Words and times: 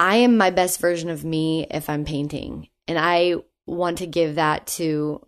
I 0.00 0.16
am 0.16 0.38
my 0.38 0.48
best 0.48 0.80
version 0.80 1.10
of 1.10 1.26
me 1.26 1.66
if 1.70 1.90
I'm 1.90 2.06
painting. 2.06 2.68
And 2.88 2.98
I 2.98 3.34
want 3.66 3.98
to 3.98 4.06
give 4.06 4.36
that 4.36 4.66
to 4.68 5.24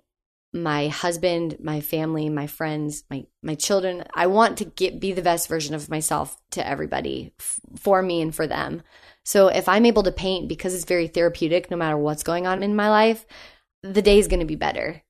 my 0.54 0.88
husband, 0.88 1.58
my 1.60 1.82
family, 1.82 2.30
my 2.30 2.46
friends, 2.46 3.04
my 3.10 3.26
my 3.42 3.54
children. 3.54 4.04
I 4.14 4.28
want 4.28 4.58
to 4.58 4.64
get 4.64 4.98
be 4.98 5.12
the 5.12 5.20
best 5.20 5.46
version 5.46 5.74
of 5.74 5.90
myself 5.90 6.38
to 6.52 6.66
everybody 6.66 7.34
f- 7.38 7.60
for 7.78 8.00
me 8.02 8.22
and 8.22 8.34
for 8.34 8.46
them. 8.46 8.82
So 9.24 9.48
if 9.48 9.68
I'm 9.68 9.84
able 9.84 10.04
to 10.04 10.12
paint 10.12 10.48
because 10.48 10.74
it's 10.74 10.86
very 10.86 11.06
therapeutic 11.06 11.70
no 11.70 11.76
matter 11.76 11.98
what's 11.98 12.22
going 12.22 12.46
on 12.46 12.62
in 12.62 12.74
my 12.74 12.88
life, 12.88 13.26
the 13.82 14.02
day 14.02 14.18
is 14.18 14.28
going 14.28 14.40
to 14.40 14.46
be 14.46 14.56
better. 14.56 15.02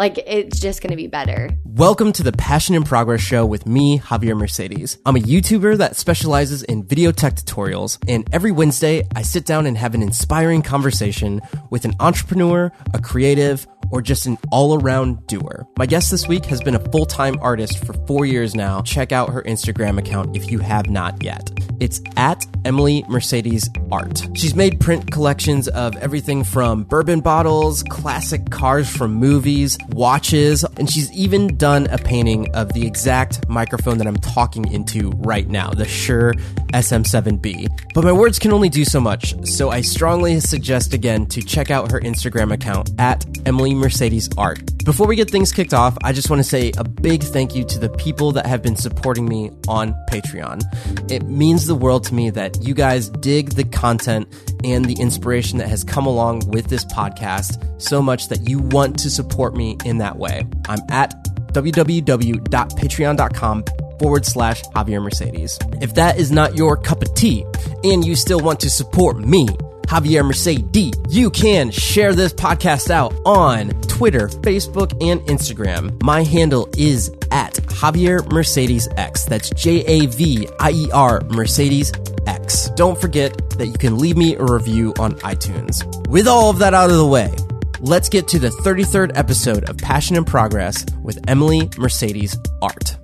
Like 0.00 0.16
it's 0.26 0.58
just 0.58 0.80
going 0.80 0.92
to 0.92 0.96
be 0.96 1.08
better. 1.08 1.50
Welcome 1.66 2.14
to 2.14 2.22
the 2.22 2.32
Passion 2.32 2.74
in 2.74 2.84
Progress 2.84 3.20
show 3.20 3.44
with 3.44 3.66
me, 3.66 3.98
Javier 3.98 4.34
Mercedes. 4.34 4.96
I'm 5.04 5.14
a 5.14 5.18
YouTuber 5.20 5.76
that 5.76 5.94
specializes 5.94 6.62
in 6.62 6.86
video 6.86 7.12
tech 7.12 7.34
tutorials, 7.34 7.98
and 8.08 8.26
every 8.32 8.50
Wednesday 8.50 9.06
I 9.14 9.20
sit 9.20 9.44
down 9.44 9.66
and 9.66 9.76
have 9.76 9.94
an 9.94 10.00
inspiring 10.00 10.62
conversation 10.62 11.42
with 11.68 11.84
an 11.84 11.92
entrepreneur, 12.00 12.72
a 12.94 12.98
creative, 13.02 13.66
or 13.90 14.00
just 14.00 14.26
an 14.26 14.38
all 14.50 14.80
around 14.80 15.26
doer. 15.26 15.66
My 15.78 15.86
guest 15.86 16.10
this 16.10 16.26
week 16.26 16.46
has 16.46 16.60
been 16.60 16.74
a 16.74 16.90
full 16.90 17.06
time 17.06 17.36
artist 17.40 17.84
for 17.84 17.92
four 18.06 18.24
years 18.24 18.54
now. 18.54 18.82
Check 18.82 19.12
out 19.12 19.30
her 19.30 19.42
Instagram 19.42 19.98
account 19.98 20.36
if 20.36 20.50
you 20.50 20.60
have 20.60 20.88
not 20.88 21.22
yet. 21.22 21.50
It's 21.80 22.00
at 22.16 22.46
Emily 22.64 23.04
Mercedes 23.08 23.68
Art. 23.90 24.28
She's 24.34 24.54
made 24.54 24.80
print 24.80 25.10
collections 25.10 25.66
of 25.68 25.96
everything 25.96 26.44
from 26.44 26.84
bourbon 26.84 27.20
bottles, 27.20 27.82
classic 27.82 28.50
cars 28.50 28.88
from 28.88 29.14
movies, 29.14 29.78
watches, 29.94 30.64
and 30.76 30.90
she's 30.90 31.10
even 31.12 31.56
done 31.56 31.86
a 31.88 31.98
painting 31.98 32.54
of 32.54 32.72
the 32.72 32.86
exact 32.86 33.48
microphone 33.48 33.98
that 33.98 34.06
I'm 34.06 34.16
talking 34.16 34.70
into 34.72 35.10
right 35.16 35.48
now, 35.48 35.70
the 35.70 35.86
Shure 35.86 36.34
SM7B. 36.72 37.68
But 37.94 38.04
my 38.04 38.12
words 38.12 38.38
can 38.38 38.52
only 38.52 38.68
do 38.68 38.84
so 38.84 39.00
much, 39.00 39.34
so 39.46 39.70
I 39.70 39.80
strongly 39.80 40.40
suggest 40.40 40.94
again 40.94 41.26
to 41.26 41.42
check 41.42 41.70
out 41.70 41.90
her 41.90 42.00
Instagram 42.00 42.52
account 42.52 42.90
at 42.98 43.24
Emily 43.46 43.74
Mercedes 43.74 44.28
Art. 44.38 44.60
Before 44.84 45.06
we 45.06 45.16
get 45.16 45.30
things 45.30 45.52
kicked 45.52 45.74
off, 45.74 45.96
I 46.02 46.12
just 46.12 46.30
want 46.30 46.40
to 46.40 46.48
say 46.48 46.72
a 46.78 46.84
big 46.84 47.22
thank 47.22 47.54
you 47.54 47.64
to 47.64 47.78
the 47.78 47.90
people 47.90 48.32
that 48.32 48.46
have 48.46 48.62
been 48.62 48.76
supporting 48.76 49.28
me 49.28 49.50
on 49.68 49.94
Patreon. 50.10 50.62
It 51.10 51.24
means 51.28 51.66
the 51.66 51.74
world 51.74 52.04
to 52.04 52.14
me 52.14 52.30
that 52.30 52.62
you 52.62 52.74
guys 52.74 53.10
dig 53.10 53.50
the 53.50 53.64
content 53.64 54.26
and 54.64 54.84
the 54.84 54.94
inspiration 54.94 55.58
that 55.58 55.68
has 55.68 55.84
come 55.84 56.06
along 56.06 56.48
with 56.48 56.66
this 56.68 56.84
podcast 56.86 57.66
so 57.80 58.00
much 58.02 58.28
that 58.28 58.48
you 58.48 58.58
want 58.58 58.98
to 59.00 59.10
support 59.10 59.54
me 59.54 59.76
in 59.84 59.98
that 59.98 60.16
way. 60.16 60.46
I'm 60.68 60.80
at 60.88 61.14
www.patreon.com 61.52 63.64
forward 63.98 64.24
slash 64.24 64.62
Javier 64.62 65.02
Mercedes. 65.02 65.58
If 65.80 65.94
that 65.94 66.18
is 66.18 66.30
not 66.30 66.56
your 66.56 66.76
cup 66.76 67.02
of 67.02 67.12
tea 67.14 67.44
and 67.84 68.04
you 68.04 68.16
still 68.16 68.40
want 68.40 68.60
to 68.60 68.70
support 68.70 69.18
me, 69.18 69.48
Javier 69.90 70.24
Mercedes, 70.24 70.94
you 71.08 71.30
can 71.30 71.72
share 71.72 72.14
this 72.14 72.32
podcast 72.32 72.90
out 72.90 73.12
on 73.26 73.70
Twitter, 73.82 74.28
Facebook, 74.28 74.92
and 75.04 75.20
Instagram. 75.22 76.00
My 76.04 76.22
handle 76.22 76.68
is 76.78 77.10
at 77.32 77.54
Javier 77.54 78.24
Mercedes 78.32 78.88
X. 78.96 79.24
That's 79.24 79.50
J 79.50 79.84
A 79.84 80.06
V 80.06 80.46
I 80.60 80.70
E 80.70 80.90
R 80.92 81.20
Mercedes 81.30 81.92
X. 82.26 82.70
Don't 82.76 83.00
forget 83.00 83.36
that 83.58 83.66
you 83.66 83.72
can 83.72 83.98
leave 83.98 84.16
me 84.16 84.36
a 84.36 84.44
review 84.44 84.94
on 85.00 85.14
iTunes. 85.16 85.84
With 86.06 86.28
all 86.28 86.50
of 86.50 86.60
that 86.60 86.72
out 86.72 86.90
of 86.90 86.96
the 86.96 87.06
way, 87.06 87.34
let's 87.80 88.08
get 88.10 88.28
to 88.28 88.38
the 88.38 88.50
33rd 88.50 89.12
episode 89.14 89.68
of 89.68 89.78
Passion 89.78 90.16
in 90.16 90.24
Progress 90.24 90.84
with 91.02 91.18
Emily 91.28 91.70
Mercedes 91.78 92.36
Art. 92.60 92.96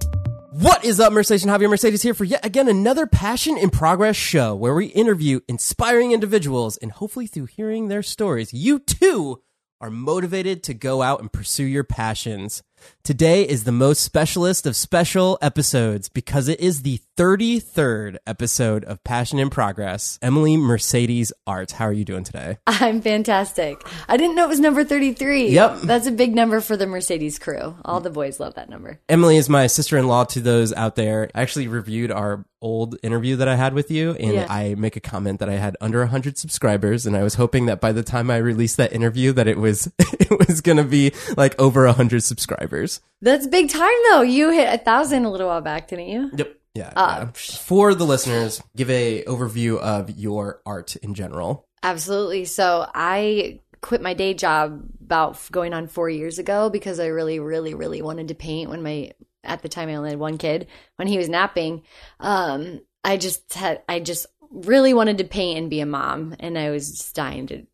What 0.51 0.85
is 0.85 1.01
up, 1.01 1.13
Mercedes 1.13 1.45
and 1.45 1.53
Javier 1.53 1.71
Mercedes 1.71 2.03
here 2.03 2.15
for 2.15 2.25
yet 2.25 2.45
again 2.45 2.69
another 2.69 3.07
Passion 3.07 3.57
in 3.57 3.71
Progress 3.71 4.17
show 4.17 4.55
where 4.55 4.75
we 4.75 4.87
interview 4.87 5.41
inspiring 5.49 6.13
individuals 6.13 6.77
and 6.77 6.93
hopefully 6.93 7.27
through 7.27 7.47
hearing 7.47 7.89
their 7.89 8.03
stories, 8.03 8.53
you 8.53 8.79
too 8.79 9.43
are 9.81 9.91
motivated 9.91 10.63
to 10.65 10.75
go 10.75 11.03
out 11.03 11.21
and 11.21 11.33
pursue 11.33 11.65
your 11.65 11.85
passions. 11.85 12.63
Today 13.03 13.43
is 13.47 13.65
the 13.65 13.73
most 13.73 14.01
specialist 14.01 14.67
of 14.67 14.75
special 14.75 15.39
episodes 15.41 16.09
because 16.09 16.49
it 16.49 16.59
is 16.61 16.83
the 16.83 17.01
33rd 17.17 18.17
episode 18.27 18.85
of 18.85 19.03
Passion 19.05 19.39
in 19.39 19.49
Progress. 19.49 20.19
Emily 20.21 20.57
Mercedes 20.57 21.33
Art, 21.47 21.71
how 21.73 21.87
are 21.87 21.93
you 21.93 22.05
doing 22.05 22.25
today? 22.25 22.59
I'm 22.67 23.01
fantastic. 23.01 23.81
I 24.09 24.17
didn't 24.17 24.35
know 24.35 24.45
it 24.45 24.49
was 24.49 24.61
number 24.61 24.85
33. 24.85 25.49
Yep. 25.51 25.83
That's 25.83 26.07
a 26.07 26.13
big 26.13 26.35
number 26.35 26.61
for 26.61 26.77
the 26.77 26.87
Mercedes 26.87 27.39
crew. 27.39 27.77
All 27.85 28.01
the 28.01 28.11
boys 28.11 28.41
love 28.41 28.55
that 28.55 28.69
number. 28.69 28.99
Emily 29.09 29.37
is 29.37 29.49
my 29.49 29.69
sister 29.69 29.97
in 29.97 30.09
law 30.09 30.25
to 30.25 30.41
those 30.41 30.73
out 30.73 30.97
there. 30.97 31.31
I 31.35 31.43
actually 31.43 31.69
reviewed 31.69 32.11
our 32.11 32.45
old 32.63 32.97
interview 33.03 33.37
that 33.37 33.47
I 33.49 33.55
had 33.55 33.75
with 33.75 33.91
you, 33.91 34.13
and 34.13 34.33
Yeah. 34.33 34.47
I 34.49 34.75
make 34.75 34.97
a 34.97 35.01
comment 35.01 35.39
that 35.41 35.49
I 35.49 35.53
had 35.57 35.77
under 35.81 36.01
100 36.01 36.37
subscribers, 36.39 37.07
and 37.07 37.17
I 37.17 37.23
was 37.23 37.35
hoping 37.35 37.67
that 37.67 37.81
by 37.81 37.93
the 37.93 38.03
time 38.03 38.31
I 38.31 38.39
released 38.39 38.79
that 38.79 38.93
interview, 38.93 39.33
that 39.33 39.47
it 39.47 39.59
was 39.59 39.93
it 39.99 40.49
was 40.49 40.61
gonna 40.63 40.83
be 40.83 41.13
like 41.37 41.55
over 41.61 41.85
100 41.85 42.23
subscribers. 42.25 42.76
That's 43.23 43.47
big 43.47 43.71
time 43.71 43.97
though. 44.11 44.23
You 44.23 44.51
hit 44.51 44.73
a 44.73 44.79
thousand 44.79 45.25
a 45.25 45.31
little 45.31 45.49
while 45.49 45.61
back, 45.61 45.89
didn't 45.89 46.09
you? 46.09 46.31
Yep. 46.37 46.57
Yeah. 46.75 46.93
Uh, 46.95 47.17
yeah. 47.21 47.31
For 47.33 47.95
the 47.95 48.05
listeners, 48.05 48.63
give 48.77 48.91
a 48.91 49.25
overview 49.25 49.79
of 49.79 50.11
your 50.11 50.61
art 50.67 50.97
in 50.97 51.15
general. 51.15 51.67
Absolutely. 51.83 52.45
So 52.45 52.87
I 52.95 53.61
quit 53.81 54.03
my 54.03 54.15
day 54.15 54.35
job 54.35 54.83
about 55.01 55.39
going 55.51 55.73
on 55.73 55.87
four 55.87 56.11
years 56.11 56.39
ago 56.39 56.69
because 56.69 57.01
I 57.01 57.07
really, 57.07 57.39
really, 57.39 57.75
really 57.75 58.03
wanted 58.03 58.29
to 58.29 58.35
paint 58.35 58.69
when 58.69 58.83
my, 58.83 59.13
at 59.45 59.63
the 59.63 59.69
time 59.69 59.89
I 59.89 59.95
only 59.95 60.11
had 60.11 60.19
one 60.19 60.39
kid, 60.39 60.67
when 60.97 61.09
he 61.09 61.19
was 61.19 61.29
napping. 61.29 61.83
Um, 62.21 62.81
I 63.05 63.17
just 63.17 63.55
had, 63.55 63.83
I 63.89 64.01
just 64.01 64.27
really 64.51 64.93
wanted 64.93 65.19
to 65.19 65.25
paint 65.25 65.59
and 65.59 65.71
be 65.71 65.81
a 65.81 65.87
mom. 65.87 66.35
And 66.41 66.59
I 66.59 66.71
was 66.71 66.91
just 66.91 67.15
dying 67.15 67.47
to 67.47 67.67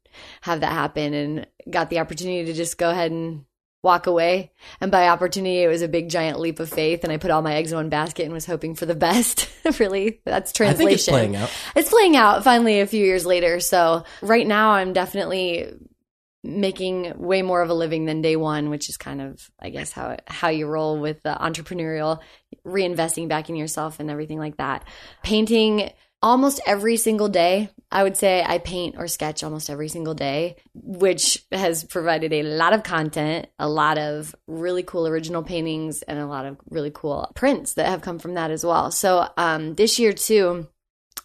have 0.42 0.60
that 0.60 0.72
happen 0.72 1.14
and 1.14 1.46
got 1.70 1.88
the 1.88 2.00
opportunity 2.00 2.44
to 2.44 2.52
just 2.52 2.78
go 2.78 2.90
ahead 2.90 3.10
and 3.10 3.46
walk 3.82 4.06
away. 4.06 4.52
And 4.80 4.90
by 4.90 5.08
opportunity, 5.08 5.62
it 5.62 5.68
was 5.68 5.82
a 5.82 5.88
big 5.88 6.08
giant 6.08 6.38
leap 6.38 6.60
of 6.60 6.68
faith. 6.68 7.02
And 7.02 7.12
I 7.12 7.16
put 7.16 7.30
all 7.30 7.42
my 7.42 7.54
eggs 7.54 7.72
in 7.72 7.76
one 7.76 7.88
basket 7.88 8.24
and 8.24 8.32
was 8.32 8.46
hoping 8.46 8.74
for 8.74 8.86
the 8.86 8.94
best. 8.94 9.50
really, 9.78 10.20
that's 10.24 10.52
translation. 10.52 10.86
I 10.86 10.88
think 10.88 10.98
it's 10.98 11.08
playing 11.08 11.36
out. 11.36 11.50
It's 11.74 11.90
playing 11.90 12.16
out 12.16 12.44
finally 12.44 12.80
a 12.80 12.86
few 12.86 13.04
years 13.04 13.26
later. 13.26 13.60
So 13.60 14.04
right 14.20 14.46
now, 14.46 14.70
I'm 14.70 14.92
definitely 14.92 15.72
making 16.44 17.12
way 17.18 17.42
more 17.42 17.62
of 17.62 17.70
a 17.70 17.74
living 17.74 18.04
than 18.04 18.20
day 18.20 18.36
one, 18.36 18.70
which 18.70 18.88
is 18.88 18.96
kind 18.96 19.20
of, 19.20 19.50
I 19.60 19.70
guess, 19.70 19.92
how 19.92 20.16
how 20.26 20.48
you 20.48 20.66
roll 20.66 20.98
with 20.98 21.22
the 21.22 21.34
entrepreneurial, 21.34 22.20
reinvesting 22.66 23.28
back 23.28 23.48
in 23.48 23.56
yourself 23.56 24.00
and 24.00 24.10
everything 24.10 24.38
like 24.38 24.56
that. 24.56 24.84
Painting 25.22 25.90
almost 26.22 26.60
every 26.66 26.96
single 26.96 27.28
day. 27.28 27.70
I 27.92 28.02
would 28.02 28.16
say 28.16 28.42
I 28.44 28.58
paint 28.58 28.96
or 28.98 29.06
sketch 29.06 29.44
almost 29.44 29.70
every 29.70 29.88
single 29.88 30.14
day, 30.14 30.56
which 30.74 31.44
has 31.52 31.84
provided 31.84 32.32
a 32.32 32.42
lot 32.42 32.72
of 32.72 32.82
content, 32.82 33.48
a 33.58 33.68
lot 33.68 33.98
of 33.98 34.34
really 34.46 34.82
cool 34.82 35.06
original 35.06 35.42
paintings, 35.42 36.02
and 36.02 36.18
a 36.18 36.26
lot 36.26 36.46
of 36.46 36.56
really 36.70 36.90
cool 36.92 37.30
prints 37.34 37.74
that 37.74 37.86
have 37.86 38.00
come 38.00 38.18
from 38.18 38.34
that 38.34 38.50
as 38.50 38.64
well. 38.64 38.90
So 38.90 39.28
um, 39.36 39.74
this 39.74 39.98
year 39.98 40.12
too. 40.12 40.66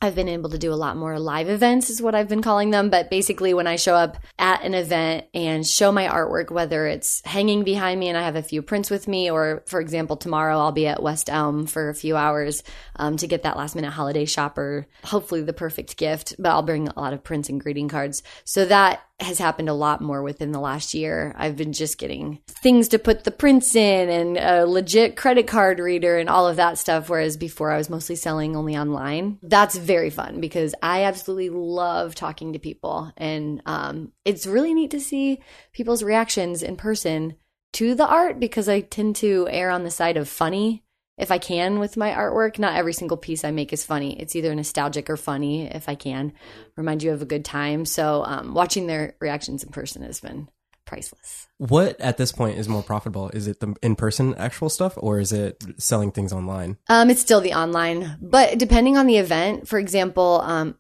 I've 0.01 0.15
been 0.15 0.29
able 0.29 0.51
to 0.51 0.57
do 0.57 0.71
a 0.71 0.75
lot 0.75 0.95
more 0.95 1.19
live 1.19 1.49
events, 1.49 1.89
is 1.89 2.01
what 2.01 2.13
I've 2.13 2.29
been 2.29 2.41
calling 2.41 2.69
them. 2.69 2.89
But 2.89 3.09
basically, 3.09 3.53
when 3.53 3.65
I 3.65 3.77
show 3.77 3.95
up 3.95 4.17
at 4.37 4.63
an 4.63 4.73
event 4.75 5.25
and 5.33 5.65
show 5.65 5.91
my 5.91 6.07
artwork, 6.07 6.51
whether 6.51 6.85
it's 6.85 7.25
hanging 7.25 7.63
behind 7.63 7.99
me 7.99 8.09
and 8.09 8.17
I 8.17 8.23
have 8.23 8.35
a 8.35 8.43
few 8.43 8.61
prints 8.61 8.89
with 8.89 9.07
me, 9.07 9.31
or 9.31 9.63
for 9.65 9.79
example, 9.79 10.15
tomorrow 10.15 10.59
I'll 10.59 10.71
be 10.71 10.87
at 10.87 11.01
West 11.01 11.29
Elm 11.29 11.65
for 11.65 11.89
a 11.89 11.95
few 11.95 12.15
hours 12.15 12.63
um, 12.97 13.17
to 13.17 13.27
get 13.27 13.43
that 13.43 13.57
last 13.57 13.75
minute 13.75 13.91
holiday 13.91 14.25
shopper, 14.25 14.85
hopefully 15.03 15.41
the 15.41 15.53
perfect 15.53 15.97
gift. 15.97 16.35
But 16.37 16.49
I'll 16.49 16.61
bring 16.61 16.87
a 16.87 16.99
lot 16.99 17.13
of 17.13 17.23
prints 17.23 17.49
and 17.49 17.59
greeting 17.59 17.89
cards. 17.89 18.21
So 18.43 18.65
that 18.65 19.01
has 19.19 19.39
happened 19.39 19.67
a 19.67 19.73
lot 19.73 19.99
more 19.99 20.21
within 20.21 20.51
the 20.51 20.59
last 20.59 20.93
year. 20.93 21.33
I've 21.35 21.55
been 21.55 21.73
just 21.73 21.97
getting 21.97 22.39
things 22.47 22.87
to 22.89 22.99
put 22.99 23.23
the 23.23 23.31
prints 23.31 23.75
in 23.75 24.09
and 24.09 24.37
a 24.37 24.65
legit 24.65 25.15
credit 25.15 25.47
card 25.47 25.79
reader 25.79 26.17
and 26.17 26.29
all 26.29 26.47
of 26.47 26.57
that 26.57 26.77
stuff. 26.77 27.09
Whereas 27.09 27.35
before 27.35 27.71
I 27.71 27.77
was 27.77 27.89
mostly 27.89 28.15
selling 28.15 28.55
only 28.55 28.77
online. 28.77 29.39
That's 29.41 29.75
very 29.75 30.11
fun 30.11 30.39
because 30.39 30.75
I 30.83 31.03
absolutely 31.05 31.49
love 31.49 32.13
talking 32.13 32.53
to 32.53 32.59
people. 32.59 33.11
And 33.17 33.61
um, 33.65 34.11
it's 34.23 34.45
really 34.45 34.75
neat 34.75 34.91
to 34.91 34.99
see 34.99 35.41
people's 35.73 36.03
reactions 36.03 36.61
in 36.61 36.75
person 36.75 37.35
to 37.73 37.95
the 37.95 38.07
art 38.07 38.39
because 38.39 38.69
I 38.69 38.81
tend 38.81 39.15
to 39.17 39.47
err 39.49 39.71
on 39.71 39.83
the 39.83 39.91
side 39.91 40.17
of 40.17 40.29
funny 40.29 40.83
if 41.17 41.31
I 41.31 41.37
can 41.37 41.79
with 41.79 41.97
my 41.97 42.11
artwork. 42.11 42.59
Not 42.59 42.75
every 42.75 42.93
single 42.93 43.17
piece 43.17 43.43
I 43.43 43.51
make 43.51 43.73
is 43.73 43.83
funny. 43.83 44.19
It's 44.19 44.35
either 44.35 44.53
nostalgic 44.53 45.09
or 45.09 45.17
funny 45.17 45.67
if 45.67 45.89
I 45.89 45.95
can 45.95 46.33
remind 46.75 47.03
you 47.03 47.11
of 47.11 47.21
a 47.21 47.25
good 47.25 47.45
time. 47.45 47.85
So 47.85 48.23
um, 48.23 48.53
watching 48.53 48.87
their 48.87 49.15
reactions 49.19 49.63
in 49.63 49.71
person 49.71 50.03
has 50.03 50.19
been 50.19 50.47
priceless. 50.85 51.47
What 51.57 51.99
at 51.99 52.17
this 52.17 52.31
point 52.31 52.57
is 52.57 52.69
more 52.69 52.81
profitable? 52.81 53.29
Is 53.29 53.47
it 53.47 53.59
the 53.59 53.75
in-person 53.81 54.35
actual 54.35 54.69
stuff, 54.69 54.93
or 54.97 55.19
is 55.19 55.33
it 55.33 55.61
selling 55.77 56.11
things 56.11 56.31
online? 56.31 56.77
Um, 56.87 57.09
it's 57.09 57.19
still 57.19 57.41
the 57.41 57.53
online, 57.53 58.17
but 58.21 58.57
depending 58.57 58.95
on 58.95 59.05
the 59.05 59.17
event, 59.17 59.67
for 59.67 59.79
example, 59.79 60.41
um, 60.43 60.77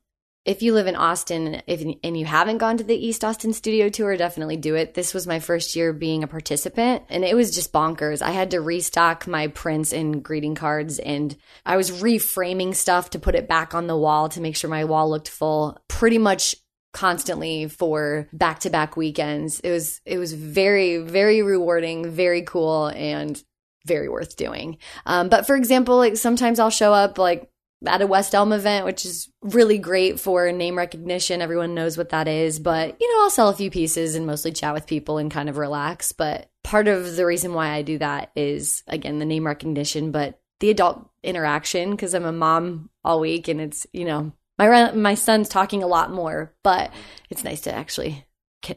if 0.47 0.61
you 0.61 0.73
live 0.73 0.87
in 0.87 0.95
Austin 0.95 1.61
if, 1.67 1.81
and 2.03 2.17
you 2.17 2.25
haven't 2.25 2.59
gone 2.59 2.77
to 2.77 2.83
the 2.83 2.95
East 2.95 3.25
Austin 3.25 3.51
studio 3.51 3.89
tour, 3.89 4.15
definitely 4.15 4.55
do 4.55 4.75
it. 4.75 4.93
This 4.93 5.13
was 5.13 5.27
my 5.27 5.39
first 5.39 5.75
year 5.75 5.91
being 5.91 6.23
a 6.23 6.27
participant 6.27 7.03
and 7.09 7.25
it 7.25 7.35
was 7.35 7.53
just 7.53 7.73
bonkers. 7.73 8.21
I 8.21 8.31
had 8.31 8.51
to 8.51 8.61
restock 8.61 9.27
my 9.27 9.47
prints 9.47 9.91
and 9.91 10.23
greeting 10.23 10.55
cards 10.55 10.99
and 10.99 11.35
I 11.65 11.75
was 11.75 11.91
reframing 11.91 12.73
stuff 12.73 13.09
to 13.09 13.19
put 13.19 13.35
it 13.35 13.49
back 13.49 13.75
on 13.75 13.87
the 13.87 13.97
wall 13.97 14.29
to 14.29 14.41
make 14.41 14.55
sure 14.55 14.69
my 14.69 14.85
wall 14.85 15.09
looked 15.09 15.27
full 15.27 15.77
pretty 15.89 16.17
much 16.17 16.55
constantly 16.93 17.67
for 17.67 18.29
back-to-back 18.31 18.95
weekends. 18.95 19.59
It 19.59 19.71
was 19.71 19.99
it 20.05 20.17
was 20.17 20.31
very 20.31 20.97
very 20.97 21.41
rewarding, 21.41 22.09
very 22.09 22.43
cool 22.43 22.87
and 22.87 23.43
very 23.85 24.07
worth 24.07 24.37
doing. 24.37 24.77
Um, 25.05 25.27
but 25.27 25.45
for 25.45 25.57
example, 25.57 25.97
like 25.97 26.15
sometimes 26.15 26.57
I'll 26.57 26.69
show 26.69 26.93
up 26.93 27.17
like 27.17 27.49
at 27.85 28.01
a 28.01 28.07
West 28.07 28.33
Elm 28.33 28.53
event, 28.53 28.85
which 28.85 29.05
is 29.05 29.29
really 29.41 29.77
great 29.77 30.19
for 30.19 30.51
name 30.51 30.77
recognition. 30.77 31.41
Everyone 31.41 31.75
knows 31.75 31.97
what 31.97 32.09
that 32.09 32.27
is. 32.27 32.59
But, 32.59 32.97
you 32.99 33.13
know, 33.13 33.23
I'll 33.23 33.29
sell 33.29 33.49
a 33.49 33.55
few 33.55 33.69
pieces 33.69 34.15
and 34.15 34.25
mostly 34.25 34.51
chat 34.51 34.73
with 34.73 34.87
people 34.87 35.17
and 35.17 35.29
kind 35.29 35.49
of 35.49 35.57
relax. 35.57 36.11
But 36.11 36.49
part 36.63 36.87
of 36.87 37.15
the 37.15 37.25
reason 37.25 37.53
why 37.53 37.69
I 37.69 37.83
do 37.83 37.97
that 37.99 38.31
is, 38.35 38.83
again, 38.87 39.19
the 39.19 39.25
name 39.25 39.45
recognition, 39.45 40.11
but 40.11 40.39
the 40.59 40.71
adult 40.71 41.07
interaction, 41.23 41.91
because 41.91 42.15
I'm 42.15 42.25
a 42.25 42.31
mom 42.31 42.89
all 43.03 43.19
week 43.19 43.47
and 43.47 43.61
it's, 43.61 43.85
you 43.93 44.05
know, 44.05 44.31
my, 44.57 44.91
my 44.91 45.13
son's 45.13 45.49
talking 45.49 45.83
a 45.83 45.87
lot 45.87 46.11
more, 46.11 46.51
but 46.63 46.91
it's 47.29 47.43
nice 47.43 47.61
to 47.61 47.73
actually 47.73 48.25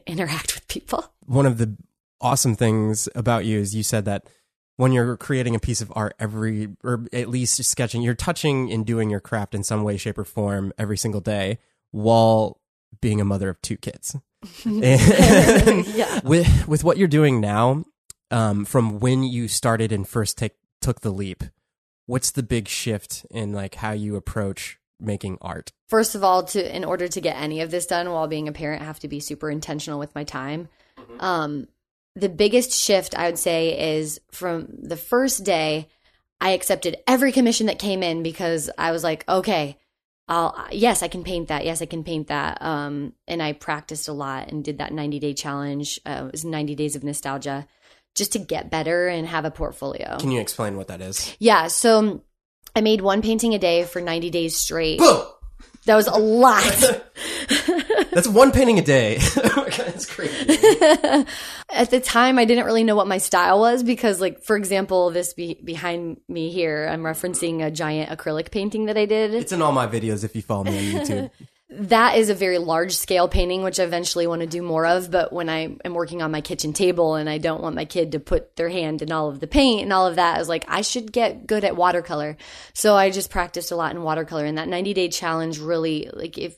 interact 0.05 0.53
with 0.53 0.67
people. 0.67 1.11
One 1.25 1.47
of 1.47 1.57
the 1.57 1.75
awesome 2.21 2.55
things 2.55 3.09
about 3.15 3.45
you 3.45 3.57
is 3.57 3.75
you 3.75 3.81
said 3.81 4.05
that 4.05 4.27
when 4.77 4.91
you're 4.91 5.17
creating 5.17 5.55
a 5.55 5.59
piece 5.59 5.81
of 5.81 5.91
art 5.95 6.15
every 6.19 6.69
or 6.83 7.05
at 7.13 7.29
least 7.29 7.63
sketching 7.63 8.01
you're 8.01 8.13
touching 8.15 8.71
and 8.71 8.85
doing 8.85 9.09
your 9.09 9.19
craft 9.19 9.53
in 9.53 9.63
some 9.63 9.83
way 9.83 9.97
shape 9.97 10.17
or 10.17 10.25
form 10.25 10.73
every 10.77 10.97
single 10.97 11.21
day 11.21 11.59
while 11.91 12.59
being 12.99 13.21
a 13.21 13.25
mother 13.25 13.49
of 13.49 13.61
two 13.61 13.77
kids 13.77 14.15
yeah. 14.65 16.19
with 16.23 16.67
with 16.67 16.83
what 16.83 16.97
you're 16.97 17.07
doing 17.07 17.39
now 17.39 17.83
um, 18.31 18.63
from 18.63 18.99
when 18.99 19.23
you 19.23 19.47
started 19.47 19.91
and 19.91 20.07
first 20.07 20.37
take 20.37 20.55
took 20.81 21.01
the 21.01 21.11
leap 21.11 21.43
what's 22.05 22.31
the 22.31 22.43
big 22.43 22.67
shift 22.67 23.25
in 23.29 23.53
like 23.53 23.75
how 23.75 23.91
you 23.91 24.15
approach 24.15 24.79
making 24.99 25.37
art 25.41 25.71
first 25.87 26.15
of 26.15 26.23
all 26.23 26.43
to 26.43 26.75
in 26.75 26.83
order 26.83 27.07
to 27.07 27.21
get 27.21 27.37
any 27.37 27.61
of 27.61 27.71
this 27.71 27.85
done 27.85 28.11
while 28.11 28.27
being 28.27 28.47
a 28.47 28.51
parent 28.51 28.81
I 28.81 28.85
have 28.85 28.99
to 28.99 29.07
be 29.07 29.19
super 29.19 29.49
intentional 29.49 29.99
with 29.99 30.13
my 30.15 30.23
time 30.23 30.69
mm-hmm. 30.97 31.21
um 31.21 31.67
the 32.15 32.29
biggest 32.29 32.71
shift 32.71 33.17
I 33.17 33.27
would 33.27 33.39
say 33.39 33.97
is 33.97 34.19
from 34.31 34.67
the 34.81 34.97
first 34.97 35.43
day 35.43 35.87
I 36.39 36.51
accepted 36.51 36.97
every 37.07 37.31
commission 37.31 37.67
that 37.67 37.79
came 37.79 38.01
in 38.01 38.23
because 38.23 38.69
I 38.77 38.91
was 38.91 39.03
like, 39.03 39.23
okay, 39.29 39.77
I'll 40.27 40.67
yes, 40.71 41.03
I 41.03 41.07
can 41.07 41.23
paint 41.23 41.49
that. 41.49 41.65
Yes, 41.65 41.81
I 41.81 41.85
can 41.85 42.03
paint 42.03 42.27
that. 42.27 42.61
Um, 42.61 43.13
and 43.27 43.43
I 43.43 43.53
practiced 43.53 44.07
a 44.07 44.13
lot 44.13 44.51
and 44.51 44.63
did 44.63 44.79
that 44.79 44.91
90 44.91 45.19
day 45.19 45.33
challenge. 45.33 45.99
Uh, 46.05 46.23
it 46.25 46.31
was 46.31 46.43
90 46.43 46.75
days 46.75 46.95
of 46.95 47.03
nostalgia 47.03 47.67
just 48.15 48.33
to 48.33 48.39
get 48.39 48.69
better 48.69 49.07
and 49.07 49.27
have 49.27 49.45
a 49.45 49.51
portfolio. 49.51 50.17
Can 50.19 50.31
you 50.31 50.41
explain 50.41 50.77
what 50.77 50.87
that 50.87 51.01
is? 51.01 51.35
Yeah, 51.39 51.67
so 51.67 52.23
I 52.75 52.81
made 52.81 53.01
one 53.01 53.21
painting 53.21 53.53
a 53.53 53.59
day 53.59 53.83
for 53.83 54.01
90 54.01 54.29
days 54.31 54.57
straight. 54.57 54.99
Boom! 54.99 55.25
That 55.85 55.95
was 55.95 56.07
a 56.07 56.17
lot. 56.17 56.63
That's 58.11 58.27
one 58.27 58.51
painting 58.51 58.77
a 58.77 58.81
day. 58.81 59.17
That's 59.35 60.05
crazy. 60.05 60.35
At 61.69 61.89
the 61.89 62.01
time, 62.03 62.37
I 62.37 62.45
didn't 62.45 62.65
really 62.65 62.83
know 62.83 62.95
what 62.95 63.07
my 63.07 63.17
style 63.17 63.59
was 63.59 63.83
because, 63.83 64.19
like, 64.19 64.43
for 64.43 64.55
example, 64.57 65.11
this 65.11 65.33
be- 65.33 65.59
behind 65.63 66.19
me 66.27 66.51
here, 66.51 66.87
I'm 66.91 67.01
referencing 67.01 67.65
a 67.65 67.71
giant 67.71 68.09
acrylic 68.09 68.51
painting 68.51 68.85
that 68.85 68.97
I 68.97 69.05
did. 69.05 69.33
It's 69.33 69.51
in 69.51 69.61
all 69.61 69.71
my 69.71 69.87
videos 69.87 70.23
if 70.23 70.35
you 70.35 70.41
follow 70.41 70.65
me 70.65 70.97
on 70.97 71.05
YouTube. 71.05 71.31
that 71.71 72.17
is 72.17 72.29
a 72.29 72.35
very 72.35 72.57
large 72.57 72.93
scale 72.93 73.29
painting, 73.29 73.63
which 73.63 73.79
I 73.79 73.83
eventually 73.83 74.27
want 74.27 74.41
to 74.41 74.47
do 74.47 74.61
more 74.61 74.85
of. 74.85 75.09
But 75.09 75.31
when 75.31 75.49
I 75.49 75.77
am 75.85 75.93
working 75.93 76.21
on 76.21 76.31
my 76.31 76.41
kitchen 76.41 76.73
table 76.73 77.15
and 77.15 77.29
I 77.29 77.37
don't 77.37 77.61
want 77.61 77.75
my 77.75 77.85
kid 77.85 78.11
to 78.11 78.19
put 78.19 78.57
their 78.57 78.69
hand 78.69 79.01
in 79.01 79.11
all 79.11 79.29
of 79.29 79.39
the 79.39 79.47
paint 79.47 79.83
and 79.83 79.93
all 79.93 80.05
of 80.05 80.17
that, 80.17 80.35
I 80.35 80.39
was 80.39 80.49
like, 80.49 80.65
I 80.67 80.81
should 80.81 81.13
get 81.13 81.47
good 81.47 81.63
at 81.63 81.77
watercolor. 81.77 82.35
So 82.73 82.95
I 82.95 83.09
just 83.09 83.29
practiced 83.29 83.71
a 83.71 83.77
lot 83.77 83.95
in 83.95 84.03
watercolor. 84.03 84.45
And 84.45 84.57
that 84.57 84.67
90 84.67 84.93
day 84.93 85.07
challenge 85.07 85.59
really, 85.59 86.09
like, 86.11 86.37
if 86.37 86.57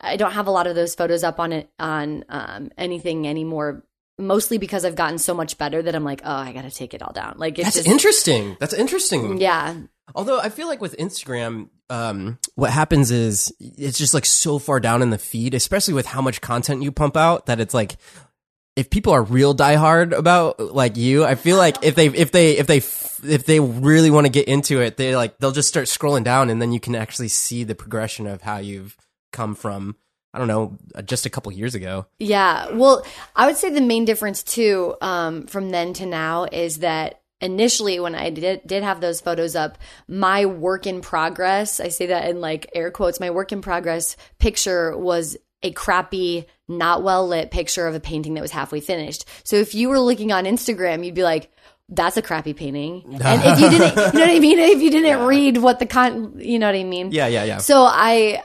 I 0.00 0.16
don't 0.16 0.32
have 0.32 0.46
a 0.46 0.50
lot 0.50 0.66
of 0.66 0.74
those 0.74 0.94
photos 0.94 1.24
up 1.24 1.40
on 1.40 1.52
it 1.52 1.70
on 1.78 2.24
um, 2.28 2.70
anything 2.76 3.26
anymore. 3.26 3.84
Mostly 4.20 4.58
because 4.58 4.84
I've 4.84 4.96
gotten 4.96 5.18
so 5.18 5.32
much 5.32 5.58
better 5.58 5.80
that 5.80 5.94
I'm 5.94 6.02
like, 6.02 6.22
oh, 6.24 6.34
I 6.34 6.52
got 6.52 6.62
to 6.62 6.72
take 6.72 6.92
it 6.92 7.02
all 7.02 7.12
down. 7.12 7.34
Like, 7.36 7.54
that's 7.54 7.76
just, 7.76 7.86
interesting. 7.86 8.56
That's 8.58 8.74
interesting. 8.74 9.40
Yeah. 9.40 9.76
Although 10.12 10.40
I 10.40 10.48
feel 10.48 10.66
like 10.66 10.80
with 10.80 10.96
Instagram, 10.96 11.68
um, 11.88 12.38
what 12.56 12.70
happens 12.70 13.12
is 13.12 13.52
it's 13.60 13.96
just 13.96 14.14
like 14.14 14.26
so 14.26 14.58
far 14.58 14.80
down 14.80 15.02
in 15.02 15.10
the 15.10 15.18
feed, 15.18 15.54
especially 15.54 15.94
with 15.94 16.06
how 16.06 16.20
much 16.20 16.40
content 16.40 16.82
you 16.82 16.90
pump 16.90 17.16
out, 17.16 17.46
that 17.46 17.60
it's 17.60 17.74
like 17.74 17.96
if 18.74 18.90
people 18.90 19.12
are 19.12 19.22
real 19.22 19.56
diehard 19.56 20.12
about 20.12 20.60
like 20.60 20.96
you, 20.96 21.24
I 21.24 21.34
feel 21.34 21.56
like 21.56 21.76
if 21.82 21.94
they 21.94 22.06
if 22.06 22.30
they 22.32 22.56
if 22.56 22.66
they 22.66 22.76
if 22.76 23.44
they 23.44 23.60
really 23.60 24.10
want 24.10 24.26
to 24.26 24.30
get 24.32 24.48
into 24.48 24.80
it, 24.80 24.96
they 24.96 25.16
like 25.16 25.38
they'll 25.38 25.52
just 25.52 25.68
start 25.68 25.86
scrolling 25.86 26.24
down, 26.24 26.48
and 26.50 26.62
then 26.62 26.72
you 26.72 26.80
can 26.80 26.94
actually 26.94 27.28
see 27.28 27.64
the 27.64 27.74
progression 27.74 28.26
of 28.26 28.42
how 28.42 28.58
you've 28.58 28.96
come 29.32 29.54
from 29.54 29.96
I 30.34 30.38
don't 30.38 30.48
know, 30.48 30.76
uh, 30.94 31.02
just 31.02 31.24
a 31.24 31.30
couple 31.30 31.50
years 31.52 31.74
ago. 31.74 32.06
Yeah. 32.18 32.70
Well, 32.72 33.04
I 33.34 33.46
would 33.46 33.56
say 33.56 33.70
the 33.70 33.80
main 33.80 34.04
difference 34.04 34.42
too 34.42 34.94
um, 35.00 35.46
from 35.46 35.70
then 35.70 35.94
to 35.94 36.06
now 36.06 36.44
is 36.44 36.78
that 36.78 37.22
initially 37.40 37.98
when 37.98 38.14
I 38.14 38.30
did 38.30 38.66
did 38.66 38.82
have 38.82 39.00
those 39.00 39.20
photos 39.20 39.56
up, 39.56 39.78
my 40.06 40.44
work 40.44 40.86
in 40.86 41.00
progress, 41.00 41.80
I 41.80 41.88
say 41.88 42.06
that 42.06 42.28
in 42.28 42.40
like 42.40 42.70
air 42.74 42.90
quotes, 42.90 43.20
my 43.20 43.30
work 43.30 43.52
in 43.52 43.62
progress 43.62 44.16
picture 44.38 44.96
was 44.96 45.36
a 45.62 45.72
crappy, 45.72 46.46
not 46.68 47.02
well 47.02 47.26
lit 47.26 47.50
picture 47.50 47.86
of 47.86 47.94
a 47.94 48.00
painting 48.00 48.34
that 48.34 48.42
was 48.42 48.50
halfway 48.50 48.80
finished. 48.80 49.24
So 49.44 49.56
if 49.56 49.74
you 49.74 49.88
were 49.88 49.98
looking 49.98 50.30
on 50.30 50.44
Instagram, 50.44 51.04
you'd 51.04 51.14
be 51.14 51.24
like, 51.24 51.50
that's 51.88 52.18
a 52.18 52.22
crappy 52.22 52.52
painting. 52.52 53.18
And 53.22 53.42
if 53.44 53.60
you 53.60 53.70
didn't, 53.70 53.96
you 53.96 54.20
know 54.20 54.26
what 54.26 54.36
I 54.36 54.38
mean? 54.38 54.58
If 54.58 54.82
you 54.82 54.90
didn't 54.90 55.06
yeah. 55.06 55.26
read 55.26 55.56
what 55.56 55.78
the 55.78 55.86
con, 55.86 56.38
you 56.38 56.58
know 56.58 56.66
what 56.66 56.76
I 56.76 56.84
mean? 56.84 57.12
Yeah, 57.12 57.28
yeah, 57.28 57.44
yeah. 57.44 57.58
So 57.58 57.82
I, 57.82 58.42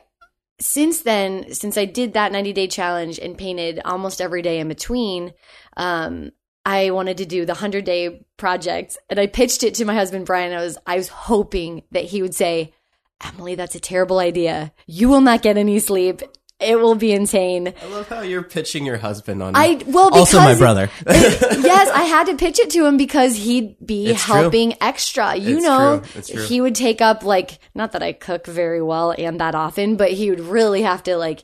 since 0.64 1.02
then, 1.02 1.54
since 1.54 1.78
I 1.78 1.86
did 1.86 2.14
that 2.14 2.32
90 2.32 2.54
day 2.54 2.68
challenge 2.68 3.20
and 3.20 3.38
painted 3.38 3.82
almost 3.84 4.22
every 4.22 4.42
day 4.42 4.60
in 4.60 4.68
between, 4.68 5.34
um, 5.78 6.32
I 6.66 6.92
wanted 6.92 7.18
to 7.18 7.26
do 7.26 7.46
the 7.46 7.54
100 7.54 7.84
day 7.84 8.26
project 8.38 8.98
and 9.10 9.20
I 9.20 9.28
pitched 9.28 9.64
it 9.64 9.76
to 9.76 9.86
my 9.86 9.94
husband 9.94 10.26
Brian. 10.26 10.54
I 10.54 10.64
was 10.64 10.78
I 10.86 10.96
was 10.96 11.10
hoping 11.10 11.84
that 11.92 12.06
he 12.06 12.22
would 12.22 12.34
say, 12.34 12.74
"Emily, 13.22 13.56
that's 13.56 13.76
a 13.76 13.80
terrible 13.80 14.20
idea. 14.20 14.74
You 14.88 15.10
will 15.10 15.22
not 15.22 15.42
get 15.42 15.58
any 15.58 15.80
sleep 15.80 16.22
it 16.64 16.80
will 16.80 16.96
be 16.96 17.12
insane. 17.12 17.74
I 17.82 17.86
love 17.88 18.08
how 18.08 18.22
you're 18.22 18.44
pitching 18.44 18.86
your 18.86 18.98
husband 18.98 19.44
on. 19.44 19.56
I 19.56 19.82
well, 19.86 20.14
also 20.14 20.40
my 20.40 20.56
brother. 20.56 20.90
it, 21.08 21.64
yes, 21.64 21.90
I 21.90 22.04
had 22.04 22.28
to 22.28 22.36
pitch 22.36 22.60
it 22.60 22.70
to 22.72 22.86
him 22.86 22.98
because 22.98 23.36
he'd 23.36 23.76
be 23.86 24.08
it's 24.08 24.24
helping 24.24 24.72
true. 24.72 24.78
extra. 24.82 25.36
You 25.36 25.58
it's 25.58 25.66
know, 25.66 26.04
true. 26.22 26.46
he 26.46 26.62
would 26.62 26.76
take 26.76 27.02
up 27.02 27.24
like 27.24 27.60
not 27.76 27.92
that 27.94 28.04
I 28.04 28.14
cook 28.14 28.48
very 28.48 28.82
well 28.82 29.14
and 29.18 29.40
that 29.40 29.56
often, 29.56 29.96
but 29.96 30.12
he 30.12 30.30
would 30.30 30.42
really 30.42 30.82
have 30.82 31.04
to 31.04 31.18
like 31.18 31.44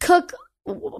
cook 0.00 0.32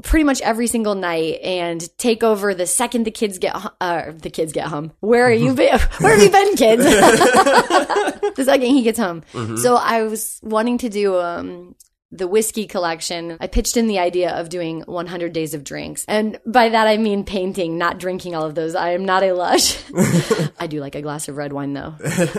pretty 0.02 0.25
much 0.25 0.40
every 0.42 0.66
single 0.66 0.94
night 0.94 1.40
and 1.42 1.87
take 1.99 2.23
over 2.23 2.54
the 2.54 2.66
second 2.66 3.04
the 3.04 3.11
kids 3.11 3.38
get 3.38 3.54
uh, 3.80 4.12
the 4.12 4.30
kids 4.30 4.52
get 4.52 4.68
home. 4.68 4.92
Where 5.00 5.26
are 5.26 5.32
you 5.32 5.54
been? 5.54 5.78
Where 5.99 6.14
have 6.14 6.23
you 6.23 6.30
been, 6.30 6.56
kids? 6.56 6.85
the 8.37 8.44
second 8.44 8.66
he 8.66 8.82
gets 8.82 8.99
home. 8.99 9.23
Mm-hmm. 9.32 9.56
So 9.56 9.75
I 9.75 10.04
was 10.04 10.40
wanting 10.42 10.78
to 10.78 10.88
do 10.88 11.18
um 11.18 11.75
the 12.12 12.28
whiskey 12.28 12.66
collection, 12.66 13.36
I 13.40 13.48
pitched 13.48 13.76
in 13.76 13.88
the 13.88 13.98
idea 13.98 14.30
of 14.30 14.48
doing 14.48 14.82
100 14.82 15.32
days 15.32 15.54
of 15.54 15.64
drinks. 15.64 16.04
And 16.06 16.40
by 16.46 16.68
that 16.68 16.86
I 16.86 16.96
mean 16.98 17.25
painting, 17.25 17.78
not 17.78 17.98
drinking 17.98 18.34
all 18.34 18.44
of 18.44 18.54
those. 18.54 18.75
I 18.75 18.90
am 18.90 19.04
not 19.04 19.22
a 19.22 19.32
lush. 19.32 19.82
I 20.58 20.66
do 20.68 20.80
like 20.80 20.94
a 20.94 21.02
glass 21.02 21.28
of 21.28 21.36
red 21.36 21.52
wine 21.52 21.72
though. 21.72 21.94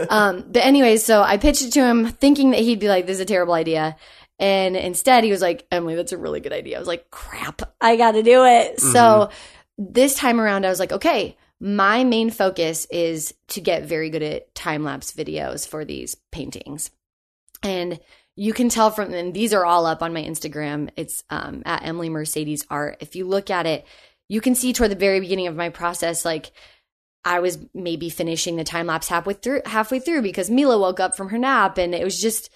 Um, 0.09 0.45
but 0.47 0.63
anyways, 0.63 1.03
so 1.03 1.21
I 1.21 1.38
pitched 1.38 1.63
it 1.63 1.71
to 1.74 1.83
him 1.83 2.07
thinking 2.07 2.51
that 2.51 2.62
he'd 2.62 2.79
be 2.79 2.88
like, 2.88 3.05
this 3.05 3.15
is 3.15 3.21
a 3.21 3.25
terrible 3.25 3.53
idea. 3.53 3.97
And 4.39 4.75
instead 4.75 5.24
he 5.24 5.31
was 5.31 5.41
like, 5.41 5.65
Emily, 5.71 5.95
that's 5.95 6.12
a 6.12 6.17
really 6.17 6.39
good 6.39 6.53
idea. 6.53 6.77
I 6.77 6.79
was 6.79 6.88
like, 6.88 7.09
crap, 7.09 7.62
I 7.81 7.97
got 7.97 8.12
to 8.12 8.24
do 8.24 8.45
it. 8.45 8.77
Mm-hmm. 8.77 8.91
So 8.93 9.29
this 9.77 10.15
time 10.15 10.39
around, 10.39 10.65
I 10.65 10.69
was 10.69 10.79
like, 10.79 10.91
okay, 10.91 11.36
my 11.59 12.03
main 12.03 12.29
focus 12.29 12.86
is 12.91 13.33
to 13.50 13.62
get 13.62 13.83
very 13.83 14.09
good 14.09 14.24
at 14.24 14.53
time 14.53 14.83
lapse 14.83 15.12
videos 15.12 15.67
for 15.67 15.83
these 15.83 16.15
paintings. 16.31 16.91
And 17.63 18.00
you 18.38 18.53
can 18.53 18.70
tell 18.70 18.91
from 18.91 19.13
and 19.13 19.34
these 19.34 19.51
are 19.53 19.65
all 19.65 19.86
up 19.88 20.03
on 20.03 20.13
my 20.13 20.24
Instagram. 20.24 20.89
It's 20.96 21.24
um, 21.29 21.63
at 21.65 21.84
Emily 21.84 22.08
Mercedes 22.08 22.65
Art. 22.70 22.98
If 23.01 23.15
you 23.15 23.25
look 23.25 23.50
at 23.50 23.65
it, 23.65 23.86
you 24.29 24.41
can 24.41 24.53
see 24.53 24.74
toward 24.74 24.91
the 24.91 24.96
very 24.96 25.20
beginning 25.20 25.48
of 25.48 25.56
my 25.56 25.70
process, 25.70 26.24
like 26.24 26.51
I 27.25 27.39
was 27.39 27.58
maybe 27.74 28.10
finishing 28.10 28.56
the 28.56 28.63
time 28.63 28.86
lapse 28.86 29.10
halfway 29.10 29.34
through, 29.34 29.63
halfway 29.65 30.00
through 30.00 30.22
because 30.22 30.51
Mila 30.51 30.77
woke 30.77 31.00
up 31.00 31.17
from 31.17 31.29
her 31.29 31.38
nap, 31.38 31.79
and 31.79 31.96
it 31.96 32.03
was 32.03 32.22
just, 32.22 32.51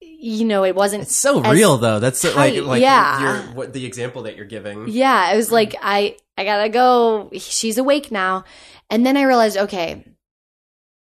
you 0.00 0.44
know, 0.44 0.64
it 0.64 0.74
wasn't. 0.74 1.04
It's 1.04 1.14
so 1.14 1.40
real 1.40 1.78
though. 1.78 2.00
That's 2.00 2.20
tight. 2.20 2.56
like, 2.56 2.64
like 2.64 2.82
yeah. 2.82 3.20
Your, 3.20 3.54
what 3.54 3.72
the 3.72 3.86
example 3.86 4.22
that 4.22 4.36
you're 4.36 4.46
giving. 4.46 4.88
Yeah, 4.88 5.32
it 5.32 5.36
was 5.36 5.52
like 5.52 5.76
I, 5.80 6.16
I 6.36 6.44
gotta 6.44 6.68
go. 6.70 7.30
She's 7.38 7.78
awake 7.78 8.10
now, 8.10 8.44
and 8.90 9.06
then 9.06 9.16
I 9.16 9.22
realized, 9.22 9.56
okay, 9.56 10.04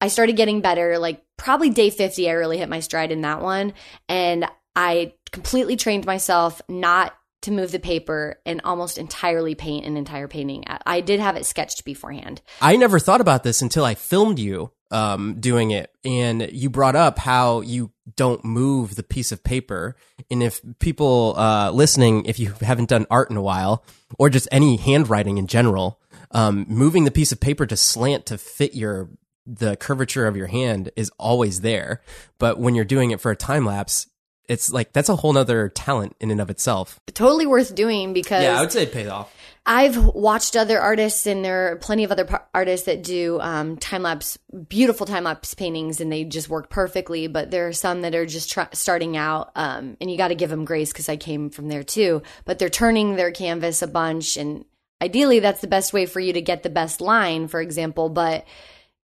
I 0.01 0.09
started 0.09 0.37
getting 0.37 0.61
better. 0.61 0.99
Like 0.99 1.25
probably 1.41 1.71
day 1.71 1.91
50, 1.91 2.29
I 2.29 2.33
really 2.33 2.59
hit 2.59 2.69
my 2.69 2.81
stride 2.81 3.11
in 3.11 3.23
that 3.23 3.41
one. 3.41 3.73
And 4.09 4.47
I 4.77 5.15
completely 5.33 5.77
trained 5.77 6.07
myself 6.07 6.61
not 6.69 7.15
to 7.43 7.51
move 7.51 7.73
the 7.73 7.79
paper 7.79 8.39
and 8.45 8.61
almost 8.65 8.99
entirely 8.99 9.55
paint 9.55 9.87
an 9.87 9.97
entire 9.97 10.29
painting. 10.29 10.65
I 10.85 11.01
did 11.01 11.21
have 11.21 11.37
it 11.37 11.47
sketched 11.47 11.85
beforehand. 11.85 12.43
I 12.61 12.77
never 12.77 12.99
thought 12.99 13.23
about 13.23 13.43
this 13.43 13.63
until 13.63 13.85
I 13.85 13.95
filmed 13.95 14.39
you 14.39 14.73
um, 14.91 15.41
doing 15.41 15.71
it, 15.71 15.91
and 16.05 16.51
you 16.53 16.69
brought 16.69 16.97
up 16.97 17.19
how 17.19 17.61
you 17.63 17.93
don't 18.17 18.45
move 18.45 18.97
the 18.97 19.03
piece 19.03 19.33
of 19.33 19.43
paper. 19.43 19.97
And 20.31 20.43
if 20.43 20.61
people 20.81 21.35
uh, 21.39 21.71
listening, 21.71 22.27
if 22.27 22.39
you 22.39 22.53
haven't 22.61 22.89
done 22.89 23.07
art 23.11 23.31
in 23.31 23.37
a 23.37 23.43
while, 23.43 23.85
or 24.19 24.29
just 24.29 24.49
any 24.51 24.77
handwriting 24.77 25.39
in 25.39 25.47
general, 25.47 26.01
um, 26.33 26.67
moving 26.69 27.05
the 27.05 27.11
piece 27.11 27.33
of 27.33 27.41
paper 27.41 27.67
to 27.67 27.77
slant 27.77 28.27
to 28.27 28.37
fit 28.37 28.75
your 28.75 29.09
the 29.47 29.77
curvature 29.77 30.27
of 30.27 30.37
your 30.37 30.47
hand 30.47 30.91
is 30.97 31.11
always 31.19 31.61
there. 31.61 32.03
But 32.39 32.59
when 32.59 32.75
you're 32.75 32.85
doing 32.85 33.11
it 33.11 33.21
for 33.21 33.31
a 33.31 33.37
time 33.37 33.65
lapse, 33.65 34.07
it's 34.51 34.73
like 34.73 34.93
that's 34.93 35.09
a 35.09 35.17
whole 35.17 35.33
nother 35.33 35.69
talent 35.69 36.17
in 36.21 36.33
and 36.33 36.41
of 36.41 36.51
itself. 36.51 36.99
Totally 37.15 37.47
worth 37.47 37.75
doing 37.75 38.13
because 38.13 38.43
yeah, 38.43 38.59
I 38.59 38.61
would 38.61 38.73
say 38.73 38.83
it 38.83 38.93
pays 38.93 39.07
off. 39.07 39.33
I've 39.65 40.05
watched 40.05 40.57
other 40.57 40.81
artists, 40.81 41.27
and 41.27 41.45
there 41.45 41.71
are 41.71 41.77
plenty 41.77 42.03
of 42.03 42.11
other 42.11 42.25
par- 42.25 42.49
artists 42.53 42.87
that 42.87 43.05
do 43.05 43.39
um, 43.41 43.77
time 43.77 44.03
lapse, 44.03 44.39
beautiful 44.69 45.07
time 45.07 45.25
lapse 45.25 45.55
paintings, 45.55 46.01
and 46.01 46.11
they 46.11 46.25
just 46.25 46.49
work 46.49 46.71
perfectly. 46.71 47.29
But 47.29 47.53
there 47.53 47.69
are 47.69 47.73
some 47.73 48.01
that 48.01 48.15
are 48.15 48.27
just 48.27 48.51
tr- 48.51 48.63
starting 48.73 49.17
out, 49.17 49.53
um, 49.55 49.97
and 50.01 50.11
you 50.11 50.17
got 50.17 50.29
to 50.29 50.35
give 50.35 50.51
them 50.51 50.65
grace 50.65 50.93
because 50.93 51.09
I 51.09 51.17
came 51.17 51.51
from 51.51 51.69
there 51.69 51.85
too. 51.85 52.23
But 52.45 52.59
they're 52.59 52.71
turning 52.71 53.15
their 53.15 53.31
canvas 53.31 53.83
a 53.83 53.87
bunch, 53.87 54.37
and 54.37 54.65
ideally, 55.01 55.39
that's 55.39 55.61
the 55.61 55.69
best 55.69 55.93
way 55.93 56.07
for 56.07 56.19
you 56.19 56.33
to 56.33 56.43
get 56.43 56.65
the 56.65 56.71
best 56.71 57.01
line, 57.01 57.47
for 57.47 57.61
example. 57.61 58.09
But 58.09 58.47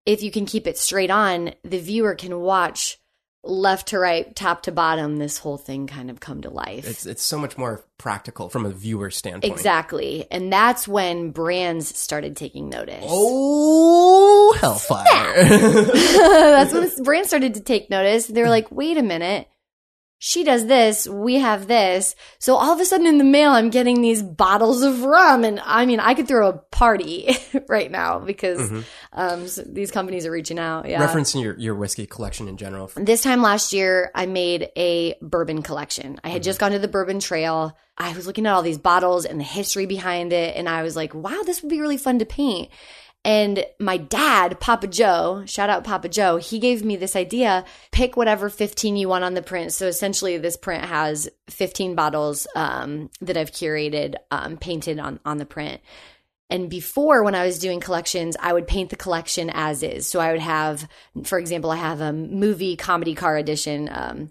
if 0.06 0.22
you 0.22 0.30
can 0.30 0.46
keep 0.46 0.66
it 0.66 0.78
straight 0.78 1.10
on, 1.10 1.52
the 1.64 1.78
viewer 1.78 2.14
can 2.14 2.38
watch 2.40 2.98
left 3.42 3.88
to 3.88 3.98
right, 3.98 4.34
top 4.34 4.62
to 4.62 4.72
bottom, 4.72 5.18
this 5.18 5.38
whole 5.38 5.56
thing 5.56 5.86
kind 5.86 6.10
of 6.10 6.20
come 6.20 6.42
to 6.42 6.50
life. 6.50 6.88
It's 6.88 7.06
it's 7.06 7.22
so 7.22 7.38
much 7.38 7.58
more 7.58 7.84
practical 7.98 8.48
from 8.48 8.66
a 8.66 8.70
viewer 8.70 9.10
standpoint. 9.10 9.52
Exactly. 9.52 10.26
And 10.30 10.52
that's 10.52 10.88
when 10.88 11.30
brands 11.30 11.96
started 11.96 12.36
taking 12.36 12.68
notice. 12.68 13.04
Oh, 13.06 14.56
hellfire. 14.60 15.04
that's 15.44 16.72
when 16.72 17.04
brands 17.04 17.28
started 17.28 17.54
to 17.54 17.60
take 17.60 17.90
notice. 17.90 18.26
They 18.26 18.42
were 18.42 18.48
like, 18.48 18.70
wait 18.70 18.96
a 18.96 19.02
minute 19.02 19.48
she 20.18 20.44
does 20.44 20.66
this, 20.66 21.06
we 21.06 21.34
have 21.34 21.66
this. 21.66 22.16
So 22.38 22.56
all 22.56 22.72
of 22.72 22.80
a 22.80 22.86
sudden 22.86 23.06
in 23.06 23.18
the 23.18 23.24
mail, 23.24 23.50
I'm 23.50 23.68
getting 23.68 24.00
these 24.00 24.22
bottles 24.22 24.82
of 24.82 25.04
rum. 25.04 25.44
And 25.44 25.60
I 25.62 25.84
mean, 25.84 26.00
I 26.00 26.14
could 26.14 26.26
throw 26.26 26.48
a 26.48 26.54
party 26.54 27.36
right 27.68 27.90
now 27.90 28.18
because 28.18 28.58
mm-hmm. 28.58 28.80
um, 29.12 29.46
so 29.46 29.62
these 29.62 29.90
companies 29.90 30.24
are 30.24 30.30
reaching 30.30 30.58
out. 30.58 30.88
Yeah. 30.88 31.06
Referencing 31.06 31.42
your, 31.42 31.58
your 31.58 31.74
whiskey 31.74 32.06
collection 32.06 32.48
in 32.48 32.56
general. 32.56 32.90
This 32.96 33.22
time 33.22 33.42
last 33.42 33.74
year, 33.74 34.10
I 34.14 34.24
made 34.24 34.70
a 34.74 35.16
bourbon 35.20 35.62
collection. 35.62 36.18
I 36.24 36.28
had 36.28 36.40
mm-hmm. 36.40 36.44
just 36.44 36.60
gone 36.60 36.72
to 36.72 36.78
the 36.78 36.88
bourbon 36.88 37.20
trail. 37.20 37.76
I 37.98 38.12
was 38.14 38.26
looking 38.26 38.46
at 38.46 38.52
all 38.52 38.62
these 38.62 38.78
bottles 38.78 39.26
and 39.26 39.38
the 39.38 39.44
history 39.44 39.84
behind 39.84 40.32
it. 40.32 40.56
And 40.56 40.68
I 40.68 40.82
was 40.82 40.96
like, 40.96 41.14
wow, 41.14 41.42
this 41.44 41.62
would 41.62 41.70
be 41.70 41.80
really 41.80 41.96
fun 41.98 42.18
to 42.20 42.26
paint. 42.26 42.70
And 43.26 43.66
my 43.80 43.96
dad, 43.96 44.60
Papa 44.60 44.86
Joe, 44.86 45.42
shout 45.46 45.68
out 45.68 45.82
Papa 45.82 46.08
Joe, 46.08 46.36
he 46.36 46.60
gave 46.60 46.84
me 46.84 46.94
this 46.94 47.16
idea 47.16 47.64
pick 47.90 48.16
whatever 48.16 48.48
15 48.48 48.96
you 48.96 49.08
want 49.08 49.24
on 49.24 49.34
the 49.34 49.42
print. 49.42 49.72
So 49.72 49.88
essentially, 49.88 50.38
this 50.38 50.56
print 50.56 50.84
has 50.84 51.28
15 51.50 51.96
bottles 51.96 52.46
um, 52.54 53.10
that 53.20 53.36
I've 53.36 53.50
curated, 53.50 54.14
um, 54.30 54.56
painted 54.56 55.00
on, 55.00 55.18
on 55.24 55.38
the 55.38 55.44
print. 55.44 55.80
And 56.50 56.70
before, 56.70 57.24
when 57.24 57.34
I 57.34 57.44
was 57.44 57.58
doing 57.58 57.80
collections, 57.80 58.36
I 58.38 58.52
would 58.52 58.68
paint 58.68 58.90
the 58.90 58.96
collection 58.96 59.50
as 59.52 59.82
is. 59.82 60.08
So 60.08 60.20
I 60.20 60.30
would 60.30 60.40
have, 60.40 60.88
for 61.24 61.40
example, 61.40 61.72
I 61.72 61.76
have 61.76 62.00
a 62.00 62.12
movie 62.12 62.76
comedy 62.76 63.16
car 63.16 63.36
edition. 63.36 63.88
Um, 63.90 64.30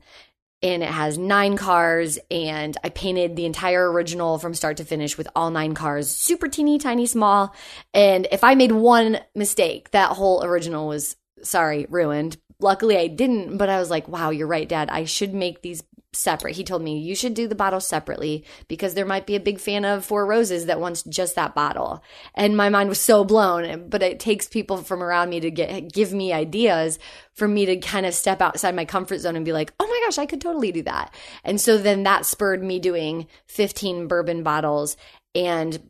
and 0.61 0.83
it 0.83 0.89
has 0.89 1.17
nine 1.17 1.57
cars 1.57 2.17
and 2.31 2.77
i 2.83 2.89
painted 2.89 3.35
the 3.35 3.45
entire 3.45 3.91
original 3.91 4.37
from 4.37 4.53
start 4.53 4.77
to 4.77 4.85
finish 4.85 5.17
with 5.17 5.27
all 5.35 5.51
nine 5.51 5.73
cars 5.73 6.09
super 6.09 6.47
teeny 6.47 6.77
tiny 6.77 7.05
small. 7.05 7.55
And 7.93 8.27
if 8.31 8.43
i 8.43 8.55
made 8.55 8.71
one 8.71 9.19
mistake 9.35 9.91
that 9.91 10.11
whole 10.11 10.43
original 10.43 10.87
was 10.87 11.15
sorry 11.43 11.85
ruined. 11.89 12.37
Luckily 12.59 12.97
i 12.97 13.07
didn't 13.07 13.57
but 13.57 13.69
i 13.69 13.79
was 13.79 13.89
like 13.89 14.07
wow 14.07 14.29
you're 14.29 14.47
right 14.47 14.67
dad. 14.67 14.89
I 14.89 15.05
should 15.05 15.33
make 15.33 15.61
these 15.61 15.83
separate. 16.15 16.55
He 16.55 16.63
told 16.63 16.81
me 16.81 16.99
you 16.99 17.15
should 17.15 17.33
do 17.33 17.47
the 17.47 17.55
bottle 17.55 17.79
separately 17.79 18.45
because 18.67 18.93
there 18.93 19.05
might 19.05 19.25
be 19.25 19.35
a 19.35 19.39
big 19.39 19.59
fan 19.59 19.85
of 19.85 20.05
Four 20.05 20.25
Roses 20.25 20.65
that 20.65 20.79
wants 20.79 21.03
just 21.03 21.35
that 21.35 21.55
bottle. 21.55 22.03
And 22.33 22.57
my 22.57 22.69
mind 22.69 22.89
was 22.89 22.99
so 22.99 23.23
blown, 23.23 23.89
but 23.89 24.03
it 24.03 24.19
takes 24.19 24.47
people 24.47 24.77
from 24.77 25.03
around 25.03 25.29
me 25.29 25.39
to 25.39 25.51
get 25.51 25.91
give 25.91 26.13
me 26.13 26.33
ideas 26.33 26.99
for 27.33 27.47
me 27.47 27.65
to 27.65 27.77
kind 27.77 28.05
of 28.05 28.13
step 28.13 28.41
outside 28.41 28.75
my 28.75 28.85
comfort 28.85 29.19
zone 29.19 29.35
and 29.35 29.45
be 29.45 29.53
like, 29.53 29.73
"Oh 29.79 29.87
my 29.87 30.01
gosh, 30.05 30.17
I 30.17 30.25
could 30.25 30.41
totally 30.41 30.71
do 30.71 30.83
that." 30.83 31.13
And 31.43 31.59
so 31.59 31.77
then 31.77 32.03
that 32.03 32.25
spurred 32.25 32.63
me 32.63 32.79
doing 32.79 33.27
15 33.47 34.07
bourbon 34.07 34.43
bottles 34.43 34.97
and 35.33 35.89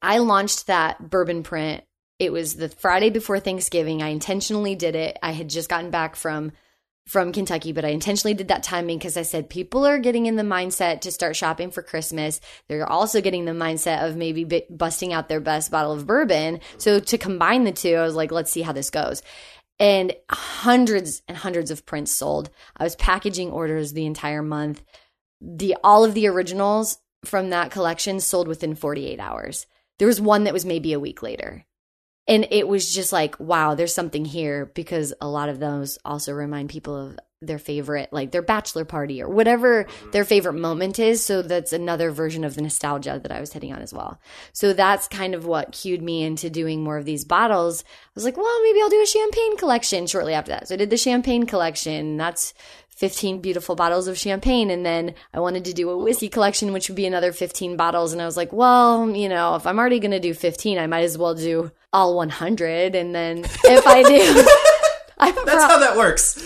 I 0.00 0.18
launched 0.18 0.68
that 0.68 1.10
bourbon 1.10 1.42
print 1.42 1.82
it 2.18 2.32
was 2.32 2.54
the 2.54 2.68
Friday 2.68 3.10
before 3.10 3.40
Thanksgiving. 3.40 4.02
I 4.02 4.08
intentionally 4.08 4.74
did 4.74 4.94
it. 4.94 5.18
I 5.22 5.32
had 5.32 5.50
just 5.50 5.68
gotten 5.68 5.90
back 5.90 6.16
from 6.16 6.52
from 7.06 7.32
Kentucky, 7.32 7.72
but 7.72 7.84
I 7.84 7.88
intentionally 7.88 8.34
did 8.34 8.48
that 8.48 8.64
timing 8.64 8.98
because 8.98 9.16
I 9.16 9.22
said 9.22 9.48
people 9.48 9.86
are 9.86 9.98
getting 9.98 10.26
in 10.26 10.34
the 10.34 10.42
mindset 10.42 11.02
to 11.02 11.12
start 11.12 11.36
shopping 11.36 11.70
for 11.70 11.82
Christmas. 11.82 12.40
They're 12.68 12.90
also 12.90 13.20
getting 13.20 13.44
the 13.44 13.52
mindset 13.52 14.06
of 14.06 14.16
maybe 14.16 14.44
b- 14.44 14.66
busting 14.68 15.12
out 15.12 15.28
their 15.28 15.40
best 15.40 15.70
bottle 15.70 15.92
of 15.92 16.06
bourbon. 16.06 16.60
So 16.78 16.98
to 16.98 17.18
combine 17.18 17.62
the 17.62 17.72
two, 17.72 17.94
I 17.94 18.02
was 18.02 18.16
like, 18.16 18.32
let's 18.32 18.50
see 18.50 18.62
how 18.62 18.72
this 18.72 18.90
goes. 18.90 19.22
And 19.78 20.14
hundreds 20.30 21.22
and 21.28 21.36
hundreds 21.36 21.70
of 21.70 21.86
prints 21.86 22.10
sold. 22.10 22.50
I 22.76 22.82
was 22.82 22.96
packaging 22.96 23.50
orders 23.50 23.92
the 23.92 24.06
entire 24.06 24.42
month. 24.42 24.82
The 25.40 25.76
all 25.84 26.04
of 26.04 26.14
the 26.14 26.26
originals 26.26 26.98
from 27.24 27.50
that 27.50 27.70
collection 27.70 28.18
sold 28.18 28.48
within 28.48 28.74
48 28.74 29.20
hours. 29.20 29.66
There 29.98 30.08
was 30.08 30.20
one 30.20 30.44
that 30.44 30.54
was 30.54 30.64
maybe 30.64 30.92
a 30.92 31.00
week 31.00 31.22
later 31.22 31.66
and 32.28 32.46
it 32.50 32.66
was 32.66 32.92
just 32.92 33.12
like 33.12 33.38
wow 33.38 33.74
there's 33.74 33.94
something 33.94 34.24
here 34.24 34.66
because 34.74 35.14
a 35.20 35.28
lot 35.28 35.48
of 35.48 35.58
those 35.58 35.98
also 36.04 36.32
remind 36.32 36.70
people 36.70 36.96
of 36.96 37.18
their 37.42 37.58
favorite 37.58 38.10
like 38.12 38.30
their 38.30 38.42
bachelor 38.42 38.84
party 38.84 39.22
or 39.22 39.28
whatever 39.28 39.84
mm-hmm. 39.84 40.10
their 40.10 40.24
favorite 40.24 40.54
moment 40.54 40.98
is. 40.98 41.22
So 41.22 41.42
that's 41.42 41.72
another 41.72 42.10
version 42.10 42.44
of 42.44 42.54
the 42.54 42.62
nostalgia 42.62 43.20
that 43.22 43.30
i 43.30 43.40
was 43.40 43.52
hitting 43.52 43.72
on 43.74 43.82
as 43.82 43.92
well. 43.92 44.18
So 44.52 44.72
that's 44.72 45.06
kind 45.06 45.34
of 45.34 45.44
what 45.44 45.72
cued 45.72 46.00
me 46.00 46.22
into 46.22 46.48
doing 46.48 46.82
more 46.82 46.96
of 46.96 47.04
these 47.04 47.24
bottles. 47.26 47.84
I 47.84 48.10
was 48.14 48.24
like 48.24 48.36
well 48.36 48.62
maybe 48.62 48.80
i'll 48.80 48.88
do 48.88 49.02
a 49.02 49.06
champagne 49.06 49.56
collection 49.58 50.06
shortly 50.06 50.32
after 50.32 50.50
that. 50.52 50.68
So 50.68 50.74
i 50.74 50.78
did 50.78 50.90
the 50.90 50.96
champagne 50.96 51.44
collection. 51.44 52.16
That's 52.16 52.54
15 52.96 53.40
beautiful 53.40 53.76
bottles 53.76 54.08
of 54.08 54.18
champagne. 54.18 54.70
And 54.70 54.84
then 54.84 55.14
I 55.32 55.40
wanted 55.40 55.64
to 55.66 55.74
do 55.74 55.90
a 55.90 55.96
whiskey 55.96 56.28
collection, 56.28 56.72
which 56.72 56.88
would 56.88 56.96
be 56.96 57.06
another 57.06 57.32
15 57.32 57.76
bottles. 57.76 58.12
And 58.12 58.20
I 58.20 58.26
was 58.26 58.36
like, 58.36 58.52
well, 58.52 59.08
you 59.10 59.28
know, 59.28 59.54
if 59.54 59.66
I'm 59.66 59.78
already 59.78 60.00
going 60.00 60.12
to 60.12 60.20
do 60.20 60.34
15, 60.34 60.78
I 60.78 60.86
might 60.86 61.04
as 61.04 61.18
well 61.18 61.34
do 61.34 61.70
all 61.92 62.16
100. 62.16 62.94
And 62.94 63.14
then 63.14 63.44
if 63.64 63.86
I 63.86 64.02
do. 64.02 64.44
That's 65.46 65.64
how 65.64 65.78
that 65.78 65.96
works. 65.96 66.36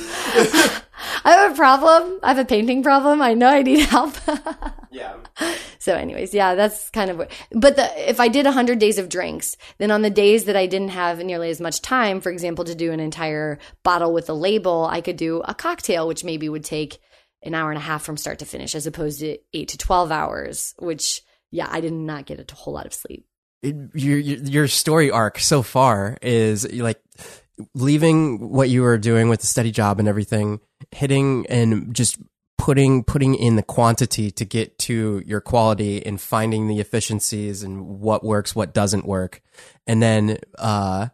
I 1.24 1.32
have 1.32 1.52
a 1.52 1.56
problem. 1.56 2.18
I 2.22 2.28
have 2.28 2.38
a 2.38 2.44
painting 2.44 2.82
problem. 2.82 3.22
I 3.22 3.34
know 3.34 3.48
I 3.48 3.62
need 3.62 3.80
help. 3.86 4.14
yeah. 4.90 5.14
So, 5.78 5.94
anyways, 5.94 6.34
yeah, 6.34 6.54
that's 6.54 6.90
kind 6.90 7.10
of 7.10 7.18
what. 7.18 7.30
But 7.52 7.76
the, 7.76 8.10
if 8.10 8.20
I 8.20 8.28
did 8.28 8.44
100 8.44 8.78
days 8.78 8.98
of 8.98 9.08
drinks, 9.08 9.56
then 9.78 9.90
on 9.90 10.02
the 10.02 10.10
days 10.10 10.44
that 10.44 10.56
I 10.56 10.66
didn't 10.66 10.90
have 10.90 11.18
nearly 11.18 11.50
as 11.50 11.60
much 11.60 11.80
time, 11.80 12.20
for 12.20 12.30
example, 12.30 12.64
to 12.64 12.74
do 12.74 12.92
an 12.92 13.00
entire 13.00 13.58
bottle 13.82 14.12
with 14.12 14.28
a 14.28 14.34
label, 14.34 14.86
I 14.90 15.00
could 15.00 15.16
do 15.16 15.42
a 15.44 15.54
cocktail, 15.54 16.06
which 16.06 16.24
maybe 16.24 16.48
would 16.48 16.64
take 16.64 16.98
an 17.42 17.54
hour 17.54 17.70
and 17.70 17.78
a 17.78 17.82
half 17.82 18.02
from 18.02 18.16
start 18.16 18.40
to 18.40 18.44
finish, 18.44 18.74
as 18.74 18.86
opposed 18.86 19.20
to 19.20 19.38
eight 19.54 19.68
to 19.68 19.78
12 19.78 20.12
hours, 20.12 20.74
which, 20.78 21.22
yeah, 21.50 21.68
I 21.70 21.80
did 21.80 21.92
not 21.92 22.26
get 22.26 22.38
a 22.38 22.54
whole 22.54 22.74
lot 22.74 22.86
of 22.86 22.92
sleep. 22.94 23.24
It, 23.62 23.76
your 23.94 24.18
your 24.18 24.68
story 24.68 25.10
arc 25.10 25.38
so 25.38 25.62
far 25.62 26.16
is 26.22 26.70
like 26.72 26.98
leaving 27.74 28.50
what 28.50 28.70
you 28.70 28.82
were 28.82 28.96
doing 28.96 29.28
with 29.28 29.40
the 29.40 29.46
steady 29.46 29.70
job 29.70 29.98
and 29.98 30.08
everything, 30.08 30.60
hitting 30.92 31.46
and 31.48 31.94
just 31.94 32.18
putting 32.58 33.02
putting 33.04 33.34
in 33.34 33.56
the 33.56 33.62
quantity 33.62 34.30
to 34.30 34.44
get 34.44 34.78
to 34.78 35.22
your 35.24 35.40
quality 35.40 36.04
and 36.04 36.20
finding 36.20 36.68
the 36.68 36.78
efficiencies 36.78 37.62
and 37.62 38.00
what 38.00 38.22
works, 38.22 38.54
what 38.54 38.74
doesn't 38.74 39.06
work. 39.06 39.40
And 39.86 40.02
then 40.02 40.38
uh 40.58 41.08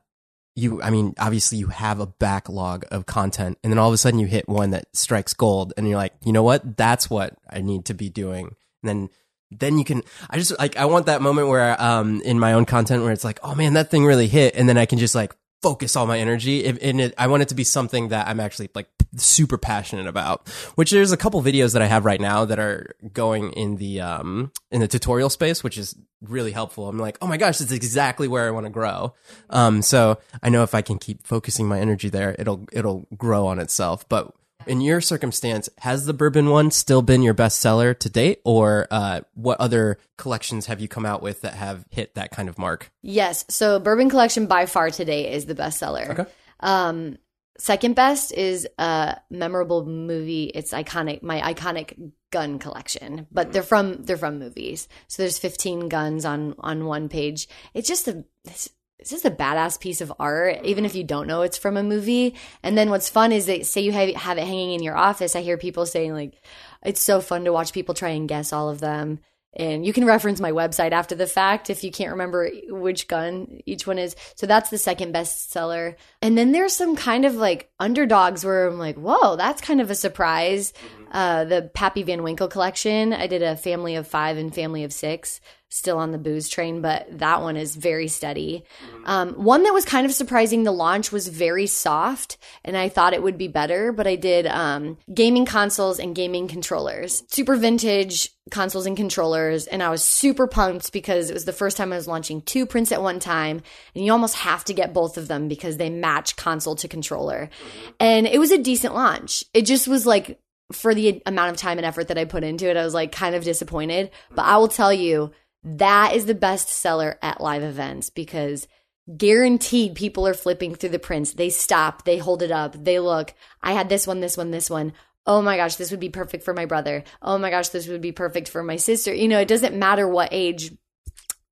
you 0.54 0.82
I 0.82 0.90
mean, 0.90 1.14
obviously 1.18 1.58
you 1.58 1.68
have 1.68 2.00
a 2.00 2.06
backlog 2.06 2.84
of 2.90 3.06
content 3.06 3.58
and 3.62 3.72
then 3.72 3.78
all 3.78 3.88
of 3.88 3.94
a 3.94 3.98
sudden 3.98 4.18
you 4.18 4.26
hit 4.26 4.48
one 4.48 4.70
that 4.70 4.86
strikes 4.92 5.34
gold 5.34 5.72
and 5.76 5.88
you're 5.88 5.98
like, 5.98 6.14
"You 6.24 6.32
know 6.32 6.42
what? 6.42 6.76
That's 6.76 7.08
what 7.08 7.36
I 7.48 7.60
need 7.60 7.84
to 7.86 7.94
be 7.94 8.08
doing." 8.08 8.54
And 8.82 8.88
then 8.88 9.10
then 9.52 9.78
you 9.78 9.84
can 9.84 10.02
i 10.28 10.36
just 10.36 10.58
like 10.58 10.76
i 10.76 10.84
want 10.84 11.06
that 11.06 11.22
moment 11.22 11.46
where 11.46 11.80
um 11.80 12.20
in 12.22 12.36
my 12.36 12.52
own 12.52 12.64
content 12.64 13.04
where 13.04 13.12
it's 13.12 13.22
like 13.22 13.38
oh 13.44 13.54
man 13.54 13.74
that 13.74 13.88
thing 13.92 14.04
really 14.04 14.26
hit 14.26 14.56
and 14.56 14.68
then 14.68 14.76
i 14.76 14.84
can 14.84 14.98
just 14.98 15.14
like 15.14 15.36
focus 15.62 15.96
all 15.96 16.06
my 16.06 16.18
energy 16.18 16.64
in 16.64 17.00
it. 17.00 17.14
I 17.18 17.26
want 17.26 17.42
it 17.42 17.48
to 17.48 17.54
be 17.54 17.64
something 17.64 18.08
that 18.08 18.28
I'm 18.28 18.40
actually 18.40 18.70
like 18.74 18.88
super 19.16 19.58
passionate 19.58 20.06
about. 20.06 20.48
Which 20.74 20.90
there's 20.90 21.12
a 21.12 21.16
couple 21.16 21.42
videos 21.42 21.72
that 21.74 21.82
I 21.82 21.86
have 21.86 22.04
right 22.04 22.20
now 22.20 22.44
that 22.44 22.58
are 22.58 22.94
going 23.12 23.52
in 23.52 23.76
the 23.76 24.00
um 24.00 24.52
in 24.70 24.80
the 24.80 24.88
tutorial 24.88 25.30
space, 25.30 25.62
which 25.62 25.78
is 25.78 25.96
really 26.22 26.52
helpful. 26.52 26.88
I'm 26.88 26.98
like, 26.98 27.18
oh 27.20 27.26
my 27.26 27.36
gosh, 27.36 27.58
this 27.58 27.70
is 27.70 27.76
exactly 27.76 28.26
where 28.26 28.46
I 28.48 28.50
want 28.50 28.66
to 28.66 28.70
grow. 28.70 29.14
Um, 29.50 29.82
so 29.82 30.18
I 30.42 30.48
know 30.48 30.62
if 30.62 30.74
I 30.74 30.82
can 30.82 30.98
keep 30.98 31.26
focusing 31.26 31.68
my 31.68 31.78
energy 31.80 32.08
there, 32.08 32.34
it'll 32.38 32.66
it'll 32.72 33.06
grow 33.16 33.46
on 33.46 33.58
itself. 33.58 34.08
But 34.08 34.32
In 34.66 34.80
your 34.80 35.00
circumstance, 35.00 35.68
has 35.78 36.06
the 36.06 36.12
bourbon 36.12 36.50
one 36.50 36.72
still 36.72 37.00
been 37.00 37.22
your 37.22 37.34
best 37.34 37.60
seller 37.60 37.94
to 37.94 38.10
date, 38.10 38.40
or 38.44 38.88
uh, 38.90 39.20
what 39.34 39.60
other 39.60 39.98
collections 40.18 40.66
have 40.66 40.80
you 40.80 40.88
come 40.88 41.06
out 41.06 41.22
with 41.22 41.42
that 41.42 41.54
have 41.54 41.84
hit 41.90 42.14
that 42.16 42.32
kind 42.32 42.48
of 42.48 42.58
mark? 42.58 42.90
Yes. 43.00 43.44
So 43.48 43.78
Bourbon 43.78 44.10
Collection 44.10 44.46
by 44.46 44.66
far 44.66 44.90
today 44.90 45.32
is 45.32 45.46
the 45.46 45.54
bestseller. 45.54 46.10
Okay. 46.10 46.30
Um, 46.60 47.16
second 47.58 47.94
best 47.94 48.32
is 48.32 48.66
a 48.78 49.18
memorable 49.30 49.86
movie. 49.86 50.44
It's 50.54 50.72
iconic. 50.72 51.22
My 51.22 51.40
iconic 51.40 52.12
gun 52.30 52.58
collection, 52.58 53.26
but 53.30 53.52
they're 53.52 53.62
from 53.62 54.04
they're 54.04 54.16
from 54.16 54.38
movies. 54.38 54.88
So 55.08 55.22
there's 55.22 55.38
15 55.38 55.88
guns 55.88 56.24
on 56.24 56.54
on 56.58 56.86
one 56.86 57.08
page. 57.08 57.48
It's 57.74 57.88
just 57.88 58.08
a 58.08 58.24
it's, 58.44 58.70
it's 58.98 59.10
just 59.10 59.24
a 59.24 59.30
badass 59.30 59.78
piece 59.78 60.00
of 60.00 60.12
art, 60.18 60.64
even 60.64 60.84
if 60.84 60.94
you 60.94 61.04
don't 61.04 61.26
know 61.26 61.42
it's 61.42 61.58
from 61.58 61.76
a 61.76 61.82
movie. 61.82 62.34
And 62.62 62.76
then 62.76 62.90
what's 62.90 63.08
fun 63.10 63.32
is 63.32 63.46
that 63.46 63.66
say 63.66 63.82
you 63.82 63.92
have, 63.92 64.14
have 64.14 64.38
it 64.38 64.46
hanging 64.46 64.72
in 64.72 64.82
your 64.82 64.96
office. 64.96 65.36
I 65.36 65.42
hear 65.42 65.58
people 65.58 65.86
saying 65.86 66.12
like, 66.12 66.34
it's 66.82 67.02
so 67.02 67.20
fun 67.20 67.44
to 67.44 67.52
watch 67.52 67.72
people 67.72 67.94
try 67.94 68.10
and 68.10 68.28
guess 68.28 68.52
all 68.52 68.68
of 68.70 68.80
them. 68.80 69.20
And 69.56 69.86
you 69.86 69.92
can 69.92 70.04
reference 70.04 70.38
my 70.38 70.52
website 70.52 70.92
after 70.92 71.14
the 71.14 71.26
fact 71.26 71.70
if 71.70 71.82
you 71.82 71.90
can't 71.90 72.12
remember 72.12 72.50
which 72.68 73.08
gun 73.08 73.60
each 73.64 73.86
one 73.86 73.98
is. 73.98 74.14
So 74.34 74.46
that's 74.46 74.68
the 74.68 74.78
second 74.78 75.12
best 75.12 75.50
seller. 75.50 75.96
And 76.20 76.36
then 76.36 76.52
there's 76.52 76.76
some 76.76 76.94
kind 76.94 77.24
of 77.24 77.34
like 77.34 77.70
underdogs 77.80 78.44
where 78.44 78.68
I'm 78.68 78.78
like, 78.78 78.96
whoa, 78.96 79.36
that's 79.36 79.62
kind 79.62 79.80
of 79.80 79.90
a 79.90 79.94
surprise. 79.94 80.74
Uh, 81.10 81.44
the 81.44 81.70
Pappy 81.72 82.02
Van 82.02 82.22
Winkle 82.22 82.48
collection. 82.48 83.14
I 83.14 83.26
did 83.26 83.42
a 83.42 83.56
family 83.56 83.94
of 83.96 84.06
five 84.06 84.36
and 84.36 84.54
family 84.54 84.84
of 84.84 84.92
six, 84.92 85.40
still 85.68 85.98
on 85.98 86.12
the 86.12 86.18
booze 86.18 86.48
train, 86.48 86.80
but 86.80 87.06
that 87.18 87.42
one 87.42 87.56
is 87.56 87.74
very 87.74 88.08
steady. 88.08 88.64
Um, 89.04 89.32
one 89.34 89.64
that 89.64 89.74
was 89.74 89.84
kind 89.84 90.06
of 90.06 90.12
surprising, 90.12 90.62
the 90.62 90.72
launch 90.72 91.10
was 91.10 91.28
very 91.28 91.66
soft, 91.66 92.38
and 92.64 92.76
I 92.76 92.88
thought 92.88 93.14
it 93.14 93.22
would 93.22 93.36
be 93.36 93.48
better, 93.48 93.92
but 93.92 94.06
I 94.06 94.16
did 94.16 94.46
um, 94.46 94.96
gaming 95.12 95.44
consoles 95.44 95.98
and 95.98 96.14
gaming 96.14 96.46
controllers, 96.46 97.24
super 97.28 97.56
vintage 97.56 98.30
consoles 98.50 98.86
and 98.86 98.96
controllers, 98.96 99.66
and 99.66 99.82
I 99.82 99.90
was 99.90 100.04
super 100.04 100.46
pumped 100.46 100.92
because 100.92 101.30
it 101.30 101.34
was 101.34 101.46
the 101.46 101.52
first 101.52 101.76
time 101.76 101.92
I 101.92 101.96
was 101.96 102.08
launching 102.08 102.42
two 102.42 102.64
prints 102.64 102.92
at 102.92 103.02
one 103.02 103.18
time, 103.18 103.62
and 103.94 104.04
you 104.04 104.12
almost 104.12 104.36
have 104.36 104.64
to 104.66 104.74
get 104.74 104.94
both 104.94 105.18
of 105.18 105.28
them 105.28 105.48
because 105.48 105.76
they 105.76 105.90
match 105.90 106.36
console 106.36 106.76
to 106.76 106.88
controller. 106.88 107.50
And 107.98 108.26
it 108.26 108.38
was 108.38 108.52
a 108.52 108.58
decent 108.58 108.94
launch. 108.94 109.44
It 109.52 109.62
just 109.62 109.88
was 109.88 110.06
like, 110.06 110.38
for 110.72 110.94
the 110.94 111.22
amount 111.26 111.50
of 111.50 111.56
time 111.56 111.78
and 111.78 111.86
effort 111.86 112.08
that 112.08 112.18
I 112.18 112.24
put 112.24 112.42
into 112.42 112.68
it, 112.68 112.76
I 112.76 112.84
was 112.84 112.94
like 112.94 113.12
kind 113.12 113.34
of 113.34 113.44
disappointed. 113.44 114.10
But 114.34 114.46
I 114.46 114.56
will 114.56 114.68
tell 114.68 114.92
you, 114.92 115.32
that 115.66 116.14
is 116.14 116.26
the 116.26 116.34
best 116.34 116.68
seller 116.68 117.18
at 117.22 117.40
live 117.40 117.64
events 117.64 118.08
because 118.08 118.68
guaranteed 119.16 119.96
people 119.96 120.26
are 120.26 120.34
flipping 120.34 120.74
through 120.74 120.90
the 120.90 120.98
prints. 121.00 121.32
They 121.32 121.50
stop, 121.50 122.04
they 122.04 122.18
hold 122.18 122.42
it 122.42 122.52
up, 122.52 122.84
they 122.84 123.00
look. 123.00 123.34
I 123.62 123.72
had 123.72 123.88
this 123.88 124.06
one, 124.06 124.20
this 124.20 124.36
one, 124.36 124.52
this 124.52 124.70
one. 124.70 124.92
Oh 125.26 125.42
my 125.42 125.56
gosh, 125.56 125.74
this 125.74 125.90
would 125.90 125.98
be 125.98 126.08
perfect 126.08 126.44
for 126.44 126.54
my 126.54 126.66
brother. 126.66 127.02
Oh 127.20 127.36
my 127.36 127.50
gosh, 127.50 127.70
this 127.70 127.88
would 127.88 128.00
be 128.00 128.12
perfect 128.12 128.48
for 128.48 128.62
my 128.62 128.76
sister. 128.76 129.12
You 129.12 129.26
know, 129.26 129.40
it 129.40 129.48
doesn't 129.48 129.76
matter 129.76 130.06
what 130.06 130.28
age 130.30 130.72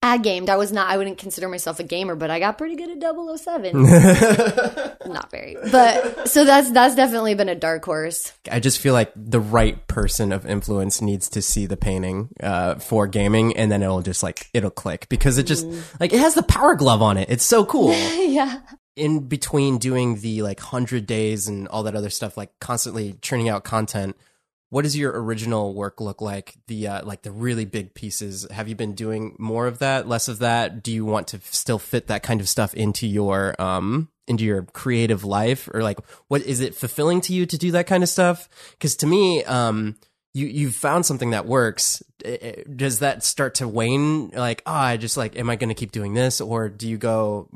I 0.04 0.18
gamed. 0.18 0.50
I 0.50 0.56
was 0.56 0.70
not, 0.70 0.90
I 0.90 0.98
wouldn't 0.98 1.16
consider 1.16 1.48
myself 1.48 1.80
a 1.80 1.82
gamer, 1.82 2.14
but 2.14 2.30
I 2.30 2.38
got 2.38 2.58
pretty 2.58 2.76
good 2.76 2.90
at 2.90 3.38
007. 3.38 3.82
not 5.10 5.30
very. 5.30 5.56
But 5.72 6.28
so 6.28 6.44
that's, 6.44 6.70
that's 6.72 6.94
definitely 6.94 7.34
been 7.34 7.48
a 7.48 7.54
dark 7.54 7.86
horse. 7.86 8.34
I 8.50 8.60
just 8.60 8.80
feel 8.80 8.92
like 8.92 9.12
the 9.16 9.40
right 9.40 9.88
person 9.88 10.30
of 10.30 10.44
influence 10.44 11.00
needs 11.00 11.30
to 11.30 11.40
see 11.40 11.64
the 11.64 11.78
painting 11.78 12.28
uh, 12.42 12.74
for 12.74 13.06
gaming, 13.06 13.56
and 13.56 13.72
then 13.72 13.82
it'll 13.82 14.02
just 14.02 14.22
like 14.22 14.50
it'll 14.52 14.70
click 14.70 15.08
because 15.08 15.38
it 15.38 15.44
just 15.44 15.66
like 15.98 16.12
it 16.12 16.20
has 16.20 16.34
the 16.34 16.42
power 16.42 16.74
glove 16.74 17.00
on 17.00 17.16
it. 17.16 17.30
It's 17.30 17.44
so 17.44 17.64
cool. 17.64 17.92
yeah. 18.14 18.60
In 18.96 19.26
between 19.26 19.78
doing 19.78 20.20
the 20.20 20.42
like 20.42 20.60
hundred 20.60 21.06
days 21.06 21.48
and 21.48 21.66
all 21.68 21.84
that 21.84 21.96
other 21.96 22.10
stuff, 22.10 22.36
like 22.36 22.50
constantly 22.60 23.14
churning 23.22 23.48
out 23.48 23.64
content. 23.64 24.16
What 24.74 24.82
does 24.82 24.96
your 24.96 25.22
original 25.22 25.72
work 25.72 26.00
look 26.00 26.20
like? 26.20 26.56
The 26.66 26.88
uh, 26.88 27.04
like 27.04 27.22
the 27.22 27.30
really 27.30 27.64
big 27.64 27.94
pieces. 27.94 28.44
Have 28.50 28.66
you 28.66 28.74
been 28.74 28.96
doing 28.96 29.36
more 29.38 29.68
of 29.68 29.78
that, 29.78 30.08
less 30.08 30.26
of 30.26 30.40
that? 30.40 30.82
Do 30.82 30.90
you 30.90 31.04
want 31.04 31.28
to 31.28 31.38
still 31.44 31.78
fit 31.78 32.08
that 32.08 32.24
kind 32.24 32.40
of 32.40 32.48
stuff 32.48 32.74
into 32.74 33.06
your 33.06 33.54
um 33.62 34.08
into 34.26 34.42
your 34.42 34.62
creative 34.62 35.22
life, 35.22 35.68
or 35.72 35.84
like 35.84 36.00
what 36.26 36.42
is 36.42 36.58
it 36.58 36.74
fulfilling 36.74 37.20
to 37.20 37.32
you 37.32 37.46
to 37.46 37.56
do 37.56 37.70
that 37.70 37.86
kind 37.86 38.02
of 38.02 38.08
stuff? 38.08 38.48
Because 38.72 38.96
to 38.96 39.06
me, 39.06 39.44
um, 39.44 39.94
you 40.32 40.48
you've 40.48 40.74
found 40.74 41.06
something 41.06 41.30
that 41.30 41.46
works. 41.46 42.02
Does 42.74 42.98
that 42.98 43.22
start 43.22 43.54
to 43.56 43.68
wane? 43.68 44.30
Like, 44.30 44.60
ah, 44.66 44.86
I 44.86 44.96
just 44.96 45.16
like, 45.16 45.38
am 45.38 45.50
I 45.50 45.54
going 45.54 45.68
to 45.68 45.76
keep 45.76 45.92
doing 45.92 46.14
this, 46.14 46.40
or 46.40 46.68
do 46.68 46.88
you 46.88 46.98
go? 46.98 47.48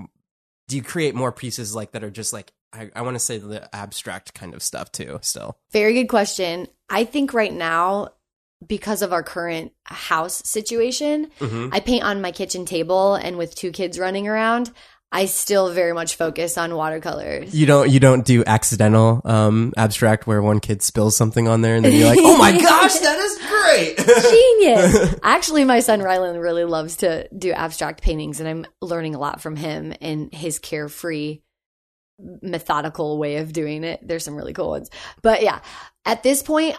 Do 0.69 0.77
you 0.77 0.85
create 0.85 1.17
more 1.17 1.33
pieces 1.33 1.75
like 1.75 1.91
that 1.93 2.05
are 2.05 2.13
just 2.13 2.33
like 2.33 2.53
I, 2.73 2.91
I 2.95 3.03
want 3.03 3.15
to 3.15 3.19
say 3.21 3.39
the 3.39 3.75
abstract 3.75 4.35
kind 4.35 4.55
of 4.55 4.63
stuff 4.63 4.93
too? 4.93 5.19
Still, 5.23 5.57
Very 5.73 5.95
good 5.95 6.09
question. 6.09 6.67
I 6.91 7.05
think 7.05 7.33
right 7.35 7.53
now, 7.53 8.09
because 8.67 9.03
of 9.03 9.13
our 9.13 9.23
current 9.23 9.73
house 9.85 10.43
situation, 10.45 11.31
Mm-hmm. 11.41 11.69
I 11.73 11.81
paint 11.81 12.03
on 12.05 12.21
my 12.21 12.33
kitchen 12.33 12.65
table, 12.67 13.15
and 13.15 13.39
with 13.39 13.55
two 13.55 13.71
kids 13.71 13.99
running 13.99 14.27
around, 14.29 14.71
I 15.11 15.25
still 15.25 15.73
very 15.73 15.95
much 15.95 16.17
focus 16.17 16.59
on 16.59 16.75
watercolors. 16.75 17.55
you 17.55 17.65
don't 17.65 17.89
you 17.91 17.99
don't 17.99 18.27
do 18.27 18.45
accidental 18.45 19.23
um 19.25 19.73
abstract 19.75 20.27
where 20.27 20.43
one 20.43 20.61
kid 20.61 20.83
spills 20.83 21.17
something 21.17 21.49
on 21.49 21.63
there 21.63 21.77
and 21.77 21.85
then 21.85 21.95
you're 21.95 22.09
like, 22.11 22.19
oh 22.21 22.37
my 22.37 22.53
gosh, 22.61 22.99
that 22.99 23.19
is 23.19 23.39
great. 23.49 23.97
Genius! 24.31 25.15
Actually, 25.23 25.65
my 25.65 25.81
son 25.81 26.01
Rylan 26.01 26.43
really 26.43 26.65
loves 26.65 26.97
to 26.97 27.27
do 27.35 27.53
abstract 27.53 28.03
paintings, 28.03 28.39
and 28.41 28.49
I'm 28.49 28.67
learning 28.83 29.15
a 29.15 29.19
lot 29.19 29.41
from 29.41 29.57
him 29.57 29.95
and 30.03 30.33
his 30.35 30.59
carefree, 30.59 31.41
methodical 32.19 33.19
way 33.19 33.37
of 33.37 33.53
doing 33.53 33.85
it. 33.85 34.01
There's 34.07 34.25
some 34.25 34.35
really 34.35 34.53
cool 34.53 34.71
ones. 34.71 34.91
But 35.23 35.43
yeah, 35.43 35.61
at 36.05 36.23
this 36.23 36.43
point, 36.43 36.77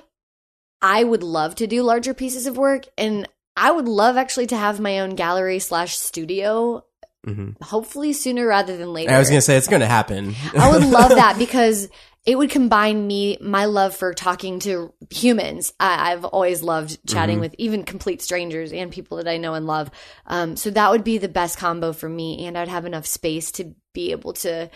I 0.81 1.03
would 1.03 1.23
love 1.23 1.55
to 1.55 1.67
do 1.67 1.83
larger 1.83 2.13
pieces 2.13 2.47
of 2.47 2.57
work, 2.57 2.85
and 2.97 3.27
I 3.55 3.71
would 3.71 3.87
love 3.87 4.17
actually 4.17 4.47
to 4.47 4.57
have 4.57 4.79
my 4.79 4.99
own 4.99 5.15
gallery 5.15 5.59
slash 5.59 5.97
studio. 5.97 6.85
Mhm. 7.27 7.61
Hopefully 7.61 8.13
sooner 8.13 8.47
rather 8.47 8.77
than 8.77 8.93
later. 8.93 9.11
I 9.11 9.19
was 9.19 9.27
gonna 9.29 9.41
say 9.41 9.57
it's 9.57 9.67
gonna 9.67 9.87
happen. 9.87 10.35
I 10.57 10.71
would 10.71 10.85
love 10.85 11.09
that 11.09 11.35
because 11.39 11.89
it 12.25 12.37
would 12.37 12.49
combine 12.49 13.07
me, 13.07 13.37
my 13.41 13.65
love 13.65 13.95
for 13.95 14.13
talking 14.13 14.59
to 14.59 14.93
humans. 15.09 15.73
I, 15.79 16.11
I've 16.11 16.25
always 16.25 16.61
loved 16.61 16.99
chatting 17.07 17.39
with 17.39 17.55
even 17.57 17.83
complete 17.83 18.21
strangers 18.21 18.71
and 18.71 18.91
people 18.91 19.17
that 19.17 19.27
I 19.27 19.37
know 19.37 19.53
and 19.53 19.65
love. 19.65 19.89
Um, 20.27 20.55
so 20.55 20.69
that 20.69 20.91
would 20.91 21.03
be 21.03 21.17
the 21.17 21.29
best 21.29 21.57
combo 21.57 21.91
for 21.91 22.07
me. 22.07 22.45
And 22.45 22.57
I'd 22.57 22.67
have 22.67 22.85
enough 22.85 23.05
space 23.05 23.51
to 23.53 23.73
be 23.93 24.11
able 24.11 24.33
to 24.33 24.69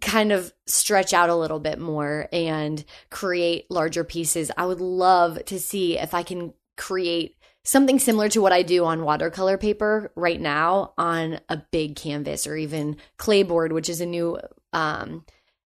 kind 0.00 0.30
of 0.30 0.52
stretch 0.66 1.12
out 1.12 1.30
a 1.30 1.36
little 1.36 1.58
bit 1.58 1.78
more 1.78 2.28
and 2.32 2.84
create 3.10 3.70
larger 3.70 4.04
pieces. 4.04 4.50
I 4.56 4.66
would 4.66 4.80
love 4.80 5.44
to 5.46 5.58
see 5.58 5.98
if 5.98 6.14
I 6.14 6.22
can 6.22 6.54
create 6.76 7.36
something 7.64 7.98
similar 7.98 8.28
to 8.30 8.40
what 8.40 8.52
I 8.52 8.62
do 8.62 8.84
on 8.84 9.04
watercolor 9.04 9.58
paper 9.58 10.12
right 10.16 10.40
now 10.40 10.94
on 10.96 11.40
a 11.48 11.56
big 11.70 11.96
canvas 11.96 12.46
or 12.46 12.56
even 12.56 12.96
clayboard, 13.18 13.72
which 13.72 13.88
is 13.88 14.00
a 14.00 14.06
new 14.06 14.38
um 14.72 15.24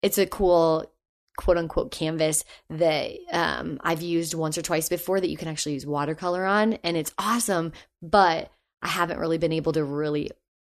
it's 0.03 0.18
a 0.18 0.27
cool 0.27 0.92
quote 1.37 1.57
unquote 1.57 1.90
canvas 1.90 2.44
that 2.70 3.11
um 3.33 3.81
I've 3.83 4.03
used 4.03 4.35
once 4.35 4.59
or 4.59 4.62
twice 4.62 4.88
before 4.88 5.20
that 5.20 5.31
you 5.31 5.37
can 5.37 5.48
actually 5.48 5.72
use 5.72 5.87
watercolor 5.87 6.44
on 6.44 6.75
and 6.85 6.96
it's 6.96 7.14
awesome, 7.18 7.72
but 8.01 8.51
I 8.83 8.88
haven't 8.88 9.18
really 9.18 9.38
been 9.38 9.53
able 9.53 9.72
to 9.72 9.85
really 9.85 10.31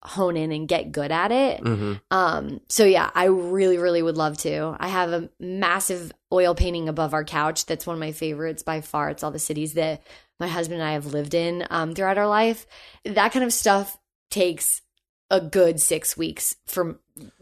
hone 0.06 0.36
in 0.36 0.52
and 0.52 0.68
get 0.68 0.92
good 0.92 1.12
at 1.12 1.32
it. 1.32 1.60
hmm 1.60 1.94
Um, 2.10 2.60
so 2.68 2.84
yeah, 2.84 3.10
I 3.14 3.24
really, 3.24 3.78
really 3.78 4.02
would 4.02 4.16
love 4.16 4.38
to. 4.38 4.76
I 4.78 4.88
have 4.88 5.12
a 5.12 5.28
massive 5.40 6.12
oil 6.32 6.54
painting 6.54 6.88
above 6.88 7.14
our 7.14 7.24
couch. 7.24 7.66
That's 7.66 7.86
one 7.86 7.94
of 7.94 8.00
my 8.00 8.12
favorites 8.12 8.62
by 8.62 8.80
far. 8.80 9.10
It's 9.10 9.22
all 9.22 9.30
the 9.30 9.38
cities 9.38 9.74
that 9.74 10.02
my 10.38 10.48
husband 10.48 10.80
and 10.80 10.88
I 10.88 10.92
have 10.92 11.06
lived 11.06 11.34
in 11.34 11.66
um, 11.70 11.94
throughout 11.94 12.18
our 12.18 12.28
life. 12.28 12.66
That 13.04 13.32
kind 13.32 13.44
of 13.44 13.52
stuff 13.52 13.96
takes 14.30 14.82
a 15.30 15.40
good 15.40 15.80
six 15.80 16.16
weeks 16.16 16.56
from 16.66 16.98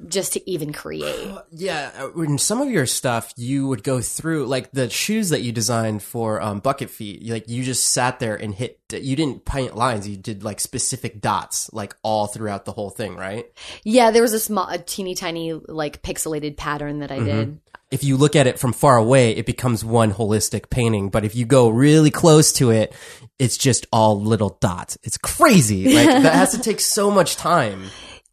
just 0.09 0.33
to 0.35 0.51
even 0.51 0.73
create. 0.73 1.33
Yeah, 1.57 1.93
uh, 1.99 2.21
in 2.21 2.39
some 2.39 2.61
of 2.61 2.69
your 2.69 2.85
stuff, 2.85 3.33
you 3.37 3.69
would 3.69 3.85
go 3.85 4.01
through 4.01 4.47
like 4.47 4.73
the 4.73 4.91
shoes 4.91 5.29
that 5.29 5.43
you 5.43 5.53
designed 5.53 6.03
for 6.03 6.43
um, 6.43 6.61
BucketFeet. 6.61 7.31
Like 7.31 7.49
you 7.49 7.63
just 7.63 7.93
sat 7.93 8.19
there 8.19 8.35
and 8.35 8.53
hit. 8.53 8.81
You 8.91 9.15
didn't 9.15 9.45
paint 9.45 9.77
lines. 9.77 10.09
You 10.09 10.17
did 10.17 10.43
like 10.43 10.59
specific 10.59 11.21
dots, 11.21 11.73
like 11.73 11.95
all 12.03 12.27
throughout 12.27 12.65
the 12.65 12.73
whole 12.73 12.91
thing, 12.91 13.15
right? 13.17 13.47
Yeah, 13.85 14.11
there 14.11 14.23
was 14.23 14.33
a 14.33 14.41
small, 14.41 14.69
a 14.69 14.79
teeny 14.79 15.15
tiny 15.15 15.53
like 15.53 16.03
pixelated 16.03 16.57
pattern 16.57 16.99
that 16.99 17.13
I 17.13 17.21
did. 17.21 17.61
If 17.91 18.03
you 18.03 18.17
look 18.17 18.35
at 18.35 18.49
it 18.49 18.59
from 18.59 18.73
far 18.73 18.97
away, 18.97 19.37
it 19.37 19.47
becomes 19.47 19.85
one 19.85 20.13
holistic 20.13 20.71
painting. 20.71 21.11
But 21.11 21.25
if 21.25 21.37
you 21.37 21.45
go 21.45 21.69
really 21.69 22.11
close 22.11 22.53
to 22.55 22.71
it, 22.71 22.93
it's 23.39 23.57
just 23.57 23.87
all 23.93 24.21
little 24.21 24.59
dots. 24.61 24.99
It's 25.05 25.19
crazy. 25.19 25.95
Like 25.95 26.07
that 26.07 26.35
has 26.35 26.53
to 26.53 26.59
take 26.59 26.81
so 26.81 27.11
much 27.11 27.37
time. 27.37 27.85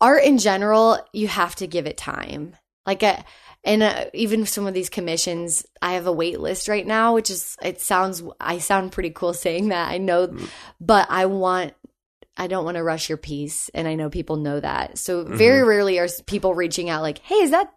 Art 0.02 0.24
in 0.24 0.40
general, 0.40 1.00
you 1.14 1.28
have 1.28 1.56
to 1.58 1.68
give 1.68 1.86
it 1.86 1.98
time. 1.98 2.56
Like, 2.86 3.04
uh 3.04 3.18
and 3.64 3.84
uh, 3.84 4.06
even 4.14 4.46
some 4.46 4.66
of 4.66 4.74
these 4.74 4.90
commissions, 4.90 5.66
I 5.82 5.94
have 5.94 6.08
a 6.08 6.12
wait 6.12 6.40
list 6.40 6.68
right 6.68 6.86
now, 6.86 7.14
which 7.14 7.30
is 7.30 7.56
it 7.62 7.80
sounds 7.80 8.24
I 8.40 8.58
sound 8.58 8.92
pretty 8.92 9.12
cool 9.12 9.34
saying 9.34 9.70
that. 9.70 9.92
I 9.92 9.98
know, 9.98 10.36
but 10.80 11.08
I 11.10 11.28
want. 11.28 11.74
I 12.38 12.48
don't 12.48 12.64
want 12.66 12.78
to 12.78 12.84
rush 12.84 13.10
your 13.10 13.20
piece, 13.20 13.70
and 13.74 13.88
I 13.88 13.96
know 13.96 14.10
people 14.10 14.38
know 14.38 14.60
that. 14.60 14.98
So 14.98 15.26
very 15.26 15.64
rarely 15.64 16.00
are 16.00 16.08
people 16.26 16.56
reaching 16.56 16.90
out 16.90 17.04
like, 17.04 17.20
"Hey, 17.20 17.36
is 17.36 17.52
that 17.52 17.72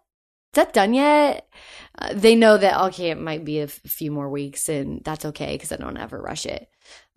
that 0.53 0.73
done 0.73 0.93
yet?" 0.95 1.47
Uh, 1.99 2.13
they 2.13 2.35
know 2.35 2.57
that 2.57 2.85
okay, 2.85 3.11
it 3.11 3.19
might 3.19 3.45
be 3.45 3.59
a 3.59 3.65
f- 3.65 3.73
few 3.85 4.11
more 4.11 4.29
weeks, 4.29 4.69
and 4.69 5.03
that's 5.03 5.25
okay 5.25 5.53
because 5.53 5.71
I 5.71 5.75
don't 5.75 5.97
ever 5.97 6.19
rush 6.19 6.47
it. 6.47 6.67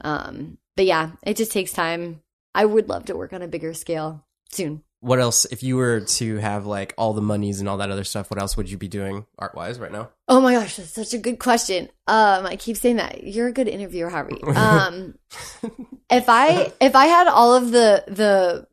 Um, 0.02 0.58
but 0.76 0.84
yeah, 0.84 1.12
it 1.22 1.38
just 1.38 1.52
takes 1.52 1.72
time. 1.72 2.22
I 2.54 2.66
would 2.66 2.88
love 2.88 3.06
to 3.06 3.16
work 3.16 3.32
on 3.32 3.40
a 3.40 3.48
bigger 3.48 3.72
scale 3.72 4.26
soon. 4.50 4.82
What 5.00 5.20
else, 5.20 5.44
if 5.44 5.62
you 5.62 5.76
were 5.76 6.00
to 6.00 6.36
have 6.38 6.66
like 6.66 6.92
all 6.98 7.12
the 7.12 7.22
monies 7.22 7.60
and 7.60 7.68
all 7.68 7.76
that 7.76 7.90
other 7.90 8.04
stuff, 8.04 8.30
what 8.30 8.40
else 8.40 8.56
would 8.56 8.70
you 8.70 8.76
be 8.76 8.88
doing 8.88 9.26
art 9.38 9.54
wise 9.54 9.78
right 9.78 9.92
now? 9.92 10.10
Oh 10.26 10.40
my 10.40 10.54
gosh, 10.54 10.76
that's 10.76 10.90
such 10.90 11.14
a 11.14 11.18
good 11.18 11.38
question. 11.38 11.88
Um, 12.08 12.46
I 12.46 12.56
keep 12.56 12.76
saying 12.76 12.96
that 12.96 13.22
you're 13.22 13.48
a 13.48 13.52
good 13.52 13.68
interviewer, 13.68 14.10
Javi. 14.10 14.42
Um, 14.56 15.14
if 16.10 16.28
I 16.28 16.72
if 16.80 16.96
I 16.96 17.06
had 17.06 17.28
all 17.28 17.54
of 17.54 17.70
the 17.70 18.04
the, 18.08 18.66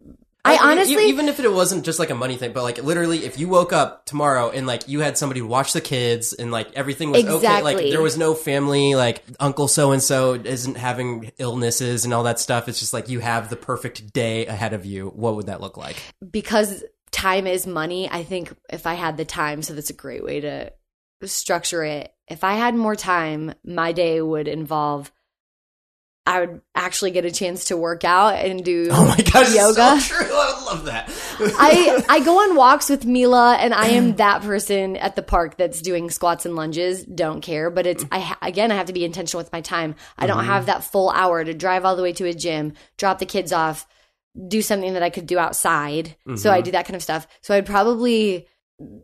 I 0.45 0.71
honestly 0.71 1.10
even 1.10 1.27
if 1.27 1.39
it 1.39 1.51
wasn't 1.51 1.86
just 1.86 1.99
like 1.99 2.10
a 2.10 2.15
money 2.15 2.38
thing, 2.38 2.53
but 2.53 2.63
like 2.63 2.81
literally, 2.84 3.25
if 3.25 3.39
you 3.39 3.47
woke 3.47 3.73
up 3.73 4.05
tomorrow 4.05 4.49
and 4.49 4.67
like 4.67 4.88
you 4.88 4.99
had 4.99 5.17
somebody 5.17 5.41
watch 5.41 5.73
the 5.73 5.81
kids 5.81 6.34
and 6.34 6.51
like 6.51 6.71
everything 6.73 7.12
was 7.12 7.25
okay, 7.25 7.62
like 7.62 7.77
there 7.77 8.01
was 8.01 8.17
no 8.17 8.34
family, 8.34 8.95
like 8.95 9.23
Uncle 9.39 9.67
so 9.67 9.91
and 9.91 10.01
so 10.01 10.36
isn't 10.36 10.77
having 10.77 11.31
illnesses 11.38 12.05
and 12.05 12.13
all 12.13 12.23
that 12.23 12.39
stuff. 12.39 12.69
It's 12.69 12.79
just 12.79 12.93
like 12.93 13.10
you 13.10 13.19
have 13.19 13.49
the 13.49 13.55
perfect 13.55 14.13
day 14.13 14.45
ahead 14.45 14.73
of 14.73 14.86
you. 14.86 15.10
What 15.10 15.36
would 15.36 15.47
that 15.47 15.62
look 15.62 15.77
like? 15.77 15.97
because 16.31 16.84
time 17.12 17.47
is 17.47 17.65
money. 17.65 18.10
I 18.10 18.23
think 18.23 18.53
if 18.69 18.86
I 18.86 18.93
had 18.95 19.17
the 19.17 19.25
time, 19.25 19.62
so 19.62 19.73
that's 19.73 19.89
a 19.89 19.93
great 19.93 20.23
way 20.23 20.41
to 20.41 20.71
structure 21.23 21.84
it. 21.84 22.13
If 22.27 22.43
I 22.43 22.53
had 22.53 22.75
more 22.75 22.95
time, 22.95 23.53
my 23.63 23.93
day 23.93 24.21
would 24.21 24.47
involve. 24.47 25.12
I 26.27 26.39
would 26.39 26.61
actually 26.73 27.11
get 27.11 27.25
a 27.25 27.31
chance 27.31 27.65
to 27.65 27.77
work 27.77 28.03
out 28.03 28.35
and 28.35 28.65
do 28.65 28.88
Oh 28.89 29.05
my 29.05 29.17
gosh, 29.17 29.53
yoga. 29.53 29.99
so 30.01 30.15
true. 30.15 30.25
I 30.25 30.53
would 30.55 30.65
love 30.65 30.85
that. 30.85 31.11
I 31.39 32.03
I 32.09 32.19
go 32.21 32.39
on 32.39 32.55
walks 32.55 32.89
with 32.89 33.05
Mila, 33.05 33.55
and 33.55 33.73
I 33.73 33.89
am 33.89 34.15
that 34.15 34.41
person 34.41 34.97
at 34.97 35.15
the 35.15 35.21
park 35.21 35.57
that's 35.57 35.81
doing 35.81 36.09
squats 36.09 36.45
and 36.45 36.55
lunges. 36.55 37.05
Don't 37.05 37.41
care, 37.41 37.69
but 37.69 37.85
it's 37.85 38.03
I 38.11 38.35
again 38.41 38.71
I 38.71 38.75
have 38.75 38.88
to 38.88 38.93
be 38.93 39.05
intentional 39.05 39.39
with 39.39 39.51
my 39.51 39.61
time. 39.61 39.95
I 40.17 40.25
don't 40.25 40.39
mm-hmm. 40.39 40.47
have 40.47 40.65
that 40.65 40.83
full 40.83 41.11
hour 41.11 41.43
to 41.43 41.53
drive 41.53 41.85
all 41.85 41.95
the 41.95 42.03
way 42.03 42.13
to 42.13 42.25
a 42.25 42.33
gym, 42.33 42.73
drop 42.97 43.19
the 43.19 43.25
kids 43.25 43.53
off, 43.53 43.88
do 44.47 44.61
something 44.61 44.93
that 44.93 45.03
I 45.03 45.11
could 45.11 45.27
do 45.27 45.38
outside. 45.38 46.15
So 46.35 46.49
I 46.49 46.57
mm-hmm. 46.57 46.65
do 46.65 46.71
that 46.71 46.85
kind 46.85 46.95
of 46.95 47.03
stuff. 47.03 47.27
So 47.41 47.53
I'd 47.53 47.65
probably 47.65 48.47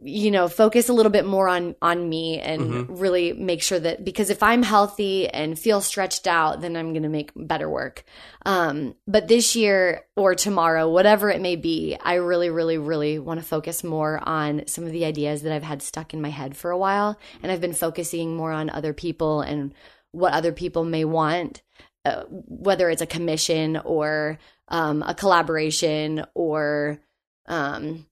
you 0.02 0.32
know 0.32 0.50
focus 0.50 0.90
a 0.90 0.94
little 0.94 1.12
bit 1.12 1.26
more 1.26 1.48
on 1.48 1.76
on 1.82 2.10
me 2.10 2.40
and 2.40 3.00
really 3.00 3.32
make 3.32 3.64
sure 3.64 3.80
that 3.80 4.04
because 4.04 4.30
if 4.30 4.44
i'm 4.44 4.64
healthy 4.64 5.30
and 5.30 5.58
feel 5.58 5.80
stretched 5.80 6.28
out 6.28 6.60
then 6.60 6.76
i'm 6.76 6.92
going 6.92 7.04
to 7.04 7.10
make 7.10 7.32
better 7.36 7.70
work. 7.70 8.04
Um 8.46 8.96
but 9.08 9.30
this 9.30 9.56
year 9.56 10.04
or 10.18 10.36
tomorrow 10.36 10.90
whatever 10.90 11.30
it 11.30 11.40
may 11.40 11.56
be 11.56 11.98
i 12.04 12.16
really 12.16 12.50
really 12.50 12.78
really 12.78 13.18
want 13.18 13.40
to 13.40 13.46
focus 13.46 13.82
more 13.82 14.20
on 14.28 14.64
some 14.68 14.84
of 14.84 14.92
the 14.92 15.06
ideas 15.06 15.44
that 15.44 15.54
i've 15.54 15.64
had 15.64 15.82
stuck 15.82 16.14
in 16.14 16.22
my 16.22 16.30
head 16.30 16.58
for 16.58 16.72
a 16.72 16.78
while 16.78 17.18
and 17.42 17.50
i've 17.50 17.62
been 17.62 17.74
focusing 17.74 18.36
more 18.36 18.52
on 18.52 18.70
other 18.70 18.94
people 18.94 19.40
and 19.40 19.74
what 20.12 20.34
other 20.34 20.52
people 20.52 20.84
may 20.84 21.06
want 21.06 21.62
uh, 22.04 22.24
whether 22.28 22.90
it's 22.90 23.02
a 23.02 23.08
commission 23.08 23.78
or 23.78 24.38
um, 24.68 25.04
a 25.04 25.14
collaboration 25.14 26.26
or 26.34 27.00
um, 27.46 28.06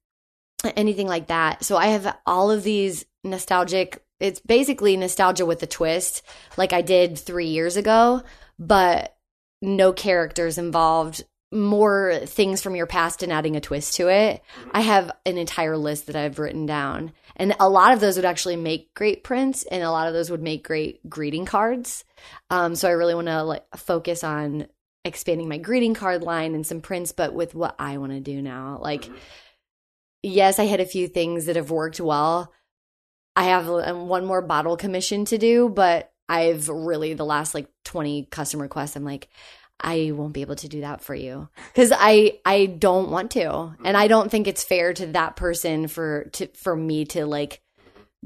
anything 0.76 1.08
like 1.08 1.28
that. 1.28 1.64
So 1.64 1.78
I 1.78 1.88
have 1.88 2.18
all 2.26 2.52
of 2.52 2.64
these 2.64 3.06
nostalgic. 3.24 4.04
It's 4.20 4.40
basically 4.40 4.98
nostalgia 4.98 5.46
with 5.46 5.64
a 5.64 5.68
twist, 5.68 6.24
like 6.58 6.74
I 6.74 6.82
did 6.82 7.18
three 7.18 7.48
years 7.48 7.78
ago, 7.78 8.24
but 8.58 9.16
no 9.62 9.94
characters 9.94 10.58
involved. 10.58 11.24
More 11.52 12.20
things 12.26 12.62
from 12.62 12.76
your 12.76 12.86
past 12.86 13.24
and 13.24 13.34
adding 13.34 13.56
a 13.56 13.62
twist 13.62 13.96
to 13.96 14.08
it. 14.08 14.44
I 14.72 14.82
have 14.82 15.12
an 15.26 15.40
entire 15.40 15.78
list 15.78 16.06
that 16.06 16.16
I've 16.16 16.38
written 16.38 16.68
down, 16.68 17.12
and 17.36 17.56
a 17.60 17.68
lot 17.68 17.94
of 17.94 18.00
those 18.00 18.18
would 18.18 18.26
actually 18.26 18.56
make 18.56 18.94
great 18.94 19.24
prints, 19.24 19.64
and 19.64 19.82
a 19.82 19.90
lot 19.90 20.08
of 20.08 20.14
those 20.14 20.30
would 20.30 20.44
make 20.44 20.64
great 20.64 21.10
greeting 21.10 21.46
cards. 21.46 22.04
Um, 22.52 22.76
so 22.76 22.88
I 22.88 22.92
really 22.92 23.16
want 23.16 23.30
to 23.30 23.42
like 23.42 23.66
focus 23.76 24.24
on 24.24 24.68
expanding 25.04 25.50
my 25.50 25.58
greeting 25.58 25.96
card 25.96 26.22
line 26.22 26.54
and 26.54 26.68
some 26.68 26.82
prints, 26.82 27.14
but 27.14 27.34
with 27.34 27.56
what 27.56 27.74
I 27.80 27.98
want 27.98 28.12
to 28.12 28.20
do 28.20 28.44
now, 28.44 28.78
like 28.80 29.10
yes, 30.24 30.60
I 30.60 30.66
had 30.66 30.80
a 30.80 30.86
few 30.86 31.08
things 31.08 31.46
that 31.46 31.56
have 31.56 31.72
worked 31.72 32.00
well. 32.00 32.54
I 33.36 33.44
have 33.44 33.70
um, 33.70 34.08
one 34.08 34.26
more 34.26 34.42
bottle 34.42 34.78
commission 34.78 35.26
to 35.26 35.38
do, 35.38 35.70
but 35.70 36.12
I've 36.28 36.70
really 36.70 37.14
the 37.14 37.26
last 37.26 37.54
like 37.54 37.68
20 37.86 38.26
custom 38.26 38.62
requests 38.62 38.96
I'm 38.96 39.04
like 39.04 39.30
I 39.80 40.12
won't 40.14 40.34
be 40.34 40.42
able 40.42 40.58
to 40.58 40.68
do 40.68 40.82
that 40.82 41.02
for 41.02 41.16
you 41.16 41.50
cuz 41.74 41.92
I 41.96 42.40
I 42.46 42.66
don't 42.68 43.10
want 43.10 43.32
to. 43.32 43.76
And 43.84 43.98
I 43.98 44.08
don't 44.08 44.30
think 44.30 44.48
it's 44.48 44.64
fair 44.64 44.94
to 44.94 45.08
that 45.08 45.36
person 45.36 45.88
for 45.88 46.26
to 46.34 46.48
for 46.48 46.76
me 46.76 47.06
to 47.06 47.26
like 47.26 47.62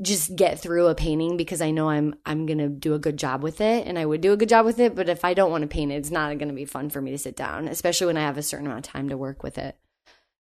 just 0.02 0.36
get 0.36 0.60
through 0.60 0.88
a 0.88 0.96
painting 0.96 1.38
because 1.38 1.62
I 1.62 1.72
know 1.72 1.90
I'm 1.90 2.16
I'm 2.26 2.46
going 2.48 2.58
to 2.58 2.68
do 2.70 2.96
a 2.96 3.00
good 3.00 3.18
job 3.18 3.44
with 3.44 3.62
it 3.62 3.86
and 3.86 4.00
I 4.00 4.06
would 4.06 4.22
do 4.22 4.34
a 4.34 4.38
good 4.38 4.50
job 4.50 4.66
with 4.66 4.80
it, 4.80 4.96
but 4.96 5.08
if 5.08 5.24
I 5.24 5.36
don't 5.36 5.52
want 5.52 5.62
to 5.62 5.68
paint 5.68 5.92
it, 5.92 5.96
it's 5.96 6.10
not 6.10 6.36
going 6.40 6.48
to 6.48 6.56
be 6.56 6.66
fun 6.66 6.90
for 6.90 7.00
me 7.00 7.12
to 7.12 7.18
sit 7.18 7.36
down, 7.36 7.68
especially 7.68 8.08
when 8.08 8.18
I 8.18 8.22
have 8.22 8.38
a 8.38 8.44
certain 8.44 8.66
amount 8.66 8.88
of 8.88 8.92
time 8.92 9.10
to 9.10 9.18
work 9.18 9.44
with 9.44 9.60
it. 9.60 9.78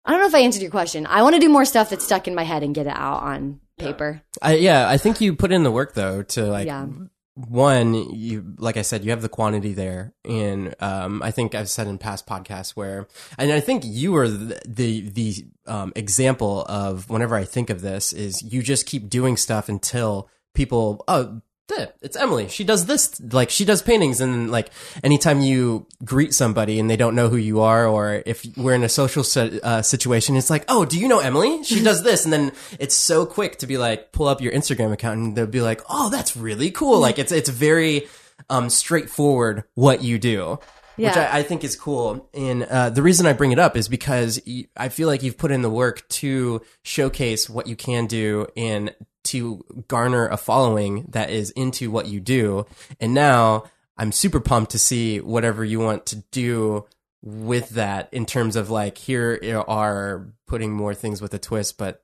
I 0.07 0.13
don't 0.13 0.21
know 0.21 0.27
if 0.29 0.35
I 0.35 0.41
answered 0.41 0.63
your 0.63 0.71
question. 0.71 1.05
I 1.07 1.23
want 1.23 1.35
to 1.35 1.41
do 1.41 1.49
more 1.49 1.65
stuff 1.65 1.91
that's 1.91 2.05
stuck 2.05 2.29
in 2.29 2.35
my 2.35 2.45
head 2.45 2.63
and 2.63 2.75
get 2.75 2.87
it 2.87 2.95
out 2.95 3.23
on 3.23 3.61
paper. 3.79 4.23
I, 4.41 4.55
yeah, 4.55 4.89
I 4.89 4.97
think 4.99 5.21
you 5.21 5.35
put 5.35 5.53
in 5.53 5.65
the 5.65 5.71
work 5.71 5.95
though 5.95 6.23
to 6.23 6.47
like 6.47 6.67
Yeah. 6.67 6.87
one 7.35 7.93
you 8.15 8.55
like 8.57 8.77
I 8.77 8.83
said 8.83 9.05
you 9.05 9.11
have 9.11 9.21
the 9.21 9.29
quantity 9.29 9.73
there, 9.75 10.15
and 10.25 10.75
um, 10.81 11.23
I 11.23 11.31
think 11.33 11.55
I've 11.55 11.69
said 11.69 11.87
in 11.87 11.99
past 11.99 12.27
podcasts 12.27 12.71
where, 12.71 13.09
and 13.37 13.53
I 13.53 13.61
think 13.61 13.83
you 13.85 14.17
are 14.17 14.29
the 14.29 14.61
the, 14.67 15.11
the 15.11 15.35
um, 15.67 15.93
example 15.97 16.65
of 16.69 17.11
whenever 17.11 17.35
I 17.37 17.45
think 17.45 17.69
of 17.69 17.81
this 17.83 18.13
is 18.13 18.43
you 18.43 18.63
just 18.63 18.87
keep 18.87 19.11
doing 19.11 19.37
stuff 19.37 19.69
until 19.69 20.31
people 20.55 21.05
oh. 21.09 21.43
"Yeah, 21.71 21.87
It's 22.01 22.17
Emily. 22.17 22.49
She 22.49 22.63
does 22.65 22.87
this, 22.87 23.21
like 23.33 23.51
she 23.51 23.65
does 23.65 23.83
paintings, 23.83 24.21
and 24.21 24.51
like 24.51 24.71
anytime 25.03 25.41
you 25.41 25.87
greet 26.05 26.33
somebody 26.35 26.79
and 26.79 26.89
they 26.89 26.97
don't 26.97 27.15
know 27.15 27.29
who 27.29 27.37
you 27.37 27.61
are, 27.61 27.87
or 27.87 28.23
if 28.25 28.47
we're 28.57 28.75
in 28.75 28.85
a 28.85 28.89
social 28.89 29.25
uh, 29.63 29.83
situation, 29.83 30.37
it's 30.37 30.51
like, 30.51 30.65
oh, 30.69 30.85
do 30.85 30.99
you 30.99 31.09
know 31.09 31.19
Emily? 31.19 31.65
She 31.65 31.83
does 31.83 32.03
this, 32.03 32.25
and 32.25 32.33
then 32.33 32.53
it's 32.79 32.95
so 32.95 33.27
quick 33.27 33.59
to 33.59 33.67
be 33.67 33.79
like, 33.79 34.13
pull 34.13 34.29
up 34.29 34.41
your 34.41 34.53
Instagram 34.53 34.93
account, 34.93 35.19
and 35.19 35.37
they'll 35.37 35.47
be 35.47 35.61
like, 35.61 35.83
oh, 35.89 36.09
that's 36.11 36.37
really 36.37 36.71
cool. 36.71 37.01
Like 37.01 37.19
it's 37.19 37.33
it's 37.33 37.49
very 37.51 38.07
um, 38.49 38.71
straightforward 38.71 39.65
what 39.75 40.03
you 40.03 40.19
do. 40.19 40.59
Which 40.99 41.17
I, 41.31 41.39
I 41.41 41.43
think 41.43 41.63
is 41.63 41.77
cool, 41.77 42.27
and 42.33 42.63
uh, 42.63 42.89
the 42.89 43.03
reason 43.03 43.27
I 43.27 43.35
bring 43.35 43.53
it 43.53 43.59
up 43.59 43.77
is 43.77 43.87
because 43.87 44.41
y- 44.47 44.65
I 44.79 44.89
feel 44.89 45.09
like 45.09 45.23
you've 45.23 45.37
put 45.37 45.51
in 45.51 45.61
the 45.61 45.69
work 45.69 46.09
to 46.21 46.63
showcase 46.85 47.51
what 47.51 47.67
you 47.67 47.77
can 47.77 48.07
do 48.07 48.47
and 48.57 48.95
to 49.27 49.65
garner 49.89 50.27
a 50.29 50.37
following 50.37 51.07
that 51.11 51.31
is 51.31 51.51
into 51.51 51.91
what 51.91 52.07
you 52.07 52.21
do. 52.21 52.67
And 53.01 53.15
now 53.15 53.65
I'm 53.97 54.13
super 54.13 54.41
pumped 54.41 54.73
to 54.73 54.79
see 54.79 55.21
whatever 55.21 55.65
you 55.65 55.81
want 55.81 56.07
to 56.07 56.17
do 56.31 56.87
with 57.23 57.71
that 57.71 58.09
in 58.13 58.27
terms 58.27 58.57
of 58.57 58.71
like 58.71 58.99
here 58.99 59.65
are 59.67 60.29
putting 60.47 60.73
more 60.73 60.95
things 60.95 61.21
with 61.21 61.35
a 61.35 61.39
twist, 61.39 61.79
but 61.79 62.03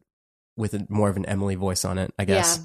with 0.57 0.75
a, 0.75 0.87
more 0.89 1.09
of 1.09 1.17
an 1.17 1.27
Emily 1.27 1.55
voice 1.55 1.85
on 1.85 1.99
it. 1.99 2.13
I 2.19 2.25
guess. 2.25 2.59
Yeah. 2.59 2.65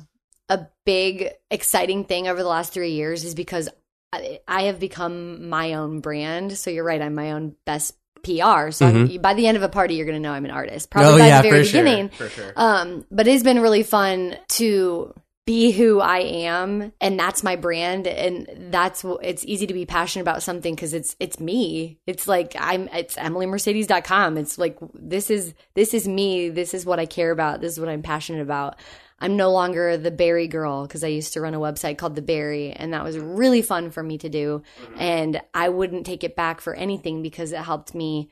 A 0.49 0.67
big 0.85 1.29
exciting 1.51 2.05
thing 2.05 2.27
over 2.27 2.41
the 2.41 2.47
last 2.47 2.73
three 2.73 2.91
years 2.91 3.25
is 3.25 3.35
because 3.35 3.67
I, 4.13 4.39
I 4.47 4.63
have 4.63 4.79
become 4.79 5.49
my 5.49 5.73
own 5.73 5.99
brand. 5.99 6.57
So 6.57 6.69
you're 6.69 6.85
right, 6.85 7.01
I'm 7.01 7.15
my 7.15 7.33
own 7.33 7.55
best 7.65 7.95
PR. 8.23 8.71
So 8.71 8.85
I'm- 8.87 9.17
by 9.21 9.33
the 9.33 9.47
end 9.47 9.57
of 9.57 9.63
a 9.63 9.69
party, 9.69 9.95
you're 9.95 10.05
going 10.05 10.21
to 10.21 10.21
know 10.21 10.33
I'm 10.33 10.45
an 10.45 10.51
artist. 10.51 10.89
Probably 10.89 11.07
Mm-hmm. 11.11 11.15
Oh 11.15 11.19
by 11.23 11.27
yeah, 11.27 11.41
the 11.41 11.49
very 11.49 11.63
for 11.63 11.69
sure, 11.69 11.83
beginning. 11.83 12.09
for 12.09 12.29
sure. 12.29 12.53
Um, 12.55 13.05
but 13.11 13.27
it's 13.27 13.43
been 13.43 13.61
really 13.61 13.83
fun 13.83 14.35
to 14.49 15.13
be 15.45 15.71
who 15.71 16.01
I 16.01 16.17
am, 16.19 16.91
and 16.99 17.17
that's 17.17 17.41
my 17.41 17.55
brand, 17.55 18.05
and 18.05 18.69
that's 18.69 19.05
it's 19.21 19.45
easy 19.45 19.65
to 19.67 19.73
be 19.73 19.85
passionate 19.85 20.23
about 20.23 20.43
something 20.43 20.75
because 20.75 20.93
it's 20.93 21.15
it's 21.21 21.39
me. 21.39 21.99
It's 22.05 22.27
like 22.27 22.53
I'm 22.59 22.89
it's 22.89 23.15
EmilyMercedes.com. 23.15 24.37
It's 24.37 24.57
like 24.57 24.77
this 24.93 25.29
is 25.29 25.53
this 25.73 25.93
is 25.93 26.05
me. 26.07 26.49
This 26.49 26.73
is 26.73 26.85
what 26.85 26.99
I 26.99 27.05
care 27.05 27.31
about. 27.31 27.61
This 27.61 27.71
is 27.73 27.79
what 27.79 27.87
I'm 27.89 28.01
passionate 28.01 28.41
about. 28.41 28.75
I'm 29.19 29.35
no 29.35 29.51
longer 29.51 29.97
the 29.97 30.11
Berry 30.11 30.47
girl 30.47 30.83
because 30.85 31.03
I 31.03 31.07
used 31.07 31.33
to 31.33 31.41
run 31.41 31.53
a 31.55 31.59
website 31.59 31.97
called 31.97 32.15
The 32.15 32.21
Berry, 32.21 32.71
and 32.71 32.93
that 32.93 33.03
was 33.03 33.17
really 33.17 33.61
fun 33.61 33.89
for 33.91 34.03
me 34.03 34.17
to 34.19 34.29
do. 34.29 34.61
Mm-hmm. 34.81 34.99
And 34.99 35.41
I 35.53 35.69
wouldn't 35.69 36.05
take 36.05 36.23
it 36.23 36.35
back 36.35 36.61
for 36.61 36.75
anything 36.75 37.21
because 37.23 37.51
it 37.51 37.59
helped 37.59 37.95
me 37.95 38.29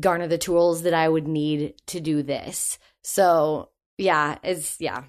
garner 0.00 0.28
the 0.28 0.38
tools 0.38 0.82
that 0.82 0.94
I 0.94 1.08
would 1.08 1.26
need 1.26 1.74
to 1.88 2.00
do 2.00 2.22
this. 2.22 2.78
So 3.02 3.70
yeah, 3.98 4.38
it's 4.44 4.76
yeah. 4.80 5.02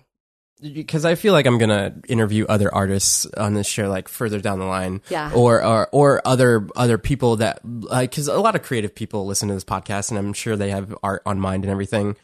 because 0.62 1.06
I 1.06 1.14
feel 1.14 1.34
like 1.34 1.46
I'm 1.46 1.60
gonna 1.60 1.94
interview 2.08 2.46
other 2.50 2.74
artists 2.74 3.26
on 3.38 3.54
this 3.54 3.68
show, 3.68 3.90
like 3.90 4.08
further 4.08 4.40
down 4.40 4.58
the 4.58 4.66
line, 4.66 5.02
Yeah. 5.10 5.32
or 5.34 5.64
or, 5.64 5.90
or 5.92 6.22
other 6.26 6.68
other 6.76 6.98
people 6.98 7.36
that 7.38 7.60
like 7.64 8.10
because 8.12 8.28
a 8.28 8.40
lot 8.40 8.56
of 8.56 8.64
creative 8.64 8.96
people 8.96 9.28
listen 9.28 9.48
to 9.50 9.54
this 9.54 9.64
podcast, 9.64 10.10
and 10.10 10.18
I'm 10.18 10.34
sure 10.34 10.56
they 10.56 10.72
have 10.72 10.96
art 11.04 11.22
on 11.26 11.40
mind 11.40 11.66
and 11.66 11.72
everything. 11.72 12.16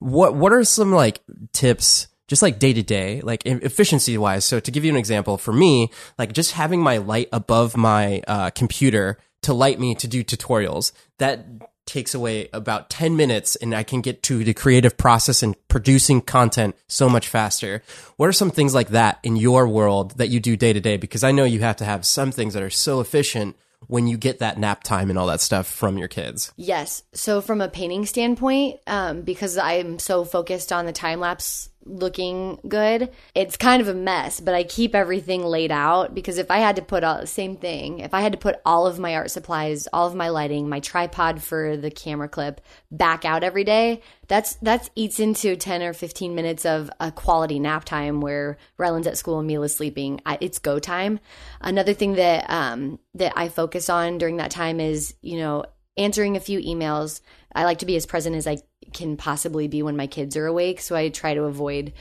What 0.00 0.34
what 0.34 0.52
are 0.52 0.64
some 0.64 0.90
like 0.90 1.20
tips? 1.52 2.08
Just 2.26 2.42
like 2.42 2.58
day 2.58 2.72
to 2.72 2.82
day, 2.82 3.20
like 3.20 3.44
efficiency 3.44 4.16
wise. 4.16 4.44
So 4.44 4.58
to 4.58 4.70
give 4.70 4.84
you 4.84 4.90
an 4.90 4.96
example, 4.96 5.36
for 5.36 5.52
me, 5.52 5.90
like 6.18 6.32
just 6.32 6.52
having 6.52 6.80
my 6.80 6.98
light 6.98 7.28
above 7.32 7.76
my 7.76 8.22
uh, 8.26 8.50
computer 8.50 9.18
to 9.42 9.52
light 9.52 9.78
me 9.78 9.94
to 9.96 10.08
do 10.08 10.24
tutorials, 10.24 10.92
that 11.18 11.46
takes 11.86 12.14
away 12.14 12.48
about 12.52 12.88
10 12.90 13.16
minutes 13.16 13.56
and 13.56 13.74
I 13.74 13.82
can 13.82 14.00
get 14.00 14.22
to 14.24 14.42
the 14.42 14.54
creative 14.54 14.96
process 14.96 15.42
and 15.42 15.54
producing 15.68 16.20
content 16.20 16.76
so 16.88 17.08
much 17.08 17.28
faster. 17.28 17.82
What 18.16 18.28
are 18.28 18.32
some 18.32 18.50
things 18.50 18.74
like 18.74 18.88
that 18.88 19.18
in 19.22 19.36
your 19.36 19.68
world 19.68 20.16
that 20.18 20.28
you 20.28 20.40
do 20.40 20.56
day 20.56 20.72
to 20.72 20.80
day? 20.80 20.96
Because 20.96 21.24
I 21.24 21.32
know 21.32 21.44
you 21.44 21.60
have 21.60 21.76
to 21.76 21.84
have 21.84 22.06
some 22.06 22.32
things 22.32 22.54
that 22.54 22.62
are 22.62 22.70
so 22.70 23.00
efficient 23.00 23.56
when 23.86 24.06
you 24.06 24.16
get 24.16 24.38
that 24.38 24.58
nap 24.58 24.82
time 24.82 25.10
and 25.10 25.18
all 25.18 25.26
that 25.26 25.42
stuff 25.42 25.66
from 25.66 25.98
your 25.98 26.08
kids. 26.08 26.52
Yes. 26.56 27.02
So 27.12 27.42
from 27.42 27.60
a 27.60 27.68
painting 27.68 28.06
standpoint, 28.06 28.80
um, 28.86 29.20
because 29.22 29.58
I'm 29.58 29.98
so 29.98 30.24
focused 30.24 30.72
on 30.72 30.86
the 30.86 30.92
time 30.92 31.20
lapse 31.20 31.68
looking 31.86 32.58
good, 32.66 33.10
it's 33.34 33.56
kind 33.56 33.82
of 33.82 33.88
a 33.88 33.94
mess, 33.94 34.40
but 34.40 34.54
I 34.54 34.64
keep 34.64 34.94
everything 34.94 35.44
laid 35.44 35.70
out 35.70 36.14
because 36.14 36.38
if 36.38 36.50
I 36.50 36.58
had 36.58 36.76
to 36.76 36.82
put 36.82 37.04
all 37.04 37.20
the 37.20 37.26
same 37.26 37.56
thing, 37.56 38.00
if 38.00 38.14
I 38.14 38.20
had 38.20 38.32
to 38.32 38.38
put 38.38 38.60
all 38.64 38.86
of 38.86 38.98
my 38.98 39.14
art 39.14 39.30
supplies, 39.30 39.86
all 39.92 40.06
of 40.06 40.14
my 40.14 40.28
lighting, 40.28 40.68
my 40.68 40.80
tripod 40.80 41.42
for 41.42 41.76
the 41.76 41.90
camera 41.90 42.28
clip 42.28 42.60
back 42.90 43.24
out 43.24 43.44
every 43.44 43.64
day, 43.64 44.02
that's 44.28 44.54
that's 44.56 44.90
eats 44.94 45.20
into 45.20 45.56
10 45.56 45.82
or 45.82 45.92
15 45.92 46.34
minutes 46.34 46.64
of 46.64 46.90
a 47.00 47.12
quality 47.12 47.58
nap 47.58 47.84
time 47.84 48.20
where 48.20 48.56
Ryland's 48.78 49.06
at 49.06 49.18
school 49.18 49.38
and 49.38 49.46
Mila's 49.46 49.76
sleeping. 49.76 50.20
I, 50.24 50.38
it's 50.40 50.58
go 50.58 50.78
time. 50.78 51.20
Another 51.60 51.94
thing 51.94 52.14
that 52.14 52.48
um 52.48 52.98
that 53.14 53.32
I 53.36 53.48
focus 53.48 53.88
on 53.90 54.18
during 54.18 54.38
that 54.38 54.50
time 54.50 54.80
is, 54.80 55.14
you 55.20 55.38
know, 55.38 55.64
answering 55.96 56.36
a 56.36 56.40
few 56.40 56.60
emails. 56.60 57.20
I 57.54 57.64
like 57.64 57.78
to 57.78 57.86
be 57.86 57.96
as 57.96 58.06
present 58.06 58.34
as 58.34 58.46
I 58.46 58.58
can 58.94 59.16
possibly 59.16 59.68
be 59.68 59.82
when 59.82 59.96
my 59.96 60.06
kids 60.06 60.36
are 60.36 60.46
awake. 60.46 60.80
So 60.80 60.96
I 60.96 61.08
try 61.08 61.34
to 61.34 61.42
avoid. 61.42 61.92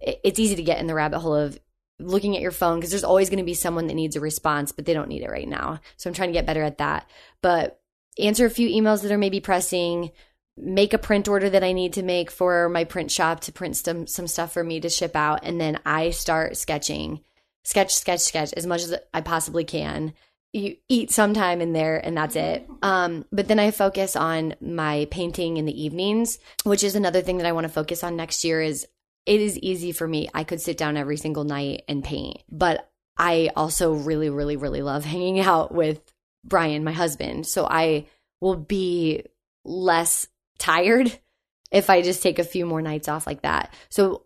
It's 0.00 0.38
easy 0.38 0.56
to 0.56 0.62
get 0.62 0.78
in 0.78 0.86
the 0.86 0.94
rabbit 0.94 1.20
hole 1.20 1.34
of 1.34 1.58
looking 1.98 2.36
at 2.36 2.42
your 2.42 2.50
phone 2.50 2.78
because 2.78 2.90
there's 2.90 3.04
always 3.04 3.30
going 3.30 3.38
to 3.38 3.44
be 3.44 3.54
someone 3.54 3.86
that 3.86 3.94
needs 3.94 4.16
a 4.16 4.20
response, 4.20 4.72
but 4.72 4.84
they 4.84 4.92
don't 4.92 5.08
need 5.08 5.22
it 5.22 5.30
right 5.30 5.48
now. 5.48 5.80
So 5.96 6.08
I'm 6.08 6.14
trying 6.14 6.28
to 6.28 6.34
get 6.34 6.46
better 6.46 6.62
at 6.62 6.78
that. 6.78 7.08
But 7.42 7.80
answer 8.18 8.46
a 8.46 8.50
few 8.50 8.68
emails 8.68 9.02
that 9.02 9.12
are 9.12 9.18
maybe 9.18 9.40
pressing. 9.40 10.12
Make 10.58 10.94
a 10.94 10.98
print 10.98 11.28
order 11.28 11.50
that 11.50 11.64
I 11.64 11.72
need 11.72 11.94
to 11.94 12.02
make 12.02 12.30
for 12.30 12.68
my 12.68 12.84
print 12.84 13.10
shop 13.10 13.40
to 13.40 13.52
print 13.52 13.76
some 13.76 14.06
some 14.06 14.26
stuff 14.26 14.52
for 14.52 14.64
me 14.64 14.80
to 14.80 14.88
ship 14.88 15.14
out, 15.14 15.40
and 15.42 15.60
then 15.60 15.78
I 15.84 16.10
start 16.10 16.56
sketching, 16.56 17.20
sketch, 17.62 17.94
sketch, 17.94 18.20
sketch 18.20 18.54
as 18.54 18.66
much 18.66 18.82
as 18.82 18.94
I 19.12 19.20
possibly 19.20 19.64
can 19.64 20.14
you 20.52 20.76
eat 20.88 21.10
sometime 21.10 21.60
in 21.60 21.72
there 21.72 21.98
and 21.98 22.16
that's 22.16 22.36
it. 22.36 22.68
Um, 22.82 23.24
but 23.30 23.48
then 23.48 23.58
I 23.58 23.70
focus 23.70 24.16
on 24.16 24.54
my 24.60 25.06
painting 25.10 25.56
in 25.56 25.66
the 25.66 25.82
evenings, 25.82 26.38
which 26.64 26.82
is 26.82 26.94
another 26.94 27.20
thing 27.20 27.38
that 27.38 27.46
I 27.46 27.52
want 27.52 27.64
to 27.64 27.72
focus 27.72 28.02
on 28.02 28.16
next 28.16 28.44
year 28.44 28.62
is 28.62 28.86
it 29.26 29.40
is 29.40 29.58
easy 29.58 29.92
for 29.92 30.06
me. 30.06 30.28
I 30.32 30.44
could 30.44 30.60
sit 30.60 30.78
down 30.78 30.96
every 30.96 31.16
single 31.16 31.44
night 31.44 31.82
and 31.88 32.02
paint, 32.02 32.38
but 32.50 32.88
I 33.18 33.50
also 33.56 33.92
really, 33.92 34.30
really, 34.30 34.56
really 34.56 34.82
love 34.82 35.04
hanging 35.04 35.40
out 35.40 35.74
with 35.74 36.00
Brian, 36.44 36.84
my 36.84 36.92
husband. 36.92 37.46
So 37.46 37.66
I 37.68 38.06
will 38.40 38.56
be 38.56 39.24
less 39.64 40.28
tired 40.58 41.18
if 41.70 41.90
I 41.90 42.02
just 42.02 42.22
take 42.22 42.38
a 42.38 42.44
few 42.44 42.64
more 42.64 42.80
nights 42.80 43.08
off 43.08 43.26
like 43.26 43.42
that. 43.42 43.74
So 43.88 44.22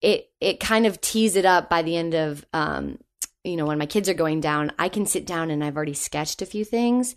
it 0.00 0.30
it 0.40 0.60
kind 0.60 0.86
of 0.86 1.00
tees 1.00 1.36
it 1.36 1.44
up 1.44 1.68
by 1.68 1.82
the 1.82 1.96
end 1.96 2.14
of 2.14 2.44
um, 2.52 2.98
you 3.46 3.56
know, 3.56 3.66
when 3.66 3.78
my 3.78 3.86
kids 3.86 4.08
are 4.08 4.14
going 4.14 4.40
down, 4.40 4.72
I 4.78 4.88
can 4.88 5.06
sit 5.06 5.26
down 5.26 5.50
and 5.50 5.62
I've 5.62 5.76
already 5.76 5.94
sketched 5.94 6.42
a 6.42 6.46
few 6.46 6.64
things. 6.64 7.14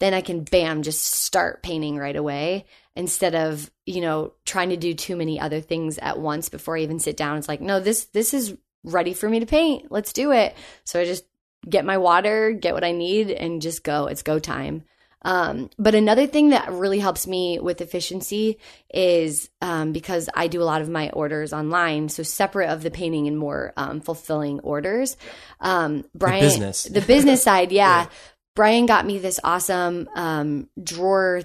Then 0.00 0.14
I 0.14 0.20
can, 0.20 0.44
bam, 0.44 0.82
just 0.82 1.04
start 1.04 1.62
painting 1.62 1.96
right 1.96 2.16
away 2.16 2.66
instead 2.96 3.34
of, 3.34 3.70
you 3.86 4.00
know, 4.00 4.32
trying 4.44 4.70
to 4.70 4.76
do 4.76 4.94
too 4.94 5.16
many 5.16 5.38
other 5.38 5.60
things 5.60 5.98
at 5.98 6.18
once 6.18 6.48
before 6.48 6.76
I 6.76 6.80
even 6.80 6.98
sit 6.98 7.16
down. 7.16 7.36
It's 7.36 7.48
like, 7.48 7.60
no, 7.60 7.80
this, 7.80 8.06
this 8.06 8.34
is 8.34 8.56
ready 8.84 9.14
for 9.14 9.28
me 9.28 9.40
to 9.40 9.46
paint. 9.46 9.90
Let's 9.90 10.12
do 10.12 10.32
it. 10.32 10.56
So 10.84 11.00
I 11.00 11.04
just 11.04 11.24
get 11.68 11.84
my 11.84 11.98
water, 11.98 12.52
get 12.52 12.74
what 12.74 12.84
I 12.84 12.92
need, 12.92 13.30
and 13.30 13.62
just 13.62 13.84
go. 13.84 14.06
It's 14.06 14.22
go 14.22 14.38
time. 14.38 14.84
Um, 15.24 15.70
but 15.78 15.94
another 15.94 16.26
thing 16.26 16.50
that 16.50 16.70
really 16.72 16.98
helps 16.98 17.26
me 17.26 17.58
with 17.60 17.80
efficiency 17.80 18.58
is 18.92 19.48
um, 19.60 19.92
because 19.92 20.28
I 20.34 20.48
do 20.48 20.62
a 20.62 20.64
lot 20.64 20.82
of 20.82 20.88
my 20.88 21.10
orders 21.10 21.52
online, 21.52 22.08
so 22.08 22.22
separate 22.22 22.70
of 22.70 22.82
the 22.82 22.90
painting 22.90 23.28
and 23.28 23.38
more 23.38 23.72
um, 23.76 24.00
fulfilling 24.00 24.60
orders. 24.60 25.16
Um, 25.60 26.04
Brian, 26.14 26.40
the 26.40 26.46
business, 26.46 26.82
the 26.84 27.00
business 27.00 27.42
side, 27.42 27.72
yeah. 27.72 28.02
yeah. 28.02 28.08
Brian 28.54 28.86
got 28.86 29.06
me 29.06 29.18
this 29.18 29.40
awesome 29.42 30.08
um, 30.14 30.68
drawer 30.82 31.42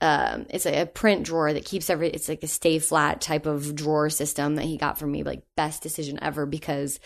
um, 0.00 0.44
it's 0.50 0.66
like 0.66 0.76
a 0.76 0.84
print 0.84 1.24
drawer 1.24 1.52
that 1.52 1.64
keeps 1.64 1.88
every 1.88 2.10
it's 2.10 2.28
like 2.28 2.42
a 2.42 2.48
stay 2.48 2.78
flat 2.78 3.22
type 3.22 3.46
of 3.46 3.74
drawer 3.74 4.10
system 4.10 4.56
that 4.56 4.66
he 4.66 4.76
got 4.76 4.98
for 4.98 5.06
me 5.06 5.22
like 5.22 5.42
best 5.56 5.82
decision 5.82 6.18
ever 6.20 6.44
because 6.44 7.00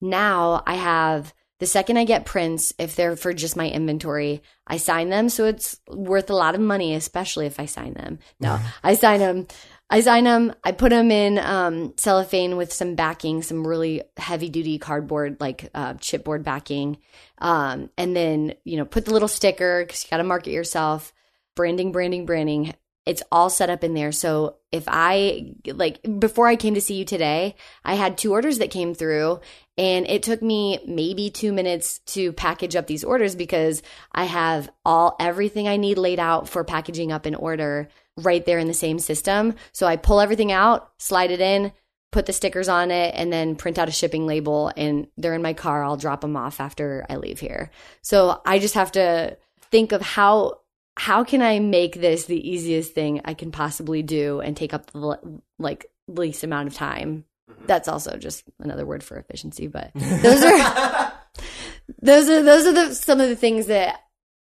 now 0.00 0.60
i 0.66 0.74
have 0.74 1.32
the 1.62 1.66
second 1.68 1.96
I 1.96 2.02
get 2.02 2.24
prints, 2.24 2.74
if 2.76 2.96
they're 2.96 3.14
for 3.14 3.32
just 3.32 3.56
my 3.56 3.70
inventory, 3.70 4.42
I 4.66 4.78
sign 4.78 5.10
them. 5.10 5.28
So 5.28 5.44
it's 5.44 5.78
worth 5.86 6.28
a 6.28 6.34
lot 6.34 6.56
of 6.56 6.60
money, 6.60 6.92
especially 6.96 7.46
if 7.46 7.60
I 7.60 7.66
sign 7.66 7.94
them. 7.94 8.18
No, 8.40 8.58
I 8.82 8.96
sign 8.96 9.20
them. 9.20 9.46
I 9.88 10.00
sign 10.00 10.24
them. 10.24 10.56
I 10.64 10.72
put 10.72 10.90
them 10.90 11.12
in 11.12 11.38
um, 11.38 11.94
cellophane 11.96 12.56
with 12.56 12.72
some 12.72 12.96
backing, 12.96 13.42
some 13.42 13.64
really 13.64 14.02
heavy 14.16 14.48
duty 14.48 14.80
cardboard, 14.80 15.36
like 15.38 15.70
uh, 15.72 15.94
chipboard 15.94 16.42
backing. 16.42 16.98
Um, 17.38 17.90
and 17.96 18.16
then, 18.16 18.54
you 18.64 18.76
know, 18.76 18.84
put 18.84 19.04
the 19.04 19.12
little 19.12 19.28
sticker 19.28 19.84
because 19.84 20.02
you 20.02 20.10
got 20.10 20.16
to 20.16 20.24
market 20.24 20.50
yourself. 20.50 21.12
Branding, 21.54 21.92
branding, 21.92 22.26
branding 22.26 22.74
it's 23.04 23.22
all 23.32 23.50
set 23.50 23.70
up 23.70 23.82
in 23.82 23.94
there. 23.94 24.12
So 24.12 24.56
if 24.70 24.84
I 24.86 25.54
like 25.66 26.00
before 26.18 26.46
I 26.46 26.56
came 26.56 26.74
to 26.74 26.80
see 26.80 26.94
you 26.94 27.04
today, 27.04 27.56
I 27.84 27.94
had 27.94 28.16
two 28.16 28.32
orders 28.32 28.58
that 28.58 28.70
came 28.70 28.94
through 28.94 29.40
and 29.76 30.06
it 30.06 30.22
took 30.22 30.40
me 30.42 30.78
maybe 30.86 31.30
2 31.30 31.52
minutes 31.52 31.98
to 32.00 32.32
package 32.32 32.76
up 32.76 32.86
these 32.86 33.04
orders 33.04 33.34
because 33.34 33.82
I 34.12 34.24
have 34.24 34.70
all 34.84 35.16
everything 35.18 35.66
I 35.66 35.76
need 35.76 35.98
laid 35.98 36.20
out 36.20 36.48
for 36.48 36.62
packaging 36.62 37.10
up 37.10 37.26
an 37.26 37.34
order 37.34 37.88
right 38.16 38.44
there 38.44 38.58
in 38.58 38.68
the 38.68 38.74
same 38.74 38.98
system. 38.98 39.54
So 39.72 39.86
I 39.86 39.96
pull 39.96 40.20
everything 40.20 40.52
out, 40.52 40.92
slide 40.98 41.30
it 41.30 41.40
in, 41.40 41.72
put 42.12 42.26
the 42.26 42.32
stickers 42.32 42.68
on 42.68 42.90
it 42.90 43.14
and 43.16 43.32
then 43.32 43.56
print 43.56 43.78
out 43.78 43.88
a 43.88 43.92
shipping 43.92 44.26
label 44.26 44.70
and 44.76 45.08
they're 45.16 45.34
in 45.34 45.42
my 45.42 45.54
car. 45.54 45.82
I'll 45.82 45.96
drop 45.96 46.20
them 46.20 46.36
off 46.36 46.60
after 46.60 47.04
I 47.08 47.16
leave 47.16 47.40
here. 47.40 47.70
So 48.02 48.40
I 48.44 48.58
just 48.58 48.74
have 48.74 48.92
to 48.92 49.36
think 49.70 49.92
of 49.92 50.02
how 50.02 50.60
how 50.96 51.24
can 51.24 51.42
I 51.42 51.58
make 51.58 51.94
this 51.94 52.26
the 52.26 52.48
easiest 52.48 52.92
thing 52.92 53.20
I 53.24 53.34
can 53.34 53.50
possibly 53.50 54.02
do 54.02 54.40
and 54.40 54.56
take 54.56 54.74
up 54.74 54.86
the 54.90 55.40
like 55.58 55.86
least 56.08 56.44
amount 56.44 56.68
of 56.68 56.74
time? 56.74 57.24
Mm-hmm. 57.50 57.66
That's 57.66 57.88
also 57.88 58.16
just 58.16 58.44
another 58.58 58.86
word 58.86 59.02
for 59.02 59.16
efficiency, 59.16 59.66
but 59.66 59.90
those 59.94 60.42
are 60.42 61.12
those 62.02 62.28
are 62.28 62.42
those 62.42 62.66
are 62.66 62.72
the 62.72 62.94
some 62.94 63.20
of 63.20 63.28
the 63.28 63.36
things 63.36 63.66
that 63.66 64.00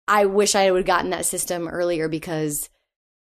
I 0.09 0.27
wish 0.27 0.55
I 0.55 0.71
would 0.71 0.79
have 0.79 0.87
gotten 0.87 1.11
that 1.11 1.27
system 1.27 1.69
earlier 1.69 2.09
because 2.09 2.69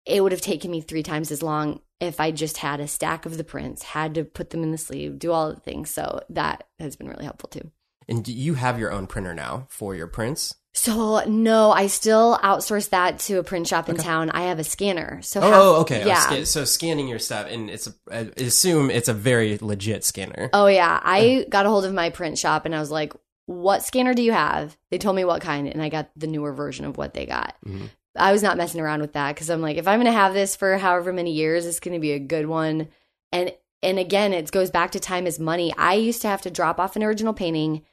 it 0.06 0.21
would 0.21 0.32
have 0.32 0.41
taken 0.41 0.71
me 0.71 0.82
three 0.82 1.03
times 1.03 1.32
as 1.32 1.43
long 1.43 1.82
if 1.99 2.19
I 2.19 2.32
just 2.32 2.58
had 2.58 2.80
a 2.80 2.88
stack 2.88 3.25
of 3.25 3.38
the 3.38 3.43
prints, 3.43 3.82
had 3.82 4.15
to 4.15 4.23
put 4.23 4.51
them 4.51 4.63
in 4.63 4.71
the 4.71 4.77
sleeve, 4.77 5.19
do 5.19 5.32
all 5.32 5.53
the 5.53 5.60
things. 5.60 5.89
So 5.89 6.21
that 6.30 6.67
has 6.80 6.95
been 6.95 7.08
really 7.08 7.25
helpful 7.25 7.49
too. 7.49 7.71
And 8.08 8.24
do 8.24 8.32
you 8.32 8.54
have 8.54 8.80
your 8.80 8.91
own 8.91 9.08
printer 9.08 9.34
now 9.34 9.67
for 9.70 9.93
your 9.96 10.08
prints? 10.08 10.56
So 10.78 11.24
no, 11.26 11.72
I 11.72 11.88
still 11.88 12.38
outsource 12.43 12.89
that 12.89 13.17
to 13.22 13.39
a 13.39 13.43
print 13.43 13.67
shop 13.67 13.89
in 13.89 13.96
okay. 13.96 14.04
town. 14.04 14.30
I 14.30 14.43
have 14.43 14.60
a 14.60 14.63
scanner. 14.63 15.22
So 15.24 15.41
oh, 15.41 15.52
oh 15.52 15.82
okay, 15.82 16.06
yeah. 16.06 16.28
Oh, 16.30 16.43
so 16.43 16.65
scanning 16.65 17.08
your 17.08 17.17
stuff, 17.17 17.48
and 17.50 17.67
it's 17.70 17.88
a, 17.88 17.93
I 18.12 18.30
assume 18.38 18.91
it's 18.91 19.08
a 19.08 19.13
very 19.13 19.58
legit 19.60 20.04
scanner. 20.04 20.52
Oh 20.54 20.67
yeah, 20.67 21.00
I 21.04 21.48
got 21.50 21.65
a 21.65 21.70
hold 21.70 21.86
of 21.86 21.96
my 21.96 22.12
print 22.12 22.38
shop, 22.38 22.65
and 22.65 22.76
I 22.76 22.80
was 22.80 22.91
like, 22.91 23.13
"What 23.48 23.84
scanner 23.84 24.13
do 24.13 24.22
you 24.22 24.34
have?" 24.34 24.78
They 24.91 25.00
told 25.00 25.15
me 25.15 25.26
what 25.26 25.41
kind, 25.41 25.67
and 25.67 25.82
I 25.82 25.89
got 25.89 26.12
the 26.15 26.28
newer 26.28 26.54
version 26.54 26.86
of 26.86 26.96
what 26.96 27.15
they 27.15 27.26
got. 27.26 27.56
Mm-hmm. 27.65 27.88
I 28.15 28.32
was 28.32 28.43
not 28.43 28.58
messing 28.58 28.80
around 28.80 29.02
with 29.02 29.13
that 29.13 29.34
because 29.34 29.50
I'm 29.50 29.62
like, 29.62 29.78
if 29.78 29.88
I'm 29.88 30.00
going 30.00 30.12
to 30.12 30.20
have 30.20 30.34
this 30.34 30.56
for 30.56 30.78
however 30.78 31.12
many 31.12 31.32
years, 31.32 31.65
it's 31.65 31.80
going 31.80 31.93
to 31.93 32.00
be 32.00 32.12
a 32.12 32.20
good 32.20 32.46
one. 32.46 32.88
And 33.32 33.52
and 33.82 33.98
again, 33.98 34.32
it 34.32 34.52
goes 34.52 34.70
back 34.70 34.91
to 34.91 35.00
time 35.00 35.26
is 35.26 35.39
money. 35.39 35.74
I 35.76 35.96
used 35.96 36.22
to 36.22 36.28
have 36.28 36.41
to 36.43 36.52
drop 36.52 36.80
off 36.80 36.96
an 36.96 37.04
original 37.04 37.34
painting 37.34 37.84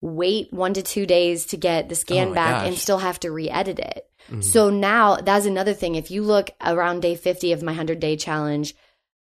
wait 0.00 0.52
one 0.52 0.74
to 0.74 0.82
two 0.82 1.06
days 1.06 1.46
to 1.46 1.56
get 1.56 1.88
the 1.88 1.94
scan 1.94 2.28
oh 2.28 2.34
back 2.34 2.60
gosh. 2.62 2.68
and 2.68 2.78
still 2.78 2.98
have 2.98 3.20
to 3.20 3.30
re-edit 3.30 3.78
it. 3.78 4.08
Mm-hmm. 4.28 4.40
So 4.40 4.70
now 4.70 5.16
that's 5.16 5.46
another 5.46 5.74
thing. 5.74 5.94
If 5.94 6.10
you 6.10 6.22
look 6.22 6.50
around 6.64 7.02
day 7.02 7.16
50 7.16 7.52
of 7.52 7.62
my 7.62 7.72
100 7.72 8.00
day 8.00 8.16
challenge, 8.16 8.74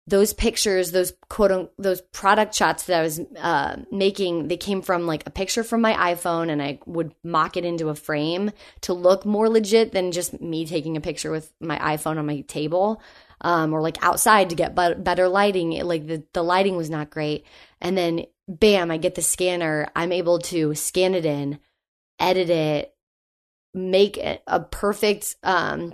those 0.07 0.33
pictures, 0.33 0.91
those 0.91 1.13
quote 1.29 1.71
those 1.77 2.01
product 2.01 2.55
shots 2.55 2.83
that 2.83 2.99
I 2.99 3.03
was 3.03 3.19
uh, 3.39 3.77
making, 3.91 4.47
they 4.47 4.57
came 4.57 4.81
from 4.81 5.05
like 5.05 5.25
a 5.27 5.31
picture 5.31 5.63
from 5.63 5.81
my 5.81 5.93
iPhone, 5.93 6.51
and 6.51 6.61
I 6.61 6.79
would 6.85 7.13
mock 7.23 7.55
it 7.55 7.65
into 7.65 7.89
a 7.89 7.95
frame 7.95 8.51
to 8.81 8.93
look 8.93 9.25
more 9.25 9.47
legit 9.47 9.91
than 9.91 10.11
just 10.11 10.41
me 10.41 10.65
taking 10.65 10.97
a 10.97 11.01
picture 11.01 11.31
with 11.31 11.51
my 11.59 11.77
iPhone 11.77 12.17
on 12.17 12.25
my 12.25 12.41
table, 12.41 13.01
um, 13.41 13.73
or 13.73 13.81
like 13.81 14.03
outside 14.03 14.49
to 14.49 14.55
get 14.55 14.75
better 14.75 15.29
lighting. 15.29 15.73
It, 15.73 15.85
like 15.85 16.07
the 16.07 16.23
the 16.33 16.43
lighting 16.43 16.75
was 16.75 16.89
not 16.89 17.11
great, 17.11 17.45
and 17.81 17.97
then 17.97 18.25
bam, 18.47 18.91
I 18.91 18.97
get 18.97 19.15
the 19.15 19.21
scanner. 19.21 19.87
I'm 19.95 20.11
able 20.11 20.39
to 20.39 20.75
scan 20.75 21.15
it 21.15 21.25
in, 21.25 21.59
edit 22.19 22.49
it, 22.49 22.93
make 23.73 24.17
a 24.17 24.59
perfect 24.59 25.35
um, 25.43 25.93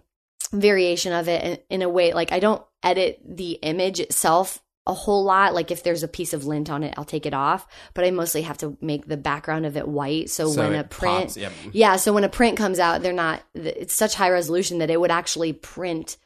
variation 0.52 1.14
of 1.14 1.28
it 1.28 1.44
in, 1.44 1.60
in 1.70 1.82
a 1.82 1.90
way. 1.90 2.14
Like 2.14 2.32
I 2.32 2.40
don't 2.40 2.64
edit 2.84 3.22
the 3.26 3.52
image 3.54 4.00
itself 4.00 4.62
a 4.86 4.94
whole 4.94 5.24
lot. 5.24 5.54
Like 5.54 5.70
if 5.70 5.84
there's 5.84 6.04
a 6.04 6.08
piece 6.08 6.34
of 6.34 6.46
lint 6.46 6.70
on 6.70 6.84
it, 6.84 6.94
I'll 6.98 7.06
take 7.06 7.26
it 7.26 7.34
off. 7.34 7.68
But 7.94 8.06
I 8.06 8.12
mostly 8.12 8.44
have 8.44 8.58
to 8.60 8.78
make 8.82 9.06
the 9.08 9.18
background 9.18 9.66
of 9.66 9.78
it 9.78 9.88
white. 9.88 10.30
So, 10.30 10.50
So 10.50 10.64
when 10.64 10.80
a 10.80 10.84
print, 10.84 11.28
pops, 11.28 11.38
yep. 11.38 11.52
yeah, 11.74 11.98
so 11.98 12.14
when 12.14 12.24
a 12.24 12.30
print 12.30 12.58
comes 12.58 12.80
out, 12.80 13.02
they're 13.02 13.14
not. 13.14 13.44
It's 13.54 13.94
such 13.94 14.16
high 14.16 14.30
resolution 14.30 14.80
that 14.80 14.90
it 14.90 15.00
would 15.00 15.12
actually 15.12 15.54
print 15.54 16.18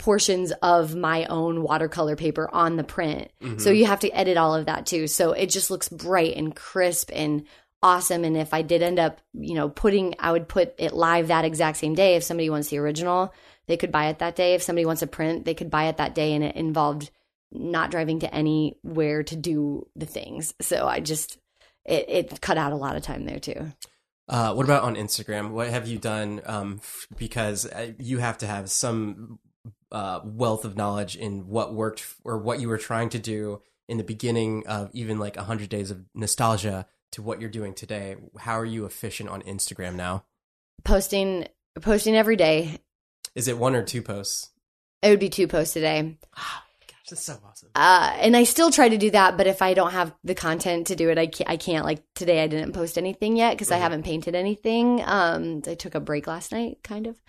portions 0.00 0.50
of 0.62 0.96
my 0.96 1.26
own 1.26 1.62
watercolor 1.62 2.16
paper 2.16 2.48
on 2.52 2.76
the 2.76 2.82
print. 2.82 3.30
Mm-hmm. 3.42 3.58
So 3.58 3.70
you 3.70 3.84
have 3.84 4.00
to 4.00 4.10
edit 4.10 4.38
all 4.38 4.54
of 4.54 4.66
that 4.66 4.86
too. 4.86 5.06
So 5.06 5.32
it 5.32 5.50
just 5.50 5.70
looks 5.70 5.90
bright 5.90 6.36
and 6.36 6.56
crisp 6.56 7.10
and 7.12 7.44
awesome. 7.82 8.24
And 8.24 8.34
if 8.36 8.54
I 8.54 8.62
did 8.62 8.82
end 8.82 8.98
up, 8.98 9.20
you 9.34 9.54
know, 9.54 9.68
putting, 9.68 10.14
I 10.18 10.32
would 10.32 10.48
put 10.48 10.74
it 10.78 10.94
live 10.94 11.28
that 11.28 11.44
exact 11.44 11.76
same 11.76 11.94
day. 11.94 12.16
If 12.16 12.24
somebody 12.24 12.48
wants 12.48 12.68
the 12.68 12.78
original, 12.78 13.34
they 13.66 13.76
could 13.76 13.92
buy 13.92 14.06
it 14.06 14.20
that 14.20 14.36
day. 14.36 14.54
If 14.54 14.62
somebody 14.62 14.86
wants 14.86 15.02
a 15.02 15.06
print, 15.06 15.44
they 15.44 15.54
could 15.54 15.70
buy 15.70 15.84
it 15.84 15.98
that 15.98 16.14
day. 16.14 16.32
And 16.32 16.44
it 16.44 16.56
involved 16.56 17.10
not 17.52 17.90
driving 17.90 18.20
to 18.20 18.34
anywhere 18.34 19.22
to 19.24 19.36
do 19.36 19.86
the 19.96 20.06
things. 20.06 20.54
So 20.62 20.86
I 20.86 21.00
just, 21.00 21.36
it, 21.84 22.06
it 22.08 22.40
cut 22.40 22.56
out 22.56 22.72
a 22.72 22.76
lot 22.76 22.96
of 22.96 23.02
time 23.02 23.26
there 23.26 23.38
too. 23.38 23.70
Uh, 24.28 24.54
what 24.54 24.64
about 24.64 24.84
on 24.84 24.94
Instagram? 24.94 25.50
What 25.50 25.68
have 25.68 25.88
you 25.88 25.98
done? 25.98 26.40
Um, 26.46 26.80
f- 26.80 27.06
because 27.18 27.66
uh, 27.66 27.92
you 27.98 28.18
have 28.18 28.38
to 28.38 28.46
have 28.46 28.70
some 28.70 29.40
uh, 29.92 30.20
wealth 30.24 30.64
of 30.64 30.76
knowledge 30.76 31.16
in 31.16 31.48
what 31.48 31.74
worked 31.74 32.04
or 32.24 32.38
what 32.38 32.60
you 32.60 32.68
were 32.68 32.78
trying 32.78 33.08
to 33.10 33.18
do 33.18 33.60
in 33.88 33.98
the 33.98 34.04
beginning 34.04 34.64
of 34.66 34.88
even 34.92 35.18
like 35.18 35.36
100 35.36 35.68
days 35.68 35.90
of 35.90 36.04
nostalgia 36.14 36.86
to 37.12 37.22
what 37.22 37.40
you're 37.40 37.50
doing 37.50 37.74
today. 37.74 38.16
How 38.38 38.58
are 38.58 38.64
you 38.64 38.84
efficient 38.84 39.28
on 39.28 39.42
Instagram 39.42 39.96
now? 39.96 40.24
Posting, 40.84 41.46
posting 41.80 42.14
every 42.16 42.36
day. 42.36 42.78
Is 43.34 43.48
it 43.48 43.58
one 43.58 43.74
or 43.74 43.82
two 43.82 44.00
posts? 44.02 44.50
It 45.02 45.10
would 45.10 45.18
be 45.20 45.28
two 45.30 45.48
posts 45.48 45.76
a 45.76 45.80
day. 45.80 46.16
Gosh, 46.36 46.44
that's 47.08 47.22
so 47.22 47.38
awesome. 47.44 47.70
Uh, 47.74 48.16
and 48.20 48.36
I 48.36 48.44
still 48.44 48.70
try 48.70 48.88
to 48.88 48.98
do 48.98 49.10
that, 49.10 49.36
but 49.36 49.46
if 49.46 49.60
I 49.62 49.74
don't 49.74 49.90
have 49.92 50.14
the 50.24 50.34
content 50.34 50.86
to 50.88 50.96
do 50.96 51.10
it, 51.10 51.18
I 51.18 51.26
can't. 51.26 51.50
I 51.50 51.56
can't. 51.56 51.84
Like 51.84 52.02
today, 52.14 52.42
I 52.42 52.46
didn't 52.46 52.72
post 52.72 52.96
anything 52.98 53.36
yet 53.36 53.52
because 53.54 53.70
I 53.70 53.78
Mhm. 53.78 53.80
haven't 53.82 54.02
painted 54.04 54.34
anything. 54.34 55.02
Um, 55.04 55.62
I 55.66 55.74
took 55.74 55.94
a 55.94 56.00
break 56.00 56.26
last 56.26 56.52
night, 56.52 56.78
kind 56.84 57.06
of. 57.06 57.20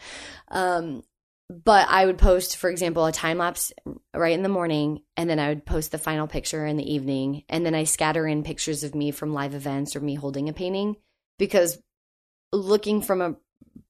Um, 0.49 1.03
but 1.51 1.87
I 1.89 2.05
would 2.05 2.17
post, 2.17 2.57
for 2.57 2.69
example, 2.69 3.05
a 3.05 3.11
time 3.11 3.37
lapse 3.37 3.73
right 4.13 4.33
in 4.33 4.43
the 4.43 4.49
morning, 4.49 5.01
and 5.17 5.29
then 5.29 5.39
I 5.39 5.49
would 5.49 5.65
post 5.65 5.91
the 5.91 5.97
final 5.97 6.27
picture 6.27 6.65
in 6.65 6.77
the 6.77 6.93
evening, 6.93 7.43
and 7.49 7.65
then 7.65 7.75
I 7.75 7.83
scatter 7.83 8.25
in 8.25 8.43
pictures 8.43 8.83
of 8.83 8.95
me 8.95 9.11
from 9.11 9.33
live 9.33 9.53
events 9.53 9.95
or 9.95 9.99
me 9.99 10.15
holding 10.15 10.47
a 10.47 10.53
painting 10.53 10.95
because 11.37 11.77
looking 12.53 13.01
from 13.01 13.21
a 13.21 13.35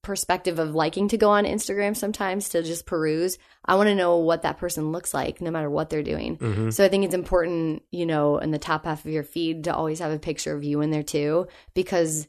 perspective 0.01 0.57
of 0.57 0.73
liking 0.73 1.07
to 1.09 1.17
go 1.17 1.29
on 1.29 1.45
Instagram 1.45 1.95
sometimes 1.95 2.49
to 2.49 2.63
just 2.63 2.85
peruse, 2.85 3.37
I 3.63 3.75
want 3.75 3.87
to 3.87 3.95
know 3.95 4.17
what 4.17 4.41
that 4.41 4.57
person 4.57 4.91
looks 4.91 5.13
like 5.13 5.41
no 5.41 5.51
matter 5.51 5.69
what 5.69 5.89
they're 5.89 6.03
doing. 6.03 6.37
Mm-hmm. 6.37 6.69
So 6.71 6.83
I 6.83 6.89
think 6.89 7.05
it's 7.05 7.13
important, 7.13 7.83
you 7.91 8.05
know, 8.05 8.37
in 8.39 8.51
the 8.51 8.57
top 8.57 8.85
half 8.85 9.05
of 9.05 9.11
your 9.11 9.23
feed 9.23 9.65
to 9.65 9.75
always 9.75 9.99
have 9.99 10.11
a 10.11 10.19
picture 10.19 10.55
of 10.55 10.63
you 10.63 10.81
in 10.81 10.91
there 10.91 11.03
too, 11.03 11.47
because 11.75 12.27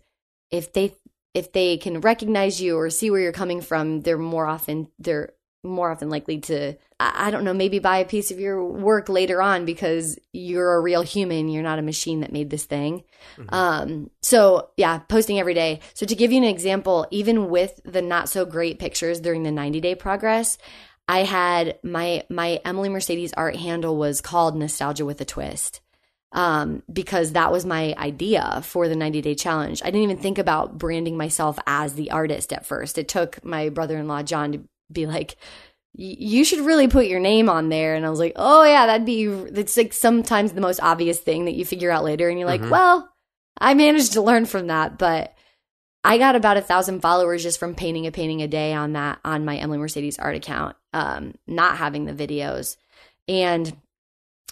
if 0.50 0.72
they 0.74 0.94
if 1.34 1.52
they 1.52 1.76
can 1.76 2.00
recognize 2.00 2.60
you 2.60 2.76
or 2.76 2.90
see 2.90 3.10
where 3.10 3.20
you're 3.20 3.32
coming 3.32 3.60
from, 3.60 4.00
they're 4.00 4.18
more 4.18 4.46
often 4.46 4.88
they're 4.98 5.32
more 5.64 5.92
often 5.92 6.10
likely 6.10 6.38
to 6.40 6.74
I, 6.98 7.28
I 7.28 7.30
don't 7.30 7.44
know 7.44 7.54
maybe 7.54 7.78
buy 7.78 7.98
a 7.98 8.04
piece 8.04 8.30
of 8.30 8.40
your 8.40 8.64
work 8.64 9.08
later 9.08 9.40
on 9.40 9.64
because 9.64 10.18
you're 10.32 10.74
a 10.74 10.80
real 10.80 11.02
human. 11.02 11.48
You're 11.48 11.62
not 11.62 11.78
a 11.78 11.82
machine 11.82 12.20
that 12.20 12.32
made 12.32 12.50
this 12.50 12.64
thing. 12.64 13.04
Mhm. 13.38 13.52
Um, 13.52 14.10
so 14.22 14.70
yeah, 14.76 14.98
posting 14.98 15.38
every 15.38 15.54
day. 15.54 15.80
So 15.94 16.04
to 16.06 16.14
give 16.14 16.32
you 16.32 16.38
an 16.38 16.44
example, 16.44 17.06
even 17.10 17.48
with 17.48 17.80
the 17.84 18.02
not 18.02 18.28
so 18.28 18.44
great 18.44 18.78
pictures 18.78 19.20
during 19.20 19.42
the 19.42 19.52
90 19.52 19.80
day 19.80 19.94
progress, 19.94 20.58
I 21.08 21.20
had 21.20 21.78
my 21.82 22.24
my 22.28 22.60
Emily 22.64 22.88
Mercedes 22.88 23.32
art 23.34 23.56
handle 23.56 23.96
was 23.96 24.20
called 24.20 24.56
Nostalgia 24.56 25.04
with 25.04 25.20
a 25.20 25.24
Twist. 25.24 25.80
Um, 26.34 26.82
because 26.90 27.32
that 27.32 27.52
was 27.52 27.66
my 27.66 27.94
idea 27.98 28.62
for 28.64 28.88
the 28.88 28.96
90 28.96 29.20
day 29.20 29.34
challenge. 29.34 29.82
I 29.82 29.86
didn't 29.86 30.04
even 30.04 30.16
think 30.16 30.38
about 30.38 30.78
branding 30.78 31.16
myself 31.18 31.58
as 31.66 31.92
the 31.94 32.10
artist 32.10 32.54
at 32.54 32.64
first. 32.64 32.96
It 32.96 33.06
took 33.08 33.44
my 33.44 33.68
brother 33.68 33.98
in 33.98 34.08
law, 34.08 34.22
John, 34.22 34.52
to 34.52 34.60
be 34.90 35.04
like, 35.06 35.36
you 35.94 36.42
should 36.44 36.60
really 36.64 36.88
put 36.88 37.06
your 37.06 37.20
name 37.20 37.50
on 37.50 37.68
there. 37.68 37.94
And 37.94 38.06
I 38.06 38.10
was 38.10 38.18
like, 38.18 38.32
oh, 38.36 38.64
yeah, 38.64 38.86
that'd 38.86 39.04
be, 39.04 39.24
it's 39.24 39.76
like 39.76 39.92
sometimes 39.92 40.52
the 40.52 40.62
most 40.62 40.80
obvious 40.82 41.20
thing 41.20 41.44
that 41.44 41.54
you 41.54 41.66
figure 41.66 41.90
out 41.90 42.02
later. 42.02 42.30
And 42.30 42.38
you're 42.38 42.48
like, 42.48 42.62
Mhm. 42.62 42.70
well, 42.70 43.12
I 43.60 43.74
managed 43.74 44.14
to 44.14 44.22
learn 44.22 44.46
from 44.46 44.68
that. 44.68 44.96
But 44.96 45.34
I 46.02 46.16
got 46.16 46.34
about 46.34 46.56
a 46.56 46.62
thousand 46.62 47.00
followers 47.02 47.42
just 47.42 47.60
from 47.60 47.74
painting 47.74 48.06
a 48.06 48.10
painting 48.10 48.40
a 48.40 48.48
day 48.48 48.72
on 48.72 48.94
that, 48.94 49.20
on 49.22 49.44
my 49.44 49.58
Emily 49.58 49.76
Mercedes 49.76 50.18
art 50.18 50.34
account, 50.34 50.76
um, 50.94 51.34
not 51.46 51.76
having 51.76 52.06
the 52.06 52.14
videos. 52.14 52.78
And 53.28 53.76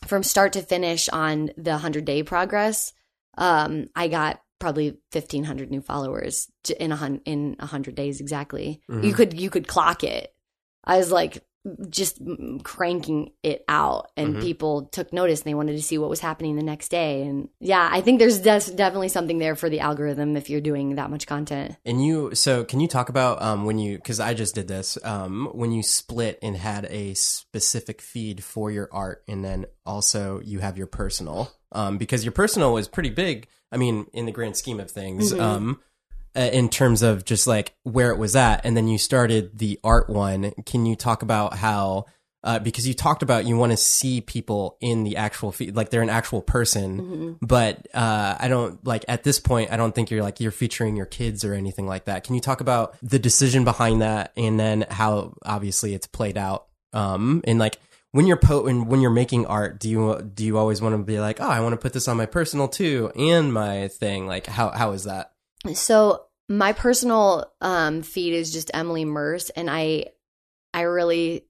from 0.07 0.23
start 0.23 0.53
to 0.55 0.63
finish 0.63 1.09
on 1.09 1.51
the 1.57 1.73
100 1.73 2.05
day 2.05 2.23
progress, 2.23 2.93
um, 3.39 3.89
I 3.95 4.09
got 4.09 4.41
probably 4.59 4.99
1500 5.13 5.71
new 5.71 5.81
followers 5.81 6.49
in 6.79 6.93
a 6.93 6.97
hun- 6.97 7.23
in 7.25 7.57
100 7.59 7.95
days 7.95 8.21
exactly. 8.21 8.83
Mhm. 8.91 9.05
You 9.05 9.15
could 9.15 9.41
you 9.41 9.51
could 9.51 9.67
clock 9.67 10.05
it. 10.05 10.35
I 10.85 10.99
was 10.99 11.11
like 11.11 11.43
just 11.90 12.18
cranking 12.62 13.33
it 13.42 13.64
out 13.68 14.11
and 14.16 14.37
Mhm. 14.37 14.40
people 14.40 14.83
took 14.87 15.12
notice 15.12 15.40
and 15.40 15.46
they 15.51 15.55
wanted 15.55 15.77
to 15.77 15.83
see 15.83 15.99
what 15.99 16.09
was 16.09 16.20
happening 16.20 16.57
the 16.57 16.62
next 16.62 16.88
day 16.90 17.23
and 17.23 17.51
yeah, 17.61 17.87
I 17.92 18.01
think 18.01 18.18
there's 18.18 18.38
des- 18.38 18.75
definitely 18.75 19.09
something 19.11 19.38
there 19.38 19.55
for 19.55 19.68
the 19.68 19.81
algorithm 19.81 20.37
if 20.37 20.49
you're 20.49 20.62
doing 20.62 20.94
that 20.94 21.11
much 21.11 21.27
content. 21.27 21.77
And 21.85 22.03
you, 22.05 22.35
so 22.35 22.64
can 22.64 22.81
you 22.81 22.88
talk 22.88 23.11
about 23.11 23.42
um, 23.42 23.66
when 23.66 23.79
you, 23.79 23.96
because 23.96 24.20
I 24.20 24.33
just 24.33 24.55
did 24.55 24.68
this, 24.68 24.96
um, 25.05 25.51
when 25.53 25.70
you 25.73 25.83
split 25.83 26.38
and 26.40 26.57
had 26.57 26.87
a 26.87 27.12
specific 27.14 28.01
feed 28.01 28.42
for 28.42 28.70
your 28.70 28.88
art, 28.90 29.23
and 29.29 29.44
then 29.44 29.66
also 29.85 30.40
you 30.42 30.61
have 30.61 30.79
your 30.79 30.87
personal, 30.87 31.51
um, 31.73 31.99
because 31.99 32.25
your 32.25 32.33
personal 32.33 32.73
was 32.73 32.88
pretty 32.88 33.11
big. 33.11 33.49
I 33.70 33.77
mean, 33.77 34.07
in 34.12 34.27
the 34.27 34.33
grand 34.33 34.57
scheme 34.57 34.81
of 34.81 34.90
things, 34.90 35.33
Mhm. 35.33 35.77
Uh, 36.37 36.40
in 36.53 36.69
terms 36.69 37.03
of 37.03 37.25
just 37.25 37.47
like 37.47 37.75
where 37.83 38.11
it 38.11 38.19
was 38.19 38.37
at, 38.37 38.64
and 38.64 38.77
then 38.77 38.88
you 38.88 38.99
started 38.99 39.59
the 39.59 39.79
art 39.83 40.09
one. 40.09 40.53
Can 40.66 40.87
you 40.87 40.97
talk 40.97 41.23
about 41.23 41.55
how? 41.55 42.07
Uh, 42.43 42.59
because 42.59 42.88
you 42.88 42.95
talked 42.95 43.23
about 43.23 43.45
you 43.45 43.55
want 43.55 43.71
to 43.71 43.77
see 43.77 44.23
people 44.23 44.79
in 44.81 45.05
the 45.05 45.19
actual 45.19 45.53
feed, 45.53 45.77
like 45.77 45.90
they're 45.90 46.01
an 46.01 46.09
actual 46.09 46.40
person 46.40 46.99
Mm-hmm. 47.01 47.47
but 47.47 47.87
uh, 47.93 48.35
I 48.40 48.49
don't 48.49 48.83
like 48.87 49.05
at 49.09 49.25
this 49.25 49.38
point. 49.38 49.71
I 49.71 49.77
don't 49.77 49.95
think 49.95 50.11
you're 50.11 50.23
like 50.23 50.40
you're 50.40 50.51
featuring 50.51 50.97
your 50.97 51.05
kids 51.05 51.45
or 51.45 51.53
anything 51.53 51.87
like 51.87 52.07
that. 52.07 52.25
Can 52.25 52.35
you 52.35 52.40
talk 52.40 52.62
about 52.62 52.97
the 53.03 53.19
decision 53.19 53.64
behind 53.64 54.01
that, 54.01 54.33
and 54.38 54.59
then 54.59 54.87
how 54.88 55.35
obviously 55.45 55.93
it's 55.93 56.07
played 56.07 56.38
out? 56.38 56.66
Um, 56.95 57.43
and 57.45 57.59
like 57.59 57.79
when 58.12 58.27
you're 58.27 58.38
po 58.38 58.66
and 58.66 58.88
when 58.88 59.03
you're 59.03 59.11
making 59.11 59.45
art, 59.45 59.79
do 59.79 59.90
you 59.90 60.23
do 60.35 60.43
you 60.43 60.57
always 60.57 60.81
want 60.81 60.95
to 60.95 61.03
be 61.03 61.21
like, 61.21 61.43
oh, 61.43 61.49
I 61.49 61.61
want 61.61 61.75
to 61.75 61.77
put 61.77 61.93
this 61.93 62.09
on 62.09 62.16
my 62.16 62.27
personal 62.27 62.69
too 62.69 63.12
and 63.16 63.53
my 63.53 63.88
thing? 63.88 64.27
Like 64.27 64.47
how 64.47 64.71
how 64.71 64.93
is 64.93 65.05
that? 65.05 65.30
So 65.75 66.25
my 66.49 66.73
personal 66.73 67.53
um, 67.61 68.03
feed 68.03 68.35
is 68.35 68.53
just 68.53 68.70
Emily 68.75 69.05
Merce, 69.05 69.51
and 69.51 69.70
I 69.70 70.07
I 70.75 70.83
really 70.83 71.46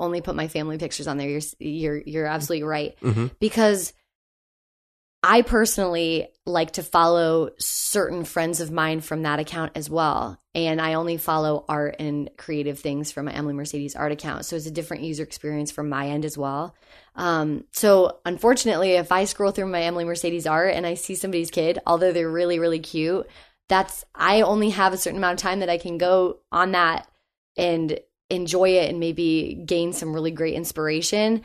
only 0.00 0.20
put 0.20 0.34
my 0.34 0.48
family 0.48 0.78
pictures 0.78 1.06
on 1.06 1.16
there. 1.16 1.28
You're 1.28 1.40
you're 1.58 1.96
you're 1.98 2.26
absolutely 2.26 2.64
right 2.64 2.96
Mm-hmm. 3.00 3.26
because 3.40 3.92
I 5.22 5.42
personally 5.42 6.28
like 6.46 6.72
to 6.72 6.82
follow 6.82 7.50
certain 7.58 8.24
friends 8.24 8.60
of 8.60 8.72
mine 8.72 9.00
from 9.00 9.22
that 9.22 9.38
account 9.38 9.72
as 9.76 9.88
well. 9.88 10.40
And 10.54 10.80
I 10.80 10.94
only 10.94 11.16
follow 11.16 11.64
art 11.68 11.96
and 12.00 12.28
creative 12.36 12.80
things 12.80 13.12
from 13.12 13.26
my 13.26 13.32
Emily 13.32 13.54
Mercedes 13.54 13.94
art 13.94 14.10
account. 14.10 14.44
So 14.44 14.56
it's 14.56 14.66
a 14.66 14.72
different 14.72 15.04
user 15.04 15.22
experience 15.22 15.70
from 15.70 15.88
my 15.88 16.08
end 16.08 16.24
as 16.24 16.36
well. 16.36 16.74
Um, 17.14 17.64
so 17.72 18.20
unfortunately, 18.24 18.92
if 18.92 19.12
I 19.12 19.24
scroll 19.24 19.52
through 19.52 19.66
my 19.66 19.82
Emily 19.82 20.04
Mercedes 20.04 20.46
art 20.46 20.74
and 20.74 20.86
I 20.86 20.94
see 20.94 21.14
somebody's 21.14 21.50
kid, 21.50 21.78
although 21.86 22.12
they're 22.12 22.30
really, 22.30 22.58
really 22.58 22.80
cute, 22.80 23.26
that's, 23.68 24.04
I 24.14 24.42
only 24.42 24.70
have 24.70 24.92
a 24.92 24.96
certain 24.96 25.18
amount 25.18 25.38
of 25.38 25.42
time 25.42 25.60
that 25.60 25.70
I 25.70 25.78
can 25.78 25.98
go 25.98 26.38
on 26.50 26.72
that 26.72 27.08
and 27.56 27.98
enjoy 28.30 28.70
it 28.70 28.88
and 28.88 28.98
maybe 28.98 29.62
gain 29.66 29.92
some 29.92 30.14
really 30.14 30.30
great 30.30 30.54
inspiration. 30.54 31.42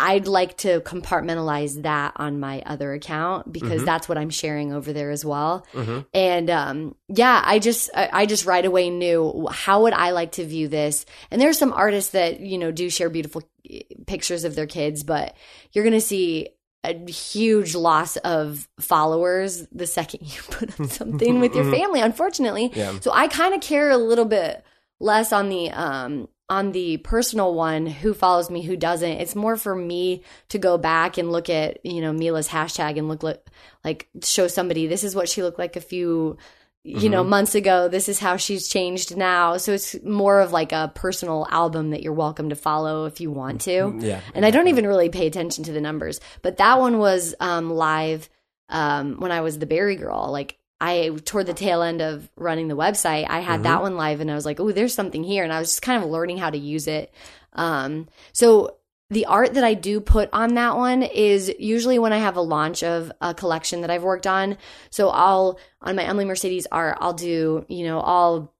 I'd 0.00 0.26
like 0.26 0.56
to 0.58 0.80
compartmentalize 0.80 1.82
that 1.82 2.12
on 2.16 2.40
my 2.40 2.62
other 2.66 2.92
account 2.92 3.52
because 3.52 3.82
Mhm. 3.82 3.84
that's 3.86 4.08
what 4.08 4.18
I'm 4.18 4.30
sharing 4.30 4.72
over 4.72 4.92
there 4.92 5.10
as 5.10 5.24
well. 5.24 5.66
Mm-hmm. 5.74 5.98
And 6.14 6.50
um, 6.50 6.94
yeah, 7.08 7.42
I 7.44 7.58
just 7.58 7.90
I 7.94 8.26
just 8.26 8.46
right 8.46 8.64
away 8.64 8.90
knew 8.90 9.46
how 9.50 9.82
would 9.82 9.92
I 9.92 10.10
like 10.10 10.32
to 10.32 10.44
view 10.44 10.68
this. 10.68 11.04
And 11.30 11.40
there's 11.40 11.58
some 11.58 11.72
artists 11.72 12.12
that 12.12 12.40
you 12.40 12.58
know 12.58 12.70
do 12.72 12.88
share 12.90 13.10
beautiful 13.10 13.42
eh, 13.70 13.80
pictures 14.06 14.44
of 14.44 14.54
their 14.54 14.66
kids, 14.66 15.02
but 15.04 15.34
you're 15.72 15.84
gonna 15.84 16.00
see 16.00 16.48
a 16.82 16.94
huge 17.10 17.74
loss 17.74 18.16
of 18.18 18.66
followers 18.80 19.66
the 19.70 19.86
second 19.86 20.20
you 20.34 20.40
put 20.50 20.80
up 20.80 20.86
something 20.90 21.38
with 21.40 21.54
your 21.54 21.64
Mhm. 21.64 21.76
family. 21.78 22.00
Unfortunately, 22.00 22.70
Yeah. 22.74 22.98
so 23.00 23.10
I 23.12 23.28
kind 23.28 23.54
of 23.54 23.60
care 23.60 23.90
a 23.90 23.98
little 23.98 24.24
bit 24.24 24.64
less 24.98 25.32
on 25.32 25.48
the 25.48 25.70
um 25.70 26.28
on 26.50 26.72
the 26.72 26.98
personal 26.98 27.54
one 27.54 27.86
who 27.86 28.12
follows 28.12 28.50
me 28.50 28.62
who 28.62 28.76
doesn't 28.76 29.08
it's 29.08 29.34
more 29.34 29.56
for 29.56 29.74
me 29.74 30.22
to 30.48 30.58
go 30.58 30.76
back 30.76 31.16
and 31.16 31.32
look 31.32 31.48
at 31.48 31.84
you 31.86 32.02
know 32.02 32.12
mila's 32.12 32.48
hashtag 32.48 32.98
and 32.98 33.08
look 33.08 33.22
like 33.22 33.46
like 33.84 34.08
show 34.22 34.46
somebody 34.46 34.86
this 34.86 35.04
is 35.04 35.14
what 35.14 35.28
she 35.28 35.42
looked 35.42 35.58
like 35.58 35.76
a 35.76 35.80
few 35.80 36.36
you 36.82 37.10
know, 37.10 37.22
months 37.22 37.54
ago. 37.54 37.88
This 37.88 38.08
is 38.08 38.18
how 38.18 38.36
she's 38.38 38.66
changed 38.66 39.16
now. 39.16 39.58
So 39.58 39.72
it's 39.72 40.02
more 40.02 40.40
of 40.40 40.52
like 40.52 40.72
a 40.72 40.90
personal 40.94 41.46
album 41.50 41.90
that 41.90 42.02
you're 42.02 42.14
welcome 42.14 42.48
to 42.48 42.56
follow 42.56 43.04
if 43.04 43.20
you 43.20 43.30
want 43.30 43.60
to. 43.62 43.94
Yeah. 43.98 44.20
And 44.34 44.46
I 44.46 44.50
don't 44.50 44.68
even 44.68 44.86
really 44.86 45.10
pay 45.10 45.26
attention 45.26 45.64
to 45.64 45.72
the 45.72 45.80
numbers. 45.80 46.20
But 46.40 46.56
that 46.56 46.78
one 46.78 46.98
was 46.98 47.34
um, 47.38 47.70
live 47.70 48.30
um, 48.70 49.16
when 49.18 49.30
I 49.30 49.42
was 49.42 49.58
the 49.58 49.66
Berry 49.66 49.96
Girl. 49.96 50.30
Like 50.32 50.56
I 50.80 51.10
toward 51.24 51.46
the 51.46 51.54
tail 51.54 51.82
end 51.82 52.00
of 52.00 52.30
running 52.36 52.68
the 52.68 52.76
website, 52.76 53.26
I 53.28 53.40
had 53.40 53.64
that 53.64 53.82
one 53.82 53.96
live, 53.96 54.20
and 54.20 54.30
I 54.30 54.34
was 54.34 54.46
like, 54.46 54.60
"Oh, 54.60 54.72
there's 54.72 54.94
something 54.94 55.22
here," 55.22 55.44
and 55.44 55.52
I 55.52 55.58
was 55.58 55.68
just 55.68 55.82
kind 55.82 56.02
of 56.02 56.08
learning 56.08 56.38
how 56.38 56.50
to 56.50 56.58
use 56.58 56.86
it. 56.86 57.12
Um, 57.52 58.08
so 58.32 58.76
the 59.10 59.26
art 59.26 59.54
that 59.54 59.64
I 59.64 59.74
do 59.74 60.00
put 60.00 60.30
on 60.32 60.54
that 60.54 60.76
one 60.76 61.02
is 61.02 61.52
usually 61.58 61.98
when 61.98 62.12
I 62.12 62.18
have 62.18 62.36
a 62.36 62.40
launch 62.40 62.82
of 62.82 63.10
a 63.20 63.34
collection 63.34 63.80
that 63.80 63.90
I've 63.90 64.04
worked 64.04 64.26
on. 64.26 64.56
So 64.90 65.10
I'll 65.10 65.58
on 65.82 65.96
my 65.96 66.04
Emily 66.04 66.24
Mercedes 66.24 66.66
art, 66.70 66.96
I'll 67.00 67.12
do 67.12 67.64
you 67.68 67.84
know 67.84 68.00
all 68.00 68.54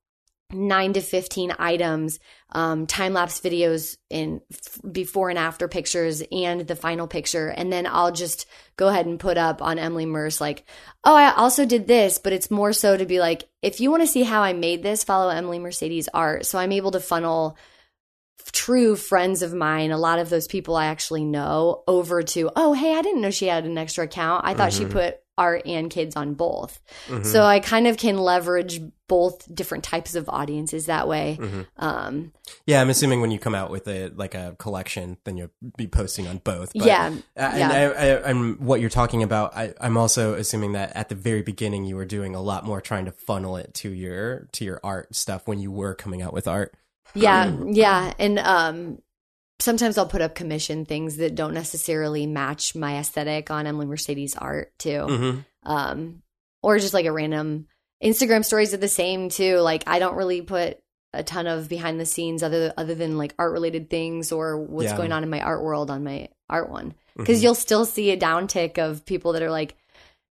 nine 0.52 0.92
to 0.94 1.00
15 1.00 1.54
items, 1.58 2.18
um, 2.52 2.86
time 2.86 3.12
lapse 3.12 3.40
videos 3.40 3.96
in 4.08 4.40
f- 4.52 4.80
before 4.90 5.30
and 5.30 5.38
after 5.38 5.68
pictures 5.68 6.22
and 6.32 6.66
the 6.66 6.76
final 6.76 7.06
picture. 7.06 7.48
And 7.48 7.72
then 7.72 7.86
I'll 7.86 8.12
just 8.12 8.46
go 8.76 8.88
ahead 8.88 9.06
and 9.06 9.20
put 9.20 9.38
up 9.38 9.62
on 9.62 9.78
Emily 9.78 10.06
Merce, 10.06 10.40
like, 10.40 10.64
oh, 11.04 11.14
I 11.14 11.32
also 11.34 11.64
did 11.64 11.86
this, 11.86 12.18
but 12.18 12.32
it's 12.32 12.50
more 12.50 12.72
so 12.72 12.96
to 12.96 13.06
be 13.06 13.20
like, 13.20 13.48
if 13.62 13.80
you 13.80 13.90
want 13.90 14.02
to 14.02 14.08
see 14.08 14.22
how 14.22 14.42
I 14.42 14.52
made 14.52 14.82
this, 14.82 15.04
follow 15.04 15.30
Emily 15.30 15.58
Mercedes 15.58 16.08
art. 16.12 16.46
So 16.46 16.58
I'm 16.58 16.72
able 16.72 16.90
to 16.92 17.00
funnel 17.00 17.56
true 18.52 18.96
friends 18.96 19.42
of 19.42 19.52
mine, 19.52 19.90
a 19.90 19.98
lot 19.98 20.18
of 20.18 20.30
those 20.30 20.48
people 20.48 20.76
I 20.76 20.86
actually 20.86 21.24
know, 21.24 21.82
over 21.86 22.22
to, 22.22 22.50
oh, 22.56 22.72
hey, 22.72 22.94
I 22.94 23.02
didn't 23.02 23.20
know 23.20 23.30
she 23.30 23.46
had 23.46 23.64
an 23.64 23.78
extra 23.78 24.04
account. 24.04 24.44
I 24.44 24.54
thought 24.54 24.72
she 24.72 24.84
put 24.86 25.19
art 25.38 25.62
and 25.66 25.90
kids 25.90 26.16
on 26.16 26.34
both. 26.34 26.80
So 27.22 27.42
I 27.42 27.60
kind 27.60 27.86
of 27.86 27.96
can 27.96 28.18
leverage 28.18 28.80
both 29.08 29.52
different 29.52 29.82
types 29.82 30.14
of 30.14 30.28
audiences 30.28 30.86
that 30.86 31.08
way. 31.08 31.38
Um, 31.78 32.32
Yeah, 32.66 32.80
I'm 32.80 32.90
assuming 32.90 33.20
when 33.20 33.30
you 33.30 33.38
come 33.38 33.54
out 33.54 33.70
with 33.70 33.88
a 33.88 34.08
like 34.08 34.34
a 34.34 34.54
collection, 34.58 35.16
then 35.24 35.36
you'll 35.36 35.50
be 35.76 35.86
posting 35.88 36.28
on 36.28 36.38
both. 36.38 36.72
But, 36.74 36.86
Yeah, 36.86 37.06
uh, 37.36 37.40
and 37.40 37.58
yeah. 37.58 37.70
I, 37.70 38.06
I, 38.06 38.28
I'm 38.28 38.56
what 38.58 38.80
you're 38.80 38.90
talking 38.90 39.22
about. 39.22 39.56
I, 39.56 39.72
I'm 39.80 39.96
also 39.96 40.34
assuming 40.34 40.72
that 40.72 40.94
at 40.94 41.08
the 41.08 41.14
very 41.14 41.42
beginning 41.42 41.84
you 41.86 41.96
were 41.96 42.04
doing 42.04 42.34
a 42.34 42.40
lot 42.42 42.64
more 42.64 42.80
trying 42.80 43.06
to 43.06 43.12
funnel 43.12 43.56
it 43.56 43.72
to 43.74 43.88
your 43.90 44.48
to 44.52 44.64
your 44.64 44.78
art 44.84 45.14
stuff 45.14 45.48
when 45.48 45.58
you 45.58 45.72
were 45.72 45.94
coming 45.94 46.22
out 46.22 46.32
with 46.32 46.46
art. 46.46 46.74
yeah, 47.14 47.50
yeah. 47.66 48.12
And 48.18 48.38
um, 48.38 48.98
sometimes 49.60 49.96
I'll 49.98 50.06
put 50.06 50.22
up 50.22 50.34
commission 50.34 50.84
things 50.84 51.16
that 51.18 51.34
don't 51.34 51.54
necessarily 51.54 52.26
match 52.26 52.74
my 52.74 52.98
aesthetic 52.98 53.50
on 53.50 53.66
Emily 53.66 53.86
Mercedes 53.86 54.34
art 54.36 54.72
too. 54.78 54.88
Mm-hmm. 54.90 55.70
um, 55.70 56.22
or 56.62 56.78
just 56.78 56.94
like 56.94 57.06
a 57.06 57.12
random 57.12 57.66
Instagram 58.02 58.44
stories 58.44 58.74
are 58.74 58.78
the 58.78 58.88
same 58.88 59.28
too. 59.28 59.56
Like 59.58 59.84
I 59.86 59.98
don't 59.98 60.16
really 60.16 60.42
put 60.42 60.78
a 61.12 61.22
ton 61.22 61.46
of 61.46 61.68
behind 61.68 61.98
the 61.98 62.06
scenes 62.06 62.42
other 62.42 62.72
other 62.76 62.94
than 62.94 63.18
like 63.18 63.34
art 63.38 63.52
related 63.52 63.90
things 63.90 64.30
or 64.32 64.58
what's 64.58 64.84
Yeah. 64.84 64.90
Mm-hmm. 64.90 64.96
going 64.98 65.12
on 65.12 65.22
in 65.24 65.30
my 65.30 65.40
art 65.40 65.62
world 65.62 65.90
on 65.90 66.04
my 66.04 66.28
art 66.48 66.70
one 66.70 66.94
because 67.16 67.42
you'll 67.42 67.54
still 67.54 67.84
see 67.84 68.10
a 68.12 68.16
downtick 68.16 68.78
of 68.78 69.04
people 69.04 69.32
that 69.34 69.42
are 69.42 69.50
like, 69.50 69.74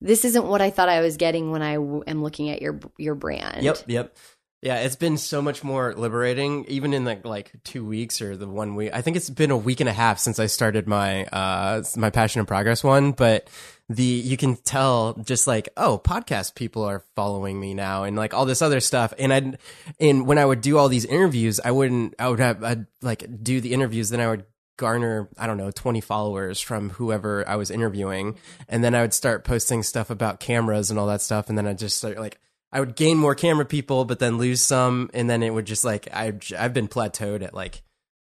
this 0.00 0.24
isn't 0.24 0.44
what 0.46 0.60
I 0.60 0.70
thought 0.70 0.88
I 0.88 1.00
was 1.00 1.16
getting 1.16 1.50
when 1.50 1.62
I 1.62 1.74
w- 1.74 2.02
am 2.06 2.22
looking 2.22 2.50
at 2.50 2.60
your 2.60 2.80
your 2.98 3.14
brand. 3.14 3.62
Yep, 3.62 3.78
yep. 3.86 4.16
Yeah, 4.64 4.76
it's 4.76 4.96
been 4.96 5.18
so 5.18 5.42
much 5.42 5.62
more 5.62 5.92
liberating, 5.94 6.64
even 6.68 6.94
in 6.94 7.04
the 7.04 7.20
like 7.22 7.52
two 7.64 7.84
weeks 7.84 8.22
or 8.22 8.34
the 8.34 8.48
one 8.48 8.76
week. 8.76 8.92
I 8.94 9.02
think 9.02 9.14
it's 9.14 9.28
been 9.28 9.50
a 9.50 9.58
week 9.58 9.80
and 9.80 9.90
a 9.90 9.92
half 9.92 10.18
since 10.18 10.38
I 10.38 10.46
started 10.46 10.88
my 10.88 11.26
uh 11.26 11.82
my 11.98 12.08
Passion 12.08 12.40
in 12.40 12.46
Progress 12.46 12.82
one, 12.82 13.12
but 13.12 13.46
the 13.90 14.02
you 14.02 14.38
can 14.38 14.56
tell 14.56 15.16
just 15.22 15.46
like 15.46 15.68
oh 15.76 16.00
podcast 16.02 16.54
people 16.54 16.82
are 16.82 17.04
following 17.14 17.60
me 17.60 17.74
now 17.74 18.04
and 18.04 18.16
like 18.16 18.32
all 18.32 18.46
this 18.46 18.62
other 18.62 18.80
stuff. 18.80 19.12
And 19.18 19.34
i 19.34 19.52
and 20.00 20.26
when 20.26 20.38
i 20.38 20.46
would 20.46 20.62
do 20.62 20.78
all 20.78 20.88
these 20.88 21.04
interviews 21.04 21.60
i 21.62 21.70
wouldn't 21.70 22.14
i 22.18 22.26
would 22.26 22.40
have 22.40 22.64
i'd 22.64 22.86
like 23.02 23.26
do 23.42 23.60
the 23.60 23.74
interviews 23.74 24.08
then 24.08 24.20
i 24.20 24.28
would 24.28 24.46
garner 24.78 25.28
i 25.38 25.46
don't 25.46 25.58
know 25.58 25.70
20 25.70 26.00
followers 26.00 26.58
from 26.58 26.88
whoever 26.88 27.46
i 27.46 27.56
was 27.56 27.70
interviewing. 27.70 28.38
And 28.66 28.82
then 28.82 28.94
i 28.94 29.02
would 29.02 29.12
start 29.12 29.44
posting 29.44 29.82
stuff 29.82 30.08
about 30.08 30.40
cameras 30.40 30.90
and 30.90 30.98
all 30.98 31.08
that 31.08 31.20
stuff. 31.20 31.50
And 31.50 31.58
then 31.58 31.66
i 31.66 31.74
just 31.74 31.98
start 31.98 32.18
like 32.18 32.40
I 32.74 32.80
would 32.80 32.96
gain 32.96 33.18
more 33.18 33.36
camera 33.36 33.64
people, 33.64 34.04
but 34.04 34.18
then 34.18 34.36
lose 34.36 34.60
some, 34.60 35.08
and 35.14 35.30
then 35.30 35.44
it 35.44 35.54
would 35.54 35.64
just 35.64 35.84
like 35.84 36.08
I 36.12 36.32
I've 36.58 36.74
been 36.74 36.88
plateaued 36.88 37.42
at 37.42 37.54
like 37.54 37.82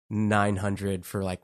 900 0.09 1.05
for 1.05 1.23
like 1.23 1.41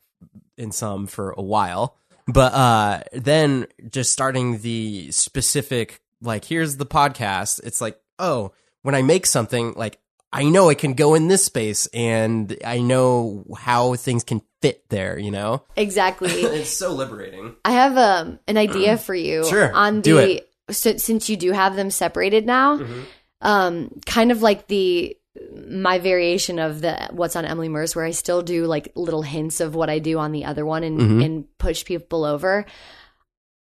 in 0.57 0.71
some 0.71 1.05
for 1.05 1.31
a 1.37 1.41
while, 1.41 1.97
but 2.27 2.53
uh 2.53 3.03
then 3.13 3.67
just 3.89 4.11
starting 4.11 4.57
the 4.57 5.11
specific 5.11 6.01
like 6.19 6.45
here's 6.45 6.77
the 6.77 6.85
podcast. 6.85 7.61
It's 7.63 7.79
like 7.79 7.99
oh 8.17 8.53
when 8.81 8.95
I 8.95 9.03
make 9.03 9.27
something 9.27 9.73
like 9.75 9.99
I 10.33 10.43
know 10.43 10.67
it 10.69 10.79
can 10.79 10.95
go 10.95 11.13
in 11.13 11.29
this 11.29 11.45
space, 11.45 11.87
and 11.93 12.57
I 12.65 12.79
know 12.81 13.45
how 13.57 13.95
things 13.95 14.25
can 14.25 14.41
fit 14.61 14.83
there. 14.89 15.17
You 15.17 15.31
know, 15.31 15.63
exactly. 15.77 16.29
it's 16.31 16.71
so 16.71 16.91
liberating. 16.91 17.55
I 17.63 17.71
have 17.71 17.95
um, 17.97 18.39
an 18.47 18.57
idea 18.57 18.97
for 18.97 19.15
you. 19.15 19.45
Sure, 19.45 19.71
On 19.73 20.01
do 20.01 20.15
the 20.15 20.37
it. 20.37 20.49
So, 20.69 20.97
since 20.97 21.29
you 21.29 21.37
do 21.37 21.51
have 21.51 21.75
them 21.75 21.89
separated 21.91 22.45
now, 22.45 22.77
Mm-hmm. 22.77 23.01
um, 23.41 23.89
kind 24.05 24.31
of 24.31 24.41
like 24.41 24.67
the 24.67 25.15
my 25.67 25.99
variation 25.99 26.59
of 26.59 26.79
the 26.81 27.09
what's 27.11 27.35
on 27.35 27.43
Emily 27.45 27.67
Merce, 27.67 27.95
where 27.95 28.05
I 28.05 28.11
still 28.11 28.41
do 28.41 28.65
like 28.65 28.93
little 28.95 29.21
hints 29.21 29.59
of 29.59 29.75
what 29.75 29.89
I 29.89 29.99
do 29.99 30.17
on 30.17 30.31
the 30.31 30.45
other 30.45 30.65
one 30.65 30.83
and 30.83 30.99
Mm-hmm. 30.99 31.21
and 31.21 31.57
push 31.57 31.83
people 31.85 32.23
over. 32.23 32.65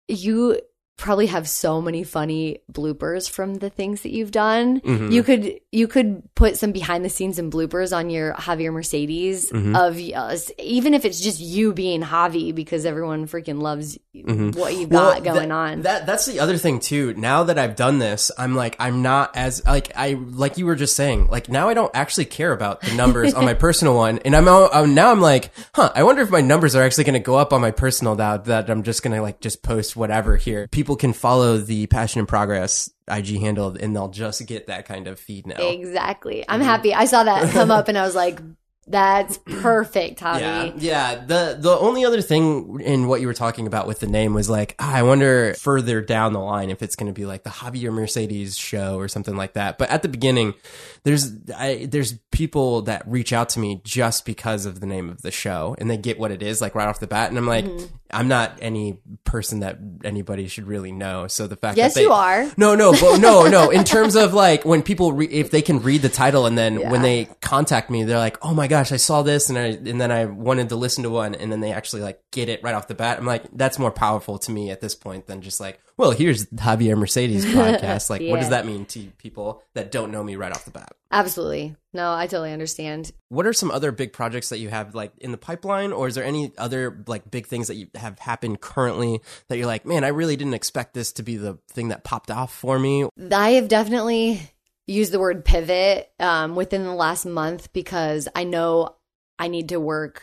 You 0.08 0.60
probably 0.96 1.26
have 1.26 1.48
so 1.48 1.82
many 1.82 2.04
funny 2.04 2.60
bloopers 2.72 3.28
from 3.28 3.56
the 3.56 3.68
things 3.68 4.02
that 4.02 4.10
you've 4.12 4.30
done. 4.30 4.80
Mm-hmm. 4.80 5.10
You 5.10 5.22
could 5.22 5.60
you 5.72 5.88
could 5.88 6.22
put 6.36 6.56
some 6.56 6.70
behind 6.72 7.04
the 7.04 7.08
scenes 7.08 7.38
and 7.38 7.52
bloopers 7.52 7.94
on 7.96 8.10
your 8.10 8.32
Javier 8.34 8.72
Mercedes 8.72 9.50
Mm-hmm. 9.50 9.74
of 9.76 9.98
uh, 10.14 10.36
even 10.58 10.94
if 10.94 11.04
it's 11.04 11.20
just 11.20 11.40
you 11.40 11.72
being 11.72 12.00
Javi 12.02 12.54
because 12.54 12.86
everyone 12.86 13.26
freaking 13.26 13.60
loves 13.60 13.98
what 14.12 14.74
you 14.74 14.86
Mm-hmm. 14.86 14.94
Well, 14.94 15.14
got 15.14 15.24
going 15.24 15.48
that- 15.48 15.54
on. 15.54 15.82
That 15.82 16.06
that's 16.06 16.26
the 16.26 16.38
other 16.40 16.56
thing 16.58 16.78
too. 16.80 17.14
Now 17.14 17.44
that 17.44 17.58
I've 17.58 17.74
done 17.76 17.98
this, 17.98 18.30
I'm 18.38 18.54
like 18.54 18.76
I'm 18.78 19.02
not 19.02 19.36
as 19.36 19.64
like 19.66 19.90
I 19.96 20.12
like 20.14 20.58
you 20.58 20.66
were 20.66 20.76
just 20.76 20.94
saying. 20.96 21.26
Like 21.28 21.48
now 21.48 21.68
I 21.68 21.74
don't 21.74 21.90
actually 21.94 22.26
care 22.26 22.52
about 22.52 22.80
the 22.82 22.94
numbers 22.94 23.34
on 23.34 23.44
my 23.44 23.54
personal 23.66 23.96
one, 23.96 24.18
and 24.24 24.34
I'm, 24.36 24.46
I'm 24.48 24.94
now 24.94 25.10
I'm 25.10 25.20
like, 25.20 25.50
huh? 25.74 25.90
I 25.94 26.04
wonder 26.04 26.22
if 26.22 26.30
my 26.30 26.40
numbers 26.40 26.76
are 26.76 26.82
actually 26.84 27.04
going 27.04 27.14
to 27.14 27.18
go 27.20 27.34
up 27.36 27.52
on 27.52 27.60
my 27.60 27.70
personal 27.72 28.14
now 28.14 28.36
that 28.36 28.70
I'm 28.70 28.82
just 28.84 29.02
going 29.02 29.14
to 29.16 29.22
like 29.22 29.40
just 29.40 29.62
post 29.62 29.96
whatever 29.96 30.36
here. 30.36 30.68
People 30.68 30.83
can 30.96 31.12
follow 31.12 31.56
the 31.58 31.86
Passion 31.86 32.20
in 32.20 32.26
Progress 32.26 32.90
IG 33.08 33.40
handle, 33.40 33.76
and 33.78 33.94
they'll 33.94 34.08
just 34.08 34.46
get 34.46 34.66
that 34.68 34.86
kind 34.86 35.06
of 35.08 35.18
feed 35.18 35.46
now. 35.46 35.56
exactly. 35.58 36.44
I'm 36.48 36.60
Mm-hmm. 36.60 36.68
happy. 36.68 36.94
I 36.94 37.04
saw 37.06 37.24
that 37.24 37.50
come 37.52 37.70
up 37.78 37.88
and 37.88 37.98
I 37.98 38.02
was 38.04 38.14
like, 38.14 38.40
that's 38.86 39.38
perfect, 39.60 40.20
Javi. 40.20 40.40
Yeah, 40.40 40.72
yeah. 40.76 41.24
The 41.24 41.56
the 41.60 41.76
only 41.78 42.04
other 42.04 42.20
thing 42.22 42.80
in 42.80 43.06
what 43.08 43.20
you 43.20 43.26
were 43.26 43.34
talking 43.34 43.66
about 43.66 43.86
with 43.86 44.00
the 44.00 44.06
name 44.06 44.34
was 44.34 44.48
like, 44.50 44.74
ah, 44.78 44.94
I 44.94 45.02
wonder 45.02 45.54
further 45.54 46.00
down 46.00 46.32
the 46.32 46.40
line 46.40 46.70
if 46.70 46.82
it's 46.82 46.96
going 46.96 47.06
to 47.06 47.12
be 47.18 47.26
like 47.26 47.42
the 47.44 47.50
Javier 47.50 47.92
Mercedes 47.92 48.56
show 48.56 48.96
or 48.98 49.08
something 49.08 49.36
like 49.36 49.54
that. 49.54 49.78
But 49.78 49.90
at 49.90 50.02
the 50.02 50.08
beginning, 50.08 50.54
there's 51.02 51.32
I, 51.56 51.86
there's 51.90 52.14
people 52.30 52.82
that 52.82 53.06
reach 53.06 53.32
out 53.32 53.48
to 53.50 53.60
me 53.60 53.80
just 53.84 54.24
because 54.24 54.66
of 54.66 54.80
the 54.80 54.86
name 54.86 55.08
of 55.10 55.22
the 55.22 55.30
show, 55.30 55.74
and 55.78 55.90
they 55.90 55.96
get 55.96 56.18
what 56.18 56.30
it 56.30 56.42
is 56.42 56.60
like 56.60 56.74
right 56.74 56.88
off 56.88 57.00
the 57.00 57.06
bat, 57.06 57.28
and 57.30 57.38
I'm 57.38 57.46
like, 57.46 57.64
Mm-hmm. 57.64 57.86
I'm 58.10 58.28
not 58.28 58.58
any 58.62 58.98
person 59.24 59.60
that 59.60 59.78
anybody 60.04 60.46
should 60.46 60.68
really 60.68 60.92
know. 60.92 61.26
So 61.26 61.48
the 61.48 61.56
fact 61.56 61.76
Yes, 61.76 61.94
that 61.94 62.00
they, 62.00 62.04
you 62.06 62.12
are. 62.12 62.46
no, 62.56 62.76
no, 62.76 62.92
but 62.92 63.18
no, 63.18 63.46
no. 63.48 63.70
In 63.70 63.82
terms 63.82 64.14
of 64.14 64.32
like 64.32 64.64
when 64.64 64.82
people, 64.84 65.12
re- 65.12 65.26
if 65.26 65.50
they 65.50 65.62
can 65.62 65.80
read 65.82 66.02
the 66.02 66.08
title 66.08 66.46
and 66.46 66.56
then 66.56 66.78
Yeah. 66.78 66.92
when 66.92 67.02
they 67.02 67.28
contact 67.40 67.90
me, 67.90 68.04
they're 68.04 68.18
like, 68.18 68.38
"Oh 68.44 68.54
my 68.54 68.68
gosh, 68.74 68.90
I 68.90 68.96
saw 68.96 69.22
this," 69.22 69.48
and 69.48 69.58
I 69.58 69.66
and 69.66 70.00
then 70.00 70.10
I 70.10 70.24
wanted 70.24 70.68
to 70.70 70.76
listen 70.76 71.04
to 71.04 71.10
one, 71.10 71.34
and 71.34 71.52
then 71.52 71.60
they 71.60 71.72
actually 71.72 72.02
like 72.02 72.20
get 72.32 72.48
it 72.48 72.62
right 72.62 72.74
off 72.74 72.88
the 72.88 72.94
bat. 72.94 73.18
I'm 73.18 73.26
like, 73.26 73.44
that's 73.52 73.78
more 73.78 73.92
powerful 73.92 74.38
to 74.40 74.50
me 74.50 74.70
at 74.70 74.80
this 74.80 74.94
point 74.94 75.26
than 75.26 75.42
just 75.42 75.60
like, 75.60 75.80
well, 75.96 76.10
here's 76.10 76.46
Javier 76.46 76.96
Mercedes 76.96 77.44
podcast. 77.54 78.10
Like, 78.10 78.22
what 78.22 78.40
does 78.40 78.48
that 78.48 78.66
mean 78.66 78.84
to 78.86 79.06
people 79.18 79.62
that 79.74 79.92
don't 79.92 80.10
know 80.10 80.24
me 80.24 80.34
right 80.34 80.50
off 80.50 80.64
the 80.64 80.72
bat? 80.72 80.92
Absolutely. 81.12 81.76
No, 81.92 82.12
I 82.12 82.26
totally 82.26 82.52
understand. 82.52 83.12
What 83.28 83.46
are 83.46 83.52
some 83.52 83.70
other 83.70 83.92
big 83.92 84.12
projects 84.12 84.48
that 84.48 84.58
you 84.58 84.68
have 84.70 84.96
like 84.96 85.12
in 85.18 85.30
the 85.30 85.38
pipeline, 85.38 85.92
or 85.92 86.08
is 86.08 86.16
there 86.16 86.24
any 86.24 86.52
other 86.58 87.04
like 87.06 87.30
big 87.30 87.46
things 87.46 87.68
that 87.68 87.76
you 87.76 87.86
have 87.94 88.18
happened 88.18 88.60
currently 88.60 89.20
that 89.48 89.56
you're 89.56 89.68
like, 89.68 89.86
man, 89.86 90.02
I 90.02 90.08
really 90.08 90.36
didn't 90.36 90.54
expect 90.54 90.94
this 90.94 91.12
to 91.12 91.22
be 91.22 91.36
the 91.36 91.58
thing 91.68 91.88
that 91.88 92.02
popped 92.02 92.32
off 92.32 92.52
for 92.52 92.78
me? 92.80 93.08
I 93.30 93.50
have 93.50 93.68
definitely 93.68 94.50
used 94.86 95.12
the 95.12 95.18
word 95.18 95.44
pivot 95.44 96.10
um, 96.20 96.56
within 96.56 96.84
the 96.84 96.94
last 96.94 97.24
month 97.24 97.72
because 97.72 98.28
I 98.34 98.44
know 98.44 98.96
I 99.38 99.48
need 99.48 99.70
to 99.70 99.80
work. 99.80 100.22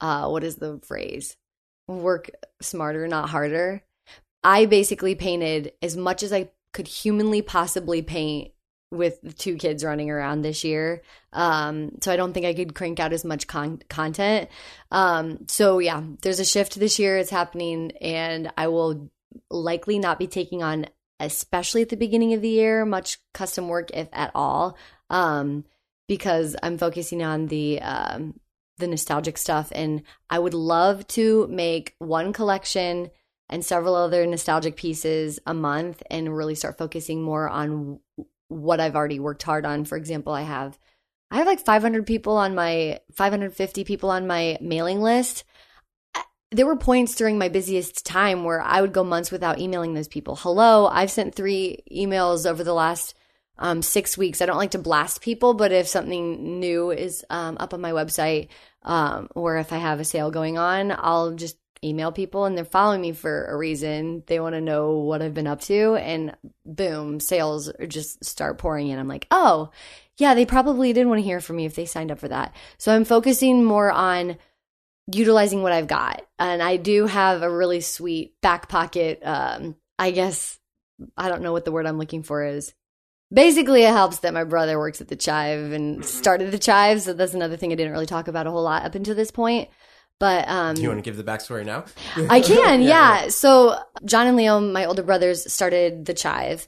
Uh, 0.00 0.28
what 0.28 0.44
is 0.44 0.56
the 0.56 0.80
phrase? 0.84 1.36
Work 1.88 2.30
smarter, 2.60 3.08
not 3.08 3.30
harder. 3.30 3.82
I 4.44 4.66
basically 4.66 5.14
painted 5.14 5.72
as 5.82 5.96
much 5.96 6.22
as 6.22 6.32
I 6.32 6.50
could 6.72 6.86
humanly 6.86 7.42
possibly 7.42 8.02
paint 8.02 8.52
with 8.92 9.36
two 9.38 9.56
kids 9.56 9.84
running 9.84 10.10
around 10.10 10.42
this 10.42 10.62
year. 10.62 11.02
Um, 11.32 11.92
so 12.00 12.12
I 12.12 12.16
don't 12.16 12.32
think 12.32 12.46
I 12.46 12.54
could 12.54 12.74
crank 12.74 13.00
out 13.00 13.12
as 13.12 13.24
much 13.24 13.46
con- 13.46 13.82
content. 13.88 14.48
Um, 14.90 15.46
so 15.48 15.78
yeah, 15.78 16.02
there's 16.22 16.40
a 16.40 16.44
shift 16.44 16.78
this 16.78 16.98
year. 16.98 17.18
It's 17.18 17.30
happening, 17.30 17.92
and 18.00 18.52
I 18.56 18.68
will 18.68 19.10
likely 19.50 19.98
not 19.98 20.18
be 20.18 20.26
taking 20.26 20.62
on 20.62 20.86
especially 21.20 21.82
at 21.82 21.88
the 21.88 21.96
beginning 21.96 22.34
of 22.34 22.42
the 22.42 22.48
year, 22.48 22.84
much 22.84 23.18
custom 23.32 23.68
work, 23.68 23.90
if 23.92 24.08
at 24.12 24.30
all, 24.34 24.76
um, 25.10 25.64
because 26.08 26.56
I'm 26.62 26.78
focusing 26.78 27.22
on 27.22 27.46
the 27.46 27.80
um, 27.80 28.38
the 28.78 28.86
nostalgic 28.86 29.38
stuff. 29.38 29.72
And 29.74 30.02
I 30.28 30.38
would 30.38 30.54
love 30.54 31.06
to 31.08 31.46
make 31.48 31.94
one 31.98 32.32
collection 32.32 33.10
and 33.48 33.64
several 33.64 33.94
other 33.94 34.26
nostalgic 34.26 34.76
pieces 34.76 35.38
a 35.46 35.54
month 35.54 36.02
and 36.10 36.36
really 36.36 36.54
start 36.54 36.78
focusing 36.78 37.22
more 37.22 37.48
on 37.48 38.00
what 38.48 38.80
I've 38.80 38.96
already 38.96 39.20
worked 39.20 39.42
hard 39.42 39.64
on. 39.64 39.84
For 39.84 39.96
example, 39.96 40.32
I 40.32 40.42
have 40.42 40.78
I 41.30 41.36
have 41.38 41.46
like 41.46 41.60
500 41.60 42.06
people 42.06 42.36
on 42.36 42.54
my 42.54 43.00
550 43.14 43.84
people 43.84 44.10
on 44.10 44.26
my 44.26 44.58
mailing 44.60 45.00
list. 45.00 45.44
There 46.52 46.66
were 46.66 46.76
points 46.76 47.16
during 47.16 47.38
my 47.38 47.48
busiest 47.48 48.06
time 48.06 48.44
where 48.44 48.60
I 48.60 48.80
would 48.80 48.92
go 48.92 49.02
months 49.02 49.32
without 49.32 49.58
emailing 49.58 49.94
those 49.94 50.06
people. 50.06 50.36
Hello, 50.36 50.86
I've 50.86 51.10
sent 51.10 51.34
three 51.34 51.82
emails 51.90 52.48
over 52.48 52.62
the 52.62 52.72
last 52.72 53.14
um, 53.58 53.82
six 53.82 54.16
weeks. 54.16 54.40
I 54.40 54.46
don't 54.46 54.56
like 54.56 54.70
to 54.72 54.78
blast 54.78 55.22
people, 55.22 55.54
but 55.54 55.72
if 55.72 55.88
something 55.88 56.60
new 56.60 56.92
is 56.92 57.24
um, 57.30 57.56
up 57.58 57.74
on 57.74 57.80
my 57.80 57.90
website 57.90 58.48
um, 58.82 59.28
or 59.34 59.56
if 59.56 59.72
I 59.72 59.78
have 59.78 59.98
a 59.98 60.04
sale 60.04 60.30
going 60.30 60.56
on, 60.56 60.92
I'll 60.96 61.32
just 61.32 61.56
email 61.82 62.12
people 62.12 62.44
and 62.44 62.56
they're 62.56 62.64
following 62.64 63.00
me 63.00 63.10
for 63.10 63.46
a 63.46 63.56
reason. 63.56 64.22
They 64.26 64.38
want 64.38 64.54
to 64.54 64.60
know 64.60 64.98
what 64.98 65.22
I've 65.22 65.34
been 65.34 65.48
up 65.48 65.62
to, 65.62 65.96
and 65.96 66.36
boom, 66.64 67.18
sales 67.18 67.72
just 67.88 68.24
start 68.24 68.58
pouring 68.58 68.86
in. 68.86 69.00
I'm 69.00 69.08
like, 69.08 69.26
oh, 69.32 69.70
yeah, 70.16 70.34
they 70.34 70.46
probably 70.46 70.92
didn't 70.92 71.08
want 71.08 71.18
to 71.18 71.26
hear 71.26 71.40
from 71.40 71.56
me 71.56 71.66
if 71.66 71.74
they 71.74 71.86
signed 71.86 72.12
up 72.12 72.20
for 72.20 72.28
that. 72.28 72.54
So 72.78 72.94
I'm 72.94 73.04
focusing 73.04 73.64
more 73.64 73.90
on 73.90 74.36
utilizing 75.12 75.62
what 75.62 75.72
I've 75.72 75.86
got. 75.86 76.22
And 76.38 76.62
I 76.62 76.76
do 76.76 77.06
have 77.06 77.42
a 77.42 77.50
really 77.50 77.80
sweet 77.80 78.40
back 78.40 78.68
pocket, 78.68 79.20
um, 79.24 79.76
I 79.98 80.10
guess, 80.10 80.58
I 81.16 81.28
don't 81.28 81.42
know 81.42 81.52
what 81.52 81.64
the 81.64 81.72
word 81.72 81.86
I'm 81.86 81.98
looking 81.98 82.22
for 82.22 82.44
is. 82.44 82.74
Basically, 83.32 83.82
it 83.82 83.92
helps 83.92 84.20
that 84.20 84.34
my 84.34 84.44
brother 84.44 84.78
works 84.78 85.00
at 85.00 85.08
the 85.08 85.16
Chive 85.16 85.72
and 85.72 86.04
started 86.04 86.52
the 86.52 86.58
Chive. 86.58 87.02
So 87.02 87.12
that's 87.12 87.34
another 87.34 87.56
thing 87.56 87.72
I 87.72 87.74
didn't 87.74 87.92
really 87.92 88.06
talk 88.06 88.28
about 88.28 88.46
a 88.46 88.50
whole 88.50 88.62
lot 88.62 88.84
up 88.84 88.94
until 88.94 89.14
this 89.14 89.30
point. 89.30 89.68
But 90.18 90.48
um, 90.48 90.74
Do 90.74 90.82
you 90.82 90.88
want 90.88 91.04
to 91.04 91.08
give 91.10 91.16
the 91.16 91.30
backstory 91.30 91.64
now? 91.64 91.84
I 92.30 92.40
can, 92.40 92.82
yeah. 92.82 93.22
yeah. 93.22 93.28
So 93.28 93.78
John 94.04 94.26
and 94.26 94.36
Leo, 94.36 94.60
my 94.60 94.84
older 94.84 95.02
brothers, 95.02 95.52
started 95.52 96.06
the 96.06 96.14
Chive. 96.14 96.66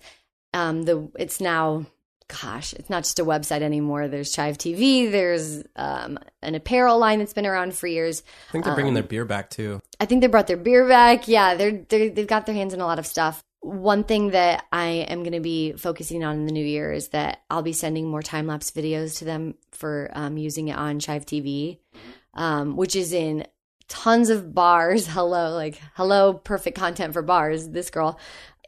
Um, 0.52 0.82
the 0.82 1.10
it's 1.18 1.40
now, 1.40 1.86
gosh, 2.28 2.72
it's 2.74 2.90
not 2.90 3.04
just 3.04 3.18
a 3.18 3.24
website 3.24 3.62
anymore. 3.62 4.08
There's 4.08 4.32
Chive 4.32 4.58
TV. 4.58 5.10
There's 5.10 5.62
um, 5.76 6.18
an 6.42 6.54
apparel 6.54 6.98
line 6.98 7.18
that's 7.18 7.32
been 7.32 7.46
around 7.46 7.74
for 7.74 7.86
years. 7.86 8.22
I 8.48 8.52
think 8.52 8.64
they're 8.64 8.74
bringing 8.74 8.90
um, 8.90 8.94
their 8.94 9.02
beer 9.02 9.24
back 9.24 9.50
too. 9.50 9.80
I 9.98 10.06
think 10.06 10.20
they 10.20 10.26
brought 10.26 10.46
their 10.46 10.56
beer 10.56 10.86
back. 10.86 11.28
Yeah, 11.28 11.54
they're, 11.54 11.84
they're 11.88 12.10
they've 12.10 12.26
got 12.26 12.46
their 12.46 12.54
hands 12.54 12.74
in 12.74 12.80
a 12.80 12.86
lot 12.86 12.98
of 12.98 13.06
stuff. 13.06 13.42
One 13.60 14.04
thing 14.04 14.30
that 14.30 14.64
I 14.70 15.06
am 15.08 15.24
going 15.24 15.32
to 15.32 15.40
be 15.40 15.72
focusing 15.72 16.22
on 16.22 16.36
in 16.36 16.46
the 16.46 16.52
new 16.52 16.64
year 16.64 16.92
is 16.92 17.08
that 17.08 17.42
I'll 17.50 17.62
be 17.62 17.72
sending 17.72 18.08
more 18.08 18.22
time 18.22 18.46
lapse 18.46 18.70
videos 18.70 19.18
to 19.18 19.24
them 19.24 19.56
for 19.72 20.10
um, 20.12 20.36
using 20.36 20.68
it 20.68 20.76
on 20.76 21.00
Chive 21.00 21.26
TV 21.26 21.78
um, 22.38 22.76
which 22.76 22.96
is 22.96 23.12
in 23.12 23.46
tons 23.88 24.30
of 24.30 24.54
bars. 24.54 25.06
Hello, 25.08 25.54
like, 25.54 25.80
hello, 25.94 26.32
perfect 26.32 26.78
content 26.78 27.12
for 27.12 27.22
bars. 27.22 27.68
This 27.68 27.90
girl, 27.90 28.18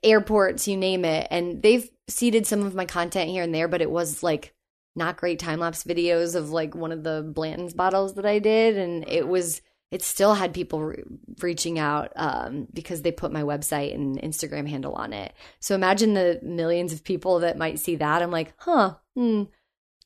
airports, 0.02 0.68
you 0.68 0.76
name 0.76 1.04
it. 1.04 1.28
And 1.30 1.62
they've 1.62 1.88
seeded 2.10 2.46
some 2.46 2.66
of 2.66 2.74
my 2.74 2.84
content 2.84 3.30
here 3.30 3.42
and 3.42 3.54
there, 3.54 3.68
but 3.68 3.82
it 3.82 3.90
was 3.90 4.22
like 4.22 4.54
not 4.96 5.16
great 5.16 5.38
time 5.38 5.60
lapse 5.60 5.84
videos 5.84 6.34
of 6.34 6.50
like 6.50 6.74
one 6.74 6.92
of 6.92 7.04
the 7.04 7.22
Blanton's 7.34 7.74
bottles 7.74 8.14
that 8.14 8.26
I 8.26 8.38
did. 8.38 8.76
And 8.76 9.08
it 9.08 9.26
was, 9.26 9.62
it 9.90 10.02
still 10.02 10.34
had 10.34 10.52
people 10.52 10.82
re- 10.82 11.02
reaching 11.40 11.78
out 11.78 12.12
um, 12.16 12.66
because 12.72 13.02
they 13.02 13.12
put 13.12 13.32
my 13.32 13.42
website 13.42 13.94
and 13.94 14.20
Instagram 14.20 14.68
handle 14.68 14.94
on 14.94 15.12
it. 15.12 15.32
So 15.60 15.74
imagine 15.74 16.14
the 16.14 16.40
millions 16.42 16.92
of 16.92 17.04
people 17.04 17.40
that 17.40 17.58
might 17.58 17.78
see 17.78 17.96
that. 17.96 18.22
I'm 18.22 18.30
like, 18.30 18.52
huh, 18.58 18.96
hmm, 19.14 19.44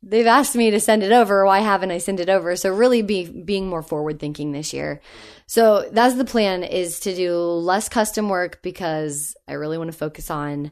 they've 0.03 0.27
asked 0.27 0.55
me 0.55 0.71
to 0.71 0.81
send 0.81 1.03
it 1.03 1.13
over. 1.13 1.45
Why 1.45 1.61
haven't 1.61 1.91
I 1.91 1.99
sent 1.99 2.21
it 2.21 2.29
over? 2.29 2.57
So 2.57 2.73
really 2.73 3.03
be 3.03 3.27
being 3.27 3.69
more 3.69 3.83
forward 3.83 4.21
thinking 4.21 4.53
this 4.53 4.73
year. 4.73 5.01
So 5.47 5.89
that's 5.91 6.15
the 6.15 6.25
plan 6.25 6.63
is 6.63 7.01
to 7.01 7.15
do 7.15 7.37
less 7.37 7.89
custom 7.89 8.29
work 8.29 8.61
because 8.63 9.35
I 9.49 9.55
really 9.55 9.79
want 9.79 9.91
to 9.91 9.97
focus 9.97 10.31
on 10.31 10.71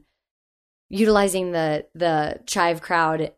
utilizing 0.92 1.50
the 1.50 1.86
the 1.94 2.38
chive 2.46 2.80
crowd 2.80 3.32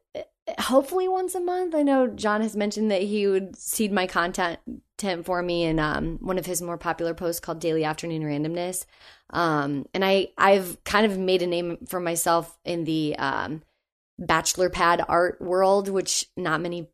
hopefully 0.58 1.08
once 1.08 1.34
a 1.34 1.40
month. 1.40 1.74
I 1.74 1.82
know 1.82 2.06
John 2.06 2.42
has 2.42 2.54
mentioned 2.54 2.90
that 2.90 3.02
he 3.02 3.26
would 3.26 3.56
seed 3.56 3.92
my 3.92 4.06
content 4.06 4.58
for 5.24 5.42
me 5.42 5.64
in 5.64 5.78
um, 5.78 6.18
one 6.20 6.38
of 6.38 6.46
his 6.46 6.60
more 6.60 6.76
popular 6.76 7.14
posts 7.14 7.40
called 7.40 7.60
Daily 7.60 7.84
Afternoon 7.84 8.22
Randomness. 8.22 8.84
Um, 9.30 9.86
and 9.94 10.04
I 10.04 10.28
I've 10.36 10.82
kind 10.84 11.06
of 11.06 11.18
made 11.18 11.42
a 11.42 11.46
name 11.46 11.78
for 11.88 12.00
myself 12.00 12.56
in 12.64 12.84
the 12.84 13.16
um, 13.16 13.62
bachelor 14.18 14.68
pad 14.68 15.02
art 15.06 15.40
world, 15.40 15.88
which 15.88 16.26
not 16.36 16.60
many. 16.60 16.88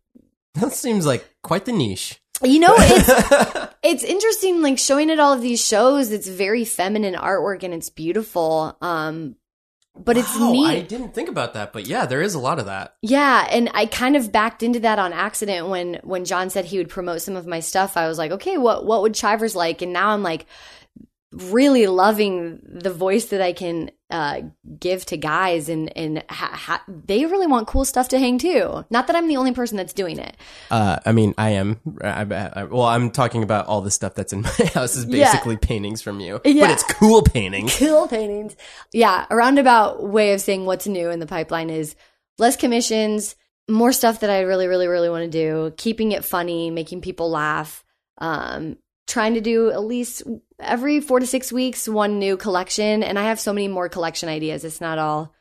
That 0.54 0.72
seems 0.72 1.06
like 1.06 1.28
quite 1.42 1.64
the 1.64 1.72
niche. 1.72 2.20
You 2.42 2.60
know, 2.60 2.74
it's 2.78 3.74
it's 3.82 4.04
interesting, 4.04 4.62
like 4.62 4.78
showing 4.78 5.10
at 5.10 5.18
all 5.18 5.32
of 5.32 5.42
these 5.42 5.64
shows. 5.64 6.10
It's 6.12 6.28
very 6.28 6.64
feminine 6.64 7.14
artwork 7.14 7.62
and 7.62 7.74
it's 7.74 7.90
beautiful. 7.90 8.76
Um, 8.80 9.36
but 9.96 10.16
it's 10.16 10.38
neat. 10.38 10.66
I 10.66 10.80
didn't 10.80 11.14
think 11.14 11.28
about 11.28 11.54
that, 11.54 11.72
but 11.72 11.86
yeah, 11.86 12.06
there 12.06 12.22
is 12.22 12.34
a 12.34 12.38
lot 12.38 12.58
of 12.58 12.66
that. 12.66 12.94
Yeah, 13.02 13.46
and 13.50 13.70
I 13.74 13.86
kind 13.86 14.16
of 14.16 14.32
backed 14.32 14.62
into 14.62 14.80
that 14.80 14.98
on 14.98 15.12
accident 15.12 15.68
when 15.68 16.00
when 16.02 16.24
John 16.24 16.50
said 16.50 16.64
he 16.64 16.78
would 16.78 16.88
promote 16.88 17.22
some 17.22 17.36
of 17.36 17.46
my 17.46 17.60
stuff. 17.60 17.96
I 17.96 18.08
was 18.08 18.18
like, 18.18 18.30
okay, 18.32 18.56
what 18.56 18.86
what 18.86 19.02
would 19.02 19.14
Chivers 19.14 19.54
like? 19.54 19.82
And 19.82 19.92
now 19.92 20.10
I'm 20.10 20.22
like, 20.22 20.46
really 21.32 21.86
loving 21.86 22.60
the 22.64 22.92
voice 22.92 23.26
that 23.26 23.40
I 23.40 23.52
can 23.52 23.90
uh, 24.10 24.42
give 24.78 25.06
to 25.06 25.16
guys, 25.16 25.68
and 25.68 25.96
and 25.96 26.24
ha- 26.28 26.50
ha- 26.52 26.84
they 26.88 27.24
really 27.26 27.46
want 27.46 27.68
cool 27.68 27.84
stuff 27.84 28.08
to 28.08 28.18
hang 28.18 28.38
too. 28.38 28.84
Not 28.90 29.06
that 29.06 29.14
I'm 29.14 29.28
the 29.28 29.36
only 29.36 29.52
person 29.52 29.76
that's 29.76 29.92
doing 29.92 30.18
it. 30.18 30.36
Uh, 30.70 30.98
I 31.06 31.12
mean, 31.12 31.34
I 31.38 31.50
am. 31.50 31.80
I, 32.02 32.22
I, 32.54 32.64
well, 32.64 32.82
I'm 32.82 33.10
talking 33.10 33.42
about 33.42 33.66
all 33.66 33.80
the 33.80 33.90
stuff 33.90 34.14
that's 34.14 34.32
in 34.32 34.42
my 34.42 34.48
house 34.74 34.96
is 34.96 35.06
basically 35.06 35.54
yeah. 35.54 35.66
paintings 35.66 36.02
from 36.02 36.18
you, 36.18 36.40
yeah. 36.44 36.64
but 36.64 36.70
it's 36.70 36.84
cool 36.84 37.22
paintings. 37.22 37.78
Cool 37.90 38.08
paintings. 38.08 38.56
Yeah, 38.92 39.26
a 39.30 39.34
roundabout 39.34 40.02
way 40.02 40.32
of 40.32 40.40
saying 40.40 40.66
what's 40.66 40.86
new 40.86 41.10
in 41.10 41.18
the 41.18 41.26
pipeline 41.26 41.70
is 41.70 41.96
less 42.38 42.56
commissions, 42.56 43.36
more 43.68 43.92
stuff 43.92 44.20
that 44.20 44.30
I 44.30 44.40
really, 44.40 44.66
really, 44.66 44.86
really 44.86 45.08
want 45.08 45.24
to 45.24 45.30
do. 45.30 45.72
Keeping 45.76 46.12
it 46.12 46.24
funny, 46.24 46.70
making 46.70 47.00
people 47.00 47.30
laugh. 47.30 47.84
Um, 48.18 48.76
trying 49.10 49.34
to 49.34 49.40
do 49.40 49.70
at 49.70 49.82
least 49.82 50.22
every 50.60 51.00
four 51.00 51.20
to 51.20 51.26
six 51.26 51.52
weeks 51.52 51.88
one 51.88 52.18
new 52.18 52.36
collection. 52.36 53.02
And 53.02 53.18
i 53.18 53.24
have 53.24 53.40
so 53.40 53.52
many 53.52 53.68
more 53.68 53.88
collection 53.88 54.28
ideas. 54.28 54.64
It's 54.64 54.80
not 54.80 54.98
all 54.98 55.34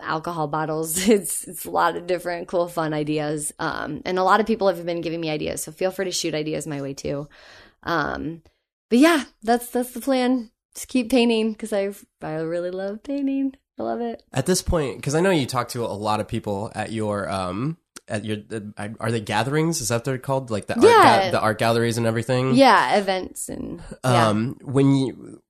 alcohol 0.00 0.48
bottles. 0.48 1.08
It's 1.08 1.46
it's 1.46 1.64
a 1.64 1.70
lot 1.70 1.96
of 1.96 2.06
different 2.06 2.48
cool 2.48 2.68
fun 2.68 2.92
ideas. 2.92 3.52
Um, 3.58 4.02
and 4.04 4.18
a 4.18 4.24
lot 4.24 4.40
of 4.40 4.46
people 4.46 4.68
have 4.68 4.84
been 4.84 5.00
giving 5.00 5.20
me 5.20 5.30
ideas. 5.30 5.62
So 5.62 5.72
feel 5.72 5.90
free 5.90 6.06
to 6.06 6.12
shoot 6.12 6.34
ideas 6.34 6.66
my 6.66 6.80
way 6.80 6.94
too. 6.94 7.28
Um, 7.82 8.42
but 8.88 8.98
yeah 8.98 9.24
that's 9.42 9.68
that's 9.70 9.92
the 9.92 10.00
plan. 10.00 10.50
Just 10.74 10.88
keep 10.88 11.10
painting 11.10 11.52
because 11.52 11.72
i 11.72 11.92
i 12.22 12.32
really 12.34 12.70
love 12.70 13.02
painting. 13.02 13.54
I 13.78 13.82
love 13.82 14.00
it. 14.00 14.22
At 14.32 14.46
this 14.46 14.62
point 14.62 14.96
because 14.96 15.14
i 15.14 15.20
know 15.20 15.30
you 15.30 15.46
talk 15.46 15.68
to 15.70 15.84
a 15.84 15.86
lot 15.86 16.20
of 16.20 16.28
people 16.28 16.70
at 16.74 16.92
your 16.92 17.30
um 17.30 17.78
at 18.10 18.24
your 18.24 18.38
are 18.76 19.10
they 19.10 19.20
gatherings? 19.20 19.80
Is 19.80 19.88
that 19.88 19.96
what 19.96 20.04
they're 20.04 20.18
called? 20.18 20.50
Like 20.50 20.66
the 20.66 20.76
yeah. 20.80 20.88
art 20.88 21.22
ga- 21.22 21.30
the 21.30 21.40
art 21.40 21.58
galleries 21.58 21.98
and 21.98 22.06
everything. 22.06 22.54
Yeah, 22.54 22.96
events 22.96 23.48
and 23.48 23.82
yeah. 24.04 24.28
um 24.28 24.58
when 24.62 24.94
you 24.94 25.40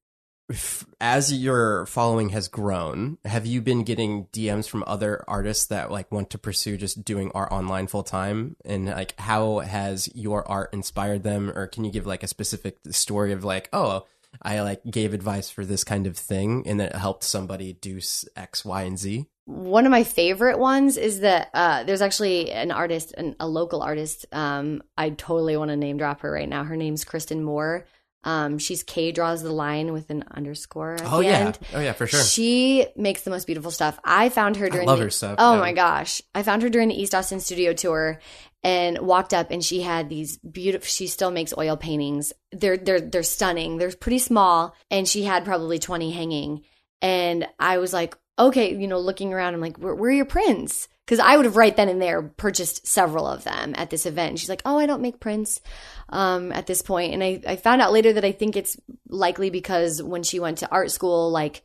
as 1.00 1.32
your 1.32 1.86
following 1.86 2.30
has 2.30 2.48
grown, 2.48 3.18
have 3.24 3.46
you 3.46 3.60
been 3.60 3.84
getting 3.84 4.26
DMs 4.26 4.68
from 4.68 4.84
other 4.86 5.24
artists 5.28 5.66
that 5.66 5.90
like 5.90 6.10
want 6.10 6.30
to 6.30 6.38
pursue 6.38 6.76
just 6.76 7.04
doing 7.04 7.30
art 7.34 7.52
online 7.52 7.86
full 7.86 8.02
time? 8.02 8.56
And 8.64 8.86
like, 8.86 9.18
how 9.18 9.60
has 9.60 10.08
your 10.14 10.46
art 10.48 10.70
inspired 10.72 11.22
them? 11.22 11.50
Or 11.50 11.66
can 11.66 11.84
you 11.84 11.92
give 11.92 12.06
like 12.06 12.22
a 12.22 12.28
specific 12.28 12.78
story 12.90 13.32
of 13.32 13.44
like, 13.44 13.68
oh, 13.72 14.06
I 14.42 14.60
like 14.62 14.82
gave 14.90 15.12
advice 15.14 15.50
for 15.50 15.64
this 15.64 15.84
kind 15.84 16.06
of 16.06 16.16
thing 16.16 16.62
and 16.66 16.80
it 16.80 16.94
helped 16.94 17.24
somebody 17.24 17.72
do 17.72 18.00
X, 18.36 18.64
Y, 18.64 18.82
and 18.82 18.98
Z? 18.98 19.26
one 19.50 19.84
of 19.84 19.90
my 19.90 20.04
favorite 20.04 20.58
ones 20.58 20.96
is 20.96 21.20
that 21.20 21.50
uh, 21.54 21.82
there's 21.82 22.02
actually 22.02 22.52
an 22.52 22.70
artist, 22.70 23.12
an, 23.18 23.34
a 23.40 23.48
local 23.48 23.82
artist. 23.82 24.26
Um, 24.32 24.82
I 24.96 25.10
totally 25.10 25.56
want 25.56 25.70
to 25.70 25.76
name 25.76 25.98
drop 25.98 26.20
her 26.20 26.30
right 26.30 26.48
now. 26.48 26.64
Her 26.64 26.76
name's 26.76 27.04
Kristen 27.04 27.42
Moore. 27.42 27.84
Um, 28.22 28.58
she's 28.58 28.82
K 28.82 29.12
draws 29.12 29.42
the 29.42 29.52
line 29.52 29.92
with 29.92 30.10
an 30.10 30.24
underscore. 30.30 30.98
oh 31.04 31.20
yeah, 31.20 31.38
end. 31.38 31.58
oh 31.74 31.80
yeah, 31.80 31.92
for 31.92 32.06
sure. 32.06 32.22
She 32.22 32.86
makes 32.94 33.22
the 33.22 33.30
most 33.30 33.46
beautiful 33.46 33.70
stuff. 33.70 33.98
I 34.04 34.28
found 34.28 34.56
her 34.56 34.68
during. 34.68 34.86
I 34.86 34.90
love 34.90 34.98
the, 34.98 35.06
her 35.06 35.10
stuff. 35.10 35.36
Oh 35.38 35.54
yeah. 35.54 35.60
my 35.60 35.72
gosh, 35.72 36.20
I 36.34 36.42
found 36.42 36.62
her 36.62 36.68
during 36.68 36.88
the 36.88 37.00
East 37.00 37.14
Austin 37.14 37.40
studio 37.40 37.72
tour, 37.72 38.20
and 38.62 38.98
walked 38.98 39.32
up, 39.32 39.50
and 39.50 39.64
she 39.64 39.82
had 39.82 40.08
these 40.08 40.38
beautiful. 40.38 40.86
She 40.86 41.06
still 41.06 41.30
makes 41.30 41.54
oil 41.56 41.76
paintings. 41.76 42.32
They're 42.52 42.76
they're 42.76 43.00
they're 43.00 43.22
stunning. 43.22 43.78
They're 43.78 43.92
pretty 43.92 44.18
small, 44.18 44.74
and 44.90 45.08
she 45.08 45.24
had 45.24 45.44
probably 45.44 45.78
twenty 45.78 46.10
hanging. 46.10 46.62
And 47.02 47.46
I 47.58 47.78
was 47.78 47.92
like, 47.92 48.16
okay, 48.38 48.74
you 48.74 48.88
know, 48.88 48.98
looking 48.98 49.32
around, 49.32 49.54
I'm 49.54 49.60
like, 49.60 49.78
where, 49.78 49.94
where 49.94 50.10
are 50.10 50.14
your 50.14 50.24
prints? 50.24 50.88
Because 51.06 51.18
I 51.18 51.36
would 51.36 51.44
have 51.44 51.56
right 51.56 51.76
then 51.76 51.88
and 51.88 52.00
there 52.00 52.22
purchased 52.22 52.86
several 52.86 53.26
of 53.26 53.44
them 53.44 53.74
at 53.76 53.90
this 53.90 54.06
event. 54.06 54.30
And 54.30 54.40
she's 54.40 54.48
like, 54.48 54.62
oh, 54.64 54.78
I 54.78 54.86
don't 54.86 55.02
make 55.02 55.18
prints 55.18 55.60
um, 56.08 56.52
at 56.52 56.66
this 56.66 56.82
point. 56.82 57.14
And 57.14 57.22
I, 57.22 57.40
I 57.46 57.56
found 57.56 57.82
out 57.82 57.92
later 57.92 58.12
that 58.12 58.24
I 58.24 58.32
think 58.32 58.56
it's 58.56 58.76
likely 59.08 59.50
because 59.50 60.02
when 60.02 60.22
she 60.22 60.40
went 60.40 60.58
to 60.58 60.70
art 60.70 60.90
school, 60.90 61.30
like 61.30 61.62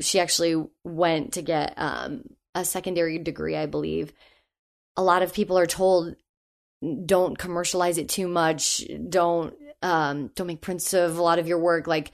she 0.00 0.18
actually 0.18 0.66
went 0.82 1.34
to 1.34 1.42
get 1.42 1.74
um, 1.76 2.22
a 2.54 2.64
secondary 2.64 3.18
degree, 3.18 3.56
I 3.56 3.66
believe. 3.66 4.12
A 4.96 5.02
lot 5.02 5.22
of 5.22 5.32
people 5.32 5.56
are 5.58 5.66
told 5.66 6.16
don't 7.04 7.36
commercialize 7.38 7.98
it 7.98 8.08
too 8.08 8.28
much. 8.28 8.82
Don't 9.08 9.54
um, 9.82 10.30
don't 10.34 10.46
make 10.46 10.60
prints 10.60 10.92
of 10.94 11.18
a 11.18 11.22
lot 11.22 11.38
of 11.38 11.46
your 11.48 11.58
work. 11.58 11.86
Like, 11.86 12.12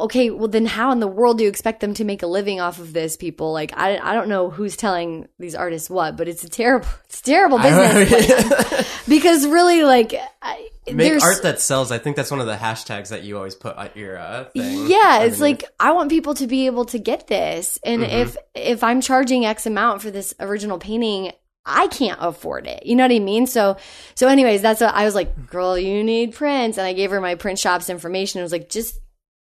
okay, 0.00 0.30
well 0.30 0.48
then 0.48 0.66
how 0.66 0.92
in 0.92 1.00
the 1.00 1.06
world 1.08 1.38
do 1.38 1.44
you 1.44 1.50
expect 1.50 1.80
them 1.80 1.94
to 1.94 2.04
make 2.04 2.22
a 2.22 2.26
living 2.26 2.60
off 2.60 2.78
of 2.78 2.92
this? 2.92 3.16
People 3.16 3.52
like 3.52 3.72
I 3.76 3.98
I 3.98 4.14
don't 4.14 4.28
know 4.28 4.50
who's 4.50 4.76
telling 4.76 5.28
these 5.38 5.54
artists 5.54 5.90
what, 5.90 6.16
but 6.16 6.28
it's 6.28 6.44
a 6.44 6.48
terrible 6.48 6.88
it's 7.06 7.20
a 7.20 7.24
terrible 7.24 7.58
business 7.58 9.04
because 9.08 9.46
really 9.46 9.82
like. 9.84 10.14
I, 10.40 10.68
Make 10.92 11.22
art 11.22 11.44
that 11.44 11.60
sells. 11.60 11.92
I 11.92 11.98
think 11.98 12.16
that's 12.16 12.32
one 12.32 12.40
of 12.40 12.46
the 12.48 12.56
hashtags 12.56 13.10
that 13.10 13.22
you 13.22 13.36
always 13.36 13.54
put 13.54 13.76
at 13.76 13.96
your 13.96 14.18
uh, 14.18 14.44
thing. 14.46 14.88
yeah 14.88 15.22
it's 15.22 15.36
underneath. 15.36 15.40
like 15.40 15.64
i 15.78 15.92
want 15.92 16.10
people 16.10 16.34
to 16.34 16.48
be 16.48 16.66
able 16.66 16.84
to 16.86 16.98
get 16.98 17.28
this 17.28 17.78
and 17.84 18.02
Mm-hmm. 18.02 18.10
if 18.12 18.36
if 18.56 18.82
i'm 18.82 19.00
charging 19.00 19.44
x 19.44 19.64
amount 19.64 20.02
for 20.02 20.10
this 20.10 20.34
original 20.40 20.78
painting 20.80 21.30
i 21.64 21.86
can't 21.88 22.18
afford 22.20 22.66
it. 22.66 22.84
You 22.86 22.96
know 22.96 23.04
what 23.04 23.12
i 23.12 23.18
mean? 23.18 23.46
So 23.46 23.76
so 24.14 24.28
anyways 24.28 24.62
that's 24.62 24.80
what 24.80 24.94
i 24.94 25.04
was 25.04 25.14
like 25.14 25.46
girl 25.48 25.78
you 25.78 26.02
need 26.02 26.34
prints. 26.34 26.78
And 26.78 26.86
i 26.86 26.92
gave 26.92 27.10
her 27.10 27.20
my 27.20 27.34
print 27.34 27.58
shop's 27.58 27.90
information. 27.90 28.40
I 28.40 28.42
was 28.42 28.52
like 28.52 28.68
just 28.68 28.98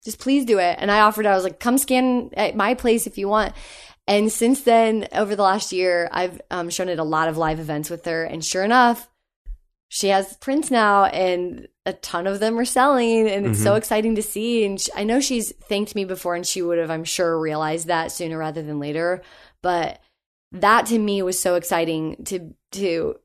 just 0.05 0.19
please 0.19 0.45
do 0.45 0.59
it. 0.59 0.77
And 0.79 0.91
i 0.91 1.01
offered 1.01 1.27
i 1.27 1.35
was 1.35 1.45
like 1.45 1.61
come 1.61 1.79
scan 1.79 2.31
at 2.35 2.57
my 2.57 2.75
place 2.75 3.07
if 3.07 3.19
you 3.19 3.29
want. 3.29 3.55
And 4.07 4.31
since 4.31 4.63
then 4.63 5.09
over 5.13 5.35
the 5.35 5.43
last 5.43 5.73
year 5.73 6.09
i've 6.13 6.41
um, 6.51 6.71
shown 6.71 6.89
it 6.89 6.99
a 6.99 7.05
lot 7.05 7.29
of 7.29 7.39
live 7.39 7.61
events 7.61 7.91
with 7.91 8.05
her. 8.05 8.25
And 8.25 8.45
sure 8.45 8.65
enough 8.65 9.09
she 9.89 10.09
has 10.09 10.37
prints 10.39 10.71
now 10.71 11.05
and 11.05 11.69
a 11.87 11.93
ton 11.93 12.27
of 12.27 12.41
them 12.41 12.59
are 12.59 12.65
selling. 12.65 13.29
And 13.29 13.47
it's 13.47 13.63
so 13.63 13.75
exciting 13.75 14.17
to 14.17 14.23
see. 14.23 14.65
And 14.65 14.81
sh 14.81 14.89
i 14.95 15.05
know 15.05 15.21
she's 15.21 15.53
thanked 15.53 15.95
me 15.95 16.05
before 16.05 16.35
and 16.35 16.47
she 16.47 16.61
would 16.61 16.79
have 16.79 16.91
i'm 16.91 17.05
sure 17.05 17.39
realized 17.39 17.87
that 17.87 18.13
sooner 18.13 18.37
rather 18.37 18.63
than 18.63 18.79
later. 18.79 19.23
But 19.63 20.01
that 20.55 20.87
to 20.87 20.99
me 20.99 21.23
was 21.23 21.39
so 21.39 21.57
exciting 21.57 22.25
to 22.25 22.55
to 22.73 23.17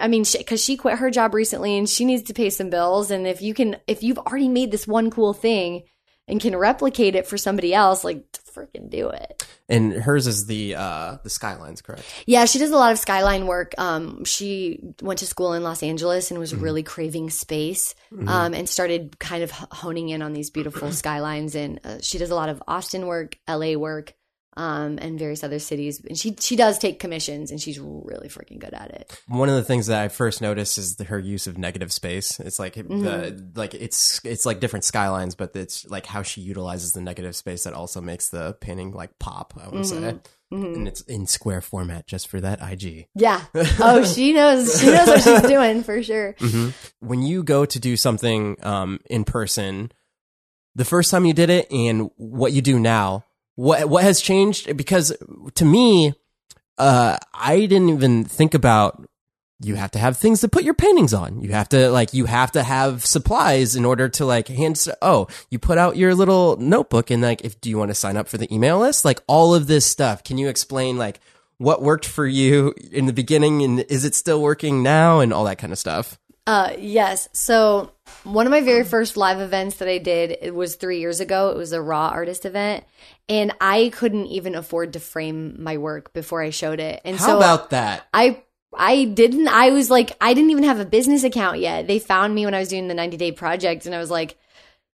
i 0.00 0.08
mean 0.08 0.24
because 0.36 0.62
she, 0.62 0.76
quit 0.76 0.98
her 0.98 1.10
job 1.10 1.34
recently 1.34 1.76
and 1.76 1.88
she 1.88 2.04
needs 2.04 2.22
to 2.22 2.34
pay 2.34 2.50
some 2.50 2.70
bills 2.70 3.10
and 3.10 3.26
if 3.26 3.40
you 3.40 3.54
can 3.54 3.76
if 3.86 4.02
you've 4.02 4.18
already 4.18 4.48
made 4.48 4.70
this 4.70 4.86
one 4.86 5.10
cool 5.10 5.32
thing 5.32 5.84
and 6.26 6.40
can 6.40 6.56
replicate 6.56 7.14
it 7.14 7.26
for 7.26 7.38
somebody 7.38 7.72
else 7.72 8.02
like 8.02 8.24
freaking 8.32 8.90
do 8.90 9.08
it 9.08 9.46
and 9.68 9.92
hers 9.92 10.26
is 10.26 10.46
the 10.46 10.74
uh 10.74 11.18
the 11.22 11.30
skylines, 11.30 11.82
correct? 11.82 12.02
yeah, 12.26 12.46
she 12.46 12.58
does 12.58 12.70
a 12.70 12.76
lot 12.76 12.92
of 12.92 12.98
skyline 12.98 13.46
work. 13.46 13.74
Um, 13.76 14.24
she 14.24 14.80
went 15.02 15.18
to 15.18 15.26
school 15.26 15.52
in 15.52 15.62
Los 15.62 15.82
Angeles 15.82 16.30
and 16.30 16.40
was 16.40 16.54
really 16.54 16.82
craving 16.82 17.30
space, 17.30 17.94
um, 18.26 18.54
and 18.54 18.68
started 18.68 19.18
kind 19.18 19.42
of 19.42 19.50
honing 19.50 20.08
in 20.08 20.22
on 20.22 20.32
these 20.32 20.50
beautiful 20.50 20.90
skylines. 20.92 21.54
And 21.54 21.80
uh, 21.84 21.98
she 22.00 22.16
does 22.16 22.30
a 22.30 22.34
lot 22.34 22.48
of 22.48 22.62
Austin 22.66 23.06
work, 23.06 23.36
LA 23.46 23.74
work, 23.74 24.14
um, 24.58 24.98
and 25.00 25.18
various 25.18 25.42
other 25.42 25.58
cities. 25.58 26.02
And 26.06 26.18
she 26.18 26.34
she 26.38 26.56
does 26.56 26.78
take 26.78 26.98
commissions, 26.98 27.50
and 27.50 27.58
she's 27.60 27.78
really 27.80 28.28
freaking 28.28 28.58
good 28.58 28.74
at 28.74 28.90
it. 28.90 29.18
One 29.28 29.48
of 29.48 29.54
the 29.54 29.62
things 29.64 29.86
that 29.86 30.02
I 30.02 30.08
first 30.08 30.42
noticed 30.42 30.76
is 30.76 30.96
the, 30.96 31.04
her 31.04 31.18
use 31.18 31.46
of 31.46 31.56
negative 31.56 31.92
space. 31.92 32.38
It's 32.40 32.58
like 32.58 32.74
Mm-hmm. 32.74 33.02
the 33.02 33.50
like 33.54 33.72
it's 33.74 34.20
it's 34.24 34.44
like 34.44 34.60
different 34.60 34.84
skylines, 34.84 35.34
but 35.34 35.54
it's 35.56 35.86
like 35.88 36.04
how 36.06 36.22
she 36.22 36.40
utilizes 36.42 36.92
the 36.92 37.00
negative 37.00 37.34
space 37.34 37.64
that 37.64 37.72
also 37.72 38.00
makes 38.00 38.28
the 38.28 38.54
painting 38.60 38.92
like 38.92 39.18
pop. 39.18 39.54
I 39.58 39.68
would 39.68 39.84
Mm-hmm. 39.84 40.04
say, 40.04 40.18
and 40.50 40.88
it's 40.88 41.02
in 41.02 41.26
square 41.26 41.60
format 41.60 42.06
just 42.06 42.26
for 42.26 42.40
that 42.40 42.60
IG. 42.60 43.06
Yeah. 43.14 43.42
Oh, 43.80 44.02
she 44.04 44.32
knows. 44.32 44.80
She 44.80 44.86
knows 44.86 45.06
what 45.08 45.22
she's 45.22 45.42
doing 45.42 45.82
for 45.84 46.02
sure. 46.02 46.34
when 47.00 47.22
you 47.22 47.42
go 47.42 47.64
to 47.64 47.78
do 47.78 47.96
something 47.96 48.56
um, 48.62 48.98
in 49.10 49.24
person, 49.24 49.92
the 50.74 50.84
first 50.84 51.10
time 51.10 51.24
you 51.26 51.32
did 51.34 51.50
it 51.50 51.70
and 51.70 52.10
what 52.16 52.52
you 52.52 52.62
do 52.62 52.78
now, 52.78 53.24
what 53.58 53.88
what 53.88 54.04
has 54.04 54.20
changed? 54.20 54.76
Because 54.76 55.12
to 55.54 55.64
me, 55.64 56.14
uh, 56.78 57.18
I 57.34 57.66
didn't 57.66 57.88
even 57.88 58.22
think 58.22 58.54
about 58.54 59.04
you 59.58 59.74
have 59.74 59.90
to 59.90 59.98
have 59.98 60.16
things 60.16 60.42
to 60.42 60.48
put 60.48 60.62
your 60.62 60.74
paintings 60.74 61.12
on. 61.12 61.40
You 61.40 61.50
have 61.50 61.68
to 61.70 61.90
like 61.90 62.14
you 62.14 62.26
have 62.26 62.52
to 62.52 62.62
have 62.62 63.04
supplies 63.04 63.74
in 63.74 63.84
order 63.84 64.08
to 64.10 64.24
like 64.24 64.46
hand. 64.46 64.86
Oh, 65.02 65.26
you 65.50 65.58
put 65.58 65.76
out 65.76 65.96
your 65.96 66.14
little 66.14 66.56
notebook 66.58 67.10
and 67.10 67.20
like 67.20 67.44
if 67.44 67.60
do 67.60 67.68
you 67.68 67.76
want 67.76 67.90
to 67.90 67.96
sign 67.96 68.16
up 68.16 68.28
for 68.28 68.38
the 68.38 68.52
email 68.54 68.78
list? 68.78 69.04
Like 69.04 69.22
all 69.26 69.56
of 69.56 69.66
this 69.66 69.84
stuff. 69.84 70.22
Can 70.22 70.38
you 70.38 70.48
explain 70.48 70.96
like 70.96 71.18
what 71.56 71.82
worked 71.82 72.06
for 72.06 72.28
you 72.28 72.72
in 72.92 73.06
the 73.06 73.12
beginning 73.12 73.62
and 73.62 73.80
is 73.88 74.04
it 74.04 74.14
still 74.14 74.40
working 74.40 74.84
now 74.84 75.18
and 75.18 75.32
all 75.32 75.42
that 75.46 75.58
kind 75.58 75.72
of 75.72 75.80
stuff? 75.80 76.16
Uh, 76.48 76.72
yes. 76.78 77.28
So 77.34 77.90
one 78.24 78.46
of 78.46 78.50
my 78.50 78.62
very 78.62 78.82
first 78.82 79.18
live 79.18 79.38
events 79.38 79.76
that 79.76 79.88
I 79.88 79.98
did 79.98 80.34
it 80.40 80.54
was 80.54 80.76
three 80.76 80.98
years 80.98 81.20
ago. 81.20 81.50
It 81.50 81.58
was 81.58 81.72
a 81.72 81.82
raw 81.82 82.08
artist 82.08 82.46
event, 82.46 82.84
and 83.28 83.52
I 83.60 83.90
couldn't 83.90 84.28
even 84.28 84.54
afford 84.54 84.94
to 84.94 84.98
frame 84.98 85.62
my 85.62 85.76
work 85.76 86.14
before 86.14 86.42
I 86.42 86.48
showed 86.48 86.80
it. 86.80 87.02
And 87.04 87.18
How 87.18 87.26
so 87.26 87.36
about 87.36 87.68
that? 87.68 88.06
I 88.14 88.42
I 88.74 89.04
didn't. 89.04 89.48
I 89.48 89.72
was 89.72 89.90
like, 89.90 90.16
I 90.22 90.32
didn't 90.32 90.50
even 90.50 90.64
have 90.64 90.80
a 90.80 90.86
business 90.86 91.22
account 91.22 91.58
yet. 91.58 91.86
They 91.86 91.98
found 91.98 92.34
me 92.34 92.46
when 92.46 92.54
I 92.54 92.60
was 92.60 92.68
doing 92.68 92.88
the 92.88 92.94
90 92.94 93.18
day 93.18 93.30
project, 93.30 93.84
and 93.84 93.94
I 93.94 93.98
was 93.98 94.10
like, 94.10 94.38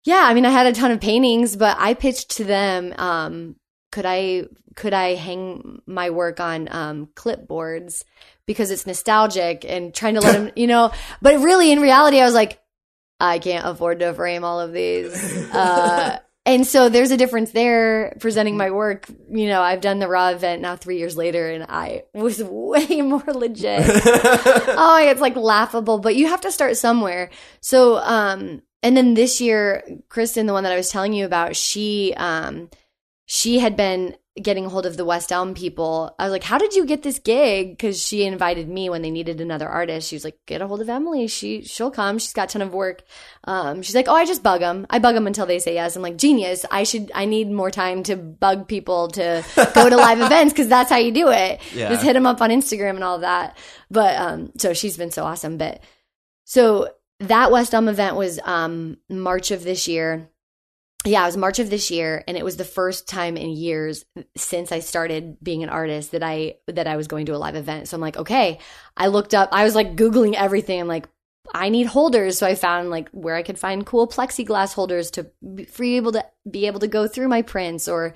yeah. 0.06 0.24
I 0.26 0.34
mean, 0.34 0.48
I 0.48 0.50
had 0.50 0.66
a 0.66 0.74
ton 0.74 0.90
of 0.90 1.02
paintings, 1.02 1.56
but 1.56 1.78
I 1.80 1.94
pitched 1.94 2.32
to 2.38 2.46
them. 2.46 2.96
Um, 2.98 3.58
could 3.92 4.08
I 4.08 4.46
could 4.76 4.96
I 4.96 5.14
hang 5.14 5.84
my 5.86 6.10
work 6.10 6.40
on 6.40 6.68
um, 6.72 7.10
clipboards 7.14 8.06
because 8.46 8.72
it's 8.72 8.86
nostalgic 8.86 9.66
and 9.66 9.94
trying 9.94 10.16
to 10.16 10.22
let 10.22 10.34
them, 10.34 10.52
you 10.56 10.68
know. 10.68 10.92
But 11.22 11.40
really, 11.40 11.72
in 11.72 11.80
reality, 11.80 12.20
I 12.20 12.26
was 12.26 12.34
like, 12.34 12.60
I 13.20 13.40
can't 13.40 13.66
afford 13.66 14.00
to 14.00 14.14
frame 14.14 14.44
all 14.44 14.60
of 14.60 14.74
these. 14.74 15.14
Uh, 15.54 16.18
and 16.46 16.68
so 16.68 16.90
there's 16.90 17.12
a 17.12 17.18
difference 17.18 17.52
there 17.52 18.18
presenting 18.20 18.58
my 18.58 18.72
work. 18.72 19.08
You 19.30 19.48
know, 19.48 19.62
I've 19.62 19.82
done 19.82 20.00
the 20.00 20.10
raw 20.10 20.30
event 20.30 20.62
now 20.62 20.76
three 20.76 20.98
years 20.98 21.16
later 21.16 21.50
and 21.50 21.64
I 21.70 22.04
was 22.14 22.44
way 22.44 23.02
more 23.02 23.24
legit. 23.28 23.84
oh, 23.86 25.00
it's 25.02 25.22
like 25.22 25.36
laughable, 25.36 26.00
but 26.00 26.16
you 26.16 26.28
have 26.28 26.42
to 26.42 26.52
start 26.52 26.76
somewhere. 26.76 27.30
So, 27.62 27.98
um, 27.98 28.62
and 28.82 28.98
then 28.98 29.14
this 29.14 29.40
year, 29.40 29.84
Kristen, 30.10 30.46
the 30.46 30.54
one 30.54 30.64
that 30.64 30.74
I 30.74 30.78
was 30.78 30.90
telling 30.90 31.14
you 31.14 31.26
about, 31.26 31.56
she, 31.56 32.14
um, 32.18 32.70
she 33.26 33.60
had 33.60 33.78
been 33.78 34.18
getting 34.42 34.66
a 34.66 34.70
hold 34.70 34.86
of 34.88 34.98
the 34.98 35.06
West 35.06 35.32
Elm 35.32 35.54
people. 35.54 36.16
I 36.18 36.24
was 36.24 36.32
like, 36.32 36.44
"How 36.44 36.58
did 36.58 36.74
you 36.74 36.86
get 36.86 37.04
this 37.04 37.20
gig?" 37.20 37.72
Because 37.72 38.02
she 38.02 38.26
invited 38.26 38.68
me 38.68 38.90
when 38.90 39.02
they 39.02 39.12
needed 39.12 39.40
another 39.40 39.68
artist. 39.68 40.08
She 40.08 40.16
was 40.16 40.24
like, 40.24 40.40
"Get 40.48 40.62
a 40.62 40.68
hold 40.68 40.82
of 40.82 40.90
Emily. 40.90 41.28
She 41.28 41.64
she'll 41.64 41.92
come. 41.92 42.18
She's 42.18 42.34
got 42.34 42.50
a 42.50 42.54
ton 42.54 42.62
of 42.62 42.74
work." 42.74 43.04
Um, 43.44 43.82
she's 43.84 43.94
like, 43.94 44.08
"Oh, 44.08 44.16
I 44.16 44.26
just 44.26 44.42
bug 44.42 44.62
them. 44.62 44.88
I 44.90 45.00
bug 45.00 45.14
them 45.16 45.28
until 45.28 45.46
they 45.46 45.60
say 45.60 45.76
yes." 45.76 45.96
I'm 45.96 46.02
like, 46.02 46.18
"Genius. 46.18 46.66
I 46.72 46.84
should. 46.84 47.12
I 47.14 47.26
need 47.26 47.52
more 47.52 47.72
time 47.72 48.04
to 48.04 48.16
bug 48.16 48.68
people 48.68 49.10
to 49.10 49.44
go 49.76 49.90
to 49.90 49.98
live 49.98 50.22
events 50.26 50.54
because 50.54 50.68
that's 50.68 50.90
how 50.90 50.98
you 50.98 51.12
do 51.12 51.30
it. 51.30 51.62
Yeah. 51.74 51.90
Just 51.90 52.04
hit 52.04 52.14
them 52.14 52.26
up 52.26 52.42
on 52.42 52.50
Instagram 52.50 52.96
and 52.96 53.04
all 53.04 53.20
that." 53.20 53.58
But 53.92 54.18
um, 54.18 54.52
so 54.58 54.74
she's 54.74 54.98
been 54.98 55.12
so 55.12 55.24
awesome. 55.26 55.58
But 55.58 55.84
so 56.46 56.90
that 57.20 57.52
West 57.52 57.74
Elm 57.74 57.88
event 57.88 58.16
was 58.16 58.40
um 58.44 58.98
March 59.10 59.52
of 59.52 59.64
this 59.64 59.88
year 59.88 60.30
yeah, 61.06 61.24
it 61.24 61.26
was 61.26 61.38
March 61.38 61.60
of 61.60 61.70
this 61.70 61.92
year, 61.92 62.24
and 62.28 62.38
it 62.38 62.46
was 62.46 62.58
the 62.58 62.64
first 62.64 63.08
time 63.08 63.36
in 63.36 63.50
years 63.50 64.06
since 64.38 64.72
I 64.72 64.80
started 64.80 65.38
being 65.44 65.64
an 65.64 65.70
artist 65.70 66.12
that 66.12 66.24
I 66.24 66.56
that 66.68 66.88
I 66.88 66.96
was 66.96 67.08
going 67.08 67.26
to 67.26 67.36
a 67.36 67.38
live 67.38 67.56
event. 67.56 67.88
So 67.88 67.96
I'm 67.96 68.02
like, 68.02 68.18
okay. 68.18 68.60
I 68.96 69.08
looked 69.08 69.34
up. 69.34 69.50
I 69.52 69.64
was 69.64 69.76
like 69.76 69.96
googling 69.96 70.34
everything. 70.36 70.80
I'm 70.80 70.88
like, 70.88 71.08
I 71.54 71.70
need 71.70 71.88
holders. 71.88 72.38
So 72.38 72.48
I 72.48 72.56
found 72.56 72.90
like 72.90 73.10
where 73.10 73.36
I 73.36 73.44
could 73.44 73.60
find 73.60 73.86
cool 73.86 74.08
plexiglass 74.08 74.74
holders 74.74 75.12
to 75.12 75.30
be 75.44 75.98
able 75.98 76.14
to 76.14 76.26
be 76.50 76.68
able 76.68 76.80
to 76.80 76.88
go 76.88 77.08
through 77.08 77.28
my 77.28 77.42
prints 77.42 77.88
or 77.88 78.14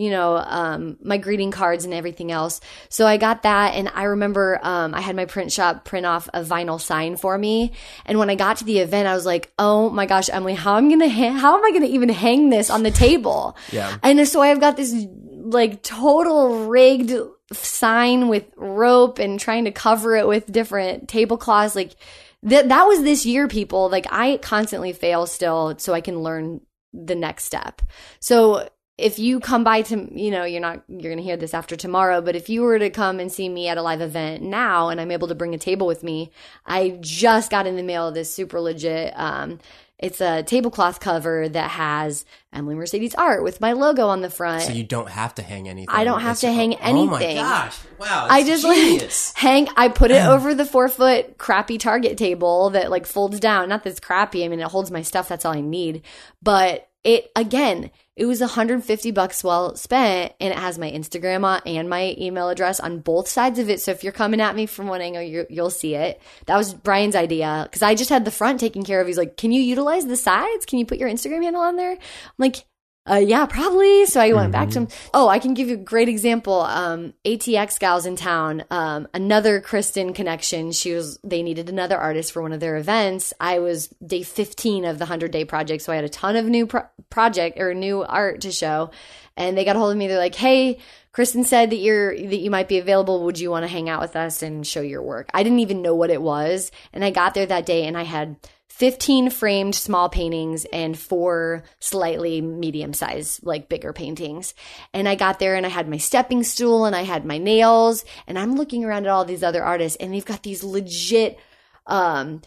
you 0.00 0.10
know 0.10 0.36
um, 0.36 0.96
my 1.02 1.18
greeting 1.18 1.50
cards 1.50 1.84
and 1.84 1.92
everything 1.92 2.32
else. 2.32 2.60
So 2.88 3.06
I 3.06 3.18
got 3.18 3.42
that, 3.42 3.74
and 3.74 3.90
I 3.94 4.04
remember 4.04 4.58
um, 4.62 4.94
I 4.94 5.02
had 5.02 5.14
my 5.14 5.26
print 5.26 5.52
shop 5.52 5.84
print 5.84 6.06
off 6.06 6.28
a 6.32 6.42
vinyl 6.42 6.80
sign 6.80 7.16
for 7.16 7.36
me. 7.36 7.72
And 8.06 8.18
when 8.18 8.30
I 8.30 8.34
got 8.34 8.56
to 8.58 8.64
the 8.64 8.78
event, 8.78 9.08
I 9.08 9.14
was 9.14 9.26
like, 9.26 9.52
oh 9.58 9.90
my 9.90 10.06
gosh, 10.06 10.30
Emily, 10.30 10.54
how 10.54 10.78
am 10.78 10.86
I 10.86 10.90
gonna 10.90 11.08
ha- 11.10 11.38
how 11.38 11.58
am 11.58 11.64
I 11.64 11.72
gonna 11.72 11.86
even 11.86 12.08
hang 12.08 12.48
this 12.48 12.70
on 12.70 12.82
the 12.82 12.90
table? 12.90 13.56
Yeah. 13.72 13.98
And 14.02 14.26
so 14.26 14.40
I've 14.40 14.60
got 14.60 14.76
this 14.76 15.06
like 15.30 15.82
total 15.82 16.66
rigged 16.66 17.12
sign 17.52 18.28
with 18.28 18.44
rope 18.56 19.18
and 19.18 19.38
trying 19.38 19.64
to 19.66 19.70
cover 19.70 20.16
it 20.16 20.26
with 20.26 20.50
different 20.50 21.08
tablecloths. 21.08 21.76
Like 21.76 21.94
that 22.42 22.68
that 22.68 22.84
was 22.84 23.02
this 23.02 23.26
year, 23.26 23.48
people. 23.48 23.88
Like 23.90 24.06
I 24.10 24.38
constantly 24.38 24.92
fail 24.92 25.26
still 25.26 25.78
so 25.78 25.92
I 25.92 26.00
can 26.00 26.20
learn 26.20 26.62
the 26.92 27.14
next 27.14 27.44
step. 27.44 27.82
So 28.18 28.68
if 29.00 29.18
you 29.18 29.40
come 29.40 29.64
by 29.64 29.82
to 29.82 30.08
you 30.12 30.30
know 30.30 30.44
you're 30.44 30.60
not 30.60 30.82
you're 30.88 31.12
gonna 31.12 31.22
hear 31.22 31.36
this 31.36 31.54
after 31.54 31.76
tomorrow 31.76 32.20
but 32.20 32.36
if 32.36 32.48
you 32.48 32.62
were 32.62 32.78
to 32.78 32.90
come 32.90 33.18
and 33.20 33.32
see 33.32 33.48
me 33.48 33.68
at 33.68 33.78
a 33.78 33.82
live 33.82 34.00
event 34.00 34.42
now 34.42 34.88
and 34.88 35.00
i'm 35.00 35.10
able 35.10 35.28
to 35.28 35.34
bring 35.34 35.54
a 35.54 35.58
table 35.58 35.86
with 35.86 36.02
me 36.02 36.30
i 36.66 36.96
just 37.00 37.50
got 37.50 37.66
in 37.66 37.76
the 37.76 37.82
mail 37.82 38.10
this 38.12 38.32
super 38.32 38.60
legit 38.60 39.12
um 39.18 39.58
it's 39.98 40.20
a 40.22 40.42
tablecloth 40.42 40.98
cover 41.00 41.48
that 41.48 41.70
has 41.70 42.24
emily 42.52 42.74
mercedes 42.74 43.14
art 43.14 43.42
with 43.42 43.60
my 43.60 43.72
logo 43.72 44.08
on 44.08 44.20
the 44.22 44.30
front 44.30 44.62
So 44.62 44.72
you 44.72 44.84
don't 44.84 45.10
have 45.10 45.34
to 45.36 45.42
hang 45.42 45.68
anything. 45.68 45.94
I 45.94 46.04
don't 46.04 46.20
have 46.20 46.36
It's- 46.36 46.40
to 46.42 46.52
hang 46.52 46.74
anything. 46.76 47.38
Oh 47.38 47.42
my 47.42 47.58
gosh! 47.68 47.78
Wow, 47.98 48.26
I 48.30 48.42
that's 48.42 48.62
just 48.62 49.34
like 49.34 49.36
hang. 49.42 49.68
I 49.76 49.88
put 49.88 50.10
it 50.10 50.24
over 50.24 50.54
the 50.54 50.64
four 50.64 50.88
foot 50.88 51.36
crappy 51.38 51.76
Target 51.78 52.16
table 52.16 52.70
that 52.70 52.90
like 52.90 53.04
folds 53.06 53.40
down. 53.40 53.68
Not 53.68 53.84
that 53.84 53.90
it's 53.90 54.00
crappy. 54.00 54.44
I 54.44 54.48
mean, 54.48 54.60
it 54.60 54.66
holds 54.68 54.90
my 54.90 55.02
stuff. 55.02 55.28
That's 55.28 55.44
all 55.44 55.52
I 55.54 55.60
need. 55.60 56.02
But 56.42 56.88
it 57.04 57.30
again, 57.36 57.90
it 58.20 58.26
was 58.26 58.40
150 58.42 59.12
bucks 59.12 59.42
well 59.42 59.74
spent 59.76 60.34
and 60.40 60.52
it 60.52 60.58
has 60.58 60.78
my 60.78 60.90
Instagram 60.90 61.62
and 61.64 61.88
my 61.88 62.14
email 62.18 62.50
address 62.50 62.78
on 62.78 62.98
both 62.98 63.26
sides 63.26 63.58
of 63.58 63.70
it. 63.70 63.80
So 63.80 63.92
if 63.92 64.04
you're 64.04 64.12
coming 64.12 64.42
at 64.42 64.54
me 64.54 64.66
from 64.66 64.88
one 64.88 65.00
angle, 65.00 65.22
you 65.22 65.46
will 65.48 65.70
see 65.70 65.94
it. 65.94 66.20
That 66.44 66.58
was 66.58 66.74
Brian's 66.74 67.16
idea 67.16 67.62
because 67.64 67.80
I 67.80 67.94
just 67.94 68.10
had 68.10 68.26
the 68.26 68.30
front 68.30 68.60
taken 68.60 68.84
care 68.84 69.00
of. 69.00 69.06
He's 69.06 69.16
like, 69.16 69.38
can 69.38 69.52
you 69.52 69.62
utilize 69.62 70.04
the 70.04 70.18
sides? 70.18 70.66
Can 70.66 70.78
you 70.78 70.84
put 70.84 70.98
your 70.98 71.08
Instagram 71.08 71.44
handle 71.44 71.62
on 71.62 71.76
there? 71.76 71.92
I'm 71.92 71.98
like, 72.36 72.66
uh, 73.08 73.16
yeah, 73.16 73.46
probably. 73.46 74.04
So 74.06 74.20
I 74.20 74.32
went 74.32 74.44
mm-hmm. 74.44 74.52
back 74.52 74.70
to 74.70 74.80
him. 74.80 74.88
Oh, 75.14 75.26
I 75.26 75.38
can 75.38 75.54
give 75.54 75.68
you 75.68 75.74
a 75.74 75.78
great 75.78 76.08
example. 76.08 76.60
Um, 76.60 77.14
ATX 77.24 77.78
gals 77.80 78.04
in 78.04 78.14
town, 78.14 78.64
um, 78.70 79.08
another 79.14 79.60
Kristen 79.60 80.12
connection. 80.12 80.70
She 80.72 80.92
was, 80.92 81.18
they 81.24 81.42
needed 81.42 81.70
another 81.70 81.96
artist 81.96 82.30
for 82.30 82.42
one 82.42 82.52
of 82.52 82.60
their 82.60 82.76
events. 82.76 83.32
I 83.40 83.58
was 83.58 83.88
day 84.04 84.22
15 84.22 84.84
of 84.84 84.98
the 84.98 85.04
100 85.04 85.30
day 85.30 85.46
project. 85.46 85.82
So 85.82 85.92
I 85.92 85.96
had 85.96 86.04
a 86.04 86.10
ton 86.10 86.36
of 86.36 86.44
new 86.44 86.66
pro- 86.66 86.86
project 87.08 87.58
or 87.58 87.72
new 87.72 88.02
art 88.02 88.42
to 88.42 88.52
show. 88.52 88.90
And 89.36 89.56
they 89.56 89.64
got 89.64 89.76
a 89.76 89.78
hold 89.78 89.92
of 89.92 89.98
me. 89.98 90.06
They're 90.06 90.18
like, 90.18 90.34
Hey, 90.34 90.78
Kristen 91.12 91.44
said 91.44 91.70
that 91.70 91.76
you're, 91.76 92.14
that 92.14 92.38
you 92.38 92.50
might 92.50 92.68
be 92.68 92.78
available. 92.78 93.24
Would 93.24 93.40
you 93.40 93.50
want 93.50 93.64
to 93.64 93.68
hang 93.68 93.88
out 93.88 94.02
with 94.02 94.14
us 94.14 94.42
and 94.42 94.66
show 94.66 94.82
your 94.82 95.02
work? 95.02 95.30
I 95.32 95.42
didn't 95.42 95.60
even 95.60 95.82
know 95.82 95.94
what 95.94 96.10
it 96.10 96.20
was. 96.20 96.70
And 96.92 97.02
I 97.02 97.10
got 97.10 97.32
there 97.32 97.46
that 97.46 97.66
day 97.66 97.86
and 97.86 97.96
I 97.96 98.04
had 98.04 98.36
15 98.80 99.28
framed 99.28 99.74
small 99.74 100.08
paintings 100.08 100.64
and 100.72 100.98
four 100.98 101.64
slightly 101.80 102.40
medium 102.40 102.94
sized, 102.94 103.44
like 103.44 103.68
bigger 103.68 103.92
paintings. 103.92 104.54
And 104.94 105.06
I 105.06 105.16
got 105.16 105.38
there 105.38 105.54
and 105.54 105.66
I 105.66 105.68
had 105.68 105.86
my 105.86 105.98
stepping 105.98 106.42
stool 106.44 106.86
and 106.86 106.96
I 106.96 107.02
had 107.02 107.26
my 107.26 107.36
nails 107.36 108.06
and 108.26 108.38
I'm 108.38 108.56
looking 108.56 108.82
around 108.86 109.04
at 109.04 109.12
all 109.12 109.26
these 109.26 109.42
other 109.42 109.62
artists 109.62 109.98
and 110.00 110.14
they've 110.14 110.24
got 110.24 110.42
these 110.42 110.64
legit, 110.64 111.38
um, 111.86 112.40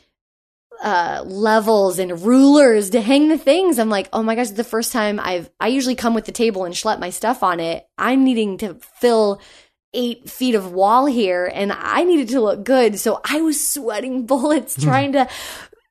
uh, 0.82 1.22
levels 1.24 2.00
and 2.00 2.24
rulers 2.24 2.90
to 2.90 3.02
hang 3.02 3.30
the 3.30 3.38
things. 3.38 3.78
I'm 3.78 3.92
like, 3.92 4.10
oh 4.12 4.24
my 4.24 4.34
gosh, 4.34 4.50
the 4.50 4.64
first 4.64 4.92
time 4.92 5.20
I've, 5.20 5.52
I 5.60 5.68
usually 5.68 5.94
come 5.94 6.16
with 6.16 6.26
the 6.26 6.32
table 6.32 6.66
and 6.66 6.74
schlep 6.74 6.98
my 6.98 7.12
stuff 7.12 7.44
on 7.44 7.60
it. 7.60 7.88
I'm 7.96 8.24
needing 8.24 8.58
to 8.58 8.74
fill 9.00 9.40
eight 9.94 10.28
feet 10.28 10.56
of 10.56 10.74
wall 10.74 11.06
here 11.06 11.46
and 11.54 11.72
I 11.72 12.04
needed 12.06 12.30
to 12.30 12.42
look 12.42 12.64
good. 12.64 12.98
So 12.98 13.22
I 13.24 13.42
was 13.42 13.66
sweating 13.66 14.26
bullets 14.26 14.82
trying 14.82 15.12
to 15.12 15.30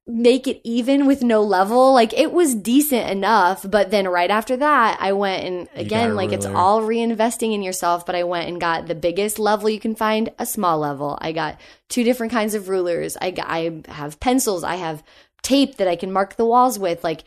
make 0.07 0.49
it 0.49 0.61
even 0.65 1.07
with 1.07 1.23
no 1.23 1.43
level. 1.43 1.93
Like 1.93 2.13
it 2.13 2.33
was 2.33 2.55
decent 2.55 3.09
enough, 3.09 3.65
but 3.69 3.91
then 3.91 4.09
right 4.09 4.31
after 4.31 4.57
that, 4.57 4.99
I 5.01 5.13
went 5.13 5.45
and 5.45 5.69
again, 5.75 6.17
like 6.17 6.33
it's 6.33 6.47
all 6.47 6.83
reinvesting 6.83 7.55
in 7.55 7.63
yourself, 7.63 8.05
but 8.05 8.15
I 8.15 8.25
went 8.25 8.49
and 8.49 8.61
got 8.61 8.87
the 8.87 8.97
biggest 8.97 9.39
level 9.39 9.71
you 9.71 9.79
can 9.79 9.95
find, 9.95 10.31
a 10.39 10.47
small 10.47 10.79
level. 10.79 11.17
I 11.21 11.33
got 11.33 11.61
two 11.89 12.03
different 12.03 12.33
kinds 12.33 12.55
of 12.55 12.69
rulers. 12.69 13.17
I 13.21 13.31
got, 13.31 13.47
I 13.49 13.83
have 13.89 14.19
pencils, 14.19 14.65
I 14.65 14.77
have 14.77 15.05
tape 15.43 15.77
that 15.77 15.89
I 15.89 15.97
can 15.97 16.13
mark 16.13 16.37
the 16.37 16.47
walls 16.47 16.79
with. 16.79 17.05
Like 17.05 17.23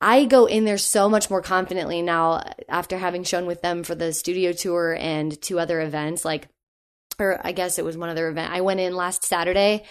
I 0.00 0.26
go 0.26 0.44
in 0.46 0.64
there 0.64 0.78
so 0.78 1.08
much 1.08 1.30
more 1.30 1.42
confidently 1.42 2.02
now 2.02 2.32
uh, 2.32 2.52
after 2.68 2.98
having 2.98 3.24
shown 3.24 3.46
with 3.46 3.62
them 3.62 3.82
for 3.82 3.94
the 3.94 4.12
studio 4.12 4.52
tour 4.52 4.96
and 4.98 5.40
two 5.40 5.58
other 5.58 5.80
events 5.80 6.24
like 6.24 6.48
or 7.18 7.40
I 7.42 7.52
guess 7.52 7.78
it 7.78 7.84
was 7.84 7.96
one 7.96 8.10
other 8.10 8.28
event. 8.28 8.52
I 8.52 8.60
went 8.60 8.78
in 8.78 8.94
last 8.94 9.24
Saturday 9.24 9.84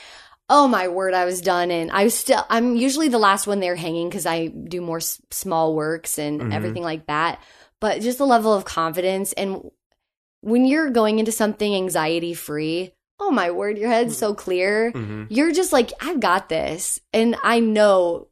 oh 0.50 0.68
my 0.68 0.88
word, 0.88 1.14
I 1.14 1.26
was 1.26 1.42
done. 1.42 1.72
And 1.72 1.92
I 1.92 2.06
was 2.06 2.14
still, 2.14 2.46
I'm 2.50 2.76
usually 2.76 3.10
the 3.10 3.18
last 3.18 3.48
one 3.48 3.60
there 3.60 3.76
hanging 3.76 4.10
because 4.10 4.26
I 4.26 4.48
do 4.48 4.82
more 4.82 4.98
s- 4.98 5.22
small 5.30 5.76
works 5.76 6.18
and 6.18 6.40
mm-hmm. 6.40 6.52
everything 6.52 6.84
like 6.84 7.08
that. 7.08 7.42
But 7.80 8.02
just 8.02 8.18
the 8.18 8.26
level 8.26 8.54
of 8.54 8.66
confidence. 8.66 9.34
And 9.34 9.70
when 10.42 10.66
you're 10.66 10.90
going 10.90 11.20
into 11.20 11.32
something 11.32 11.76
anxiety 11.76 12.34
free, 12.34 12.94
oh 13.20 13.32
my 13.32 13.52
word, 13.52 13.78
your 13.78 13.90
head's 13.90 14.18
so 14.18 14.34
clear. 14.34 14.92
Mm-hmm. 14.92 15.26
You're 15.30 15.52
just 15.52 15.74
like, 15.74 15.92
I've 16.00 16.20
got 16.20 16.50
this. 16.50 17.00
And 17.14 17.36
I 17.44 17.60
know 17.60 18.30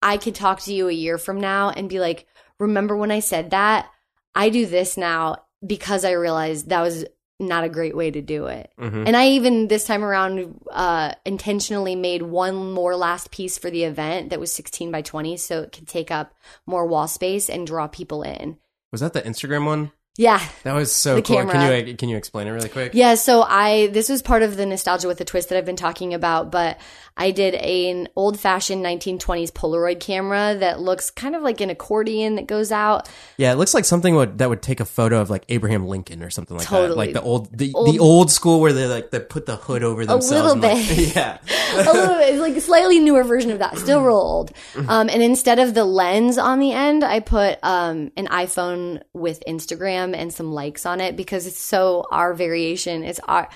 I 0.00 0.16
could 0.16 0.34
talk 0.34 0.60
to 0.60 0.72
you 0.72 0.88
a 0.88 0.92
year 0.92 1.18
from 1.18 1.40
now 1.40 1.70
and 1.70 1.88
be 1.88 2.00
like, 2.00 2.26
remember 2.58 2.96
when 2.96 3.10
I 3.10 3.20
said 3.20 3.50
that? 3.50 3.90
I 4.34 4.48
do 4.48 4.64
this 4.64 4.96
now 4.96 5.44
because 5.64 6.04
I 6.04 6.12
realized 6.12 6.70
that 6.70 6.80
was 6.80 7.04
not 7.42 7.64
a 7.64 7.68
great 7.68 7.96
way 7.96 8.10
to 8.10 8.20
do 8.20 8.46
it. 8.46 8.72
Mm-hmm. 8.78 9.04
And 9.06 9.16
I 9.16 9.28
even 9.28 9.68
this 9.68 9.84
time 9.84 10.04
around 10.04 10.60
uh, 10.70 11.14
intentionally 11.24 11.96
made 11.96 12.22
one 12.22 12.72
more 12.72 12.96
last 12.96 13.30
piece 13.30 13.58
for 13.58 13.70
the 13.70 13.84
event 13.84 14.30
that 14.30 14.40
was 14.40 14.52
16 14.52 14.90
by 14.90 15.02
20 15.02 15.36
so 15.36 15.62
it 15.62 15.72
could 15.72 15.88
take 15.88 16.10
up 16.10 16.34
more 16.66 16.86
wall 16.86 17.08
space 17.08 17.50
and 17.50 17.66
draw 17.66 17.86
people 17.86 18.22
in. 18.22 18.58
Was 18.90 19.00
that 19.00 19.12
the 19.12 19.22
Instagram 19.22 19.66
one? 19.66 19.92
Yeah. 20.18 20.46
That 20.64 20.74
was 20.74 20.92
so 20.92 21.16
the 21.16 21.22
cool. 21.22 21.36
Camera. 21.36 21.52
Can 21.52 21.86
you 21.86 21.96
can 21.96 22.08
you 22.10 22.16
explain 22.16 22.46
it 22.46 22.50
really 22.50 22.68
quick? 22.68 22.92
Yeah, 22.94 23.14
so 23.14 23.42
I 23.42 23.86
this 23.88 24.10
was 24.10 24.20
part 24.20 24.42
of 24.42 24.56
the 24.56 24.66
nostalgia 24.66 25.08
with 25.08 25.18
the 25.18 25.24
twist 25.24 25.48
that 25.48 25.56
I've 25.56 25.64
been 25.64 25.76
talking 25.76 26.12
about, 26.12 26.50
but 26.52 26.78
I 27.16 27.30
did 27.30 27.54
a, 27.54 27.90
an 27.90 28.08
old 28.16 28.40
fashioned 28.40 28.84
1920s 28.84 29.52
Polaroid 29.52 30.00
camera 30.00 30.56
that 30.58 30.80
looks 30.80 31.10
kind 31.10 31.36
of 31.36 31.42
like 31.42 31.60
an 31.60 31.68
accordion 31.68 32.36
that 32.36 32.46
goes 32.46 32.72
out. 32.72 33.08
Yeah, 33.36 33.52
it 33.52 33.56
looks 33.56 33.74
like 33.74 33.84
something 33.84 34.14
would, 34.14 34.38
that 34.38 34.48
would 34.48 34.62
take 34.62 34.80
a 34.80 34.86
photo 34.86 35.20
of 35.20 35.28
like 35.28 35.44
Abraham 35.50 35.86
Lincoln 35.86 36.22
or 36.22 36.30
something 36.30 36.56
like 36.56 36.66
totally. 36.66 36.88
that. 36.88 36.96
Like 36.96 37.12
the 37.12 37.22
old 37.22 37.56
the 37.56 37.72
old, 37.74 37.94
the 37.94 37.98
old 37.98 38.30
school 38.30 38.60
where 38.60 38.72
they 38.72 38.86
like 38.86 39.10
they 39.10 39.20
put 39.20 39.44
the 39.46 39.56
hood 39.56 39.82
over 39.82 40.06
themselves. 40.06 40.30
A 40.30 40.34
little 40.34 40.56
bit. 40.56 40.98
Like, 40.98 41.14
yeah. 41.14 41.38
a 41.74 41.92
little 41.92 42.16
bit. 42.16 42.30
It's 42.30 42.40
like 42.40 42.56
a 42.56 42.60
slightly 42.60 42.98
newer 42.98 43.24
version 43.24 43.50
of 43.50 43.58
that. 43.58 43.78
Still 43.78 44.02
real 44.02 44.16
old. 44.16 44.52
Um, 44.76 45.08
and 45.10 45.22
instead 45.22 45.58
of 45.58 45.74
the 45.74 45.84
lens 45.84 46.38
on 46.38 46.60
the 46.60 46.72
end, 46.72 47.04
I 47.04 47.20
put 47.20 47.58
um, 47.62 48.10
an 48.16 48.26
iPhone 48.28 49.02
with 49.12 49.42
Instagram 49.46 50.01
and 50.14 50.32
some 50.32 50.52
likes 50.52 50.84
on 50.84 51.00
it 51.00 51.16
because 51.16 51.46
it's 51.46 51.62
so 51.62 52.06
our 52.10 52.34
variation. 52.34 53.04
It's 53.04 53.20
our 53.20 53.48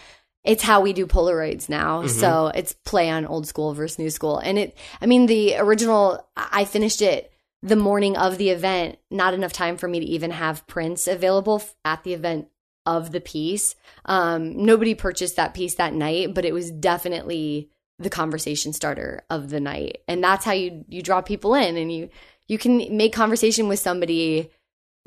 it's 0.46 0.62
how 0.62 0.80
we 0.80 0.92
do 0.92 1.06
Polaroids 1.06 1.68
now. 1.68 2.00
Mm-hmm. 2.02 2.08
So 2.08 2.52
it's 2.54 2.72
play 2.72 3.10
on 3.10 3.26
old 3.26 3.48
school 3.48 3.74
versus 3.74 3.98
new 3.98 4.10
school. 4.10 4.38
And 4.38 4.58
it, 4.58 4.78
I 5.00 5.06
mean, 5.06 5.26
the 5.26 5.56
original, 5.56 6.24
I 6.36 6.64
finished 6.64 7.02
it 7.02 7.32
the 7.62 7.76
morning 7.76 8.16
of 8.16 8.38
the 8.38 8.50
event, 8.50 8.98
not 9.10 9.34
enough 9.34 9.52
time 9.52 9.76
for 9.76 9.88
me 9.88 9.98
to 9.98 10.06
even 10.06 10.30
have 10.30 10.66
prints 10.68 11.08
available 11.08 11.62
at 11.84 12.04
the 12.04 12.14
event 12.14 12.46
of 12.86 13.10
the 13.10 13.20
piece. 13.20 13.74
Um, 14.04 14.64
nobody 14.64 14.94
purchased 14.94 15.34
that 15.34 15.52
piece 15.52 15.74
that 15.74 15.92
night, 15.92 16.32
but 16.32 16.44
it 16.44 16.52
was 16.52 16.70
definitely 16.70 17.68
the 17.98 18.10
conversation 18.10 18.72
starter 18.72 19.24
of 19.28 19.50
the 19.50 19.58
night. 19.58 19.98
And 20.06 20.22
that's 20.22 20.44
how 20.44 20.52
you, 20.52 20.84
you 20.86 21.02
draw 21.02 21.22
people 21.22 21.54
in 21.54 21.76
and 21.76 21.90
you, 21.90 22.08
you 22.46 22.58
can 22.58 22.96
make 22.96 23.12
conversation 23.12 23.66
with 23.66 23.80
somebody 23.80 24.52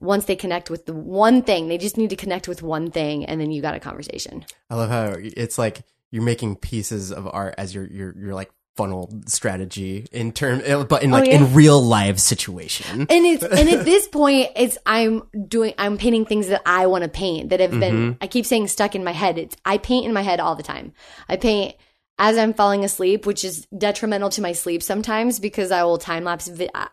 once 0.01 0.25
they 0.25 0.35
connect 0.35 0.69
with 0.69 0.85
the 0.85 0.93
one 0.93 1.41
thing, 1.41 1.67
they 1.67 1.77
just 1.77 1.97
need 1.97 2.09
to 2.09 2.15
connect 2.15 2.47
with 2.47 2.61
one 2.61 2.91
thing, 2.91 3.25
and 3.25 3.39
then 3.39 3.51
you 3.51 3.61
got 3.61 3.75
a 3.75 3.79
conversation. 3.79 4.45
I 4.69 4.75
love 4.75 4.89
how 4.89 5.15
it's 5.17 5.57
like 5.57 5.81
you're 6.11 6.23
making 6.23 6.57
pieces 6.57 7.11
of 7.11 7.27
art 7.27 7.55
as 7.57 7.73
your 7.73 7.85
your 7.85 8.15
your 8.17 8.33
like 8.33 8.51
funnel 8.79 9.09
strategy 9.25 10.07
in 10.09 10.31
term, 10.31 10.61
eh, 10.63 10.83
but 10.83 11.03
in 11.03 11.11
oh, 11.11 11.17
like 11.17 11.27
oh, 11.27 11.31
yeah. 11.31 11.37
in 11.37 11.53
real 11.53 11.81
life 11.81 12.17
situation. 12.17 13.01
And 13.09 13.25
it's 13.25 13.43
and 13.43 13.69
at 13.69 13.83
this 13.85 14.07
point, 14.07 14.51
it's 14.55 14.77
I'm 14.85 15.23
doing 15.47 15.73
I'm 15.77 15.97
painting 15.97 16.25
things 16.25 16.47
that 16.47 16.61
I 16.65 16.85
want 16.85 17.03
to 17.03 17.09
paint 17.09 17.49
that 17.49 17.59
have 17.59 17.71
been 17.71 17.95
mm-hmm. 17.95 18.17
I 18.21 18.27
keep 18.27 18.45
saying 18.45 18.67
stuck 18.69 18.95
in 18.95 19.03
my 19.03 19.11
head. 19.11 19.37
It's 19.37 19.55
I 19.65 19.79
paint 19.79 20.05
in 20.05 20.13
my 20.13 20.21
head 20.21 20.39
all 20.39 20.55
the 20.55 20.63
time. 20.63 20.93
I 21.27 21.35
paint 21.35 21.75
as 22.17 22.37
I'm 22.37 22.53
falling 22.53 22.85
asleep, 22.85 23.25
which 23.25 23.43
is 23.43 23.67
detrimental 23.77 24.29
to 24.29 24.41
my 24.41 24.53
sleep 24.53 24.81
sometimes 24.81 25.41
because 25.41 25.71
I 25.71 25.83
will 25.83 25.97
time 25.97 26.23
lapse. 26.23 26.49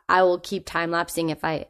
I 0.09 0.23
will 0.23 0.41
keep 0.41 0.67
time 0.67 0.91
lapsing 0.91 1.31
if 1.31 1.45
I 1.45 1.67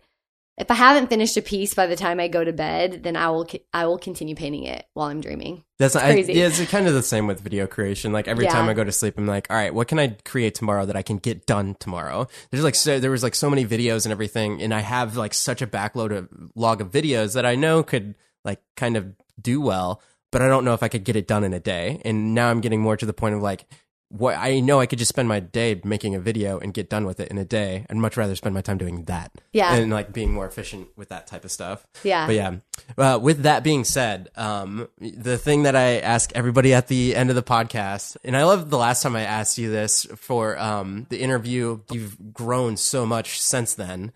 if 0.59 0.71
I 0.71 0.75
haven't 0.75 1.09
finished 1.09 1.37
a 1.37 1.43
piece 1.43 1.75
by 1.75 1.87
the 1.87 1.97
time 1.97 2.19
I 2.19 2.29
go 2.29 2.43
to 2.43 2.53
bed, 2.53 3.03
then 3.03 3.15
I 3.15 3.29
will 3.29 3.47
I 3.75 3.87
will 3.87 3.99
continue 3.99 4.35
painting 4.35 4.65
it 4.65 4.87
while 4.95 5.09
I'm 5.09 5.21
dreaming. 5.21 5.65
That's 5.79 5.95
it's 5.95 6.05
crazy. 6.05 6.33
I, 6.33 6.37
yeah, 6.37 6.47
it's 6.47 6.65
kind 6.71 6.87
of 6.87 6.95
the 6.95 7.03
same 7.03 7.27
with 7.27 7.41
video 7.41 7.67
creation. 7.67 8.13
Like 8.13 8.27
every 8.27 8.45
yeah. 8.45 8.53
time 8.53 8.69
I 8.69 8.73
go 8.73 8.83
to 8.83 8.93
sleep, 8.93 9.19
I'm 9.19 9.27
like, 9.27 9.49
all 9.51 9.57
right, 9.57 9.75
what 9.75 9.89
can 9.89 9.99
I 9.99 10.17
create 10.25 10.55
tomorrow 10.55 10.87
that 10.87 10.97
I 10.97 11.03
can 11.03 11.19
get 11.19 11.47
done 11.47 11.77
tomorrow? 11.79 12.27
There's 12.51 12.65
like 12.65 12.75
so, 12.75 12.99
there 12.99 13.11
was 13.11 13.23
like 13.23 13.35
so 13.35 13.51
many 13.51 13.67
videos 13.67 14.07
and 14.07 14.13
everything, 14.13 14.63
and 14.63 14.73
I 14.73 14.81
have 14.81 15.17
like 15.17 15.35
such 15.35 15.61
a 15.61 15.67
backlog 15.67 16.13
of 16.13 16.29
log 16.55 16.81
of 16.81 16.91
videos 16.91 17.35
that 17.35 17.45
I 17.45 17.55
know 17.55 17.83
could 17.83 18.15
like 18.43 18.63
kind 18.77 18.97
of 18.97 19.13
do 19.39 19.61
well, 19.61 20.01
but 20.33 20.41
I 20.41 20.49
don't 20.49 20.65
know 20.65 20.73
if 20.73 20.83
I 20.83 20.89
could 20.89 21.05
get 21.05 21.17
it 21.17 21.29
done 21.29 21.45
in 21.45 21.53
a 21.53 21.61
day. 21.61 22.01
And 22.05 22.35
now 22.35 22.49
I'm 22.49 22.63
getting 22.63 22.81
more 22.81 22.97
to 22.97 23.05
the 23.05 23.13
point 23.13 23.35
of 23.35 23.43
like 23.43 23.67
what 24.09 24.37
I 24.39 24.61
know 24.61 24.81
I 24.81 24.87
could 24.87 24.99
just 24.99 25.09
spend 25.09 25.29
my 25.29 25.41
day 25.41 25.81
making 25.85 26.15
a 26.15 26.21
video 26.21 26.59
and 26.59 26.73
get 26.73 26.89
done 26.89 27.07
with 27.07 27.19
it 27.21 27.29
in 27.29 27.39
a 27.39 27.45
day. 27.45 27.87
I'd 27.91 27.97
much 27.97 28.17
rather 28.17 28.37
spend 28.37 28.55
my 28.55 28.61
time 28.61 28.79
doing 28.79 29.05
that. 29.05 29.33
Yeah. 29.53 29.75
And 29.75 29.91
like 29.91 30.13
being 30.13 30.33
more 30.33 30.47
efficient 30.47 30.89
with 30.97 31.09
that 31.09 31.27
type 31.27 31.45
of 31.45 31.51
stuff. 31.51 31.87
Yeah. 32.05 32.27
But 32.27 32.35
yeah. 32.37 32.57
Uh, 32.97 33.19
with 33.21 33.43
that 33.43 33.65
being 33.65 33.85
said, 33.85 34.29
um, 34.37 34.89
the 34.99 35.39
thing 35.39 35.65
that 35.65 35.75
I 35.75 35.99
ask 35.99 36.31
everybody 36.35 36.73
at 36.73 36.89
the 36.89 37.17
end 37.17 37.31
of 37.31 37.37
the 37.37 37.43
podcast, 37.43 38.17
and 38.23 38.37
I 38.37 38.45
love 38.45 38.71
the 38.71 38.79
last 38.79 39.03
time 39.03 39.17
I 39.17 39.23
asked 39.23 39.59
you 39.59 39.71
this 39.71 40.07
for 40.17 40.59
um, 40.59 41.07
the 41.09 41.21
interview, 41.21 41.81
you've 41.91 42.33
grown 42.33 42.77
so 42.77 43.07
much 43.07 43.41
since 43.41 43.75
then. 43.75 44.13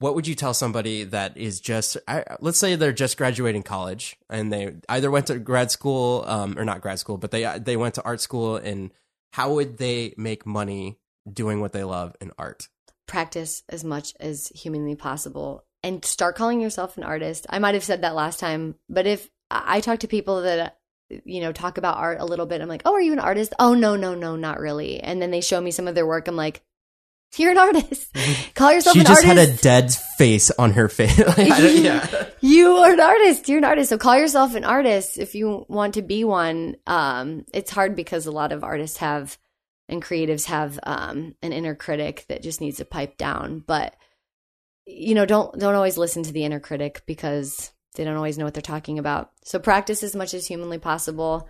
What 0.00 0.14
would 0.14 0.26
you 0.26 0.34
tell 0.34 0.54
somebody 0.54 1.04
that 1.04 1.36
is 1.36 1.60
just, 1.60 1.98
I, 2.08 2.24
let's 2.40 2.58
say 2.58 2.74
they're 2.74 2.92
just 2.92 3.16
graduating 3.16 3.62
college 3.62 4.16
and 4.28 4.52
they 4.52 4.74
either 4.88 5.10
went 5.10 5.26
to 5.26 5.38
grad 5.38 5.70
school, 5.70 6.24
um, 6.26 6.58
or 6.58 6.64
not 6.64 6.80
grad 6.80 6.98
school, 6.98 7.18
but 7.18 7.30
they 7.30 7.58
they 7.58 7.76
went 7.76 7.94
to 7.94 8.02
art 8.02 8.20
school 8.20 8.56
and 8.56 8.92
how 9.34 9.52
would 9.54 9.76
they 9.78 10.14
make 10.16 10.46
money 10.46 10.98
doing 11.30 11.60
what 11.60 11.72
they 11.72 11.84
love 11.84 12.16
in 12.20 12.32
art? 12.38 12.68
Practice 13.06 13.62
as 13.68 13.84
much 13.84 14.14
as 14.18 14.48
humanly 14.54 14.94
possible 14.94 15.64
and 15.82 16.04
start 16.04 16.34
calling 16.34 16.60
yourself 16.60 16.96
an 16.96 17.04
artist. 17.04 17.46
I 17.50 17.58
might 17.58 17.74
have 17.74 17.84
said 17.84 18.02
that 18.02 18.14
last 18.14 18.40
time, 18.40 18.76
but 18.88 19.06
if 19.06 19.28
I 19.50 19.80
talk 19.80 20.00
to 20.00 20.08
people 20.08 20.42
that 20.42 20.78
you 21.24 21.40
know 21.40 21.52
talk 21.52 21.76
about 21.76 21.96
art 21.96 22.20
a 22.20 22.24
little 22.24 22.46
bit, 22.46 22.60
I'm 22.60 22.68
like, 22.68 22.82
"Oh, 22.84 22.94
are 22.94 23.00
you 23.00 23.12
an 23.12 23.18
artist?" 23.18 23.52
"Oh, 23.58 23.74
no, 23.74 23.96
no, 23.96 24.14
no, 24.14 24.36
not 24.36 24.60
really." 24.60 25.00
And 25.00 25.20
then 25.20 25.30
they 25.30 25.40
show 25.40 25.60
me 25.60 25.70
some 25.70 25.88
of 25.88 25.94
their 25.94 26.06
work. 26.06 26.28
I'm 26.28 26.36
like, 26.36 26.62
You're 27.36 27.52
an 27.52 27.58
artist. 27.58 28.14
Call 28.54 28.72
yourself 28.72 28.94
she 28.94 29.00
an 29.00 29.06
artist. 29.06 29.22
She 29.22 29.26
just 29.28 29.38
had 29.38 29.38
a 29.38 29.56
dead 29.62 29.94
face 30.18 30.50
on 30.50 30.72
her 30.72 30.88
face. 30.88 31.18
Like, 31.38 31.48
yeah. 31.76 32.26
you 32.40 32.76
are 32.76 32.92
an 32.92 33.00
artist. 33.00 33.48
You're 33.48 33.58
an 33.58 33.64
artist. 33.64 33.90
So 33.90 33.98
call 33.98 34.18
yourself 34.18 34.54
an 34.54 34.64
artist 34.64 35.16
if 35.16 35.34
you 35.34 35.64
want 35.68 35.94
to 35.94 36.02
be 36.02 36.24
one. 36.24 36.76
Um, 36.86 37.44
it's 37.54 37.70
hard 37.70 37.94
because 37.94 38.26
a 38.26 38.32
lot 38.32 38.52
of 38.52 38.64
artists 38.64 38.98
have 38.98 39.38
and 39.88 40.02
creatives 40.02 40.46
have 40.46 40.78
um, 40.84 41.34
an 41.42 41.52
inner 41.52 41.74
critic 41.74 42.24
that 42.28 42.42
just 42.42 42.60
needs 42.60 42.78
to 42.78 42.84
pipe 42.84 43.16
down. 43.16 43.62
But 43.66 43.94
you 44.86 45.14
know, 45.14 45.26
don't 45.26 45.58
don't 45.58 45.74
always 45.74 45.98
listen 45.98 46.22
to 46.24 46.32
the 46.32 46.44
inner 46.44 46.60
critic 46.60 47.02
because 47.06 47.70
they 47.94 48.04
don't 48.04 48.16
always 48.16 48.38
know 48.38 48.44
what 48.44 48.54
they're 48.54 48.62
talking 48.62 48.98
about. 48.98 49.30
So 49.44 49.58
practice 49.58 50.02
as 50.02 50.16
much 50.16 50.34
as 50.34 50.46
humanly 50.46 50.78
possible. 50.78 51.48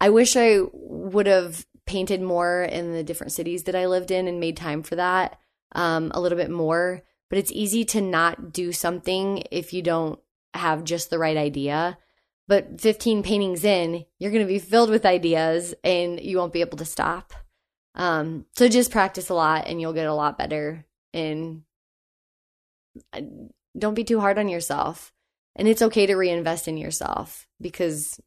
I 0.00 0.10
wish 0.10 0.36
I 0.36 0.60
would 0.72 1.26
have 1.26 1.66
painted 1.86 2.20
more 2.20 2.62
in 2.62 2.92
the 2.92 3.02
different 3.02 3.32
cities 3.32 3.64
that 3.64 3.74
I 3.74 3.86
lived 3.86 4.10
in 4.10 4.28
and 4.28 4.38
made 4.38 4.56
time 4.56 4.82
for 4.82 4.96
that 4.96 5.38
um, 5.72 6.12
a 6.14 6.20
little 6.20 6.38
bit 6.38 6.50
more. 6.50 7.02
But 7.30 7.38
it's 7.38 7.52
easy 7.52 7.84
to 7.86 8.00
not 8.00 8.52
do 8.52 8.72
something 8.72 9.44
if 9.50 9.72
you 9.72 9.82
don't 9.82 10.18
have 10.54 10.84
just 10.84 11.10
the 11.10 11.18
right 11.18 11.36
idea. 11.36 11.98
But 12.46 12.80
15 12.80 13.22
paintings 13.22 13.64
in, 13.64 14.06
you're 14.18 14.30
going 14.30 14.46
to 14.46 14.52
be 14.52 14.58
filled 14.58 14.88
with 14.88 15.04
ideas 15.04 15.74
and 15.84 16.18
you 16.18 16.38
won't 16.38 16.54
be 16.54 16.62
able 16.62 16.78
to 16.78 16.86
stop. 16.86 17.34
Um, 17.94 18.46
so 18.56 18.68
just 18.68 18.90
practice 18.90 19.28
a 19.28 19.34
lot 19.34 19.66
and 19.66 19.80
you'll 19.80 19.92
get 19.92 20.06
a 20.06 20.14
lot 20.14 20.38
better. 20.38 20.86
And 21.12 21.62
uh, 23.12 23.20
don't 23.78 23.94
be 23.94 24.04
too 24.04 24.20
hard 24.20 24.38
on 24.38 24.48
yourself. 24.48 25.12
And 25.56 25.68
it's 25.68 25.82
okay 25.82 26.06
to 26.06 26.16
reinvest 26.16 26.68
in 26.68 26.78
yourself 26.78 27.46
because 27.60 28.18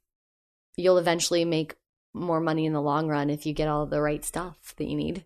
you'll 0.78 0.98
eventually 0.98 1.46
make 1.46 1.76
more 2.14 2.40
money 2.40 2.66
in 2.66 2.74
the 2.74 2.82
long 2.82 3.08
run 3.08 3.30
if 3.30 3.46
you 3.46 3.54
get 3.54 3.68
all 3.68 3.86
the 3.86 4.02
right 4.02 4.24
stuff 4.24 4.74
that 4.78 4.86
you 4.86 4.96
need. 4.96 5.26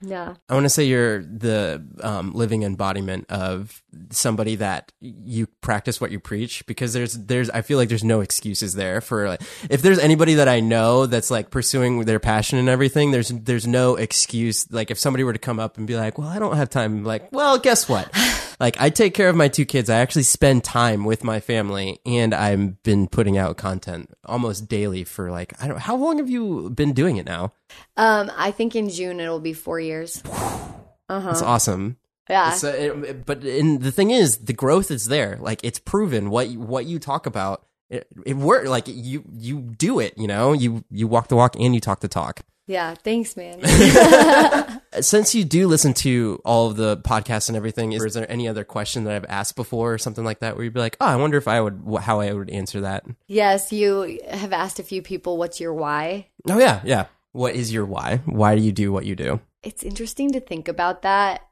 Yeah. 0.00 0.34
I 0.48 0.54
want 0.54 0.64
to 0.64 0.70
say 0.70 0.84
you're 0.84 1.22
the 1.24 1.84
um, 2.02 2.32
living 2.32 2.62
embodiment 2.62 3.26
of 3.30 3.82
somebody 4.10 4.56
that 4.56 4.92
you 5.00 5.48
practice 5.60 6.00
what 6.00 6.12
you 6.12 6.20
preach 6.20 6.64
because 6.66 6.92
there's 6.92 7.14
there's 7.14 7.50
I 7.50 7.62
feel 7.62 7.78
like 7.78 7.88
there's 7.88 8.04
no 8.04 8.20
excuses 8.20 8.74
there 8.74 9.00
for 9.00 9.28
like 9.28 9.42
if 9.68 9.82
there's 9.82 9.98
anybody 9.98 10.34
that 10.34 10.46
I 10.46 10.60
know 10.60 11.06
that's 11.06 11.32
like 11.32 11.50
pursuing 11.50 12.04
their 12.04 12.20
passion 12.20 12.58
and 12.58 12.68
everything 12.68 13.10
there's 13.10 13.28
there's 13.28 13.66
no 13.66 13.96
excuse 13.96 14.70
like 14.70 14.92
if 14.92 14.98
somebody 14.98 15.24
were 15.24 15.32
to 15.32 15.38
come 15.38 15.58
up 15.58 15.78
and 15.78 15.86
be 15.86 15.96
like 15.96 16.16
well 16.16 16.28
I 16.28 16.38
don't 16.38 16.56
have 16.56 16.70
time 16.70 16.98
I'm 16.98 17.04
like 17.04 17.32
well 17.32 17.58
guess 17.58 17.88
what 17.88 18.08
like 18.60 18.80
I 18.80 18.90
take 18.90 19.14
care 19.14 19.28
of 19.28 19.36
my 19.36 19.48
two 19.48 19.64
kids 19.64 19.88
I 19.90 19.98
actually 20.00 20.24
spend 20.24 20.64
time 20.64 21.04
with 21.04 21.24
my 21.24 21.40
family 21.40 22.00
and 22.04 22.34
I've 22.34 22.82
been 22.82 23.06
putting 23.08 23.38
out 23.38 23.56
content 23.56 24.10
almost 24.24 24.68
daily 24.68 25.04
for 25.04 25.30
like 25.30 25.52
I 25.62 25.68
don't 25.68 25.78
how 25.80 25.96
long 25.96 26.18
have 26.18 26.30
you 26.30 26.70
been 26.70 26.92
doing 26.92 27.16
it 27.16 27.26
now 27.26 27.52
Um, 27.96 28.30
I 28.36 28.50
think 28.50 28.74
in 28.76 28.88
June 28.88 29.20
it'll 29.20 29.40
be 29.40 29.52
four 29.52 29.80
years. 29.80 30.22
uh-huh. 30.24 31.20
that's 31.20 31.42
awesome 31.42 31.96
Yeah. 32.28 32.52
So, 32.52 32.68
it, 32.68 33.24
but 33.24 33.42
and 33.42 33.80
the 33.80 33.90
thing 33.92 34.10
is, 34.10 34.38
the 34.38 34.52
growth 34.52 34.90
is 34.90 35.06
there. 35.06 35.38
Like 35.40 35.60
it's 35.64 35.78
proven 35.78 36.28
what 36.30 36.48
what 36.56 36.84
you 36.84 36.98
talk 36.98 37.24
about. 37.26 37.64
It, 37.88 38.06
it 38.26 38.36
worked. 38.36 38.68
Like 38.68 38.84
you 38.86 39.24
you 39.32 39.60
do 39.60 39.98
it. 39.98 40.12
You 40.18 40.26
know, 40.26 40.52
you 40.52 40.84
you 40.90 41.08
walk 41.08 41.28
the 41.28 41.36
walk 41.36 41.56
and 41.58 41.74
you 41.74 41.80
talk 41.80 42.00
the 42.00 42.08
talk. 42.08 42.42
Yeah. 42.68 42.94
Thanks, 42.94 43.36
man. 43.36 43.60
Since 45.00 45.34
you 45.34 45.44
do 45.44 45.66
listen 45.66 45.94
to 45.94 46.40
all 46.44 46.68
of 46.68 46.76
the 46.76 46.98
podcasts 46.98 47.48
and 47.48 47.56
everything, 47.56 47.92
is, 47.92 48.04
is 48.04 48.14
there 48.14 48.30
any 48.30 48.46
other 48.46 48.62
question 48.62 49.04
that 49.04 49.14
I've 49.14 49.24
asked 49.28 49.56
before 49.56 49.94
or 49.94 49.98
something 49.98 50.24
like 50.24 50.40
that 50.40 50.54
where 50.54 50.64
you'd 50.64 50.74
be 50.74 50.80
like, 50.80 50.96
oh, 51.00 51.06
I 51.06 51.16
wonder 51.16 51.38
if 51.38 51.48
I 51.48 51.60
would 51.60 51.82
how 52.02 52.20
I 52.20 52.32
would 52.32 52.50
answer 52.50 52.82
that? 52.82 53.04
yes, 53.26 53.72
you 53.72 54.20
have 54.28 54.52
asked 54.52 54.78
a 54.78 54.84
few 54.84 55.02
people, 55.02 55.38
what's 55.38 55.60
your 55.60 55.72
why? 55.74 56.28
Oh 56.48 56.58
yeah, 56.58 56.80
yeah. 56.84 57.06
What 57.32 57.54
is 57.54 57.72
your 57.72 57.86
why? 57.86 58.20
Why 58.26 58.54
do 58.54 58.60
you 58.60 58.72
do 58.72 58.92
what 58.92 59.06
you 59.06 59.16
do? 59.16 59.40
It's 59.62 59.82
interesting 59.82 60.32
to 60.32 60.40
think 60.40 60.68
about 60.68 61.02
that 61.02 61.48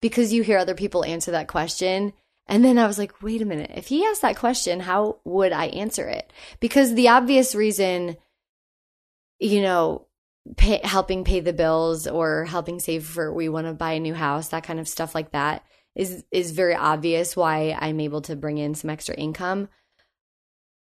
because 0.00 0.32
you 0.32 0.42
hear 0.42 0.58
other 0.58 0.74
people 0.74 1.04
answer 1.04 1.30
that 1.30 1.48
question. 1.48 2.12
And 2.48 2.64
then 2.64 2.78
I 2.78 2.86
was 2.86 2.98
like, 2.98 3.22
wait 3.22 3.42
a 3.42 3.46
minute. 3.46 3.72
If 3.74 3.88
he 3.88 4.04
asked 4.04 4.22
that 4.22 4.36
question, 4.36 4.80
how 4.80 5.18
would 5.24 5.52
I 5.52 5.66
answer 5.66 6.06
it? 6.08 6.32
Because 6.60 6.94
the 6.94 7.08
obvious 7.08 7.54
reason, 7.54 8.16
you 9.40 9.62
know, 9.62 10.05
pay, 10.56 10.80
helping 10.84 11.24
pay 11.24 11.40
the 11.40 11.52
bills 11.52 12.06
or 12.06 12.44
helping 12.44 12.78
save 12.78 13.04
for 13.04 13.32
we 13.32 13.48
want 13.48 13.66
to 13.66 13.72
buy 13.72 13.92
a 13.92 14.00
new 14.00 14.14
house, 14.14 14.48
that 14.48 14.64
kind 14.64 14.78
of 14.78 14.88
stuff 14.88 15.14
like 15.14 15.32
that 15.32 15.64
is 15.94 16.24
is 16.30 16.52
very 16.52 16.74
obvious 16.74 17.36
why 17.36 17.76
I'm 17.78 18.00
able 18.00 18.20
to 18.22 18.36
bring 18.36 18.58
in 18.58 18.74
some 18.74 18.90
extra 18.90 19.14
income. 19.14 19.68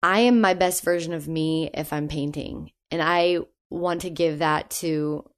I 0.04 0.22
am 0.22 0.42
my 0.42 0.54
best 0.54 0.84
version 0.84 1.14
of 1.14 1.28
me 1.28 1.70
if 1.74 1.92
I'm 1.92 2.08
painting, 2.08 2.72
and 2.92 3.02
I 3.02 3.40
want 3.70 4.02
to 4.02 4.10
give 4.10 4.40
that 4.40 4.70
to 4.70 5.30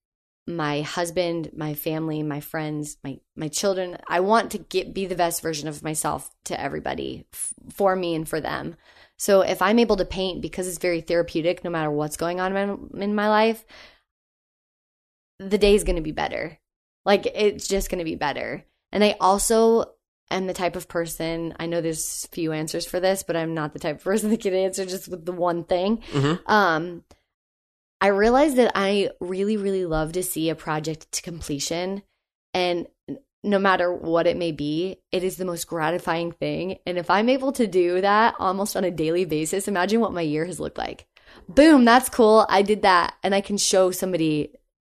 my 0.45 0.82
husband, 0.82 1.51
my 1.55 1.74
family, 1.74 2.22
my 2.22 2.41
friends, 2.41 2.97
my 3.03 3.20
my 3.36 3.47
children. 3.47 3.97
I 4.07 4.20
want 4.20 4.51
to 4.51 4.57
get 4.57 4.93
be 4.93 5.05
the 5.05 5.16
best 5.16 5.41
version 5.41 5.68
of 5.70 5.84
myself 5.84 6.30
to 6.45 6.59
everybody 6.59 7.26
f- 7.34 7.53
for 7.72 7.95
me 7.95 8.16
and 8.16 8.28
for 8.28 8.41
them. 8.41 8.76
So 9.18 9.41
if 9.41 9.61
I'm 9.61 9.80
able 9.80 9.95
to 9.97 10.05
paint 10.05 10.41
because 10.41 10.68
it's 10.68 10.80
very 10.80 10.99
therapeutic 10.99 11.64
no 11.64 11.70
matter 11.70 11.89
what's 11.89 12.18
going 12.18 12.41
on 12.41 12.55
in, 12.57 13.01
in 13.01 13.16
my 13.16 13.30
life, 13.30 13.64
the 15.50 15.58
day's 15.58 15.84
going 15.84 15.96
to 15.98 16.02
be 16.02 16.12
better. 16.12 16.58
Like 17.06 17.26
it's 17.26 17.68
just 17.68 17.89
going 17.89 18.00
to 18.00 18.06
be 18.06 18.16
better. 18.16 18.66
And 18.91 19.04
I 19.04 19.16
also 19.20 19.86
am 20.32 20.48
the 20.48 20.54
type 20.54 20.76
of 20.76 20.88
person, 20.88 21.54
I 21.60 21.66
know 21.66 21.82
there's 21.82 22.28
few 22.28 22.52
answers 22.52 22.86
for 22.86 23.00
this, 23.00 23.24
but 23.24 23.36
I'm 23.36 23.54
not 23.54 23.74
the 23.74 23.80
type 23.80 23.98
of 23.98 24.04
person 24.04 24.30
that 24.32 24.41
can 24.41 24.54
answer 24.54 24.86
just 24.86 25.08
with 25.08 25.26
the 25.26 25.32
one 25.32 25.64
thing. 25.64 25.98
Mhm. 26.12 26.39
Um 26.50 27.04
I 28.02 28.08
realized 28.08 28.58
that 28.58 28.72
I 28.76 29.12
really 29.20 29.58
really 29.58 29.86
love 29.86 30.12
to 30.14 30.24
see 30.24 30.50
a 30.50 30.56
project 30.56 31.12
to 31.14 31.22
completion 31.22 32.04
and 32.54 32.88
no 33.46 33.60
matter 33.60 33.94
what 33.94 34.26
it 34.26 34.38
may 34.38 34.54
be, 34.54 34.98
it 35.12 35.22
is 35.24 35.36
the 35.36 35.44
most 35.46 35.68
gratifying 35.68 36.32
thing. 36.32 36.78
And 36.86 36.98
if 36.98 37.10
I'm 37.10 37.28
able 37.28 37.52
to 37.54 37.68
do 37.68 38.00
that 38.00 38.36
almost 38.39 38.78
on 38.78 38.86
a 38.86 38.91
daily 38.91 39.26
basis, 39.26 39.68
imagine 39.68 40.00
what 40.00 40.14
my 40.14 40.22
year 40.22 40.46
has 40.46 40.62
looked 40.62 40.78
like. 40.78 41.08
Boom, 41.50 41.84
that's 41.84 42.08
cool. 42.08 42.46
I 42.48 42.62
did 42.62 42.84
that. 42.84 43.16
And 43.22 43.36
I 43.36 43.41
can 43.41 43.58
show 43.58 43.91
somebody 43.91 44.54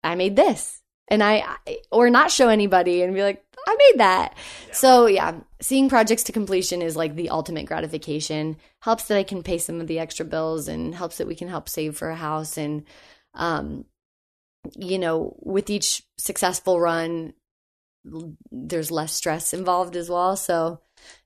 I 0.06 0.16
made 0.16 0.36
this. 0.36 0.82
And 1.08 1.22
I, 1.22 1.58
or 1.91 2.10
not 2.10 2.32
show 2.32 2.49
anybody 2.49 3.03
and 3.03 3.14
be 3.14 3.22
like, 3.22 3.43
I 3.68 3.76
made 3.91 3.99
that. 3.99 4.36
So 4.72 5.06
yeah, 5.06 5.39
seeing 5.62 5.89
projects 5.89 6.24
to 6.24 6.32
completion 6.32 6.82
is 6.82 6.95
like 6.95 7.16
the 7.16 7.30
ultimate 7.30 7.66
gratification. 7.66 8.58
Helps 8.82 9.06
that 9.06 9.18
I 9.18 9.24
can 9.24 9.43
pay 9.43 9.58
some 9.58 9.82
of 9.82 9.88
the 9.88 9.99
extra 9.99 10.26
bills 10.26 10.68
and 10.68 10.95
helps 10.95 11.18
that 11.18 11.28
we 11.28 11.36
can 11.36 11.47
help 11.47 11.70
save 11.70 11.95
for 11.95 12.10
a 12.10 12.16
house. 12.16 12.58
And, 12.58 12.86
um, 13.34 13.86
you 14.76 14.97
know, 14.97 15.36
with 15.39 15.70
each 15.70 16.03
successful 16.18 16.80
run, 16.80 17.34
there's 18.51 18.91
less 18.91 19.14
stress 19.14 19.53
involved 19.53 19.95
as 19.95 20.10
well. 20.10 20.36
So 20.36 20.82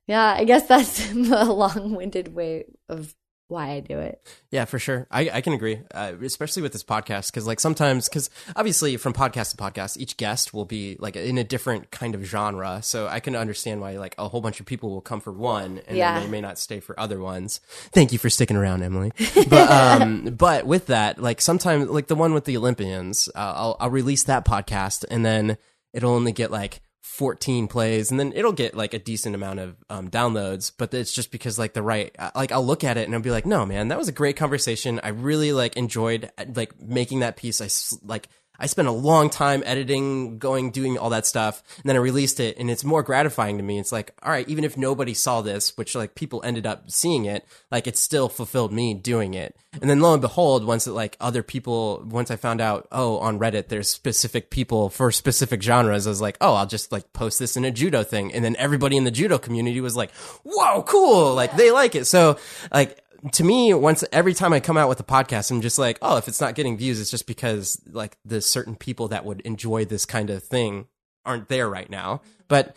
yeah, 0.06 0.34
I 0.36 0.44
guess 0.44 0.66
that's 0.68 1.10
a 1.10 1.44
long 1.44 1.94
winded 1.94 2.34
way 2.34 2.64
of 2.88 3.14
why 3.50 3.70
I 3.72 3.80
do 3.80 3.98
it. 3.98 4.26
Yeah, 4.50 4.64
for 4.64 4.78
sure. 4.78 5.06
I, 5.10 5.28
I 5.32 5.40
can 5.40 5.52
agree, 5.52 5.80
uh, 5.94 6.12
especially 6.22 6.62
with 6.62 6.72
this 6.72 6.82
podcast, 6.82 7.30
because 7.30 7.46
like 7.46 7.60
sometimes, 7.60 8.08
because 8.08 8.30
obviously 8.56 8.96
from 8.96 9.12
podcast 9.12 9.50
to 9.50 9.56
podcast, 9.56 9.96
each 9.98 10.16
guest 10.16 10.54
will 10.54 10.64
be 10.64 10.96
like 10.98 11.16
in 11.16 11.36
a 11.38 11.44
different 11.44 11.90
kind 11.90 12.14
of 12.14 12.24
genre. 12.24 12.80
So 12.82 13.06
I 13.08 13.20
can 13.20 13.36
understand 13.36 13.80
why 13.80 13.98
like 13.98 14.14
a 14.18 14.28
whole 14.28 14.40
bunch 14.40 14.60
of 14.60 14.66
people 14.66 14.90
will 14.90 15.00
come 15.00 15.20
for 15.20 15.32
one, 15.32 15.80
and 15.86 15.96
Yeah. 15.98 16.14
then 16.14 16.22
they 16.24 16.30
may 16.30 16.40
not 16.40 16.58
stay 16.58 16.80
for 16.80 16.98
other 16.98 17.18
ones. 17.20 17.60
Thank 17.92 18.12
you 18.12 18.18
for 18.18 18.30
sticking 18.30 18.56
around, 18.56 18.82
Emily. 18.82 19.12
But 19.48 19.70
um, 19.70 20.24
but 20.38 20.66
with 20.66 20.86
that, 20.86 21.20
like 21.20 21.40
sometimes, 21.40 21.88
like 21.88 22.06
the 22.06 22.14
one 22.16 22.32
with 22.34 22.44
the 22.44 22.56
Olympians, 22.56 23.28
uh, 23.34 23.52
I'll 23.56 23.76
I'll 23.80 23.90
release 23.90 24.24
that 24.24 24.44
podcast, 24.44 25.04
and 25.10 25.24
then 25.24 25.58
it'll 25.92 26.12
only 26.14 26.32
get 26.32 26.50
like 26.50 26.80
14 27.02 27.68
plays 27.68 28.10
and 28.10 28.20
then 28.20 28.32
it'll 28.34 28.52
get 28.52 28.74
like 28.74 28.94
a 28.94 28.98
decent 28.98 29.34
amount 29.34 29.58
of 29.58 29.76
um, 29.88 30.10
downloads 30.10 30.70
but 30.76 30.92
it's 30.92 31.12
just 31.12 31.30
because 31.30 31.58
like 31.58 31.72
the 31.72 31.82
right 31.82 32.14
uh, 32.18 32.30
like 32.34 32.52
i'll 32.52 32.64
look 32.64 32.84
at 32.84 32.96
it 32.96 33.06
and 33.06 33.14
i'll 33.14 33.20
be 33.20 33.30
like 33.30 33.46
no 33.46 33.64
man 33.64 33.88
that 33.88 33.98
was 33.98 34.08
a 34.08 34.12
great 34.12 34.36
conversation. 34.36 35.00
I 35.02 35.08
really 35.08 35.52
like 35.52 35.76
enjoyed 35.76 36.30
uh, 36.38 36.44
like 36.54 36.80
making 36.80 37.20
that 37.20 37.36
piece. 37.36 37.60
I 37.60 37.68
like 38.06 38.28
i 38.60 38.66
spent 38.66 38.86
a 38.86 38.92
long 38.92 39.28
time 39.28 39.62
editing 39.66 40.38
going 40.38 40.70
doing 40.70 40.96
all 40.98 41.10
that 41.10 41.26
stuff 41.26 41.62
and 41.76 41.84
then 41.84 41.96
i 41.96 41.98
released 41.98 42.38
it 42.38 42.56
and 42.58 42.70
it's 42.70 42.84
more 42.84 43.02
gratifying 43.02 43.56
to 43.56 43.62
me. 43.62 43.78
It's 43.78 43.92
like 43.92 44.12
all 44.22 44.30
right 44.30 44.48
even 44.48 44.64
if 44.64 44.76
nobody 44.76 45.14
saw 45.14 45.40
this 45.40 45.76
which 45.76 45.94
like 45.94 46.14
people 46.14 46.42
ended 46.44 46.66
up 46.66 46.90
seeing 46.90 47.24
it 47.24 47.46
like 47.70 47.86
it 47.86 47.96
still 47.96 48.28
fulfilled 48.28 48.72
me 48.72 48.94
doing 48.94 49.34
it. 49.34 49.56
And 49.80 49.88
then 49.88 50.00
lo 50.00 50.12
and 50.12 50.20
behold 50.20 50.64
once 50.64 50.86
it 50.86 50.92
like 50.92 51.16
other 51.20 51.42
people 51.42 52.02
once 52.06 52.30
i 52.30 52.36
found 52.36 52.60
out 52.60 52.86
oh 52.92 53.18
on 53.18 53.38
reddit 53.38 53.68
there's 53.68 53.88
specific 53.88 54.50
people 54.50 54.90
for 54.90 55.10
specific 55.10 55.62
genres 55.62 56.06
i 56.06 56.10
was 56.10 56.20
like 56.20 56.36
oh 56.40 56.54
i'll 56.54 56.66
just 56.66 56.92
like 56.92 57.12
post 57.12 57.38
this 57.38 57.56
in 57.56 57.64
a 57.64 57.70
judo 57.70 58.02
thing. 58.02 58.32
And 58.32 58.44
then 58.44 58.56
everybody 58.56 58.96
in 58.96 59.04
the 59.04 59.10
judo 59.10 59.38
community 59.38 59.80
was 59.80 59.96
like 59.96 60.12
whoa 60.44 60.82
cool 60.82 61.34
like 61.34 61.56
they 61.56 61.70
like 61.70 61.94
it. 61.94 62.06
So 62.06 62.38
like 62.72 62.98
to 63.32 63.44
me 63.44 63.72
once 63.74 64.04
every 64.12 64.34
time 64.34 64.52
i 64.52 64.60
come 64.60 64.76
out 64.76 64.88
with 64.88 65.00
a 65.00 65.04
podcast 65.04 65.50
i'm 65.50 65.60
just 65.60 65.78
like 65.78 65.98
oh 66.02 66.16
if 66.16 66.28
it's 66.28 66.40
not 66.40 66.54
getting 66.54 66.76
views 66.76 67.00
it's 67.00 67.10
just 67.10 67.26
because 67.26 67.80
like 67.90 68.16
the 68.24 68.40
certain 68.40 68.74
people 68.74 69.08
that 69.08 69.24
would 69.24 69.40
enjoy 69.42 69.84
this 69.84 70.06
kind 70.06 70.30
of 70.30 70.42
thing 70.42 70.86
aren't 71.24 71.48
there 71.48 71.68
right 71.68 71.90
now 71.90 72.20
but 72.48 72.74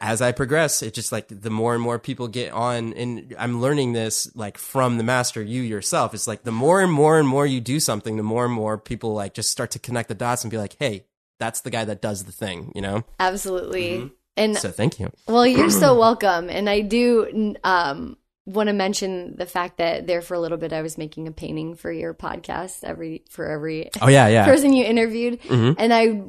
as 0.00 0.22
I 0.22 0.32
progress, 0.32 0.82
it's 0.82 0.94
just 0.94 1.10
like 1.10 1.26
the 1.28 1.50
more 1.50 1.74
and 1.74 1.82
more 1.82 1.98
people 1.98 2.28
get 2.28 2.52
on, 2.52 2.92
and 2.92 3.34
I'm 3.38 3.60
learning 3.60 3.92
this 3.94 4.30
like 4.36 4.56
from 4.56 4.96
the 4.96 5.02
master, 5.02 5.42
you 5.42 5.60
yourself. 5.62 6.14
It's 6.14 6.28
like 6.28 6.44
the 6.44 6.52
more 6.52 6.80
and 6.80 6.92
more 6.92 7.18
and 7.18 7.26
more 7.26 7.46
you 7.46 7.60
do 7.60 7.80
something, 7.80 8.16
the 8.16 8.22
more 8.22 8.44
and 8.44 8.54
more 8.54 8.78
people 8.78 9.12
like 9.14 9.34
just 9.34 9.50
start 9.50 9.72
to 9.72 9.78
connect 9.78 10.08
the 10.08 10.14
dots 10.14 10.44
and 10.44 10.50
be 10.50 10.56
like, 10.56 10.76
hey, 10.78 11.06
that's 11.40 11.62
the 11.62 11.70
guy 11.70 11.84
that 11.84 12.00
does 12.00 12.24
the 12.24 12.32
thing, 12.32 12.70
you 12.74 12.80
know. 12.80 13.04
Absolutely. 13.18 14.12
And 14.36 14.56
So 14.56 14.70
thank 14.70 15.00
you. 15.00 15.10
well, 15.26 15.46
you're 15.46 15.68
so 15.68 15.98
welcome. 15.98 16.48
And 16.48 16.70
I 16.70 16.80
do 16.80 17.56
um 17.64 18.16
want 18.46 18.66
to 18.68 18.72
mention 18.72 19.36
the 19.36 19.46
fact 19.46 19.78
that 19.78 20.06
there 20.06 20.20
for 20.20 20.34
a 20.34 20.40
little 20.40 20.58
bit 20.58 20.72
I 20.72 20.82
was 20.82 20.98
making 20.98 21.28
a 21.28 21.32
painting 21.32 21.74
for 21.76 21.92
your 21.92 22.12
podcast 22.14 22.82
every 22.84 23.22
for 23.30 23.46
every 23.46 23.90
Oh 24.00 24.08
yeah, 24.08 24.26
yeah. 24.28 24.44
person 24.44 24.72
you 24.72 24.84
interviewed, 24.84 25.40
Mhm. 25.42 25.76
and 25.78 25.92
I 25.94 26.22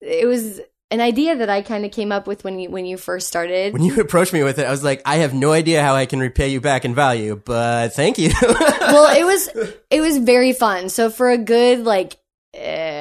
it 0.00 0.26
was 0.26 0.60
an 0.90 1.00
idea 1.02 1.36
that 1.36 1.50
I 1.50 1.60
kind 1.60 1.84
of 1.84 1.90
came 1.92 2.12
up 2.12 2.26
with 2.26 2.44
when 2.44 2.58
you 2.58 2.70
when 2.70 2.86
you 2.86 2.96
first 2.96 3.28
started. 3.28 3.72
When 3.74 3.82
you 3.84 4.00
approached 4.00 4.32
me 4.32 4.42
with 4.42 4.58
it, 4.58 4.66
I 4.66 4.70
was 4.70 4.82
like, 4.82 5.02
I 5.04 5.16
have 5.16 5.34
no 5.34 5.52
idea 5.52 5.82
how 5.82 5.94
I 5.94 6.06
can 6.06 6.18
repay 6.18 6.48
you 6.48 6.60
back 6.60 6.84
in 6.84 6.94
value, 6.94 7.40
but 7.44 7.92
thank 7.92 8.16
you. 8.18 8.30
well, 8.42 9.14
it 9.16 9.24
was 9.24 9.48
it 9.90 10.00
was 10.00 10.18
very 10.18 10.52
fun. 10.52 10.88
So 10.88 11.10
for 11.10 11.30
a 11.30 11.38
good 11.38 11.84
like 11.84 12.16
uh, 12.56 12.58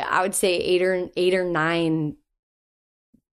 I 0.10 0.22
would 0.22 0.36
say 0.36 0.56
eight 0.58 0.82
or 0.82 1.10
eight 1.16 1.34
or 1.34 1.46
nine 1.46 2.18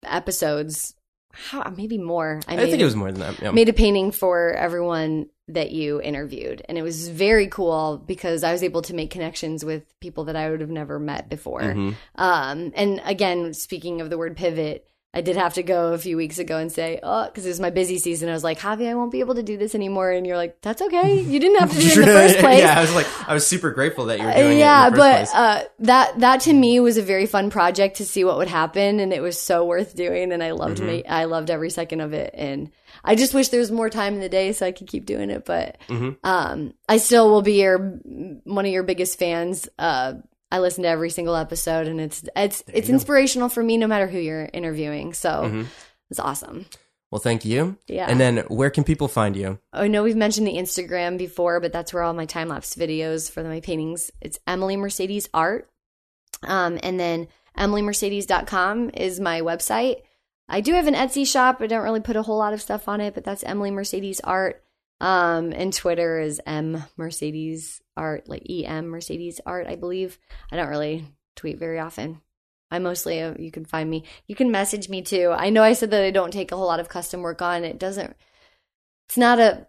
episodes, 0.05 0.95
how, 1.33 1.73
maybe 1.77 1.99
more. 1.99 2.41
I 2.49 2.57
made 2.57 2.71
think 2.71 2.81
it 2.81 2.85
was 2.85 2.97
more 2.97 3.13
than 3.13 3.21
that. 3.21 3.41
Yeah. 3.41 3.51
made 3.53 3.69
a 3.69 3.73
painting 3.73 4.11
for 4.13 4.53
everyone 4.53 5.27
that 5.51 5.71
you 5.71 5.99
interviewed 6.03 6.61
and 6.69 6.77
it 6.77 6.83
was 6.83 7.09
very 7.09 7.47
cool 7.47 8.05
because 8.07 8.45
i 8.45 8.53
was 8.53 8.63
able 8.63 8.83
to 8.83 8.93
make 8.93 9.11
connections 9.11 9.65
with 9.65 9.83
people 9.99 10.25
that 10.25 10.37
i 10.37 10.51
would 10.51 10.61
have 10.61 10.69
never 10.69 10.99
met 10.99 11.31
before 11.31 11.63
Mhm. 11.63 11.95
um, 12.17 12.71
and 12.77 13.01
again 13.07 13.55
speaking 13.55 14.03
of 14.03 14.11
the 14.11 14.19
word 14.19 14.37
pivot 14.37 14.87
i 15.15 15.21
did 15.21 15.37
have 15.37 15.55
to 15.55 15.63
go 15.63 15.93
a 15.95 15.99
few 15.99 16.17
weeks 16.17 16.39
ago 16.39 16.59
and 16.59 16.71
say 16.71 17.01
oh 17.03 17.25
because 17.27 17.47
it 17.47 17.49
was 17.49 17.61
my 17.61 17.71
busy 17.71 17.99
season 17.99 18.29
i 18.29 18.33
was 18.33 18.45
like 18.45 18.59
javi 18.59 18.89
i 18.89 18.95
won't 18.95 19.11
be 19.11 19.21
able 19.21 19.35
to 19.35 19.43
do 19.43 19.57
this 19.57 19.75
anymore 19.75 20.11
and 20.11 20.27
you're 20.27 20.37
like 20.37 20.61
that's 20.61 20.83
okay 20.83 21.21
you 21.23 21.41
didn't 21.41 21.59
have 21.59 21.73
to 21.73 21.79
do 21.79 21.87
it 21.89 21.97
in 21.97 22.01
the 22.01 22.07
first 22.07 22.39
place 22.41 22.61
yeah, 22.61 22.79
I 22.79 22.81
was 22.83 22.95
like, 22.95 23.07
I 23.29 23.33
was 23.35 23.47
super 23.47 23.71
grateful 23.71 24.07
that 24.07 24.19
you 24.21 24.27
were 24.27 24.33
doing 24.33 24.59
yeah, 24.59 24.87
it. 24.89 24.91
first 24.95 25.33
but 25.33 25.39
uh, 25.39 25.65
that 25.81 26.21
that 26.21 26.41
to 26.43 26.53
me 26.53 26.79
was 26.81 26.97
a 26.99 27.03
very 27.03 27.27
fun 27.27 27.49
project 27.51 27.97
to 27.99 28.05
see 28.07 28.23
what 28.25 28.37
would 28.39 28.49
happen, 28.49 29.01
and 29.01 29.13
it 29.13 29.21
was 29.23 29.41
so 29.41 29.65
worth 29.65 29.95
doing, 29.97 30.33
and 30.33 30.43
I 30.43 30.51
loved 30.53 30.79
Mm-hmm. 30.79 31.09
ma- 31.09 31.15
I 31.15 31.25
loved 31.25 31.51
every 31.51 31.71
second 31.71 32.01
of 32.01 32.13
it, 32.13 32.31
and 32.35 32.71
I 33.05 33.15
just 33.15 33.33
wish 33.35 33.49
there 33.49 33.61
was 33.61 33.71
more 33.71 33.89
time 33.91 34.15
in 34.15 34.21
the 34.21 34.29
day 34.29 34.53
so 34.53 34.67
I 34.67 34.73
could 34.73 34.87
keep 34.89 35.07
doing 35.07 35.31
it, 35.31 35.45
but 35.45 35.79
Mhm. 35.89 36.17
um, 36.25 36.75
I 36.89 36.99
still 36.99 37.31
will 37.31 37.43
be 37.43 37.61
your 37.63 37.79
one 38.45 38.67
of 38.67 38.73
your 38.73 38.83
biggest 38.83 39.19
fans. 39.19 39.69
Uh, 39.79 40.15
I 40.51 40.61
listen 40.61 40.83
to 40.85 40.89
every 40.89 41.11
single 41.11 41.37
episode, 41.37 41.87
and 41.87 42.01
it's 42.01 42.25
it's 42.37 42.63
it's 42.69 42.89
you 42.89 42.93
go. 42.93 42.95
inspirational 42.95 43.49
for 43.49 43.63
me, 43.63 43.77
no 43.77 43.87
matter 43.87 44.07
who 44.07 44.19
you're 44.19 44.49
interviewing. 44.53 45.13
So 45.15 45.29
Mhm. 45.29 45.67
it's 46.11 46.21
awesome. 46.21 46.67
Well, 47.11 47.21
thank 47.21 47.45
you. 47.45 47.79
Yeah. 47.87 48.07
And 48.09 48.21
then 48.21 48.39
where 48.49 48.69
can 48.71 48.85
people 48.85 49.09
find 49.09 49.35
you? 49.35 49.59
I 49.73 49.89
know 49.89 50.03
we've 50.03 50.15
mentioned 50.17 50.47
the 50.47 50.57
Instagram 50.57 51.17
before, 51.17 51.59
but 51.59 51.73
that's 51.73 51.93
where 51.95 52.03
all 52.03 52.13
my 52.13 52.27
time 52.27 52.49
lapse 52.49 52.75
videos 52.75 53.31
for 53.31 53.43
my 53.43 53.61
paintings. 53.61 54.11
It's 54.21 54.39
Emily 54.47 54.77
Mercedes 54.77 55.29
Art. 55.33 55.71
Um, 56.43 56.79
and 56.83 57.01
then 57.01 57.29
emilymercedes.com 57.93 58.91
is 58.95 59.21
my 59.21 59.41
website. 59.41 60.03
I 60.49 60.61
do 60.61 60.73
have 60.75 60.87
an 60.87 60.95
Etsy 60.95 61.27
shop. 61.27 61.59
I 61.61 61.67
don't 61.67 61.83
really 61.83 62.01
put 62.01 62.17
a 62.17 62.23
whole 62.23 62.39
lot 62.39 62.53
of 62.55 62.63
stuff 62.63 62.89
on 62.89 63.01
it, 63.01 63.15
but 63.15 63.25
that's 63.25 63.43
Emily 63.45 63.71
Mercedes 63.71 64.21
Art. 64.21 64.63
Um, 65.01 65.53
and 65.53 65.73
Twitter 65.73 66.19
is 66.19 66.41
M 66.45 66.83
Mercedes 66.97 67.81
Art, 67.97 68.29
like 68.29 68.49
E 68.51 68.67
M 68.67 68.89
Mercedes 68.89 69.41
Art, 69.47 69.67
I 69.69 69.77
believe. 69.77 70.19
I 70.51 70.57
don't 70.57 70.69
really 70.69 71.07
tweet 71.37 71.59
very 71.59 71.79
often. 71.79 72.21
I 72.71 72.81
mostly, 72.81 73.23
uh, 73.23 73.35
you 73.39 73.53
can 73.53 73.65
find 73.65 73.89
me. 73.89 74.05
You 74.27 74.35
can 74.35 74.51
message 74.51 74.89
me 74.89 75.03
too. 75.03 75.33
I 75.35 75.51
know 75.51 75.63
I 75.63 75.75
said 75.75 75.93
that 75.93 76.03
I 76.03 76.11
don't 76.11 76.33
take 76.33 76.51
a 76.51 76.57
whole 76.57 76.67
lot 76.67 76.81
of 76.81 76.89
custom 76.89 77.23
work 77.23 77.41
on. 77.41 77.65
It 77.65 77.79
doesn't, 77.79 78.17
it's 79.09 79.17
not 79.17 79.39
a 79.39 79.68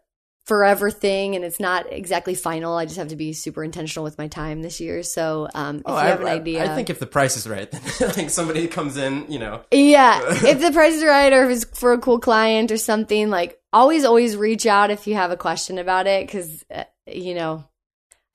forever 0.49 0.89
thing 0.91 1.35
and 1.35 1.45
it's 1.45 1.59
not 1.59 1.85
exactly 1.93 2.33
final. 2.35 2.75
I 2.75 2.85
just 2.85 2.97
have 2.97 3.09
to 3.09 3.15
be 3.15 3.31
super 3.33 3.63
intentional 3.63 4.03
with 4.03 4.17
my 4.17 4.27
time 4.27 4.61
this 4.63 4.81
year. 4.81 5.03
So, 5.03 5.47
um, 5.53 5.77
if 5.77 5.83
Oh, 5.85 5.91
you 5.93 5.97
I, 5.99 6.05
have 6.07 6.21
an 6.21 6.27
I- 6.27 6.31
idea. 6.31 6.63
I 6.69 6.75
think 6.75 6.89
if 6.89 6.99
the 6.99 7.05
price 7.07 7.37
is 7.37 7.47
right, 7.47 7.69
then 7.99 8.09
like 8.17 8.29
somebody 8.31 8.67
comes 8.67 8.97
in, 8.97 9.31
you 9.31 9.37
know. 9.39 9.61
Yeah, 9.71 10.19
if 10.27 10.59
the 10.59 10.71
price 10.71 10.95
is 10.95 11.03
right 11.05 11.31
or 11.31 11.49
if 11.49 11.51
it's 11.63 11.79
for 11.79 11.93
a 11.93 11.99
cool 11.99 12.19
client 12.19 12.71
or 12.71 12.77
something, 12.77 13.29
like 13.29 13.59
always, 13.71 14.03
always 14.03 14.35
reach 14.35 14.65
out 14.65 14.89
if 14.91 15.05
you 15.07 15.13
have 15.15 15.31
a 15.31 15.37
question 15.37 15.77
about 15.77 16.07
it 16.07 16.25
because, 16.25 16.65
uh, 16.73 16.83
you 17.07 17.35
know, 17.35 17.63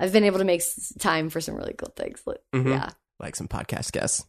I've 0.00 0.12
been 0.12 0.24
able 0.24 0.38
to 0.38 0.44
make 0.44 0.60
s- 0.60 0.92
time 0.98 1.30
for 1.30 1.40
some 1.40 1.56
really 1.56 1.74
cool 1.74 1.92
things. 1.96 2.22
Like, 2.24 2.40
Mhm. 2.54 2.68
Yeah. 2.70 2.90
Like 3.20 3.34
some 3.36 3.48
podcast 3.48 3.92
guests. 3.92 4.24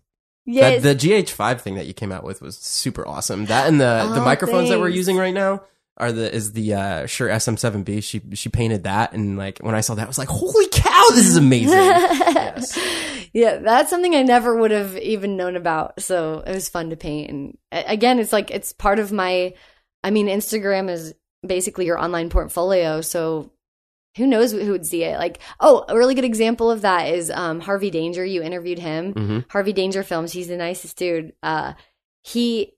Yeah. 0.48 0.78
The 0.80 0.94
GH5 0.96 1.62
thing 1.62 1.76
that 1.76 1.86
you 1.86 1.94
came 1.94 2.12
out 2.12 2.24
with 2.24 2.42
was 2.42 2.58
super 2.58 3.08
awesome. 3.08 3.46
That 3.46 3.68
and 3.68 3.80
the 3.80 4.10
the 4.14 4.22
Oh, 4.22 4.26
microphones 4.26 4.70
that 4.70 4.80
we're 4.80 4.90
using 4.90 5.18
right 5.18 5.34
now 5.34 5.62
are 5.98 6.12
the 6.12 6.34
is 6.34 6.52
the 6.54 6.74
uh 6.74 7.06
Shure 7.06 7.30
SM7B. 7.30 8.04
She 8.04 8.22
she 8.34 8.50
painted 8.50 8.84
that 8.84 9.14
and 9.14 9.38
like 9.38 9.60
when 9.60 9.76
I 9.76 9.82
saw 9.82 9.96
that 9.96 10.04
I 10.04 10.08
was 10.08 10.18
like, 10.18 10.28
"Holy 10.30 10.68
cow, 10.68 11.06
this 11.12 11.28
is 11.28 11.38
amazing." 11.38 11.70
yes. 11.70 12.78
yeah, 13.34 13.58
that's 13.58 13.90
something 13.90 14.14
I 14.16 14.24
never 14.24 14.56
would 14.56 14.72
have 14.72 14.98
even 14.98 15.38
known 15.38 15.56
about. 15.56 16.02
So 16.02 16.44
it 16.46 16.54
was 16.54 16.70
fun 16.70 16.90
to 16.90 16.96
paint. 16.96 17.30
And 17.30 17.58
again, 17.72 18.20
it's 18.20 18.34
like 18.34 18.52
it's 18.52 18.74
part 18.74 19.00
of 19.00 19.12
my. 19.12 19.54
I 20.04 20.12
mean, 20.12 20.28
Instagram 20.28 20.90
is 20.90 21.14
basically 21.46 21.86
your 21.86 21.98
online 21.98 22.30
portfolio. 22.30 23.02
So 23.02 23.52
who 24.18 24.28
knows 24.28 24.52
who 24.52 24.72
would 24.72 24.86
see 24.86 25.04
it? 25.04 25.18
Like, 25.18 25.40
oh, 25.60 25.84
a 25.90 25.98
really 25.98 26.14
good 26.16 26.24
example 26.26 26.72
of 26.72 26.82
that 26.82 27.14
is 27.14 27.32
um, 27.32 27.60
Harvey 27.60 27.90
Danger. 27.90 28.24
You 28.24 28.42
interviewed 28.42 28.80
him. 28.80 29.14
Mhm. 29.14 29.46
Harvey 29.50 29.74
Danger 29.74 30.04
Films. 30.04 30.32
He's 30.32 30.48
the 30.48 30.58
nicest 30.58 30.98
dude. 30.98 31.34
Uh, 31.44 31.74
he 32.22 32.74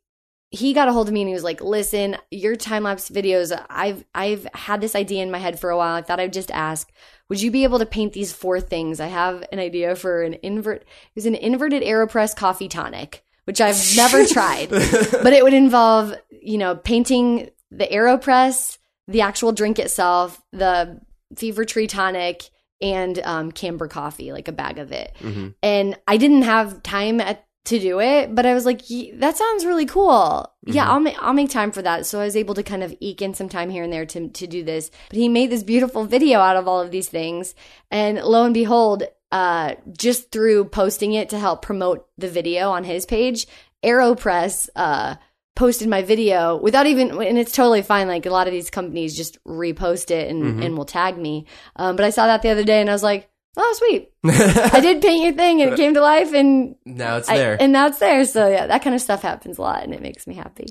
he 0.58 0.74
got 0.74 0.88
a 0.88 0.94
hold 0.94 1.08
of 1.08 1.14
me 1.14 1.22
and 1.22 1.28
he 1.30 1.34
was 1.34 1.44
like, 1.44 1.62
"Listen, 1.62 2.18
your 2.32 2.56
time 2.56 2.84
lapse 2.84 3.10
videos. 3.10 3.52
I've 3.70 4.04
I've 4.16 4.48
had 4.54 4.82
this 4.82 4.96
idea 4.96 5.22
in 5.24 5.32
my 5.32 5.38
head 5.38 5.60
for 5.60 5.70
a 5.70 5.78
while. 5.78 5.96
I 5.96 6.02
thought 6.02 6.20
I'd 6.20 6.34
just 6.34 6.52
ask, 6.52 6.90
would 7.30 7.42
you 7.42 7.52
be 7.52 7.64
able 7.64 7.80
to 7.80 7.86
paint 7.86 8.14
these 8.14 8.34
four 8.34 8.60
things? 8.60 9.00
I 9.00 9.08
have 9.08 9.44
an 9.52 9.60
idea 9.60 9.96
for 9.96 10.24
an 10.24 10.36
invert. 10.44 10.82
It 10.84 11.16
was 11.16 11.26
an 11.26 11.36
inverted 11.36 11.84
Aeropress 11.84 12.36
coffee 12.36 12.68
tonic, 12.70 13.24
which 13.46 13.62
I've 13.62 13.82
never 13.96 14.26
tried, 14.38 14.70
but 14.70 15.34
it 15.34 15.44
would 15.44 15.54
involve 15.54 16.14
you 16.42 16.58
know 16.58 16.76
painting 16.76 17.50
the 17.72 17.86
Aeropress, 17.88 18.78
the 19.08 19.22
actual 19.22 19.52
drink 19.52 19.80
itself, 19.80 20.42
the 20.52 21.00
Fever 21.36 21.66
Tree 21.66 21.88
tonic." 21.88 22.50
And 22.80 23.18
um, 23.24 23.52
Camber 23.52 23.88
coffee, 23.88 24.32
like 24.32 24.48
a 24.48 24.52
bag 24.52 24.78
of 24.78 24.92
it 24.92 25.12
Mhm. 25.20 25.56
and 25.64 25.98
I 26.08 26.18
didn't 26.18 26.44
have 26.44 26.84
time 26.84 27.20
at, 27.20 27.44
to 27.68 27.80
do 27.80 28.00
it, 28.02 28.34
but 28.36 28.46
I 28.46 28.54
was 28.54 28.66
like, 28.66 28.82
that 29.16 29.38
sounds 29.38 29.66
really 29.66 29.86
cool. 29.86 30.52
Yeah, 30.66 30.86
Mhm. 30.86 30.90
I'll 30.90 31.00
make 31.00 31.16
I'll 31.24 31.34
make 31.34 31.50
time 31.50 31.72
for 31.72 31.82
that. 31.82 32.06
So 32.06 32.20
I 32.20 32.26
was 32.26 32.36
able 32.36 32.54
to 32.56 32.64
kind 32.64 32.84
of 32.84 32.94
eke 33.00 33.22
in 33.22 33.34
some 33.34 33.50
time 33.50 33.70
here 33.70 33.84
and 33.84 33.94
there 33.94 34.06
to 34.06 34.28
to 34.30 34.48
do 34.48 34.64
this. 34.64 34.92
But 35.10 35.18
he 35.18 35.30
made 35.30 35.50
this 35.50 35.64
beautiful 35.64 36.04
video 36.06 36.40
out 36.40 36.58
of 36.58 36.68
all 36.68 36.82
of 36.82 36.92
these 36.92 37.10
things, 37.10 37.56
and 37.92 38.18
lo 38.24 38.44
and 38.46 38.54
behold, 38.54 39.04
uh, 39.32 39.76
just 39.98 40.32
through 40.32 40.66
posting 40.66 41.14
it 41.14 41.30
to 41.30 41.40
help 41.40 41.62
promote 41.62 42.08
the 42.18 42.30
video 42.30 42.72
on 42.72 42.84
his 42.84 43.06
page, 43.06 43.48
Aeropress 43.92 44.70
uh 44.76 45.16
posted 45.56 45.88
my 45.88 46.04
video 46.04 46.56
without 46.58 46.86
even 46.86 47.10
and 47.20 47.38
it's 47.40 47.52
totally 47.52 47.82
fine 47.82 48.08
like 48.08 48.28
a 48.28 48.30
lot 48.30 48.46
of 48.46 48.54
these 48.54 48.70
companies 48.70 49.18
just 49.18 49.44
repost 49.44 50.12
it 50.12 50.30
and, 50.30 50.44
Mhm. 50.44 50.64
and 50.66 50.78
will 50.78 50.86
tag 50.86 51.18
me 51.18 51.48
um, 51.78 51.96
but 51.96 52.06
i 52.06 52.12
saw 52.12 52.28
that 52.28 52.44
the 52.44 52.50
other 52.50 52.64
day 52.64 52.80
and 52.80 52.92
i 52.92 52.94
was 52.94 53.02
like 53.02 53.28
oh 53.58 53.76
sweet 53.78 54.12
I 54.24 54.80
did 54.82 55.02
paint 55.02 55.24
your 55.24 55.34
thing 55.34 55.62
and 55.62 55.74
it 55.74 55.78
came 55.78 55.94
to 55.94 56.02
life 56.02 56.34
and 56.34 56.76
now 56.86 57.18
it's 57.18 57.30
I, 57.30 57.38
there. 57.38 57.58
and 57.60 57.72
now 57.72 57.88
it's 57.88 58.00
there. 58.00 58.24
So 58.26 58.48
yeah, 58.50 58.68
that 58.68 58.84
kind 58.84 58.96
of 58.96 59.02
stuff 59.02 59.22
happens 59.22 59.58
a 59.58 59.62
lot 59.62 59.84
and 59.84 59.94
it 59.94 60.02
makes 60.02 60.28
me 60.28 60.36
happy. 60.36 60.68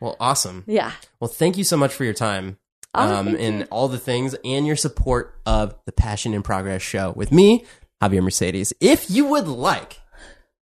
well, 0.00 0.16
awesome. 0.20 0.64
Yeah. 0.66 0.92
Well, 1.18 1.28
thank 1.28 1.58
you 1.58 1.64
so 1.64 1.76
much 1.76 1.92
for 1.92 2.04
your 2.04 2.14
time. 2.14 2.58
Oh, 2.94 3.14
um, 3.14 3.28
and 3.28 3.60
you. 3.60 3.66
all 3.70 3.88
the 3.88 3.98
things 3.98 4.34
and 4.44 4.66
your 4.66 4.76
support 4.76 5.38
of 5.46 5.74
the 5.86 5.92
Passion 5.92 6.34
in 6.34 6.42
Progress 6.42 6.82
show 6.82 7.12
with 7.14 7.30
me, 7.30 7.64
Javier 8.02 8.22
Mercedes. 8.22 8.72
If 8.80 9.10
you 9.10 9.26
would 9.26 9.46
like 9.46 9.99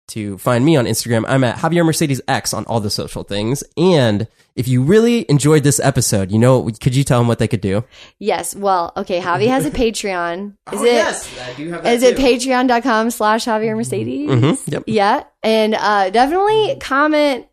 to 0.09 0.37
find 0.37 0.63
me 0.65 0.75
on 0.75 0.85
Instagram, 0.85 1.25
I'm 1.27 1.43
at 1.43 1.57
Javier 1.57 1.85
Mercedes 1.85 2.21
X 2.27 2.53
on 2.53 2.65
all 2.65 2.79
the 2.79 2.89
social 2.89 3.23
things. 3.23 3.63
And 3.75 4.27
if 4.55 4.67
you 4.67 4.81
really 4.81 5.25
enjoyed 5.29 5.63
this 5.63 5.79
episode, 5.79 6.31
you 6.31 6.39
know, 6.39 6.69
could 6.81 6.95
you 6.95 7.03
tell 7.03 7.19
them 7.19 7.27
what 7.27 7.39
they 7.39 7.47
could 7.47 7.61
do? 7.61 7.83
Yes. 8.19 8.55
Well, 8.55 8.93
okay. 8.97 9.21
Javi 9.21 9.47
has 9.47 9.65
a 9.65 9.71
Patreon. 9.71 10.55
Is 10.73 10.81
it? 10.81 11.05
Oh, 11.39 11.43
I 11.51 11.53
do 11.55 11.71
have 11.71 11.85
Is 11.85 12.03
it 12.03 12.17
patreon.com 12.17 13.11
slash 13.11 13.45
Javier 13.45 13.75
Mercedes? 13.75 14.29
Mhm, 14.29 14.71
yep. 14.71 14.83
Yeah. 14.87 15.23
And 15.43 15.75
uh, 15.75 16.09
definitely 16.09 16.77
comment 16.79 17.47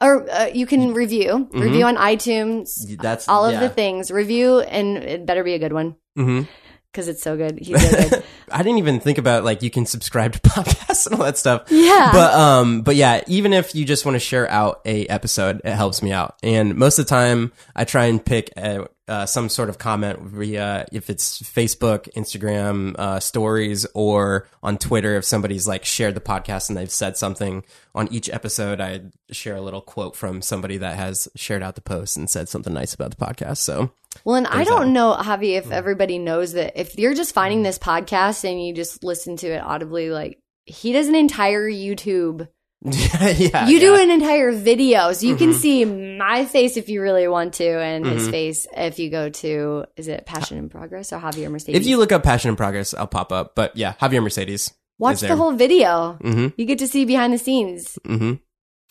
or 0.00 0.28
uh, 0.30 0.46
you 0.46 0.66
can 0.66 0.94
review, 0.94 1.46
review 1.52 1.84
on 1.84 1.96
iTunes, 1.96 2.96
That's 2.96 3.28
all 3.28 3.44
of 3.44 3.52
yeah. 3.52 3.60
the 3.60 3.68
things. 3.68 4.10
Review 4.10 4.60
and 4.60 4.96
it 4.96 5.26
better 5.26 5.44
be 5.44 5.52
a 5.54 5.58
good 5.58 5.72
one 5.74 5.96
Mhm. 6.16 6.48
Because 6.94 7.08
it's 7.08 7.22
so 7.22 7.36
good. 7.36 7.58
He's 7.58 7.82
so 7.82 8.08
good. 8.08 8.22
I 8.52 8.62
didn't 8.62 8.78
even 8.78 9.00
think 9.00 9.18
about 9.18 9.42
like 9.42 9.62
you 9.62 9.70
can 9.70 9.84
subscribe 9.84 10.32
to 10.34 10.38
podcasts 10.48 11.06
and 11.06 11.16
all 11.16 11.24
that 11.24 11.36
stuff. 11.36 11.64
Yeah. 11.70 12.10
But 12.12 12.34
um 12.34 12.82
but 12.82 12.94
yeah, 12.94 13.22
even 13.26 13.52
if 13.52 13.74
you 13.74 13.84
just 13.84 14.04
want 14.04 14.14
to 14.14 14.20
share 14.20 14.48
out 14.48 14.80
a 14.84 15.06
episode, 15.06 15.60
it 15.64 15.72
helps 15.72 16.02
me 16.02 16.12
out. 16.12 16.36
And 16.42 16.76
most 16.76 17.00
of 17.00 17.06
the 17.06 17.10
time 17.10 17.52
I 17.74 17.84
try 17.84 18.04
and 18.04 18.24
pick 18.24 18.52
a, 18.56 18.86
uh, 19.06 19.26
some 19.26 19.50
sort 19.50 19.68
of 19.68 19.76
comment 19.76 20.18
via 20.20 20.86
if 20.90 21.10
it's 21.10 21.42
Facebook, 21.42 22.10
Instagram, 22.14 22.94
uh, 22.98 23.20
stories 23.20 23.86
or 23.92 24.48
on 24.62 24.78
Twitter 24.78 25.16
if 25.16 25.24
somebody's 25.24 25.68
like 25.68 25.84
shared 25.84 26.14
the 26.14 26.20
podcast 26.20 26.70
and 26.70 26.78
they've 26.78 26.90
said 26.90 27.16
something 27.16 27.64
on 27.94 28.10
each 28.10 28.30
episode, 28.30 28.80
I 28.80 29.02
share 29.30 29.56
a 29.56 29.60
little 29.60 29.82
quote 29.82 30.16
from 30.16 30.40
somebody 30.40 30.78
that 30.78 30.96
has 30.96 31.28
shared 31.34 31.62
out 31.62 31.74
the 31.74 31.82
post 31.82 32.16
and 32.16 32.30
said 32.30 32.48
something 32.48 32.72
nice 32.72 32.94
about 32.94 33.10
the 33.10 33.24
podcast. 33.24 33.58
So 33.58 33.90
Well, 34.24 34.36
and 34.36 34.46
I 34.46 34.64
don't 34.64 34.86
that. 34.86 34.90
know, 34.92 35.16
Javi, 35.18 35.56
if 35.58 35.70
everybody 35.70 36.18
knows 36.18 36.52
that 36.52 36.78
if 36.80 36.98
you're 36.98 37.14
just 37.14 37.34
finding 37.34 37.62
this 37.62 37.78
podcast 37.78 38.48
and 38.48 38.64
you 38.64 38.72
just 38.74 39.02
listen 39.04 39.36
to 39.38 39.48
it 39.48 39.62
audibly, 39.62 40.10
like 40.10 40.38
he 40.66 40.92
does 40.92 41.08
an 41.08 41.14
entire 41.14 41.68
YouTube 41.70 42.48
yeah, 42.84 43.66
you 43.66 43.80
do 43.80 43.94
an 43.96 44.10
entire 44.10 44.52
video, 44.52 45.10
so 45.14 45.26
you 45.26 45.36
can 45.36 45.50
Mhm. 45.52 45.54
see 45.54 45.84
my 45.86 46.44
face 46.44 46.76
if 46.76 46.90
you 46.90 47.00
really 47.00 47.26
want 47.26 47.54
to, 47.54 47.66
and 47.66 48.04
his 48.04 48.28
Mhm. 48.28 48.30
face 48.30 48.66
if 48.76 48.98
you 48.98 49.08
go 49.08 49.30
to 49.30 49.86
is 49.96 50.06
it 50.06 50.26
Passion 50.26 50.58
in 50.58 50.68
Progress 50.68 51.10
or 51.10 51.18
Javier 51.18 51.50
Mercedes? 51.50 51.80
If 51.80 51.86
you 51.86 51.96
look 51.96 52.12
up 52.12 52.22
Passion 52.22 52.50
in 52.50 52.56
Progress, 52.56 52.92
I'll 52.92 53.06
pop 53.06 53.32
up. 53.32 53.54
But 53.54 53.74
yeah, 53.74 53.94
Javier 54.02 54.22
Mercedes. 54.22 54.70
watch 54.98 55.20
the 55.20 55.34
whole 55.34 55.52
video, 55.52 56.18
Mm-hmm. 56.22 56.48
you 56.58 56.66
get 56.66 56.78
to 56.80 56.86
see 56.86 57.04
behind 57.06 57.32
the 57.32 57.38
scenes 57.38 57.98
Mm-hmm. 58.06 58.34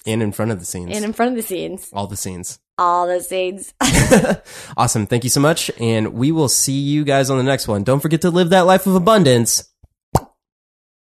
And 0.05 0.21
in 0.21 0.31
front 0.31 0.51
of 0.51 0.59
the 0.59 0.65
scenes. 0.65 0.95
and 0.95 1.05
in 1.05 1.13
front 1.13 1.31
of 1.31 1.37
the 1.37 1.43
scenes, 1.43 1.89
all 1.93 2.07
the 2.07 2.17
scenes. 2.17 2.59
all 2.77 3.07
the 3.07 3.21
scenes. 3.21 3.73
awesome. 4.77 5.07
Thank 5.07 5.23
you 5.23 5.29
so 5.29 5.39
much. 5.39 5.71
And 5.79 6.13
we 6.13 6.31
will 6.31 6.49
see 6.49 6.79
you 6.79 7.03
guys 7.03 7.29
on 7.29 7.37
the 7.37 7.43
next 7.43 7.67
one. 7.67 7.83
Don't 7.83 7.99
forget 7.99 8.21
to 8.21 8.29
live 8.29 8.49
that 8.49 8.65
life 8.65 8.85
of 8.85 8.95
abundance 8.95 9.72